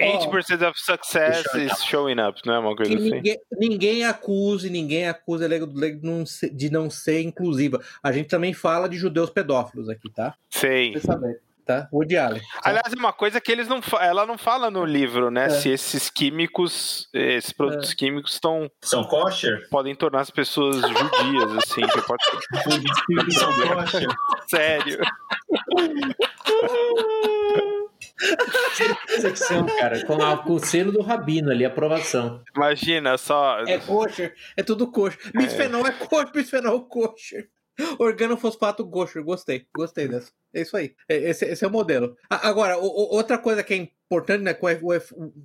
80% 0.00 0.62
oh, 0.62 0.68
of 0.68 0.80
success 0.80 1.44
is 1.54 1.82
showing 1.84 2.20
up, 2.20 2.40
não 2.46 2.54
é 2.54 2.58
uma 2.58 2.76
coisa 2.76 2.94
assim? 2.94 3.10
Ninguém, 3.10 3.38
ninguém 3.58 4.04
acuse, 4.04 4.70
ninguém 4.70 5.08
acusa 5.08 5.46
a 5.46 6.48
de 6.52 6.70
não 6.70 6.90
ser 6.90 7.22
inclusiva. 7.22 7.80
A 8.02 8.12
gente 8.12 8.28
também 8.28 8.52
fala 8.52 8.88
de 8.88 8.96
judeus 8.96 9.30
pedófilos 9.30 9.88
aqui, 9.88 10.10
tá? 10.12 10.34
Sei. 10.50 10.92
Você 10.92 11.00
sabe 11.00 11.36
tá? 11.68 11.86
Woody 11.92 12.16
Allen. 12.16 12.40
Tá? 12.40 12.70
Aliás, 12.70 12.94
uma 12.94 13.12
coisa 13.12 13.38
que 13.42 13.52
eles 13.52 13.68
não 13.68 13.80
ela 14.00 14.24
não 14.24 14.38
fala 14.38 14.70
no 14.70 14.86
livro, 14.86 15.30
né? 15.30 15.44
É. 15.44 15.50
Se 15.50 15.68
esses 15.68 16.08
químicos, 16.08 17.08
esses 17.12 17.52
produtos 17.52 17.92
é. 17.92 17.94
químicos 17.94 18.32
estão 18.32 18.70
são 18.82 19.04
kosher, 19.04 19.68
podem 19.68 19.94
tornar 19.94 20.20
as 20.20 20.30
pessoas 20.30 20.76
judias, 20.76 21.52
assim, 21.58 21.82
que 21.82 22.02
pode 22.02 22.24
são 23.34 23.52
kosher. 23.68 24.08
Sério. 24.48 24.98
Cara. 29.78 30.04
Com, 30.06 30.22
a, 30.22 30.38
com 30.38 30.54
o 30.54 30.58
selo 30.58 30.90
do 30.90 31.02
Rabino 31.02 31.50
ali, 31.50 31.64
aprovação. 31.64 32.42
Imagina 32.56 33.18
só. 33.18 33.60
É 33.60 33.78
kosher, 33.78 34.34
é 34.56 34.62
tudo 34.62 34.90
kosher. 34.90 35.18
Bisfenol 35.34 35.86
é, 35.86 35.90
é 35.90 35.92
kosher, 35.92 36.32
bisfenol 36.32 36.86
kosher. 36.86 37.48
Organofosfato 37.98 38.88
kosher, 38.88 39.22
gostei, 39.22 39.66
gostei 39.76 40.08
dessa. 40.08 40.32
É 40.52 40.62
isso 40.62 40.76
aí. 40.76 40.94
É, 41.08 41.16
esse, 41.30 41.44
esse 41.44 41.64
é 41.64 41.68
o 41.68 41.70
modelo. 41.70 42.16
Agora, 42.28 42.76
outra 42.78 43.38
coisa 43.38 43.62
que 43.62 43.74
é 43.74 43.88
importante, 44.10 44.42
né, 44.42 44.54
com 44.54 44.66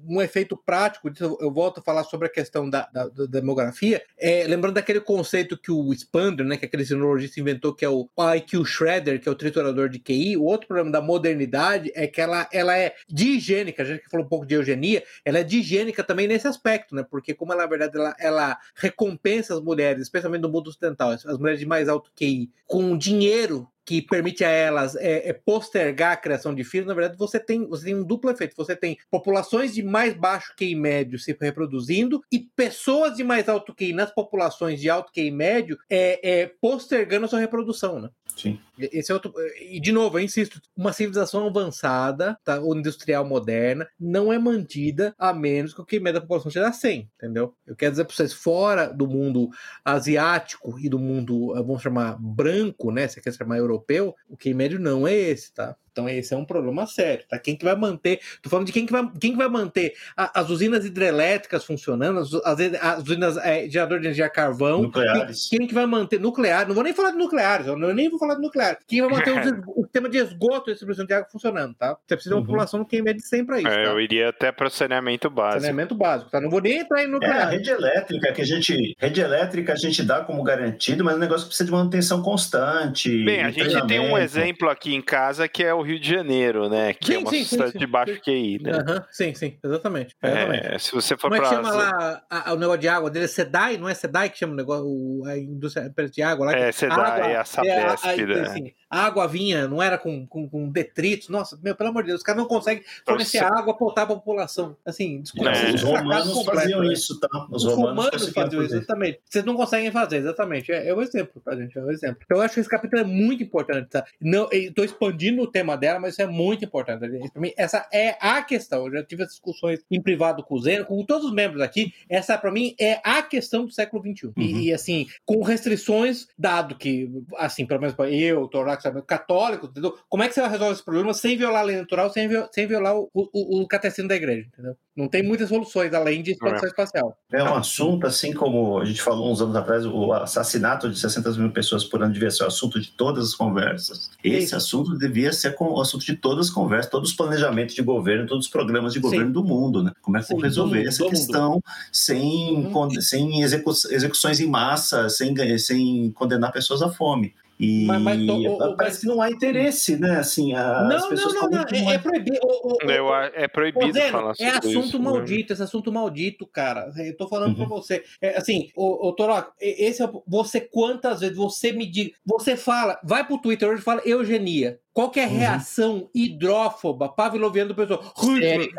um 0.08 0.22
efeito 0.22 0.56
prático, 0.56 1.12
eu 1.20 1.52
volto 1.52 1.80
a 1.80 1.84
falar 1.84 2.06
sobre 2.06 2.28
a 2.28 2.32
questão 2.32 2.70
da, 2.70 2.88
da, 2.94 3.10
da 3.10 3.26
demografia, 3.26 4.02
é, 4.18 4.48
lembrando 4.48 4.76
daquele 4.76 5.02
conceito 5.02 5.58
que 5.58 5.70
o 5.70 5.92
Expander, 5.92 6.46
né, 6.46 6.56
que 6.56 6.66
aquele 6.66 6.86
sinologista 6.86 7.42
inventou, 7.42 7.76
que 7.76 7.84
é 7.84 7.90
o 7.90 8.10
IQ 8.38 8.66
Shredder, 8.66 9.20
que 9.20 9.28
é 9.28 9.32
o 9.32 9.36
triturador 9.36 9.90
de 9.90 10.00
QI, 10.00 10.38
o 10.38 10.44
outro 10.44 10.68
problema 10.68 10.90
da 10.90 11.02
modernidade 11.02 11.92
é 11.94 12.08
que 12.08 12.22
ela, 12.22 12.48
ela 12.54 12.78
é 12.78 12.96
digênica, 13.10 13.84
a 13.84 13.86
gente 13.86 14.10
falou 14.10 14.26
um 14.26 14.30
pouco 14.30 14.46
de 14.46 14.56
eugenia, 14.56 15.04
ela 15.26 15.40
é 15.40 15.44
digênica 15.44 16.02
também 16.02 16.26
nesse 16.26 16.48
aspecto, 16.48 16.96
né, 16.96 17.06
porque 17.10 17.34
como 17.34 17.52
ela, 17.52 17.64
na 17.64 17.70
verdade, 17.70 17.98
ela, 17.98 18.16
ela 18.18 18.58
recompensa 18.76 19.54
as 19.54 19.62
mulheres, 19.62 20.04
especialmente 20.04 20.42
no 20.42 20.50
mundo 20.50 20.70
ocidental, 20.70 21.10
as 21.12 21.38
mulheres 21.38 21.60
de 21.60 21.66
mais 21.66 21.90
alto 21.90 22.10
QI, 22.16 22.50
com 22.66 22.98
dinheiro 22.98 23.68
que 23.86 24.02
permite 24.02 24.44
a 24.44 24.50
elas 24.50 24.96
é, 24.96 25.30
é, 25.30 25.34
postergar 25.34 26.14
a 26.14 26.18
criação 26.18 26.54
de 26.54 26.64
filhos, 26.64 26.88
na 26.88 26.94
verdade, 26.94 27.18
você 27.18 27.40
tem, 27.40 27.68
você 27.68 27.86
tem 27.86 27.96
um 27.96 28.04
duplo 28.04 28.30
efeito. 28.30 28.56
Você 28.56 28.76
tem 28.76 28.98
populações 29.12 29.74
de 29.74 29.84
mais 29.84 30.14
baixo 30.14 30.54
QI 30.58 30.76
médio 30.76 31.20
se 31.20 31.36
reproduzindo 31.40 32.24
e 32.32 32.40
pessoas 32.40 33.16
de 33.16 33.24
mais 33.24 33.50
alto 33.50 33.74
QI 33.74 33.94
nas 33.94 34.12
populações 34.12 34.80
de 34.80 34.90
alto 34.90 35.12
QI 35.12 35.32
médio 35.32 35.78
é, 35.90 36.42
é, 36.42 36.52
postergando 36.62 37.26
a 37.26 37.30
sua 37.30 37.40
reprodução, 37.40 38.00
né? 38.00 38.10
Sim. 38.36 38.60
Esse 38.78 39.12
é 39.12 39.14
outro. 39.14 39.34
E, 39.60 39.80
de 39.80 39.92
novo, 39.92 40.18
eu 40.18 40.24
insisto: 40.24 40.60
uma 40.76 40.92
civilização 40.92 41.46
avançada, 41.48 42.38
tá, 42.44 42.60
ou 42.60 42.76
industrial 42.76 43.24
moderna, 43.24 43.88
não 44.00 44.34
é 44.34 44.40
mantida 44.40 45.14
a 45.18 45.34
menos 45.34 45.74
que 45.74 45.82
o 45.82 46.02
médio 46.02 46.14
da 46.14 46.22
população 46.22 46.52
seja 46.52 46.72
100, 46.72 47.10
entendeu? 47.16 47.56
Eu 47.66 47.76
quero 47.76 47.92
dizer 47.92 48.06
para 48.06 48.16
vocês, 48.16 48.34
fora 48.34 48.88
do 48.88 49.08
mundo 49.08 49.50
asiático 49.86 50.80
e 50.80 50.90
do 50.90 50.98
mundo, 50.98 51.54
vamos 51.54 51.82
chamar 51.82 52.18
branco, 52.20 52.92
né? 52.92 53.08
Se 53.08 53.22
quer 53.22 53.34
chamar 53.34 53.58
europeu, 53.58 54.16
o 54.28 54.36
QI 54.36 54.54
médio 54.54 54.80
não 54.80 55.08
é 55.08 55.14
esse, 55.14 55.54
tá? 55.54 55.76
Então 55.94 56.10
esse 56.10 56.34
é 56.34 56.38
um 56.38 56.44
problema 56.44 56.86
sério, 56.88 57.24
tá? 57.30 57.38
Quem 57.38 57.56
que 57.56 57.64
vai 57.64 57.76
manter? 57.76 58.20
Tô 58.42 58.50
falando 58.50 58.66
de 58.66 58.74
quem 58.74 58.86
que 58.86 58.92
vai, 58.92 59.08
quem 59.22 59.32
que 59.32 59.38
vai 59.38 59.48
manter 59.48 59.94
a, 60.18 60.42
as 60.42 60.50
usinas 60.50 60.84
hidrelétricas 60.84 61.64
funcionando, 61.64 62.20
as, 62.20 62.34
as, 62.34 62.60
as 62.82 63.04
usinas 63.04 63.38
é, 63.38 63.70
gerador 63.70 64.00
de 64.00 64.08
energia 64.08 64.28
carvão. 64.28 64.82
Nucleares. 64.82 65.48
Quem, 65.50 65.60
quem, 65.60 65.68
que 65.68 65.74
vai 65.74 65.86
manter 65.86 66.20
nuclear? 66.20 66.68
Não 66.68 66.74
vou 66.74 66.84
nem 66.84 66.94
falar 66.94 67.12
de 67.12 67.18
nucleares, 67.18 67.68
eu 67.68 67.78
nem 67.78 68.10
vou 68.10 68.18
falar 68.18 68.36
de 68.36 68.42
nuclear. 68.42 68.78
Quem 68.88 69.02
vai 69.02 69.12
manter 69.12 69.32
o, 69.32 69.64
o 69.82 69.84
sistema 69.84 70.10
de 70.10 70.18
esgoto 70.18 70.70
e 70.70 70.74
distribuição 70.74 71.06
de 71.06 71.14
água 71.14 71.30
funcionando, 71.32 71.76
tá? 71.76 71.96
Você 72.06 72.16
precisa 72.16 72.30
de 72.30 72.34
uma 72.34 72.42
uhum. 72.42 72.48
população 72.48 72.84
que 72.84 73.02
mede 73.02 73.22
100 73.22 73.46
para 73.46 73.60
isso. 73.60 73.68
É, 73.68 73.84
tá? 73.84 73.92
Eu 73.92 74.02
iria 74.02 74.30
até 74.30 74.52
para 74.52 74.68
o 74.68 74.72
saneamento 74.72 75.30
básico. 75.30 75.62
Saneamento 75.62 75.96
básico, 75.96 76.32
tá? 76.32 76.42
Não 76.42 76.50
vou 76.50 76.60
nem 76.60 76.80
entrar 76.80 77.04
em 77.04 77.08
nuclear. 77.08 77.38
É, 77.38 77.44
a 77.44 77.50
rede 77.50 77.70
elétrica 77.70 78.34
que 78.34 78.42
a 78.42 78.46
gente, 78.46 78.96
rede 78.98 79.22
elétrica 79.22 79.74
a 79.74 79.76
gente 79.76 80.02
dá 80.02 80.22
como 80.22 80.42
garantido, 80.44 81.04
mas 81.04 81.16
o 81.16 81.20
negócio 81.20 81.46
precisa 81.46 81.66
de 81.66 81.72
manutenção 81.72 82.24
constante. 82.24 83.24
Bem, 83.24 83.44
a 83.44 83.52
gente 83.52 83.86
tem 83.86 84.00
um 84.00 84.18
exemplo 84.18 84.70
aqui 84.70 84.96
em 84.96 85.02
casa 85.02 85.48
que 85.48 85.64
é 85.64 85.74
o 85.74 85.83
Rio 85.84 86.00
de 86.00 86.10
Janeiro, 86.10 86.70
né? 86.70 86.94
Que 86.94 87.08
sim, 87.08 87.14
é 87.16 87.20
uma 87.20 87.30
sim, 87.30 87.44
cidade 87.44 87.72
sim, 87.74 87.78
de 87.78 87.88
baixo 87.88 88.20
QI, 88.22 88.60
né? 88.62 88.72
Uhum, 88.74 89.04
sim, 89.12 89.34
sim, 89.36 89.58
exatamente. 89.64 90.16
É, 90.22 90.78
se 90.80 90.92
você 90.94 91.16
for 91.16 91.30
Como 91.30 91.36
é 91.36 91.40
que 91.40 91.48
chama 91.48 91.72
lá 91.72 92.24
a, 92.30 92.54
o 92.54 92.58
negócio 92.58 92.82
de 92.82 92.88
água 92.88 93.10
dele? 93.10 93.26
É 93.26 93.28
SEDAI, 93.28 93.78
não 93.78 93.88
é 93.88 93.94
SEDAI 93.94 94.30
que 94.30 94.40
chama 94.40 94.54
o 94.54 94.56
negócio, 94.56 95.24
a 95.26 95.38
indústria 95.38 95.92
de 96.10 96.22
água 96.22 96.48
lá? 96.48 96.54
É, 96.54 96.72
SEDAI, 96.72 97.32
é 97.34 97.38
a 97.38 97.46
Sabesp, 97.46 98.06
é, 98.06 98.10
a, 98.10 98.14
a, 98.14 98.28
né? 98.28 98.42
assim, 98.42 98.74
a 98.94 99.06
água 99.08 99.28
vinha, 99.28 99.68
não 99.68 99.82
era 99.82 99.98
com, 99.98 100.28
com, 100.28 100.48
com, 100.48 100.70
detritos. 100.70 101.28
Nossa, 101.28 101.60
meu, 101.64 101.76
pelo 101.76 101.90
amor 101.90 102.04
de 102.04 102.10
Deus, 102.10 102.20
os 102.20 102.24
caras 102.24 102.40
não 102.40 102.48
conseguem 102.48 102.84
fornecer 103.04 103.42
Nossa. 103.42 103.56
água 103.56 103.74
potável 103.76 104.08
para 104.08 104.16
a 104.16 104.20
população. 104.20 104.78
Assim, 104.86 105.22
desculpa. 105.22 105.50
É. 105.50 105.74
Os 105.74 105.82
romanos 105.82 106.46
faziam 106.46 106.84
isso, 106.84 107.20
tá? 107.20 107.28
Os, 107.50 107.66
os 107.66 107.74
romanos, 107.74 108.06
romanos 108.06 108.30
faziam 108.30 108.64
isso, 108.64 108.76
exatamente. 108.76 109.20
Vocês 109.28 109.44
não 109.44 109.56
conseguem 109.56 109.92
fazer, 109.92 110.18
exatamente. 110.18 110.72
É, 110.72 110.90
é 110.90 110.94
o 110.94 111.02
exemplo, 111.02 111.42
tá, 111.44 111.56
gente? 111.56 111.76
É 111.76 111.82
o 111.82 111.90
exemplo. 111.90 112.20
Então, 112.24 112.38
eu 112.38 112.44
acho 112.44 112.54
que 112.54 112.60
esse 112.60 112.70
capítulo 112.70 113.02
é 113.02 113.06
muito 113.06 113.42
importante, 113.42 113.90
tá? 113.90 114.06
Não, 114.22 114.48
estou 114.52 114.86
expandindo 114.86 115.42
o 115.42 115.48
tema 115.48 115.76
dela, 115.76 116.00
mas 116.00 116.14
isso 116.14 116.22
é 116.22 116.28
muito 116.28 116.64
importante. 116.64 117.00
Para 117.32 117.42
mim, 117.42 117.52
essa 117.58 117.88
é 117.92 118.16
a 118.22 118.44
questão. 118.44 118.86
Eu 118.86 118.94
já 118.94 119.04
tive 119.04 119.26
discussões 119.26 119.80
em 119.90 120.00
privado 120.00 120.44
com 120.44 120.54
o 120.54 120.62
Zeno, 120.62 120.86
com 120.86 121.04
todos 121.04 121.26
os 121.26 121.34
membros 121.34 121.62
aqui. 121.62 121.92
Essa, 122.08 122.38
para 122.38 122.52
mim, 122.52 122.76
é 122.80 123.00
a 123.04 123.24
questão 123.24 123.66
do 123.66 123.72
século 123.72 124.04
XXI. 124.04 124.28
Uhum. 124.28 124.34
E, 124.38 124.68
e, 124.68 124.74
assim, 124.74 125.08
com 125.26 125.42
restrições, 125.42 126.28
dado 126.38 126.76
que, 126.76 127.10
assim, 127.38 127.66
pelo 127.66 127.82
menos 127.82 127.96
eu, 128.12 128.48
Torax, 128.48 128.83
católico, 129.06 129.68
entendeu? 129.68 129.98
Como 130.10 130.24
é 130.24 130.28
que 130.28 130.34
você 130.34 130.42
vai 130.42 130.50
resolver 130.50 130.74
esse 130.74 130.84
problema 130.84 131.14
sem 131.14 131.38
violar 131.38 131.62
a 131.62 131.66
lei 131.66 131.78
natural, 131.78 132.10
sem, 132.10 132.30
sem 132.52 132.68
violar 132.68 132.96
o, 132.96 133.10
o, 133.14 133.62
o 133.62 133.68
catecismo 133.68 134.08
da 134.08 134.16
igreja, 134.16 134.48
entendeu? 134.48 134.76
Não 134.96 135.08
tem 135.08 135.24
muitas 135.24 135.50
soluções 135.50 135.92
além 135.94 136.22
de 136.22 136.32
expansão 136.32 136.66
é. 136.66 136.68
espacial. 136.68 137.18
É 137.32 137.44
um 137.44 137.56
assunto, 137.56 138.06
assim 138.06 138.32
como 138.32 138.80
a 138.80 138.86
gente 138.86 139.02
falou 139.02 139.32
uns 139.32 139.42
anos 139.42 139.56
atrás, 139.56 139.86
o 139.86 140.14
assassinato 140.14 140.90
de 140.90 141.00
600 141.00 141.36
mil 141.38 141.52
pessoas 141.52 141.84
por 141.84 142.04
ano 142.04 142.14
devia 142.14 142.30
ser 142.30 142.44
o 142.44 142.48
assunto 142.48 142.80
de 142.80 142.92
todas 142.92 143.30
as 143.30 143.34
conversas. 143.34 144.12
Esse 144.24 144.50
Sim. 144.50 144.56
assunto 144.56 144.98
devia 144.98 145.34
ser 145.34 145.56
o 145.60 145.82
assunto 145.82 146.06
de 146.06 146.16
todas 146.16 146.48
as 146.48 146.54
conversas, 146.54 146.92
todos 146.92 147.10
os 147.10 147.16
planejamentos 147.16 147.74
de 147.74 147.82
governo, 147.82 148.28
todos 148.28 148.46
os 148.46 148.52
programas 148.52 148.94
de 148.94 149.00
governo 149.00 149.28
Sim. 149.28 149.32
do 149.32 149.44
mundo, 149.44 149.84
né? 149.84 149.92
Como 150.02 150.16
é 150.16 150.22
que 150.22 150.34
resolver 150.36 150.80
mundo, 150.80 150.88
essa 150.88 151.06
questão 151.06 151.52
mundo. 151.54 151.64
sem, 151.92 152.72
hum. 152.72 153.02
sem 153.02 153.42
execu 153.42 153.72
execuções 153.90 154.40
em 154.40 154.48
massa, 154.48 155.10
sem, 155.10 155.34
sem 155.58 156.12
condenar 156.12 156.52
pessoas 156.52 156.82
à 156.82 156.90
fome. 156.90 157.34
E 157.60 157.86
mas, 157.86 158.02
mas, 158.02 158.26
parece 158.26 158.78
mas... 158.78 158.98
que 159.00 159.06
não 159.08 159.22
há 159.22 159.30
interesse, 159.30 159.98
né? 159.98 160.18
Assim, 160.18 160.54
a, 160.54 160.84
não, 160.84 161.10
não, 161.10 161.34
não, 161.34 161.50
não, 161.50 161.92
é, 161.92 161.96
é 161.96 161.98
proibido. 161.98 162.40
O, 162.44 162.74
o, 162.74 162.92
Eu, 162.92 163.14
é 163.16 163.48
proibido 163.48 163.94
Zeno, 163.94 164.12
falar 164.12 164.36
sobre 164.36 164.52
É 164.52 164.58
assunto 164.58 164.88
isso, 164.88 165.00
né? 165.00 165.06
maldito, 165.06 165.50
né? 165.50 165.54
esse 165.54 165.64
assunto 165.64 165.92
maldito, 165.92 166.48
cara. 166.48 166.92
Eu 166.98 167.16
tô 167.16 167.28
falando 167.28 167.50
uhum. 167.50 167.56
pra 167.56 167.66
você. 167.66 168.04
É, 168.22 168.38
assim, 168.38 168.70
o, 168.76 169.08
o 169.08 169.14
Toro, 169.14 169.46
esse 169.60 170.04
é 170.04 170.10
você 170.28 170.62
quantas 170.62 171.22
vezes 171.22 171.38
você 171.38 171.72
me 171.72 171.86
diga, 171.86 172.12
você 172.26 172.58
fala, 172.58 173.00
vai 173.04 173.26
pro 173.26 173.38
Twitter 173.38 173.70
hoje 173.70 173.82
e 173.82 173.86
fala 173.86 174.02
eugenia. 174.06 174.80
Qual 174.94 175.10
que 175.10 175.20
é 175.20 175.26
a 175.26 175.28
uhum. 175.28 175.38
reação 175.38 176.10
hidrófoba, 176.14 177.10
pavloviana 177.10 177.70
do 177.70 177.76
pessoal? 177.76 178.14
Hitler, 178.16 178.70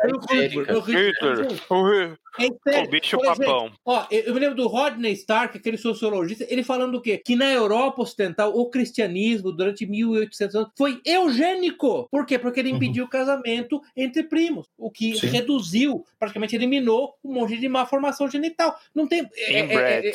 Hitler, 2.37 2.77
é 2.77 2.83
o 2.83 2.89
bicho 2.89 3.17
papão. 3.19 3.71
Ó, 3.83 4.05
eu 4.09 4.33
me 4.33 4.39
lembro 4.39 4.55
do 4.55 4.67
Rodney 4.67 5.11
Stark, 5.13 5.57
aquele 5.57 5.77
sociologista, 5.77 6.45
ele 6.49 6.63
falando 6.63 6.95
o 6.95 7.01
quê? 7.01 7.17
Que 7.17 7.35
na 7.35 7.51
Europa 7.51 8.01
Ocidental, 8.01 8.57
o 8.57 8.69
cristianismo, 8.69 9.51
durante 9.51 9.85
1800 9.85 10.55
anos, 10.55 10.69
foi 10.77 11.01
eugênico. 11.05 12.07
Por 12.09 12.25
quê? 12.25 12.39
Porque 12.39 12.61
ele 12.61 12.69
uhum. 12.69 12.77
impediu 12.77 13.03
uhum. 13.03 13.07
o 13.07 13.11
casamento 13.11 13.81
entre 13.95 14.23
primos, 14.23 14.67
o 14.77 14.89
que 14.89 15.17
Sim. 15.17 15.27
reduziu, 15.27 16.05
praticamente 16.17 16.55
eliminou 16.55 17.15
um 17.23 17.33
monte 17.33 17.57
de 17.57 17.67
má 17.67 17.85
formação 17.85 18.29
genital. 18.29 18.77
Não 18.93 19.05
tem... 19.05 19.29
É, 19.35 19.59
é, 19.59 20.07
é, 20.07 20.11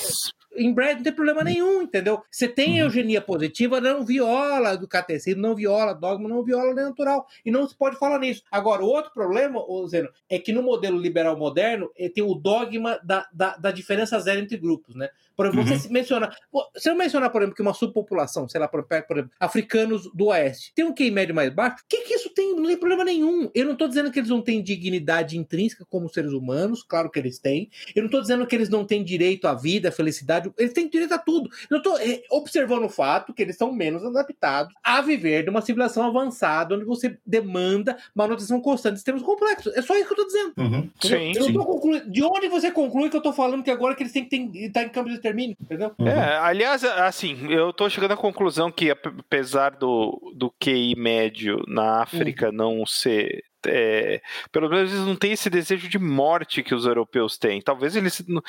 inbred 0.61 0.97
não 0.97 1.03
tem 1.03 1.13
problema 1.13 1.43
nenhum, 1.43 1.83
entendeu? 1.83 2.23
Você 2.31 2.47
tem 2.47 2.75
uhum. 2.75 2.87
eugenia 2.87 3.21
positiva, 3.21 3.81
não 3.81 4.05
viola 4.05 4.77
do 4.77 4.87
catecismo, 4.87 5.41
não 5.41 5.55
viola 5.55 5.95
dogma, 5.95 6.29
não 6.29 6.45
viola 6.45 6.73
lei 6.73 6.85
natural. 6.85 7.27
E 7.45 7.51
não 7.51 7.67
se 7.67 7.77
pode 7.77 7.99
falar 7.99 8.19
nisso. 8.19 8.43
Agora, 8.51 8.83
o 8.83 8.87
outro 8.87 9.13
problema, 9.13 9.61
Zeno, 9.89 10.09
é 10.29 10.39
que 10.39 10.53
no 10.53 10.63
modelo 10.63 10.99
liberal 10.99 11.37
moderno 11.37 11.91
eh, 11.97 12.09
tem 12.09 12.23
o 12.23 12.35
dogma 12.35 12.99
da, 13.03 13.27
da, 13.33 13.57
da 13.57 13.71
diferença 13.71 14.19
zero 14.21 14.41
entre 14.41 14.57
grupos, 14.57 14.95
né? 14.95 15.09
Por 15.41 15.47
exemplo, 15.47 15.72
uhum. 15.72 15.78
você 15.78 15.88
menciona. 15.88 16.30
Se 16.76 16.91
eu 16.91 16.95
mencionar, 16.95 17.30
por 17.30 17.41
exemplo, 17.41 17.57
que 17.57 17.62
uma 17.62 17.72
subpopulação, 17.72 18.47
sei 18.47 18.61
lá, 18.61 18.68
por, 18.68 18.84
exemplo, 18.91 19.30
africanos 19.41 20.03
do 20.12 20.26
Oeste, 20.26 20.70
tem 20.74 20.84
um 20.84 20.95
QI 20.95 21.11
médio 21.11 21.34
mais 21.34 21.51
baixo, 21.51 21.76
o 21.82 21.88
que, 21.88 22.03
que 22.03 22.12
isso 22.12 22.28
tem? 22.34 22.55
Não 22.55 22.66
tem 22.66 22.76
problema 22.76 23.05
nenhum. 23.05 23.51
Eu 23.55 23.64
não 23.64 23.72
estou 23.72 23.88
dizendo 23.88 24.11
que 24.11 24.18
eles 24.18 24.28
não 24.28 24.43
têm 24.43 24.62
dignidade 24.62 25.38
intrínseca 25.38 25.86
como 25.88 26.11
seres 26.11 26.32
humanos, 26.32 26.82
claro 26.82 27.11
que 27.11 27.18
eles 27.18 27.38
têm. 27.38 27.70
Eu 27.97 28.03
não 28.03 28.09
estou 28.09 28.20
dizendo 28.20 28.47
que 28.47 28.55
eles 28.55 28.68
não 28.68 28.84
têm 28.84 29.03
direito 29.03 29.49
à 29.49 29.55
vida, 29.55 29.88
à 29.88 29.93
felicidade, 29.93 30.53
eles 30.59 30.74
têm 30.74 30.91
direito 30.91 31.14
a 31.14 31.18
tudo. 31.18 31.49
Eu 31.70 31.78
estou 31.78 31.97
é, 31.97 32.20
observando 32.30 32.84
o 32.84 32.91
fato 32.91 33.32
que 33.32 33.41
eles 33.41 33.57
são 33.57 33.72
menos 33.72 34.05
adaptados 34.05 34.74
a 34.84 35.01
viver 35.01 35.45
de 35.45 35.49
uma 35.49 35.62
civilização 35.62 36.05
avançada, 36.05 36.74
onde 36.74 36.84
você 36.84 37.16
demanda 37.24 37.97
manutenção 38.14 38.61
constante 38.61 38.93
de 38.93 38.99
sistemas 38.99 39.22
complexos. 39.22 39.74
É 39.74 39.80
só 39.80 39.97
isso 39.97 40.07
que 40.07 40.20
eu 40.20 40.22
estou 40.22 40.26
dizendo. 40.26 40.53
Uhum. 40.59 40.91
Sim, 41.01 41.32
eu, 41.34 41.45
sim. 41.45 42.11
De 42.11 42.22
onde 42.22 42.49
você 42.49 42.70
conclui 42.70 43.09
que 43.09 43.16
eu 43.16 43.20
estou 43.20 43.32
falando 43.32 43.62
que 43.62 43.70
agora 43.70 43.95
que 43.95 44.03
eles 44.03 44.12
têm 44.12 44.26
que 44.26 44.66
estar 44.66 44.82
em 44.82 44.88
campo 44.91 45.09
de 45.09 45.18
entendeu? 45.61 45.93
Uhum. 45.99 46.09
É, 46.09 46.39
aliás, 46.39 46.85
assim, 46.85 47.51
eu 47.51 47.72
tô 47.72 47.89
chegando 47.89 48.12
à 48.12 48.16
conclusão 48.16 48.70
que 48.70 48.91
apesar 48.91 49.70
do, 49.70 50.33
do 50.37 50.51
QI 50.62 50.95
médio 50.97 51.62
na 51.66 52.03
África 52.03 52.47
uhum. 52.47 52.53
não 52.53 52.87
ser 52.87 53.43
é, 53.67 54.21
pelo 54.51 54.69
menos 54.69 54.93
eles 54.93 55.05
não 55.05 55.17
têm 55.17 55.33
esse 55.33 55.51
desejo 55.51 55.89
de 55.89 55.99
morte 55.99 56.63
que 56.63 56.75
os 56.75 56.87
europeus 56.87 57.37
têm. 57.37 57.61
Talvez 57.61 57.97
eles 57.97 58.23
no, 58.27 58.43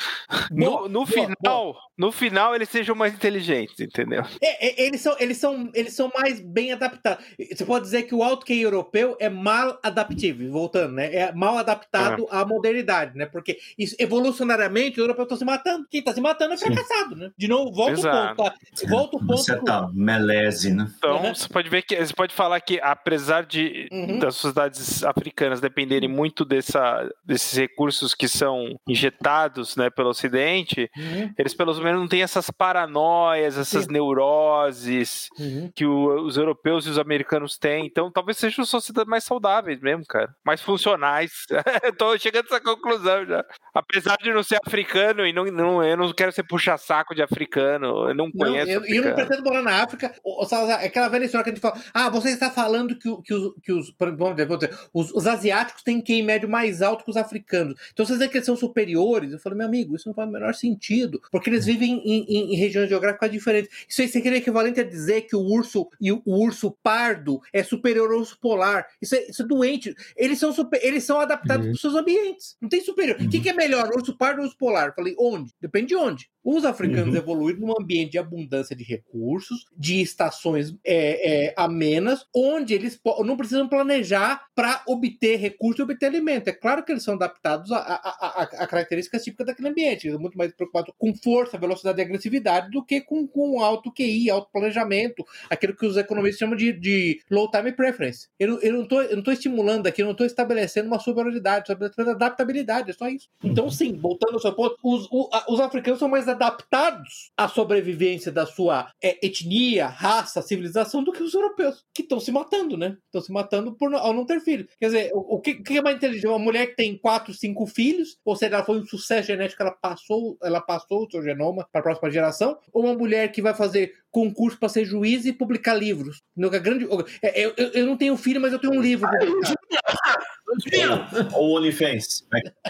no, 0.52 0.88
no 0.90 1.06
boa, 1.06 1.08
final, 1.08 1.36
boa. 1.44 1.80
no 1.98 2.12
final 2.12 2.56
eles 2.56 2.70
sejam 2.70 2.96
mais 2.96 3.14
inteligentes, 3.14 3.80
entendeu? 3.80 4.24
É, 4.42 4.68
é, 4.68 4.88
eles 4.88 5.02
são, 5.02 5.16
eles 5.20 5.38
são, 5.38 5.70
eles 5.74 5.94
são 5.94 6.12
mais 6.16 6.40
bem 6.40 6.72
adaptados. 6.72 7.24
Você 7.52 7.66
pode 7.66 7.86
dizer 7.86 8.04
que 8.04 8.16
o 8.16 8.24
alto 8.24 8.46
QI 8.46 8.62
europeu 8.62 9.18
é 9.20 9.30
mal 9.30 9.80
adaptivo, 9.84 10.50
voltando, 10.52 10.94
né? 10.94 11.14
É 11.14 11.32
mal 11.34 11.58
adaptado 11.58 12.28
à 12.30 12.46
modernidade, 12.46 13.18
né? 13.18 13.26
Porque 13.26 13.58
isso, 13.78 13.96
evolucionariamente 14.00 15.00
os 15.00 15.00
europeus 15.00 15.26
estão 15.26 15.38
se 15.38 15.46
matando. 15.46 15.88
Quem 15.90 16.00
está 16.00 16.14
se 16.14 16.22
matando 16.22 16.54
é 16.54 16.58
fracassado, 16.58 17.16
Sim. 17.16 17.22
né? 17.22 17.32
De 17.38 17.48
novo, 17.48 17.72
volta 17.72 17.94
Exato. 17.94 18.34
o 18.34 18.36
ponto. 18.36 18.52
Tá? 18.52 18.90
Volta 18.90 19.18
o 19.18 19.20
ponto. 19.20 19.38
Você 19.38 19.62
tá 19.62 19.90
meleze, 19.94 20.74
né? 20.74 20.92
Então 20.98 21.18
uhum. 21.18 21.34
você 21.36 21.48
pode 21.48 21.70
ver 21.70 21.82
que 21.82 21.96
você 21.96 22.14
pode 22.14 22.34
falar 22.34 22.60
que 22.62 22.80
apesar 22.82 23.46
de 23.46 23.88
uhum. 23.92 24.20
das 24.20 24.36
sociedades 24.36 25.01
africanas 25.04 25.62
dependerem 25.62 26.10
muito 26.10 26.44
dessa, 26.46 27.10
desses 27.24 27.58
recursos 27.58 28.14
que 28.14 28.28
são 28.28 28.80
injetados 28.88 29.76
né, 29.76 29.90
pelo 29.90 30.10
Ocidente, 30.10 30.90
uhum. 30.98 31.34
eles 31.38 31.54
pelo 31.54 31.74
menos 31.82 32.02
não 32.02 32.08
têm 32.08 32.22
essas 32.22 32.50
paranoias, 32.50 33.58
essas 33.58 33.86
Sim. 33.86 33.92
neuroses 33.92 35.30
uhum. 35.40 35.72
que 35.74 35.86
o, 35.86 36.26
os 36.26 36.38
europeus 36.38 36.86
e 36.86 36.90
os 36.90 37.00
americanos 37.00 37.58
têm. 37.58 37.86
Então 37.86 38.12
talvez 38.12 38.38
sejam 38.38 38.66
sociedades 38.66 39.10
mais 39.10 39.24
saudáveis 39.24 39.80
mesmo, 39.80 40.06
cara. 40.06 40.34
Mais 40.46 40.62
funcionais. 40.62 41.32
Estou 41.84 42.18
chegando 42.18 42.46
a 42.46 42.56
essa 42.56 42.62
conclusão 42.62 43.26
já. 43.26 43.46
Apesar 43.74 44.18
de 44.18 44.34
não 44.34 44.44
ser 44.44 44.60
africano 44.66 45.26
e 45.26 45.34
não, 45.34 45.46
não 45.46 45.84
eu 45.84 45.98
não 45.98 46.12
quero 46.14 46.32
ser 46.32 46.44
puxa-saco 46.44 47.16
de 47.16 47.22
africano, 47.22 48.10
eu 48.10 48.16
não 48.16 48.32
conheço. 48.32 48.72
Eu, 48.72 48.86
eu, 48.86 49.06
não 49.06 49.16
pretendo 49.16 49.44
morar 49.44 49.62
na 49.62 49.84
África. 49.84 50.14
O, 50.24 50.44
o 50.44 50.70
é 50.70 50.86
aquela 50.86 51.08
velha 51.08 51.26
história 51.26 51.44
que 51.44 51.50
a 51.50 51.54
gente 51.54 51.62
fala: 51.62 51.80
ah, 51.94 52.10
você 52.10 52.30
está 52.30 52.50
falando 52.50 52.98
que, 52.98 53.10
que, 53.24 53.34
os, 53.34 53.54
que 53.64 53.72
os, 53.72 53.96
vamos 53.98 54.36
dizer, 54.36 54.48
vamos 54.48 54.60
dizer 54.60 54.78
os, 54.94 55.12
os, 55.12 55.28
asiáticos 55.28 55.84
têm 55.84 56.02
QI 56.02 56.22
médio 56.22 56.50
mais 56.50 56.82
alto 56.82 57.04
que 57.04 57.10
os 57.10 57.18
africanos. 57.18 57.80
Então, 57.92 58.06
vocês 58.06 58.18
dizem 58.18 58.30
que 58.30 58.38
eles 58.38 58.46
são 58.46 58.56
superiores. 58.56 59.32
Eu 59.32 59.40
falei, 59.40 59.58
meu 59.58 59.68
amigo, 59.68 59.96
isso 59.96 60.08
não 60.08 60.14
faz 60.14 60.28
o 60.28 60.32
menor 60.32 60.54
sentido, 60.54 61.22
porque 61.32 61.50
eles 61.50 61.66
vivem 61.66 62.02
em, 62.06 62.24
em, 62.24 62.54
em 62.54 62.56
regiões 62.56 62.90
geográficas 62.90 63.32
diferentes. 63.32 63.72
Isso 63.88 64.02
aí 64.02 64.08
seria 64.08 64.38
equivalente 64.38 64.80
a 64.80 64.84
dizer 64.84 65.22
que 65.22 65.36
o 65.36 65.42
urso 65.42 65.88
e 66.00 66.12
o, 66.12 66.22
o, 66.26 66.44
urso 66.44 66.72
pardo 66.84 67.42
é 67.54 67.64
superior 67.64 68.12
ao 68.12 68.20
urso 68.20 68.38
polar. 68.40 68.88
Isso 69.02 69.16
é, 69.16 69.30
isso 69.30 69.42
é 69.44 69.46
doente. 69.46 69.96
Eles 70.16 70.40
são, 70.40 70.52
super, 70.54 70.80
eles 70.84 71.04
são 71.04 71.20
adaptados 71.20 71.66
uhum. 71.66 71.72
para 71.72 71.76
os 71.76 71.82
seus 71.82 71.96
ambientes. 71.96 72.58
Não 72.62 72.70
tem 72.70 72.82
superior. 72.82 73.18
O 73.20 73.24
uhum. 73.24 73.30
que, 73.30 73.40
que, 73.40 73.50
é 73.50 73.54
melhor, 73.54 73.90
urso 73.96 74.16
pardo 74.18 74.40
ou 74.40 74.46
urso 74.46 74.58
polar? 74.58 74.88
Eu 74.88 74.94
falei, 74.94 75.16
onde? 75.18 75.54
Depende 75.62 75.88
de 75.88 75.96
onde. 75.96 76.30
Os 76.44 76.66
africanos 76.66 77.14
uhum. 77.14 77.22
evoluíram 77.22 77.60
num 77.60 77.74
ambiente 77.80 78.12
de 78.12 78.18
abundância 78.18 78.76
de 78.76 78.84
recursos, 78.84 79.66
de 79.78 80.02
estações 80.02 80.76
é, 80.84 81.48
é, 81.48 81.54
amenas, 81.56 82.26
onde 82.36 82.74
eles 82.74 83.00
não 83.24 83.38
precisam 83.38 83.68
planejar 83.68 84.46
para 84.56 84.82
obter 84.88 85.38
recursos 85.38 85.80
e 85.80 85.84
obter 85.84 86.08
alimento. 86.08 86.48
É 86.48 86.52
claro 86.52 86.84
que 86.84 86.92
eles 86.92 87.04
são 87.04 87.14
adaptados 87.14 87.72
a, 87.72 87.78
a, 87.78 88.42
a, 88.42 88.44
a 88.64 88.68
características 88.68 89.24
típicas 89.24 89.48
daquele 89.48 89.70
ambiente. 89.70 90.06
Eles 90.06 90.14
são 90.14 90.22
muito 90.22 90.38
mais 90.38 90.52
preocupados 90.54 90.94
com 90.98 91.14
força, 91.16 91.58
velocidade 91.58 92.00
e 92.00 92.04
agressividade 92.04 92.72
do 92.72 92.84
que 92.84 93.02
com, 93.02 93.28
com 93.28 93.62
alto 93.62 93.92
QI, 93.92 94.30
alto 94.30 94.52
planejamento, 94.52 95.24
aquilo 95.50 95.76
que 95.76 95.86
os 95.86 95.98
economistas 95.98 96.40
chamam 96.40 96.56
de, 96.56 96.74
de 96.74 97.22
low 97.30 97.50
time 97.50 97.72
preference. 97.72 98.28
Eu, 98.40 98.60
eu 98.62 98.74
não 98.74 98.84
estou 98.84 99.34
estimulando 99.34 99.88
aqui, 99.88 100.02
eu 100.02 100.06
não 100.06 100.14
estou 100.14 100.26
estabelecendo 100.26 100.88
uma 100.88 101.00
superioridade, 101.00 101.64
estabelecendo 101.64 102.12
adaptabilidade, 102.12 102.90
é 102.90 102.94
só 102.94 103.08
isso. 103.08 103.30
Então, 103.44 103.70
sim, 103.70 103.98
voltando 103.98 104.34
ao 104.34 104.40
seu 104.40 104.54
ponto, 104.54 104.76
os, 104.84 105.08
os 105.48 105.60
africanos 105.60 106.00
são 106.00 106.10
mais 106.10 106.28
adaptados 106.32 107.32
à 107.38 107.48
sobrevivência 107.48 108.32
da 108.32 108.46
sua 108.46 108.92
é, 109.04 109.26
etnia, 109.26 109.88
raça, 109.88 110.42
civilização 110.42 111.04
do 111.04 111.12
que 111.12 111.24
os 111.24 111.34
europeus, 111.34 111.84
que 111.94 112.02
estão 112.02 112.20
se 112.20 112.32
matando, 112.32 112.78
né? 112.78 112.98
Estão 113.06 113.22
se 113.22 113.32
matando 113.32 113.74
por, 113.74 113.94
ao 113.94 114.14
não 114.14 114.26
ter 114.26 114.40
filhos. 114.40 114.68
Quer 114.80 114.88
dizer, 114.88 115.12
o, 115.14 115.36
o, 115.36 115.40
que, 115.40 115.52
o, 115.52 115.64
que, 115.64 115.78
é 115.78 115.82
mais 115.82 115.98
inteligente? 115.98 116.28
Uma 116.28 116.40
mulher 116.40 116.68
que 116.68 116.76
tem 116.76 116.98
quatro, 116.98 117.34
cinco 117.34 117.66
filhos, 117.66 118.18
ou 118.26 118.36
seja, 118.36 118.56
ela 118.56 118.66
foi 118.66 118.80
um 118.80 118.86
sucesso 118.86 119.28
genético, 119.28 119.62
ela 119.62 119.72
passou, 119.72 120.38
ela 120.42 120.62
passou 120.62 121.06
o 121.06 121.12
seu 121.12 121.24
genoma 121.24 121.68
para 121.72 121.82
a 121.82 121.84
próxima 121.84 122.10
geração, 122.10 122.58
ou 122.74 122.84
uma 122.84 122.94
mulher 122.94 123.32
que 123.32 123.42
vai 123.42 123.54
fazer 123.54 123.94
concurso 124.12 124.60
para 124.60 124.70
ser 124.70 124.86
juiz 124.86 125.26
e 125.26 125.34
publicar 125.34 125.74
livros. 125.74 126.22
No, 126.36 126.50
grande, 126.50 126.88
é, 127.24 127.46
eu, 127.46 127.54
eu, 127.58 127.68
eu, 127.70 127.86
não 127.86 127.98
tenho 127.98 128.18
filho, 128.18 128.42
mas 128.42 128.52
eu 128.52 128.60
tenho 128.60 128.74
um 128.74 128.82
livro. 128.82 129.10
Ou 131.34 131.58
OnlyFans. 131.58 132.28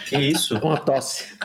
Que 0.08 0.18
isso? 0.18 0.58
Uma 0.60 0.80
tosse. 0.80 1.36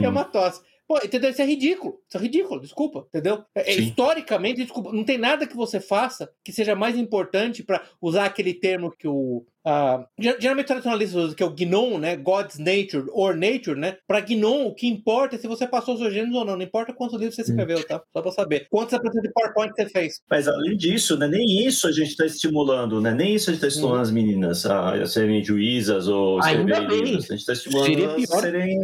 É 0.00 0.08
uma 0.08 0.24
tosse. 0.24 0.62
Pô, 0.86 0.98
entendeu? 0.98 1.30
Isso 1.30 1.40
é 1.40 1.46
ridículo. 1.46 1.98
Isso 2.06 2.18
é 2.18 2.20
ridículo, 2.20 2.60
desculpa, 2.60 3.06
entendeu? 3.08 3.42
É, 3.54 3.72
é 3.72 3.74
historicamente, 3.74 4.62
desculpa, 4.62 4.92
não 4.92 5.02
tem 5.02 5.16
nada 5.16 5.46
que 5.46 5.56
você 5.56 5.80
faça 5.80 6.30
que 6.44 6.52
seja 6.52 6.74
mais 6.74 6.96
importante 6.96 7.62
para 7.62 7.82
usar 8.00 8.26
aquele 8.26 8.52
termo 8.52 8.90
que 8.90 9.08
o. 9.08 9.44
Uh, 9.66 10.04
geralmente 10.38 10.66
tradicionalistas 10.66 11.16
usam, 11.16 11.34
que 11.34 11.42
é 11.42 11.46
o 11.46 11.54
Gnon, 11.56 11.96
né? 11.96 12.16
God's 12.16 12.58
nature 12.58 13.06
or 13.12 13.34
nature, 13.34 13.80
né? 13.80 13.96
Para 14.06 14.20
Gnon, 14.20 14.66
o 14.66 14.74
que 14.74 14.86
importa 14.86 15.36
é 15.36 15.38
se 15.38 15.48
você 15.48 15.66
passou 15.66 15.94
os 15.94 16.00
seus 16.00 16.12
gêneros 16.12 16.36
ou 16.36 16.44
não. 16.44 16.54
Não 16.54 16.62
importa 16.62 16.92
quantos 16.92 17.18
livros 17.18 17.34
você 17.34 17.40
hum. 17.40 17.46
escreveu, 17.48 17.82
tá? 17.86 18.02
Só 18.12 18.20
para 18.20 18.30
saber. 18.30 18.66
Quantos 18.68 18.92
apresentações 18.92 19.26
de 19.26 19.32
PowerPoint 19.32 19.72
você 19.74 19.88
fez. 19.88 20.20
Mas 20.28 20.46
além 20.46 20.76
disso, 20.76 21.16
né? 21.16 21.26
Nem 21.28 21.66
isso 21.66 21.88
a 21.88 21.92
gente 21.92 22.10
está 22.10 22.26
estimulando, 22.26 23.00
né? 23.00 23.14
Nem 23.14 23.36
isso 23.36 23.48
a 23.48 23.54
gente 23.54 23.64
está 23.64 23.68
estimulando 23.68 24.00
hum. 24.00 24.02
as 24.02 24.10
meninas 24.10 24.66
a 24.66 25.06
serem 25.06 25.42
juízas 25.42 26.08
ou 26.08 26.40
escreverem 26.40 26.86
livros. 26.86 27.24
A 27.24 27.28
gente 27.28 27.40
está 27.40 27.52
estimulando 27.54 28.04
elas 28.04 28.30
a 28.30 28.40
serem 28.40 28.80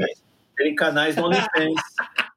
terem 0.60 0.74
canais 0.74 1.16
no 1.16 1.26
OnlyFans. 1.26 1.80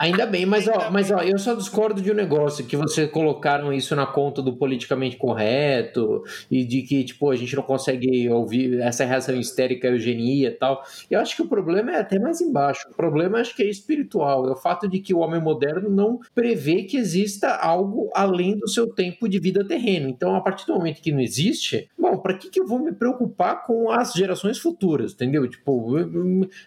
Ainda 0.00 0.24
bem, 0.24 0.46
mas 0.46 0.66
ó, 0.66 0.90
mas 0.90 1.10
ó, 1.10 1.18
eu 1.20 1.38
só 1.38 1.52
discordo 1.52 2.00
de 2.00 2.10
um 2.10 2.14
negócio, 2.14 2.64
que 2.64 2.74
vocês 2.74 3.10
colocaram 3.10 3.70
isso 3.70 3.94
na 3.94 4.06
conta 4.06 4.40
do 4.40 4.56
politicamente 4.56 5.18
correto 5.18 6.24
e 6.50 6.64
de 6.64 6.80
que, 6.80 7.04
tipo, 7.04 7.30
a 7.30 7.36
gente 7.36 7.54
não 7.54 7.62
consegue 7.62 8.26
ouvir 8.30 8.80
essa 8.80 9.04
reação 9.04 9.38
histérica, 9.38 9.88
eugenia 9.88 10.48
e 10.48 10.52
tal. 10.52 10.82
Eu 11.10 11.20
acho 11.20 11.36
que 11.36 11.42
o 11.42 11.46
problema 11.46 11.92
é 11.92 12.00
até 12.00 12.18
mais 12.18 12.40
embaixo. 12.40 12.88
O 12.90 12.96
problema 12.96 13.40
acho 13.40 13.54
que 13.54 13.62
é 13.62 13.68
espiritual, 13.68 14.48
é 14.48 14.52
o 14.52 14.56
fato 14.56 14.88
de 14.88 15.00
que 15.00 15.12
o 15.12 15.18
homem 15.18 15.38
moderno 15.38 15.90
não 15.90 16.18
prevê 16.34 16.84
que 16.84 16.96
exista 16.96 17.54
algo 17.56 18.10
além 18.14 18.56
do 18.56 18.70
seu 18.70 18.86
tempo 18.86 19.28
de 19.28 19.38
vida 19.38 19.62
terreno. 19.68 20.08
Então, 20.08 20.34
a 20.34 20.40
partir 20.40 20.66
do 20.66 20.72
momento 20.72 21.02
que 21.02 21.12
não 21.12 21.20
existe, 21.20 21.90
bom, 21.98 22.16
para 22.16 22.38
que, 22.38 22.48
que 22.48 22.58
eu 22.58 22.66
vou 22.66 22.78
me 22.78 22.92
preocupar 22.92 23.66
com 23.66 23.90
as 23.90 24.14
gerações 24.14 24.58
futuras, 24.58 25.12
entendeu? 25.12 25.46
Tipo, 25.46 25.92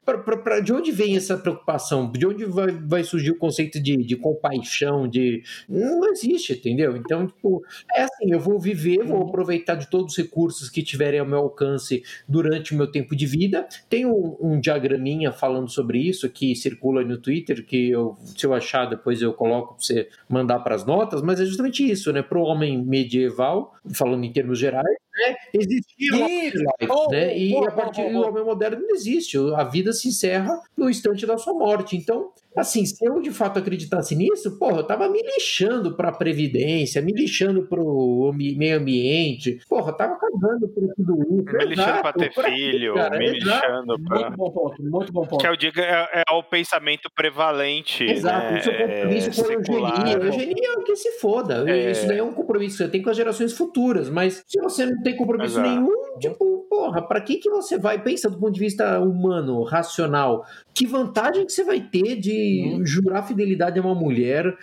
pra, 0.05 0.19
pra, 0.19 0.37
pra, 0.37 0.59
de 0.59 0.71
onde 0.71 0.91
vem 0.91 1.15
essa 1.15 1.35
preocupação? 1.35 2.11
De 2.11 2.27
onde 2.27 2.45
vai, 2.45 2.71
vai 2.71 3.03
surgir 3.03 3.22
o 3.31 3.37
conceito 3.37 3.81
de, 3.81 3.97
de 3.97 4.15
compaixão, 4.15 5.07
de. 5.07 5.43
Não 5.67 6.09
existe, 6.09 6.53
entendeu? 6.53 6.95
Então, 6.95 7.27
tipo, 7.27 7.63
é 7.93 8.03
assim, 8.03 8.31
eu 8.31 8.39
vou 8.39 8.59
viver, 8.59 9.03
vou 9.03 9.27
aproveitar 9.27 9.75
de 9.75 9.89
todos 9.89 10.13
os 10.13 10.17
recursos 10.17 10.69
que 10.69 10.83
tiverem 10.83 11.19
ao 11.19 11.25
meu 11.25 11.39
alcance 11.39 12.03
durante 12.27 12.73
o 12.73 12.77
meu 12.77 12.87
tempo 12.87 13.15
de 13.15 13.25
vida. 13.25 13.67
Tem 13.89 14.05
um, 14.05 14.37
um 14.39 14.59
diagraminha 14.59 15.31
falando 15.31 15.69
sobre 15.69 15.99
isso 15.99 16.29
que 16.29 16.55
circula 16.55 17.03
no 17.03 17.17
Twitter, 17.17 17.65
que 17.65 17.89
eu, 17.89 18.17
se 18.35 18.45
eu 18.45 18.53
achar, 18.53 18.85
depois 18.85 19.21
eu 19.21 19.33
coloco 19.33 19.75
para 19.75 19.83
você 19.83 20.09
mandar 20.29 20.59
para 20.59 20.75
as 20.75 20.85
notas, 20.85 21.21
mas 21.21 21.39
é 21.39 21.45
justamente 21.45 21.89
isso, 21.89 22.11
né? 22.11 22.21
Para 22.21 22.39
o 22.39 22.43
homem 22.43 22.83
medieval, 22.83 23.73
falando 23.93 24.23
em 24.23 24.31
termos 24.31 24.59
gerais, 24.59 24.97
né, 25.15 25.35
existia 25.53 26.25
life, 26.25 26.57
oh, 26.89 27.09
né? 27.11 27.37
E 27.37 27.53
oh, 27.53 27.67
a 27.67 27.71
partir 27.71 28.01
oh, 28.01 28.09
do 28.09 28.27
homem 28.27 28.43
moderno 28.43 28.81
não 28.81 28.95
existe. 28.95 29.37
A 29.55 29.63
vida 29.63 29.93
se 29.93 30.07
encerra 30.07 30.59
no 30.75 30.89
instante 30.89 31.25
da 31.25 31.37
sua 31.37 31.53
morte. 31.53 31.95
Então, 31.95 32.31
assim, 32.55 32.85
se 32.85 33.05
eu 33.05 33.21
de 33.21 33.31
fato 33.31 33.59
acreditasse 33.59 34.15
nisso, 34.15 34.57
porra, 34.57 34.77
eu 34.77 34.87
tava 34.87 35.09
me 35.09 35.21
lixando 35.21 35.95
pra 35.95 36.11
Previdência, 36.11 37.01
me 37.01 37.11
lixando 37.11 37.67
pro 37.67 38.31
meio 38.33 38.77
ambiente, 38.77 39.59
porra, 39.67 39.91
eu 39.91 39.97
tava 39.97 40.17
cagando 40.17 40.67
por 40.69 40.83
tudo 40.95 41.21
isso. 41.41 41.57
Me 41.57 41.65
lixando 41.65 42.01
pra 42.01 42.13
ter 42.13 42.33
filho, 42.33 42.93
cara, 42.95 43.17
me 43.17 43.31
lixando 43.31 44.03
pra. 44.03 44.19
Muito 44.19 44.37
bom 44.37 44.51
ponto, 44.51 44.83
muito 44.83 45.13
bom 45.13 45.21
ponto. 45.25 45.41
Que 45.41 45.47
eu 45.47 45.55
digo, 45.55 45.79
é, 45.79 46.23
é 46.27 46.33
o 46.33 46.43
pensamento 46.43 47.09
prevalente. 47.15 48.03
Exato, 48.03 48.53
né? 48.53 48.59
isso 48.59 48.69
é 48.69 48.87
compromisso 48.87 49.31
com 49.31 49.47
a 49.47 49.53
eugenia. 49.53 50.13
Eugenia 50.13 50.69
é 50.69 50.77
o 50.77 50.83
que 50.83 50.95
se 50.95 51.11
foda. 51.19 51.69
É... 51.69 51.91
Isso 51.91 52.07
daí 52.07 52.19
é 52.19 52.23
um 52.23 52.33
compromisso 52.33 52.77
que 52.77 52.83
você 52.83 52.89
tem 52.89 53.01
com 53.01 53.09
as 53.09 53.17
gerações 53.17 53.53
futuras, 53.53 54.09
mas 54.09 54.43
se 54.47 54.59
você 54.61 54.85
não 54.85 55.01
tem 55.01 55.15
compromisso 55.15 55.59
Exato. 55.59 55.69
nenhum, 55.69 56.19
tipo, 56.19 56.67
porra, 56.69 57.01
pra 57.01 57.21
que, 57.21 57.37
que 57.37 57.49
você 57.49 57.77
vai, 57.77 58.01
pensa 58.01 58.29
do 58.29 58.39
ponto 58.39 58.53
de 58.53 58.59
vista 58.59 58.99
humano, 58.99 59.63
racional, 59.63 60.45
que 60.73 60.85
vantagem 60.85 61.45
que 61.45 61.51
você 61.51 61.63
vai 61.63 61.81
ter 61.81 62.15
de 62.15 62.42
uhum. 62.65 62.85
jurar 62.85 63.27
fidelidade 63.27 63.79
a 63.79 63.81
uma 63.81 63.95
mulher, 63.95 64.55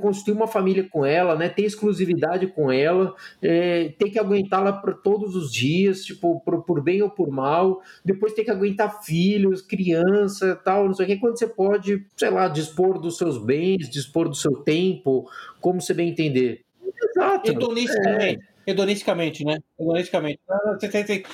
construir 0.00 0.34
uma 0.34 0.46
família 0.46 0.86
com 0.88 1.04
ela, 1.04 1.36
né, 1.36 1.48
ter 1.48 1.64
exclusividade 1.64 2.46
com 2.48 2.70
ela, 2.70 3.14
é, 3.42 3.92
ter 3.98 4.10
que 4.10 4.18
aguentá-la 4.18 4.72
por 4.72 4.94
todos 5.02 5.34
os 5.36 5.52
dias, 5.52 6.04
tipo, 6.04 6.40
por, 6.40 6.62
por, 6.62 6.82
bem 6.82 7.02
ou 7.02 7.10
por 7.10 7.30
mal, 7.30 7.80
depois 8.04 8.32
ter 8.32 8.44
que 8.44 8.50
aguentar 8.50 9.02
filhos, 9.02 9.62
criança, 9.62 10.58
tal, 10.64 10.86
não 10.86 10.94
sei 10.94 11.06
o 11.06 11.08
que, 11.08 11.16
quando 11.16 11.38
você 11.38 11.46
pode, 11.46 12.06
sei 12.16 12.30
lá, 12.30 12.48
dispor 12.48 12.98
dos 12.98 13.16
seus 13.16 13.38
bens, 13.38 13.88
dispor 13.88 14.28
do 14.28 14.34
seu 14.34 14.56
tempo, 14.56 15.28
como 15.60 15.80
você 15.80 15.94
bem 15.94 16.10
entender. 16.10 16.62
Exato. 17.02 17.50
Hedonisticamente. 17.50 18.44
É. 18.44 18.49
Hedonisticamente, 18.70 19.44
né? 19.44 19.58
Hedonisticamente. 19.78 20.40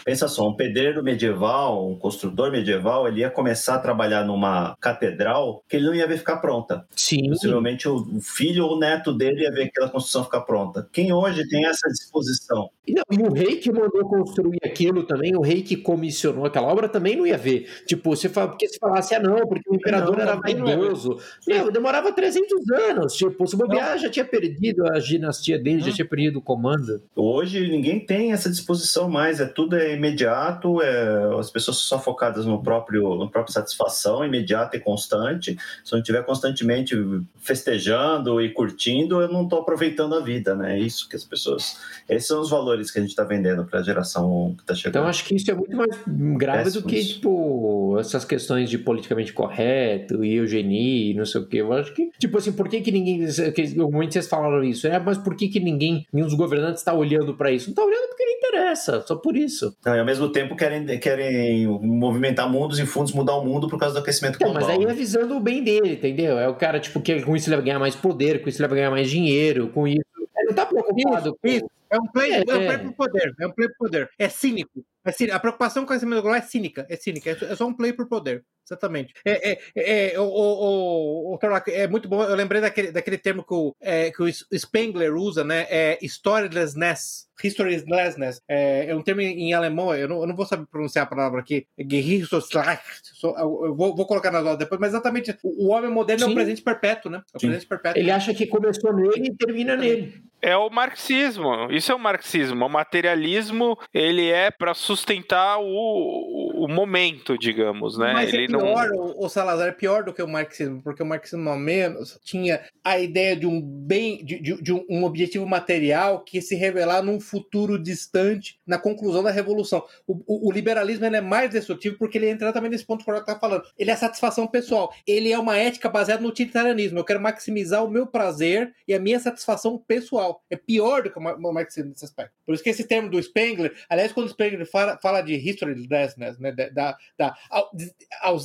Pensa 0.05 0.29
só, 0.29 0.49
um 0.49 0.55
pedreiro 0.55 1.03
medieval, 1.03 1.89
um 1.89 1.99
construtor 1.99 2.51
medieval, 2.51 3.07
ele 3.07 3.21
ia 3.21 3.31
começar 3.31 3.77
a 3.77 3.79
trabalhar 3.79 4.25
numa 4.25 4.77
catedral 4.81 5.63
que 5.69 5.77
ele 5.77 5.87
não 5.87 5.95
ia 5.95 6.07
ver 6.07 6.19
ficar 6.19 6.37
pronta. 6.39 6.87
Sim. 6.95 7.29
Possivelmente 7.29 7.89
o 7.89 8.21
filho 8.21 8.65
ou 8.65 8.77
o 8.77 8.79
neto 8.79 9.13
dele 9.13 9.43
ia 9.43 9.51
ver 9.51 9.65
aquela 9.65 9.89
construção 9.89 10.25
ficar 10.25 10.41
pronta. 10.43 10.89
Quem 10.93 11.13
hoje 11.13 11.47
tem 11.49 11.67
essa 11.67 11.89
disposição? 11.89 12.71
E, 12.87 12.95
não, 12.95 13.03
e 13.11 13.21
o 13.21 13.33
rei 13.33 13.57
que 13.57 13.73
mandou 13.73 14.09
construir 14.09 14.61
aquilo 14.65 15.03
também, 15.03 15.37
o 15.37 15.41
rei 15.41 15.63
que 15.63 15.77
comissionou 15.77 16.47
aquela 16.47 16.69
obra 16.69 16.89
também 16.89 17.17
não 17.17 17.27
ia 17.27 17.37
ver. 17.37 17.69
Tipo, 17.85 18.15
você 18.15 18.29
fala, 18.29 18.49
porque 18.49 18.69
se 18.69 18.79
falasse, 18.79 19.15
ah, 19.15 19.21
não, 19.21 19.47
porque 19.47 19.69
o 19.69 19.75
imperador 19.75 20.17
não, 20.17 20.23
era 20.23 20.37
vaidoso. 20.37 21.19
Meu, 21.47 21.73
demorava 21.73 22.13
300 22.13 22.71
anos. 22.71 23.15
Tipo, 23.15 23.47
se 23.47 23.57
bobear, 23.57 23.99
já 23.99 24.09
tinha 24.09 24.25
perdido 24.25 24.87
a 24.87 24.99
dinastia 24.99 25.59
dele, 25.59 25.81
já 25.81 25.93
tinha 25.93 26.09
perdido 26.09 26.39
o 26.39 26.43
comando. 26.43 27.03
Hoje 27.29 27.69
ninguém 27.69 27.99
tem 27.99 28.33
essa 28.33 28.49
disposição 28.49 29.11
mais, 29.11 29.41
é 29.41 29.47
tudo 29.47 29.75
é 29.75 29.95
imediato, 29.95 30.81
é, 30.81 31.37
as 31.41 31.51
pessoas 31.51 31.79
são 31.79 31.99
focadas 31.99 32.47
no 32.47 32.63
próprio, 32.63 33.17
no 33.17 33.29
próprio 33.29 33.53
satisfação 33.53 34.25
imediata 34.25 34.77
e 34.77 34.81
constante. 34.81 35.57
Se 35.85 35.93
eu 35.93 35.97
não 35.97 36.03
estiver 36.03 36.25
constantemente 36.25 36.95
festejando 37.41 38.41
e 38.41 38.53
curtindo, 38.53 39.21
eu 39.21 39.29
não 39.29 39.43
estou 39.43 39.59
aproveitando 39.61 40.15
a 40.15 40.21
vida, 40.21 40.55
né? 40.55 40.77
É 40.77 40.79
isso 40.79 41.09
que 41.09 41.17
as 41.17 41.25
pessoas. 41.25 41.77
Esses 42.09 42.29
são 42.29 42.41
os 42.41 42.49
valores 42.49 42.93
que 42.93 42.99
a 43.01 43.03
gente 43.03 43.11
está 43.11 43.25
vendendo 43.25 43.65
para 43.65 43.81
a 43.81 43.83
geração 43.83 44.55
que 44.57 44.63
está 44.63 44.75
chegando. 44.77 45.03
Então 45.03 45.09
acho 45.09 45.25
que 45.25 45.35
isso 45.35 45.51
é 45.51 45.55
muito 45.55 45.77
mais 45.77 45.97
grave 46.39 46.71
do 46.71 46.83
que 46.83 47.05
tipo 47.05 47.97
essas 47.99 48.25
questões 48.25 48.71
de 48.71 48.79
politicamente 48.79 49.33
correto 49.33 50.25
e 50.25 50.35
eugenia 50.35 51.11
e 51.11 51.15
não 51.15 51.27
sei 51.27 51.41
o 51.41 51.47
que. 51.47 51.57
Eu 51.57 51.73
acho 51.73 51.93
que 51.93 52.09
tipo 52.21 52.39
assim, 52.39 52.53
por 52.53 52.69
que 52.69 52.81
que 52.81 52.93
ninguém, 52.93 53.27
que, 53.53 53.77
momento 53.77 54.13
vocês 54.13 54.29
falaram 54.29 54.63
isso, 54.63 54.87
é, 54.87 55.01
mas 55.01 55.19
por 55.19 55.35
que 55.35 55.49
que 55.49 55.59
ninguém, 55.59 56.07
nenhum 56.13 56.27
dos 56.27 56.37
governantes 56.37 56.81
está 56.81 56.95
olhando 56.95 57.06
olhando 57.07 57.37
para 57.37 57.51
isso. 57.51 57.69
Não 57.69 57.75
tá 57.75 57.85
olhando 57.85 58.09
porque 58.09 58.25
não 58.25 58.33
interessa, 58.33 59.01
só 59.07 59.17
por 59.17 59.37
isso. 59.37 59.77
Não, 59.85 59.95
e 59.95 59.99
ao 59.99 60.05
mesmo 60.05 60.31
tempo 60.31 60.57
querem, 60.57 60.99
querem 60.99 61.67
movimentar 61.67 62.51
mundos 62.51 62.79
e 62.79 62.87
fundos, 62.87 63.13
mudar 63.13 63.37
o 63.37 63.45
mundo 63.45 63.69
por 63.69 63.79
causa 63.79 63.95
do 63.95 64.01
aquecimento 64.01 64.39
global. 64.39 64.61
Não, 64.61 64.69
mas 64.69 64.79
aí 64.79 64.85
é 64.85 64.93
visando 64.95 65.37
o 65.37 65.41
bem 65.41 65.63
dele, 65.63 65.95
entendeu? 65.95 66.39
É 66.39 66.49
o 66.49 66.55
cara, 66.55 66.81
tipo, 66.81 67.01
que 67.01 67.23
com 67.23 67.37
isso 67.37 67.49
ele 67.49 67.57
vai 67.57 67.65
ganhar 67.65 67.79
mais 67.79 67.95
poder, 67.95 68.43
com 68.43 68.49
isso 68.49 68.61
ele 68.61 68.69
vai 68.69 68.79
ganhar 68.79 68.91
mais 68.91 69.09
dinheiro, 69.09 69.69
com 69.69 69.87
isso. 69.87 70.01
Ele 70.37 70.49
não 70.49 70.55
tá 70.55 70.67
preocupado. 70.67 71.37
Isso, 71.45 71.57
isso. 71.57 71.71
É 71.89 71.99
um 71.99 72.07
play, 72.07 72.33
é, 72.33 72.39
é 72.39 72.41
um 72.41 72.45
play 72.45 72.79
por 72.79 72.93
poder. 72.95 73.35
É 73.41 73.47
um 73.47 73.53
play 73.53 73.69
por 73.69 73.77
poder. 73.79 74.11
É 74.19 74.29
cínico. 74.29 74.85
É 75.05 75.13
cínico. 75.13 75.37
A 75.37 75.41
preocupação 75.41 75.85
com 75.85 75.93
o 75.93 75.95
aquecimento 75.95 76.23
global 76.23 76.39
é 76.39 76.43
cínica. 76.43 76.87
É 76.91 76.97
cínica. 76.97 77.31
É 77.31 77.55
só 77.55 77.67
um 77.67 77.73
play 77.73 77.93
por 77.93 78.09
poder. 78.09 78.45
Exatamente. 78.69 79.15
É, 79.25 79.53
é, 79.53 80.15
é, 80.15 80.21
o, 80.21 80.25
o, 80.25 81.35
o, 81.35 81.39
é 81.69 81.87
muito 81.87 82.09
bom. 82.09 82.23
Eu 82.23 82.35
lembrei 82.35 82.61
daquele, 82.61 82.91
daquele 82.91 83.19
termo 83.19 83.45
que 83.45 83.55
o, 83.55 83.75
é, 83.81 84.11
que 84.11 84.23
o 84.23 84.29
Spengler 84.59 85.15
usa, 85.15 85.45
né? 85.45 85.67
É 85.71 85.99
storylessness 86.03 87.27
Historielessness. 87.43 88.41
É, 88.49 88.87
é 88.89 88.97
um 88.97 89.03
termo 89.03 89.21
em 89.21 89.53
alemão, 89.53 89.95
eu 89.95 90.09
não, 90.09 90.21
eu 90.21 90.27
não 90.27 90.35
vou 90.35 90.47
saber 90.47 90.67
pronunciar 90.67 91.05
a 91.05 91.09
palavra 91.09 91.41
aqui. 91.41 91.67
Gehirstoslach. 91.79 92.81
Eu 93.23 93.75
vou, 93.75 93.95
vou 93.95 94.07
colocar 94.07 94.31
nas 94.31 94.43
notas 94.43 94.61
depois, 94.61 94.81
mas 94.81 94.91
exatamente. 94.91 95.37
O, 95.43 95.67
o 95.67 95.69
homem 95.71 95.91
moderno 95.91 96.25
Sim. 96.25 96.31
é 96.31 96.33
um 96.33 96.35
presente 96.35 96.63
perpétuo, 96.63 97.11
né? 97.11 97.23
É 97.35 97.37
um 97.37 97.41
presente 97.41 97.67
perpétuo. 97.67 98.01
Ele 98.01 98.11
acha 98.11 98.33
que 98.33 98.47
começou 98.47 98.93
nele 98.93 99.29
e 99.29 99.35
termina 99.35 99.77
nele. 99.77 100.15
É 100.41 100.57
o 100.57 100.71
marxismo. 100.71 101.69
Isso 101.71 101.93
é 101.93 101.95
o 101.95 101.99
marxismo. 101.99 102.65
O 102.65 102.71
materialismo, 102.71 103.79
ele 103.93 104.31
é 104.31 104.51
para 104.51 104.75
sustentar 104.75 105.59
o, 105.59 106.65
o 106.65 106.69
momento, 106.69 107.37
digamos, 107.37 107.99
né? 107.99 108.13
Mas 108.13 108.33
ele 108.33 108.55
é 108.55 108.56
pior, 108.59 108.91
o, 108.93 109.25
o 109.25 109.29
Salazar 109.29 109.69
é 109.69 109.73
pior 109.73 110.05
do 110.05 110.13
que 110.13 110.23
o 110.23 110.29
marxismo, 110.29 110.83
porque 110.83 111.03
o 111.03 111.07
marxismo 111.07 111.49
ao 111.49 111.59
menos 111.59 112.19
tinha 112.23 112.61
a 112.85 112.99
ideia 112.99 113.37
de 113.37 113.47
um 113.47 113.61
bem, 113.61 114.25
de, 114.25 114.41
de, 114.41 114.63
de 114.63 114.73
um 114.73 115.05
objetivo 115.05 115.47
material 115.47 116.21
que 116.21 116.41
se 116.41 116.55
revelar 116.55 117.03
num 117.03 117.21
futuro 117.21 117.79
distante 117.79 118.59
na 118.67 118.79
conclusão 118.79 119.23
da 119.23 119.31
revolução. 119.31 119.85
O, 120.07 120.15
o, 120.27 120.49
o 120.49 120.53
liberalismo 120.53 121.05
é 121.05 121.21
mais 121.21 121.51
destrutivo 121.51 121.97
porque 121.99 122.19
ele 122.19 122.29
entra 122.29 122.53
também 122.53 122.71
nesse 122.71 122.85
ponto 122.85 123.05
que 123.05 123.11
o 123.11 123.17
está 123.17 123.39
falando. 123.39 123.65
Ele 123.79 123.91
é 123.91 123.97
satisfação 123.97 124.47
pessoal. 124.47 124.93
Ele 125.07 125.33
é 125.33 125.39
uma 125.39 125.57
ética 125.57 125.89
baseada 125.89 126.23
no 126.23 126.29
utilitarianismo. 126.29 126.99
Eu 126.99 127.05
quero 127.05 127.21
maximizar 127.21 127.85
o 127.85 127.91
meu 127.91 128.07
prazer 128.07 128.75
e 128.87 128.95
a 128.95 129.01
minha 129.01 129.19
satisfação 129.19 129.79
pessoal. 129.79 130.43
É 130.51 130.57
pior 130.57 131.03
do 131.03 131.11
que 131.11 131.19
o 131.19 131.53
marxismo 131.53 131.91
nesse 131.91 132.05
aspecto. 132.05 132.33
Por 132.45 132.55
isso 132.55 132.63
que 132.63 132.71
esse 132.71 132.85
termo 132.85 133.11
do 133.11 133.23
Spengler, 133.23 133.75
aliás, 133.89 134.13
quando 134.13 134.27
o 134.27 134.31
Spengler 134.31 134.67
fala, 134.67 134.99
fala 135.03 135.21
de 135.21 135.35
historylessness, 135.35 136.39
né, 136.39 136.53
da, 136.53 136.97
da, 137.19 137.37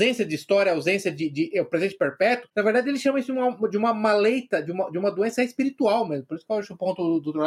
ausência 0.02 0.26
de 0.26 0.36
história, 0.36 0.72
ausência 0.72 1.12
de, 1.12 1.30
de, 1.30 1.50
de 1.50 1.58
é, 1.58 1.64
presente 1.64 1.96
perpétuo, 1.96 2.50
na 2.56 2.64
verdade 2.64 2.90
ele 2.90 2.98
chama 2.98 3.20
isso 3.20 3.32
de 3.32 3.40
uma, 3.40 3.70
de 3.70 3.78
uma 3.78 3.94
maleita, 3.94 4.62
de 4.62 4.72
uma, 4.72 4.92
de 4.92 4.98
uma 4.98 5.12
doença 5.12 5.44
espiritual 5.44 6.08
mesmo. 6.08 6.26
Por 6.26 6.36
isso 6.36 6.46
que 6.46 6.52
eu 6.52 6.58
acho 6.58 6.74
o 6.74 6.78
ponto 6.78 7.20
do, 7.20 7.32
do 7.32 7.42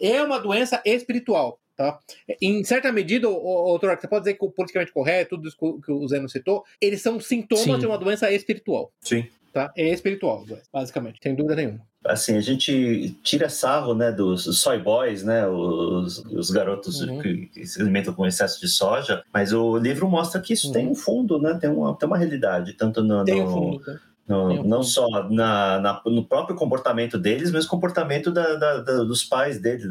É 0.00 0.22
uma 0.22 0.38
doença 0.38 0.82
espiritual. 0.84 1.60
Tá? 1.76 1.96
Em 2.42 2.64
certa 2.64 2.90
medida, 2.90 3.28
o, 3.28 3.76
o, 3.76 3.78
você 3.78 4.08
pode 4.08 4.24
dizer 4.24 4.34
que 4.34 4.44
o 4.44 4.50
politicamente 4.50 4.92
correto, 4.92 5.36
tudo 5.36 5.46
isso 5.46 5.80
que 5.80 5.92
o 5.92 6.08
Zeno 6.08 6.28
citou, 6.28 6.64
eles 6.80 7.00
são 7.00 7.20
sintomas 7.20 7.64
Sim. 7.64 7.78
de 7.78 7.86
uma 7.86 7.96
doença 7.96 8.32
espiritual. 8.32 8.92
Sim. 9.00 9.28
Tá? 9.52 9.72
É 9.76 9.88
espiritual, 9.88 10.44
basicamente, 10.72 11.20
sem 11.22 11.36
dúvida 11.36 11.54
nenhuma. 11.54 11.86
Assim, 12.04 12.36
a 12.36 12.40
gente 12.40 13.16
tira 13.22 13.48
sarro 13.48 13.92
né, 13.94 14.12
dos 14.12 14.44
soy 14.60 14.78
boys, 14.78 15.24
né, 15.24 15.46
os, 15.48 16.24
os 16.26 16.50
garotos 16.50 17.00
uhum. 17.00 17.20
que, 17.20 17.46
que, 17.46 17.66
se 17.66 17.82
alimentam 17.82 18.14
com 18.14 18.24
excesso 18.24 18.60
de 18.60 18.68
soja, 18.68 19.22
mas 19.32 19.52
o 19.52 19.76
livro 19.76 20.08
mostra 20.08 20.40
que 20.40 20.52
isso 20.52 20.68
uhum. 20.68 20.72
tem 20.72 20.88
um 20.88 20.94
fundo, 20.94 21.40
né, 21.40 21.54
tem 21.54 21.68
uma, 21.68 21.94
tem 21.96 22.06
uma 22.06 22.16
realidade, 22.16 22.74
tanto 22.74 23.02
no, 23.02 23.24
tem 23.24 23.42
um 23.42 23.48
fundo, 23.48 23.80
tá? 23.80 23.98
No, 24.28 24.62
não 24.62 24.82
só 24.82 25.06
na, 25.30 25.80
na, 25.80 26.02
no 26.04 26.24
próprio 26.24 26.54
comportamento 26.54 27.16
deles, 27.16 27.50
mas 27.50 27.64
comportamento 27.64 28.30
da, 28.30 28.54
da, 28.56 28.78
da, 28.80 29.04
dos 29.04 29.24
pais 29.24 29.60
dele, 29.60 29.88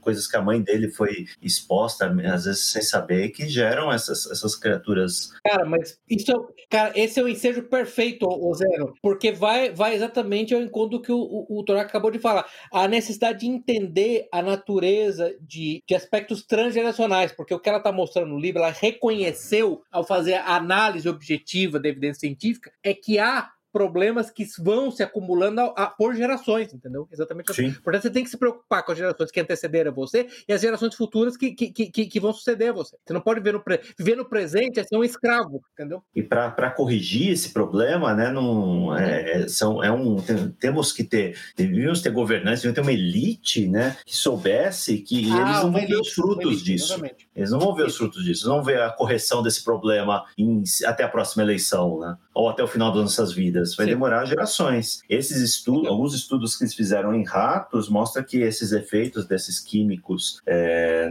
coisas 0.00 0.26
que 0.26 0.36
a 0.36 0.42
mãe 0.42 0.62
dele 0.62 0.88
foi 0.90 1.26
exposta, 1.42 2.12
às 2.32 2.44
vezes 2.44 2.72
sem 2.72 2.82
saber, 2.82 3.28
que 3.30 3.48
geram 3.48 3.92
essas, 3.92 4.30
essas 4.30 4.56
criaturas. 4.56 5.32
Cara, 5.44 5.64
mas 5.64 5.98
isso, 6.08 6.32
cara, 6.70 6.92
esse 6.96 7.20
é 7.20 7.22
o 7.22 7.28
ensejo 7.28 7.62
perfeito, 7.64 8.26
o 8.26 8.54
Zero, 8.54 8.94
porque 9.02 9.30
vai, 9.30 9.70
vai 9.72 9.94
exatamente 9.94 10.54
ao 10.54 10.60
encontro 10.60 10.98
do 10.98 11.02
que 11.02 11.12
o, 11.12 11.18
o, 11.18 11.60
o 11.60 11.72
acabou 11.78 12.10
de 12.10 12.18
falar. 12.18 12.46
A 12.72 12.88
necessidade 12.88 13.40
de 13.40 13.46
entender 13.46 14.28
a 14.32 14.40
natureza 14.42 15.34
de, 15.40 15.82
de 15.86 15.94
aspectos 15.94 16.44
transgeracionais, 16.44 17.32
porque 17.32 17.54
o 17.54 17.60
que 17.60 17.68
ela 17.68 17.78
está 17.78 17.92
mostrando 17.92 18.30
no 18.30 18.38
livro, 18.38 18.60
ela 18.60 18.70
reconheceu 18.70 19.82
ao 19.90 20.04
fazer 20.04 20.34
a 20.34 20.56
análise 20.56 21.08
objetiva 21.08 21.78
da 21.78 21.88
evidência 21.88 22.20
científica, 22.20 22.72
é 22.82 22.94
que 22.94 23.18
há 23.18 23.49
problemas 23.72 24.30
que 24.30 24.46
vão 24.58 24.90
se 24.90 25.02
acumulando 25.02 25.60
a, 25.60 25.64
a, 25.84 25.86
por 25.86 26.14
gerações, 26.14 26.72
entendeu? 26.72 27.08
Exatamente 27.12 27.50
assim. 27.50 27.72
Portanto, 27.72 28.02
você 28.02 28.10
tem 28.10 28.24
que 28.24 28.30
se 28.30 28.36
preocupar 28.36 28.84
com 28.84 28.92
as 28.92 28.98
gerações 28.98 29.30
que 29.30 29.40
antecederam 29.40 29.92
você 29.92 30.28
e 30.48 30.52
as 30.52 30.60
gerações 30.60 30.94
futuras 30.94 31.36
que, 31.36 31.52
que, 31.52 31.70
que, 31.70 32.06
que 32.06 32.20
vão 32.20 32.32
suceder 32.32 32.70
a 32.70 32.72
você. 32.72 32.96
Você 33.04 33.12
não 33.12 33.20
pode 33.20 33.40
viver 33.40 33.52
no, 33.52 33.60
pre... 33.60 33.80
viver 33.98 34.16
no 34.16 34.24
presente 34.24 34.80
é 34.80 34.84
ser 34.84 34.96
um 34.96 35.04
escravo, 35.04 35.62
entendeu? 35.72 36.02
E 36.14 36.22
para 36.22 36.70
corrigir 36.70 37.30
esse 37.32 37.50
problema, 37.52 38.14
né, 38.14 38.30
não, 38.30 38.96
é, 38.96 39.42
é, 39.42 39.48
são, 39.48 39.82
é 39.82 39.90
um, 39.90 40.16
tem, 40.16 40.50
temos 40.52 40.92
que 40.92 41.04
ter, 41.04 41.36
devíamos 41.56 42.02
ter 42.02 42.10
governantes, 42.10 42.62
devíamos 42.62 42.74
ter 42.74 42.82
uma 42.82 42.92
elite, 42.92 43.68
né, 43.68 43.96
que 44.04 44.16
soubesse 44.16 44.98
que 44.98 45.30
ah, 45.30 45.36
eles 45.36 45.62
não 45.62 45.72
vão 45.72 45.86
ver 45.86 46.00
os 46.00 46.12
frutos 46.12 46.46
elite, 46.46 46.64
disso. 46.64 46.92
Exatamente. 46.92 47.28
Eles 47.34 47.50
não 47.50 47.60
vão 47.60 47.74
ver 47.74 47.86
os 47.86 47.96
frutos 47.96 48.24
disso, 48.24 48.48
não 48.48 48.56
vão 48.56 48.64
ver 48.64 48.80
a 48.80 48.90
correção 48.90 49.42
desse 49.42 49.62
problema 49.62 50.24
em, 50.36 50.62
até 50.84 51.04
a 51.04 51.08
próxima 51.08 51.42
eleição, 51.42 52.00
né, 52.00 52.16
ou 52.34 52.48
até 52.48 52.62
o 52.62 52.68
final 52.68 52.90
das 52.92 53.02
nossas 53.02 53.32
vidas 53.32 53.59
vidas, 53.60 53.74
vai 53.74 53.86
Sim. 53.86 53.92
demorar 53.92 54.24
gerações. 54.24 55.02
Esses 55.08 55.40
estudos, 55.40 55.88
alguns 55.88 56.14
estudos 56.14 56.56
que 56.56 56.64
eles 56.64 56.74
fizeram 56.74 57.14
em 57.14 57.24
ratos 57.24 57.88
mostram 57.88 58.24
que 58.24 58.38
esses 58.38 58.72
efeitos 58.72 59.26
desses 59.26 59.60
químicos 59.60 60.40
é, 60.46 61.10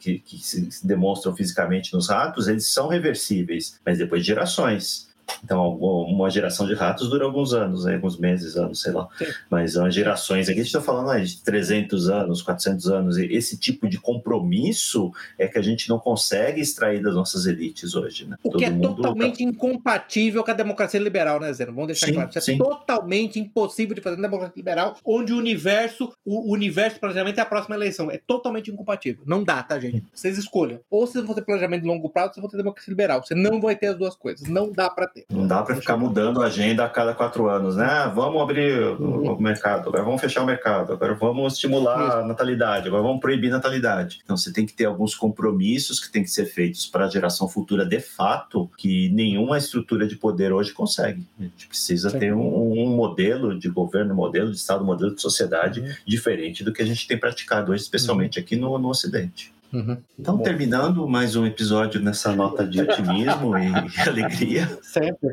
que, 0.00 0.18
que 0.18 0.38
se 0.38 0.86
demonstram 0.86 1.34
fisicamente 1.34 1.92
nos 1.92 2.08
ratos, 2.08 2.48
eles 2.48 2.66
são 2.66 2.88
reversíveis, 2.88 3.78
mas 3.84 3.98
depois 3.98 4.22
de 4.22 4.28
gerações. 4.28 5.09
Então, 5.42 5.76
uma 5.76 6.30
geração 6.30 6.66
de 6.66 6.74
ratos 6.74 7.08
dura 7.08 7.24
alguns 7.24 7.52
anos, 7.52 7.84
né? 7.84 7.94
alguns 7.94 8.18
meses, 8.18 8.56
anos, 8.56 8.80
sei 8.80 8.92
lá. 8.92 9.08
Sim. 9.18 9.26
Mas 9.48 9.76
as 9.76 9.94
gerações, 9.94 10.48
aqui 10.48 10.60
a 10.60 10.62
gente 10.62 10.74
está 10.74 10.80
falando 10.80 11.08
né, 11.08 11.20
de 11.20 11.38
300 11.42 12.08
anos, 12.08 12.42
400 12.42 12.86
anos. 12.88 13.18
E 13.18 13.24
esse 13.26 13.58
tipo 13.58 13.88
de 13.88 13.98
compromisso 13.98 15.12
é 15.38 15.46
que 15.46 15.58
a 15.58 15.62
gente 15.62 15.88
não 15.88 15.98
consegue 15.98 16.60
extrair 16.60 17.02
das 17.02 17.14
nossas 17.14 17.46
elites 17.46 17.94
hoje. 17.94 18.26
Né? 18.26 18.36
O 18.42 18.50
Todo 18.50 18.58
que 18.58 18.64
é 18.64 18.70
totalmente 18.70 19.38
tá... 19.38 19.44
incompatível 19.44 20.44
com 20.44 20.50
a 20.50 20.54
democracia 20.54 21.00
liberal, 21.00 21.40
né, 21.40 21.52
Zeno? 21.52 21.72
Vamos 21.72 21.88
deixar 21.88 22.06
sim, 22.06 22.14
claro. 22.14 22.28
Isso 22.28 22.38
é 22.38 22.42
sim. 22.42 22.54
é 22.54 22.58
totalmente 22.58 23.38
impossível 23.38 23.94
de 23.94 24.00
fazer 24.00 24.16
na 24.16 24.22
democracia 24.22 24.54
liberal, 24.56 24.96
onde 25.04 25.32
o 25.32 25.38
universo, 25.38 26.12
o 26.24 26.52
universo 26.52 26.94
de 26.94 27.00
planejamento 27.00 27.38
é 27.38 27.42
a 27.42 27.46
próxima 27.46 27.74
eleição. 27.74 28.10
É 28.10 28.18
totalmente 28.18 28.70
incompatível. 28.70 29.22
Não 29.26 29.42
dá, 29.42 29.62
tá, 29.62 29.78
gente? 29.78 30.04
Vocês 30.12 30.38
escolham. 30.38 30.80
Ou 30.90 31.06
vocês 31.06 31.24
vão 31.24 31.34
ter 31.34 31.42
planejamento 31.42 31.82
de 31.82 31.88
longo 31.88 32.08
prazo, 32.08 32.28
ou 32.28 32.34
vocês 32.34 32.42
vão 32.42 32.50
ter 32.50 32.56
democracia 32.56 32.90
liberal. 32.90 33.24
Você 33.24 33.34
não 33.34 33.60
vai 33.60 33.76
ter 33.76 33.88
as 33.88 33.98
duas 33.98 34.14
coisas. 34.14 34.48
Não 34.48 34.70
dá 34.70 34.90
para 34.90 35.06
ter. 35.06 35.19
Não 35.28 35.46
dá 35.46 35.62
para 35.62 35.76
ficar 35.76 35.96
mudando 35.96 36.42
a 36.42 36.46
agenda 36.46 36.84
a 36.84 36.88
cada 36.88 37.14
quatro 37.14 37.48
anos, 37.48 37.76
né? 37.76 37.84
Ah, 37.84 38.08
vamos 38.08 38.40
abrir 38.40 38.82
uhum. 39.00 39.34
o 39.34 39.40
mercado, 39.40 39.88
agora 39.88 40.02
vamos 40.02 40.20
fechar 40.20 40.42
o 40.42 40.46
mercado, 40.46 40.92
agora 40.92 41.14
vamos 41.14 41.54
estimular 41.54 42.20
a 42.20 42.26
natalidade, 42.26 42.88
agora 42.88 43.02
vamos 43.02 43.20
proibir 43.20 43.50
a 43.50 43.56
natalidade. 43.56 44.20
Então 44.24 44.36
você 44.36 44.52
tem 44.52 44.66
que 44.66 44.72
ter 44.72 44.84
alguns 44.84 45.14
compromissos 45.14 46.00
que 46.00 46.10
têm 46.10 46.22
que 46.22 46.30
ser 46.30 46.46
feitos 46.46 46.86
para 46.86 47.06
a 47.06 47.08
geração 47.08 47.48
futura 47.48 47.84
de 47.84 48.00
fato, 48.00 48.70
que 48.76 49.08
nenhuma 49.10 49.58
estrutura 49.58 50.06
de 50.06 50.16
poder 50.16 50.52
hoje 50.52 50.72
consegue. 50.72 51.26
A 51.38 51.42
gente 51.42 51.66
precisa 51.66 52.10
Sim. 52.10 52.18
ter 52.18 52.34
um, 52.34 52.72
um, 52.72 52.96
modelo 52.96 53.58
de 53.58 53.68
governo, 53.68 54.14
modelo 54.14 54.50
de 54.50 54.56
Estado, 54.56 54.84
modelo 54.84 55.14
de 55.14 55.20
sociedade 55.20 55.80
uhum. 55.80 55.92
diferente 56.06 56.64
do 56.64 56.72
que 56.72 56.82
a 56.82 56.86
gente 56.86 57.06
tem 57.06 57.18
praticado 57.18 57.72
hoje, 57.72 57.82
especialmente 57.82 58.38
uhum. 58.38 58.44
aqui 58.44 58.56
no, 58.56 58.78
no 58.78 58.88
Ocidente. 58.88 59.52
Uhum. 59.72 59.96
Então, 60.18 60.36
Bom. 60.36 60.42
terminando 60.42 61.06
mais 61.06 61.36
um 61.36 61.46
episódio 61.46 62.00
nessa 62.00 62.34
nota 62.34 62.66
de 62.66 62.80
otimismo 62.80 63.56
e 63.56 63.72
alegria. 64.06 64.78
Sempre. 64.82 65.30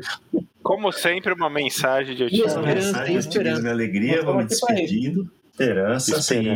Como 0.62 0.92
sempre, 0.92 1.32
uma 1.32 1.50
mensagem 1.50 2.14
de 2.14 2.24
otimismo. 2.24 2.60
Uma 2.60 2.74
mensagem 2.74 3.18
de 3.18 3.28
otimismo 3.28 3.66
e 3.66 3.70
alegria. 3.70 4.22
Vamos 4.22 4.46
despedindo. 4.46 5.28
Esperança, 5.58 6.22
sim. 6.22 6.46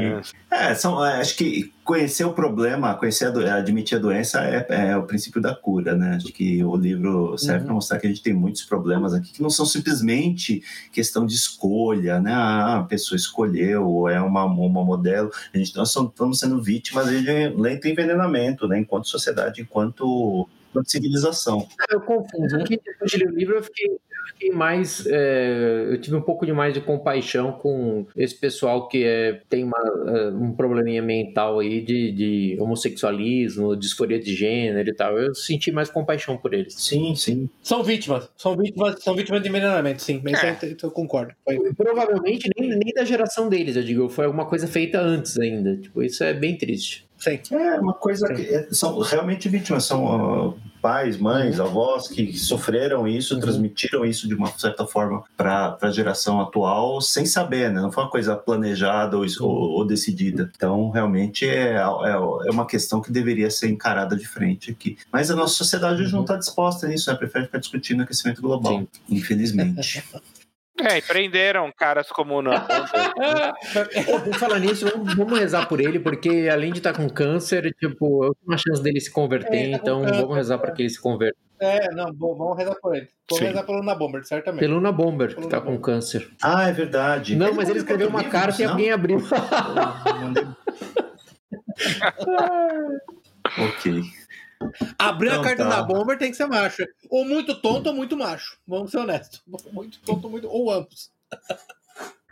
É, 0.48 0.74
são, 0.76 1.04
é, 1.04 1.20
acho 1.20 1.36
que 1.36 1.72
conhecer 1.82 2.24
o 2.24 2.32
problema, 2.32 2.94
conhecer 2.94 3.26
a 3.26 3.56
admitir 3.56 3.98
a 3.98 4.00
doença 4.00 4.40
é, 4.44 4.64
é, 4.68 4.96
o 4.96 5.02
princípio 5.02 5.40
da 5.40 5.52
cura, 5.54 5.96
né? 5.96 6.14
Acho 6.16 6.32
que 6.32 6.62
o 6.62 6.76
livro 6.76 7.36
serve 7.36 7.60
uhum. 7.60 7.64
para 7.64 7.74
mostrar 7.74 7.98
que 7.98 8.06
a 8.06 8.10
gente 8.10 8.22
tem 8.22 8.32
muitos 8.32 8.62
problemas 8.62 9.12
aqui 9.12 9.32
que 9.32 9.42
não 9.42 9.50
são 9.50 9.66
simplesmente 9.66 10.62
questão 10.92 11.26
de 11.26 11.34
escolha, 11.34 12.20
né? 12.20 12.32
Ah, 12.32 12.78
a 12.78 12.82
pessoa 12.84 13.16
escolheu, 13.16 14.08
é 14.08 14.20
uma, 14.20 14.44
uma 14.44 14.84
modelo. 14.84 15.32
A 15.52 15.58
gente, 15.58 15.74
nós 15.74 15.88
estamos 15.96 16.38
sendo 16.38 16.62
vítimas 16.62 17.08
de 17.08 17.48
lento 17.56 17.88
envenenamento, 17.88 18.68
né? 18.68 18.78
Enquanto 18.78 19.08
sociedade, 19.08 19.62
enquanto, 19.62 20.48
enquanto 20.72 20.90
civilização. 20.90 21.68
Eu 21.90 22.00
confundo. 22.00 22.64
Depois 22.64 23.10
de 23.10 23.18
ler 23.18 23.28
o 23.28 23.36
livro, 23.36 23.56
eu 23.56 23.62
fiquei 23.62 23.98
fiquei 24.42 24.50
mais. 24.50 25.06
É, 25.06 25.86
eu 25.90 26.00
tive 26.00 26.16
um 26.16 26.20
pouco 26.20 26.44
de 26.44 26.52
mais 26.52 26.74
de 26.74 26.80
compaixão 26.80 27.52
com 27.52 28.06
esse 28.16 28.34
pessoal 28.34 28.88
que 28.88 29.04
é, 29.04 29.40
tem 29.48 29.64
uma, 29.64 29.78
é, 29.78 30.28
um 30.30 30.52
probleminha 30.52 31.02
mental 31.02 31.60
aí 31.60 31.80
de, 31.80 32.12
de 32.12 32.56
homossexualismo, 32.60 33.76
disforia 33.76 34.18
de 34.18 34.34
gênero 34.34 34.88
e 34.88 34.94
tal. 34.94 35.18
Eu 35.18 35.34
senti 35.34 35.70
mais 35.70 35.90
compaixão 35.90 36.36
por 36.36 36.52
eles. 36.54 36.74
Sim, 36.74 37.14
sim. 37.14 37.48
São 37.62 37.82
vítimas. 37.82 38.28
São 38.36 38.56
vítimas, 38.56 39.02
são 39.02 39.14
vítimas 39.14 39.42
de 39.42 39.48
envenenamento, 39.48 40.02
sim. 40.02 40.20
Mas 40.24 40.42
é. 40.42 40.58
eu, 40.62 40.76
eu 40.82 40.90
concordo. 40.90 41.34
Foi. 41.44 41.72
Provavelmente 41.74 42.50
nem, 42.56 42.70
nem 42.70 42.92
da 42.94 43.04
geração 43.04 43.48
deles, 43.48 43.76
eu 43.76 43.82
digo. 43.82 44.08
Foi 44.08 44.24
alguma 44.24 44.46
coisa 44.46 44.66
feita 44.66 45.00
antes 45.00 45.38
ainda. 45.38 45.76
Tipo, 45.76 46.02
isso 46.02 46.24
é 46.24 46.34
bem 46.34 46.56
triste. 46.56 47.06
Sim. 47.22 47.38
É 47.52 47.78
uma 47.78 47.94
coisa 47.94 48.26
Sim. 48.26 48.34
que 48.34 48.42
é, 48.42 48.66
são 48.72 48.98
realmente 48.98 49.48
vítimas, 49.48 49.84
são 49.84 50.56
pais, 50.82 51.16
mães, 51.16 51.60
uhum. 51.60 51.66
avós 51.66 52.08
que 52.08 52.36
sofreram 52.36 53.06
isso, 53.06 53.34
uhum. 53.34 53.40
transmitiram 53.40 54.04
isso 54.04 54.26
de 54.26 54.34
uma 54.34 54.48
certa 54.58 54.84
forma 54.84 55.22
para 55.36 55.78
a 55.80 55.90
geração 55.92 56.40
atual 56.40 57.00
sem 57.00 57.24
saber, 57.24 57.70
né? 57.70 57.80
Não 57.80 57.92
foi 57.92 58.02
uma 58.02 58.10
coisa 58.10 58.34
planejada 58.34 59.16
ou, 59.16 59.24
ou, 59.40 59.48
ou 59.48 59.86
decidida. 59.86 60.50
Então, 60.56 60.90
realmente 60.90 61.48
é, 61.48 61.74
é, 61.74 61.80
é, 61.80 62.50
uma 62.50 62.66
questão 62.66 63.00
que 63.00 63.12
deveria 63.12 63.50
ser 63.50 63.68
encarada 63.68 64.16
de 64.16 64.26
frente 64.26 64.72
aqui. 64.72 64.98
Mas 65.12 65.30
a 65.30 65.36
nossa 65.36 65.54
sociedade 65.54 66.02
hoje 66.02 66.12
não 66.12 66.22
está 66.22 66.34
uhum. 66.34 66.40
disposta 66.40 66.88
nisso, 66.88 67.10
né? 67.10 67.16
Prefere 67.16 67.46
ficar 67.46 67.58
discutindo 67.58 68.02
aquecimento 68.02 68.42
global, 68.42 68.80
Sim. 68.80 68.88
infelizmente. 69.08 70.02
É, 70.82 70.98
e 70.98 71.02
prenderam 71.02 71.70
caras 71.76 72.08
como 72.08 72.38
o 72.38 72.42
Não. 72.42 72.52
Vou 74.24 74.34
falar 74.34 74.58
nisso, 74.58 74.86
vamos 75.16 75.38
rezar 75.38 75.66
por 75.66 75.80
ele, 75.80 76.00
porque 76.00 76.48
além 76.50 76.72
de 76.72 76.78
estar 76.78 76.92
tá 76.92 76.98
com 76.98 77.08
câncer, 77.08 77.72
tipo, 77.78 78.24
eu 78.24 78.34
tenho 78.34 78.48
uma 78.48 78.58
chance 78.58 78.82
dele 78.82 79.00
se 79.00 79.10
converter, 79.10 79.56
é, 79.56 79.72
então 79.72 80.02
vamos 80.02 80.36
rezar 80.36 80.58
para 80.58 80.72
que 80.72 80.82
ele 80.82 80.90
se 80.90 81.00
converta. 81.00 81.38
É, 81.60 81.94
não, 81.94 82.12
vamos 82.12 82.58
rezar 82.58 82.74
por 82.80 82.96
ele. 82.96 83.08
Vamos 83.30 83.38
Sim. 83.38 83.44
rezar 83.50 83.62
pelo 83.64 83.78
Luna 83.78 83.94
Bomber, 83.94 84.24
certamente. 84.24 84.60
Pelo 84.60 84.74
Luna 84.74 84.90
Bomber, 84.90 85.36
que 85.36 85.46
tá 85.46 85.60
com 85.60 85.78
câncer. 85.78 86.28
Ah, 86.42 86.68
é 86.68 86.72
verdade. 86.72 87.36
Não, 87.36 87.46
ele 87.46 87.56
mas 87.56 87.68
ele 87.68 87.78
escreveu 87.78 88.08
uma 88.08 88.24
carta 88.24 88.60
e 88.60 88.64
alguém 88.64 88.90
abriu. 88.90 89.18
ok. 93.58 94.02
Abrir 94.98 95.28
então, 95.28 95.40
a 95.40 95.44
carta 95.44 95.64
tá. 95.64 95.68
da 95.68 95.82
Bomber 95.82 96.18
tem 96.18 96.30
que 96.30 96.36
ser 96.36 96.46
macho. 96.46 96.86
Ou 97.10 97.24
muito 97.24 97.54
tonto 97.60 97.88
ou 97.88 97.94
muito 97.94 98.16
macho. 98.16 98.58
Vamos 98.66 98.90
ser 98.90 98.98
honestos. 98.98 99.42
Muito 99.72 100.00
tonto 100.00 100.28
muito. 100.28 100.48
Ou 100.48 100.70
ambos. 100.70 101.10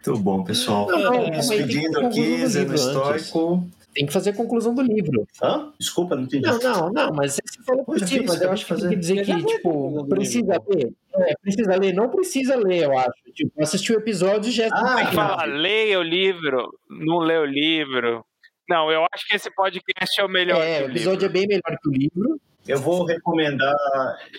Muito 0.07 0.19
bom, 0.21 0.45
pessoal. 0.45 0.87
Não, 0.87 1.13
não, 1.13 1.31
Despedindo 1.31 2.07
aqui, 2.07 2.47
Zeno 2.47 2.75
Estoico. 2.75 3.69
Tem 3.93 4.07
que 4.07 4.13
fazer 4.13 4.31
a 4.31 4.35
conclusão 4.35 4.75
do 4.75 4.83
livro. 4.83 5.27
Hã? 5.43 5.73
Desculpa, 5.79 6.15
não 6.15 6.23
entendi. 6.23 6.47
Não, 6.47 6.59
não, 6.59 6.93
não, 6.93 7.13
mas 7.13 7.35
você 7.35 7.63
falou 7.65 7.85
por 7.85 7.99
cima, 7.99 8.27
mas 8.29 8.41
eu 8.41 8.53
acho 8.53 8.65
que 8.65 8.75
tem 8.75 8.89
que 8.89 8.97
dizer 8.97 9.25
que, 9.25 9.45
tipo, 9.45 10.07
precisa 10.07 10.63
ler. 10.69 10.93
É, 11.13 11.35
precisa 11.43 11.77
ler, 11.77 11.93
não 11.93 12.09
precisa 12.09 12.57
ler, 12.57 12.85
eu 12.85 12.97
acho. 12.97 13.11
Tipo, 13.35 13.63
assistir 13.63 13.93
o 13.93 13.99
episódio 13.99 14.53
já 14.53 14.67
é. 14.67 14.71
Ah, 14.73 15.13
fala, 15.13 15.45
leia 15.45 15.99
o 15.99 16.03
livro, 16.03 16.69
não 16.89 17.19
lê 17.19 17.37
o 17.37 17.45
livro. 17.45 18.25
Não, 18.71 18.89
eu 18.89 19.05
acho 19.13 19.27
que 19.27 19.35
esse 19.35 19.51
podcast 19.51 20.21
é 20.21 20.25
o 20.25 20.29
melhor. 20.29 20.63
É, 20.63 20.85
o 20.85 20.91
episódio 20.91 21.23
livro. 21.23 21.27
é 21.27 21.29
bem 21.29 21.49
melhor 21.49 21.77
que 21.83 21.89
o 21.89 21.93
livro. 21.93 22.41
Eu 22.69 22.79
vou 22.79 23.05
recomendar, 23.05 23.75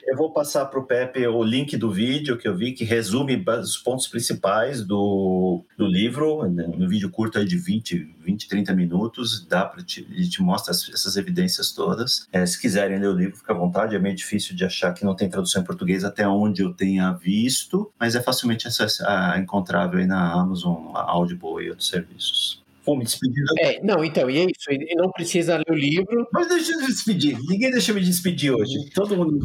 eu 0.08 0.16
vou 0.16 0.32
passar 0.32 0.68
para 0.68 0.80
o 0.80 0.86
Pepe 0.86 1.28
o 1.28 1.44
link 1.44 1.76
do 1.76 1.92
vídeo 1.92 2.38
que 2.38 2.48
eu 2.48 2.56
vi, 2.56 2.72
que 2.72 2.86
resume 2.86 3.44
os 3.60 3.78
pontos 3.78 4.08
principais 4.08 4.86
do, 4.86 5.66
do 5.76 5.86
livro, 5.86 6.48
né, 6.48 6.66
um 6.68 6.88
vídeo 6.88 7.10
curto 7.10 7.40
aí 7.40 7.46
de 7.46 7.58
20, 7.58 7.98
20 8.20 8.48
30 8.48 8.74
minutos, 8.76 9.46
dá 9.48 9.66
para 9.66 9.84
te, 9.84 10.08
ele 10.10 10.30
te 10.30 10.42
mostra 10.42 10.72
essas 10.72 11.18
evidências 11.18 11.74
todas. 11.74 12.28
É, 12.32 12.46
se 12.46 12.62
quiserem 12.62 13.00
ler 13.00 13.10
o 13.10 13.18
livro, 13.18 13.36
fica 13.36 13.54
à 13.54 13.58
vontade, 13.58 13.96
é 13.96 14.00
meio 14.00 14.16
difícil 14.16 14.56
de 14.56 14.64
achar 14.64 14.94
que 14.94 15.04
não 15.04 15.16
tem 15.16 15.28
tradução 15.28 15.62
em 15.62 15.66
português 15.66 16.06
até 16.06 16.26
onde 16.28 16.62
eu 16.62 16.74
tenha 16.74 17.12
visto, 17.14 17.92
mas 18.00 18.16
é 18.16 18.22
facilmente 18.22 18.68
acess, 18.68 19.00
encontrável 19.36 20.00
aí 20.00 20.06
na 20.06 20.32
Amazon, 20.32 20.92
Audible 20.94 21.66
e 21.66 21.70
outros 21.70 21.90
serviços. 21.90 22.61
Vou 22.86 22.98
me 22.98 23.04
despedir. 23.04 23.44
É, 23.60 23.82
não, 23.84 24.04
então, 24.04 24.30
e 24.30 24.40
é 24.40 24.44
isso. 24.44 24.72
E 24.72 24.96
não 24.96 25.12
precisa 25.12 25.58
ler 25.58 25.70
o 25.70 25.76
livro. 25.76 26.28
Mas 26.32 26.48
deixa 26.48 26.74
eu 26.74 26.80
me 26.80 26.88
despedir. 26.88 27.38
Ninguém 27.48 27.72
deixa 27.72 27.92
eu 27.92 27.96
me 27.96 28.02
despedir 28.02 28.52
hoje. 28.52 28.90
Todo 28.94 29.16
mundo. 29.16 29.40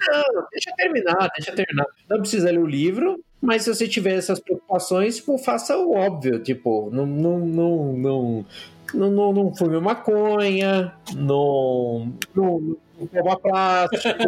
Não, 0.00 0.46
deixa 0.52 0.70
terminar, 0.76 1.28
deixa 1.36 1.52
terminar. 1.52 1.86
Não 2.08 2.20
precisa 2.20 2.50
ler 2.50 2.60
o 2.60 2.66
livro, 2.66 3.22
mas 3.40 3.62
se 3.62 3.74
você 3.74 3.88
tiver 3.88 4.14
essas 4.14 4.38
preocupações, 4.38 5.16
tipo, 5.16 5.36
faça 5.38 5.76
o 5.76 5.92
óbvio. 5.92 6.38
Tipo, 6.40 6.88
não, 6.92 7.04
não, 7.04 7.38
não, 7.40 7.92
não, 7.92 8.46
não, 8.94 9.10
não, 9.10 9.32
não 9.32 9.54
fume 9.54 9.80
maconha, 9.80 10.94
não 11.16 12.12
não 12.34 12.76
coma 13.06 13.38
plástico, 13.38 14.18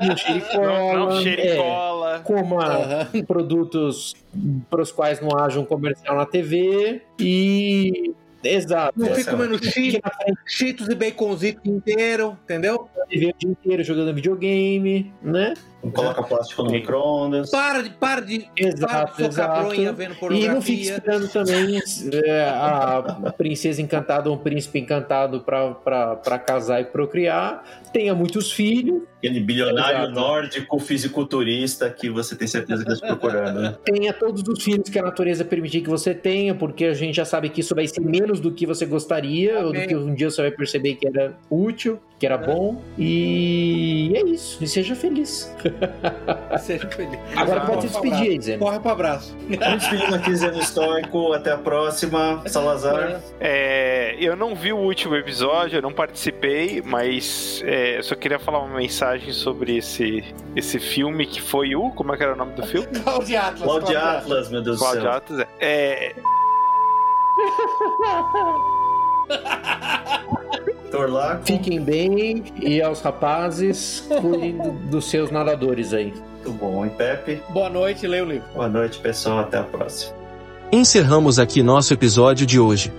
não 0.00 0.16
xericola. 0.16 0.92
Não, 0.92 1.06
não 1.06 1.22
xericola. 1.22 2.16
É, 2.16 2.18
coma 2.20 2.78
uhum. 3.14 3.24
produtos 3.24 4.14
para 4.70 4.82
os 4.82 4.90
quais 4.90 5.20
não 5.20 5.36
haja 5.38 5.60
um 5.60 5.64
comercial 5.64 6.16
na 6.16 6.26
TV 6.26 7.02
e 7.18 8.14
Exato. 8.44 8.98
Não 8.98 9.14
fica 9.14 9.30
comendo 9.30 9.58
cheetos 10.46 10.88
e 10.88 10.94
baconzito 10.94 11.60
inteiro, 11.68 12.36
entendeu? 12.42 12.88
Viver 13.08 13.30
o 13.30 13.34
dia 13.38 13.50
inteiro 13.50 13.84
jogando 13.84 14.14
videogame, 14.14 15.12
né? 15.22 15.54
Não 15.82 15.90
coloca 15.90 16.22
plástico 16.22 16.62
no 16.62 16.70
micro-ondas. 16.70 17.50
Para 17.50 17.82
de, 17.82 17.90
para 17.90 18.20
de, 18.20 18.48
exato, 18.56 19.16
para 19.16 19.16
de 19.16 19.24
exato. 19.24 19.94
vendo 19.94 20.14
pornografia. 20.14 20.50
E 20.50 20.54
não 20.54 20.62
fique 20.62 20.82
esperando 20.82 21.28
também 21.28 21.80
é, 22.24 22.44
a 22.48 23.32
princesa 23.36 23.82
encantada 23.82 24.30
ou 24.30 24.36
um 24.36 24.38
príncipe 24.38 24.78
encantado 24.78 25.40
para 25.40 26.38
casar 26.38 26.80
e 26.80 26.84
procriar. 26.84 27.82
Tenha 27.92 28.14
muitos 28.14 28.52
filhos. 28.52 29.02
Aquele 29.18 29.40
bilionário 29.40 29.98
exato. 29.98 30.12
nórdico 30.12 30.78
fisiculturista 30.78 31.88
que 31.90 32.08
você 32.10 32.34
tem 32.34 32.48
certeza 32.48 32.84
que 32.84 32.92
está 32.92 33.06
procurando. 33.08 33.60
Né? 33.60 33.76
Tenha 33.84 34.12
todos 34.12 34.42
os 34.46 34.62
filhos 34.62 34.88
que 34.88 34.98
a 34.98 35.02
natureza 35.02 35.44
permitir 35.44 35.80
que 35.80 35.88
você 35.88 36.14
tenha, 36.14 36.54
porque 36.54 36.86
a 36.86 36.94
gente 36.94 37.16
já 37.16 37.24
sabe 37.24 37.48
que 37.48 37.60
isso 37.60 37.74
vai 37.74 37.86
ser 37.86 38.00
menos 38.00 38.40
do 38.40 38.52
que 38.52 38.66
você 38.66 38.86
gostaria, 38.86 39.58
Amém. 39.58 39.64
ou 39.64 39.72
do 39.72 39.80
que 39.86 39.94
um 39.94 40.14
dia 40.14 40.30
você 40.30 40.42
vai 40.42 40.50
perceber 40.50 40.94
que 40.94 41.06
era 41.06 41.36
útil, 41.50 42.00
que 42.18 42.26
era 42.26 42.36
é. 42.36 42.46
bom. 42.46 42.82
E 42.98 44.12
é 44.14 44.22
isso. 44.26 44.62
E 44.62 44.66
seja 44.66 44.94
feliz. 44.94 45.54
Seja 46.58 46.88
feliz. 46.88 47.18
Agora 47.36 47.60
pode 47.62 47.82
se 47.82 47.88
despedir 47.88 48.30
aí, 48.30 48.40
Zé. 48.40 48.56
Corre 48.58 48.80
pro 48.80 48.90
abraço. 48.90 49.36
Vamos 49.58 49.82
despedindo 49.82 50.14
aqui, 50.14 50.34
Zé 50.36 50.50
Histórico. 50.58 51.32
Até 51.32 51.52
a 51.52 51.58
próxima. 51.58 52.42
Salazar. 52.46 53.20
É, 53.40 54.16
eu 54.18 54.36
não 54.36 54.54
vi 54.54 54.72
o 54.72 54.78
último 54.78 55.16
episódio, 55.16 55.78
eu 55.78 55.82
não 55.82 55.92
participei, 55.92 56.82
mas 56.84 57.62
é, 57.64 57.98
eu 57.98 58.02
só 58.02 58.14
queria 58.14 58.38
falar 58.38 58.60
uma 58.60 58.76
mensagem 58.76 59.32
sobre 59.32 59.76
esse, 59.76 60.24
esse 60.54 60.78
filme 60.78 61.26
que 61.26 61.40
foi 61.40 61.74
o. 61.74 61.90
Como 61.90 62.12
é 62.12 62.16
que 62.16 62.22
era 62.22 62.32
o 62.34 62.36
nome 62.36 62.52
do 62.52 62.66
filme? 62.66 62.86
Cloud 63.02 63.36
Atlas. 63.36 63.62
Cloud 63.62 63.96
Atlas, 63.96 64.50
meu 64.50 64.62
Deus 64.62 64.78
do 64.78 64.84
céu. 64.84 65.00
Cloud 65.00 65.16
Atlas. 65.16 65.46
É. 65.60 66.14
Torlaco. 70.90 71.46
Fiquem 71.46 71.80
bem 71.80 72.44
e 72.60 72.82
aos 72.82 73.00
rapazes, 73.00 74.06
cuidem 74.20 74.58
dos 74.90 75.08
seus 75.08 75.30
nadadores 75.30 75.92
aí. 75.94 76.12
Muito 76.44 76.58
bom, 76.58 76.84
e 76.84 76.90
Pepe? 76.90 77.40
Boa 77.50 77.70
noite, 77.70 78.06
leia 78.06 78.24
o 78.24 78.28
livro. 78.28 78.46
Boa 78.54 78.68
noite, 78.68 78.98
pessoal, 78.98 79.38
até 79.38 79.58
a 79.58 79.62
próxima. 79.62 80.12
Encerramos 80.70 81.38
aqui 81.38 81.62
nosso 81.62 81.94
episódio 81.94 82.46
de 82.46 82.58
hoje. 82.58 82.92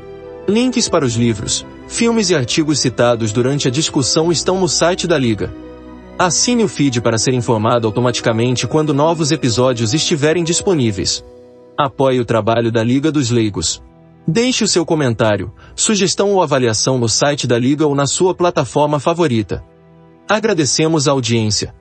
Links 0.47 0.89
para 0.89 1.05
os 1.05 1.15
livros, 1.15 1.65
filmes 1.87 2.29
e 2.29 2.35
artigos 2.35 2.79
citados 2.79 3.31
durante 3.31 3.67
a 3.67 3.71
discussão 3.71 4.31
estão 4.31 4.59
no 4.59 4.67
site 4.67 5.07
da 5.07 5.17
Liga. 5.17 5.53
Assine 6.17 6.63
o 6.63 6.67
feed 6.67 7.01
para 7.01 7.17
ser 7.17 7.33
informado 7.33 7.87
automaticamente 7.87 8.67
quando 8.67 8.93
novos 8.93 9.31
episódios 9.31 9.93
estiverem 9.93 10.43
disponíveis. 10.43 11.23
Apoie 11.77 12.19
o 12.19 12.25
trabalho 12.25 12.71
da 12.71 12.83
Liga 12.83 13.11
dos 13.11 13.29
Leigos. 13.29 13.81
Deixe 14.27 14.63
o 14.63 14.67
seu 14.67 14.85
comentário, 14.85 15.53
sugestão 15.75 16.31
ou 16.31 16.41
avaliação 16.41 16.97
no 16.97 17.09
site 17.09 17.45
da 17.45 17.59
Liga 17.59 17.85
ou 17.85 17.93
na 17.93 18.07
sua 18.07 18.33
plataforma 18.33 18.97
favorita. 18.97 19.61
Agradecemos 20.29 21.09
a 21.09 21.11
audiência. 21.11 21.75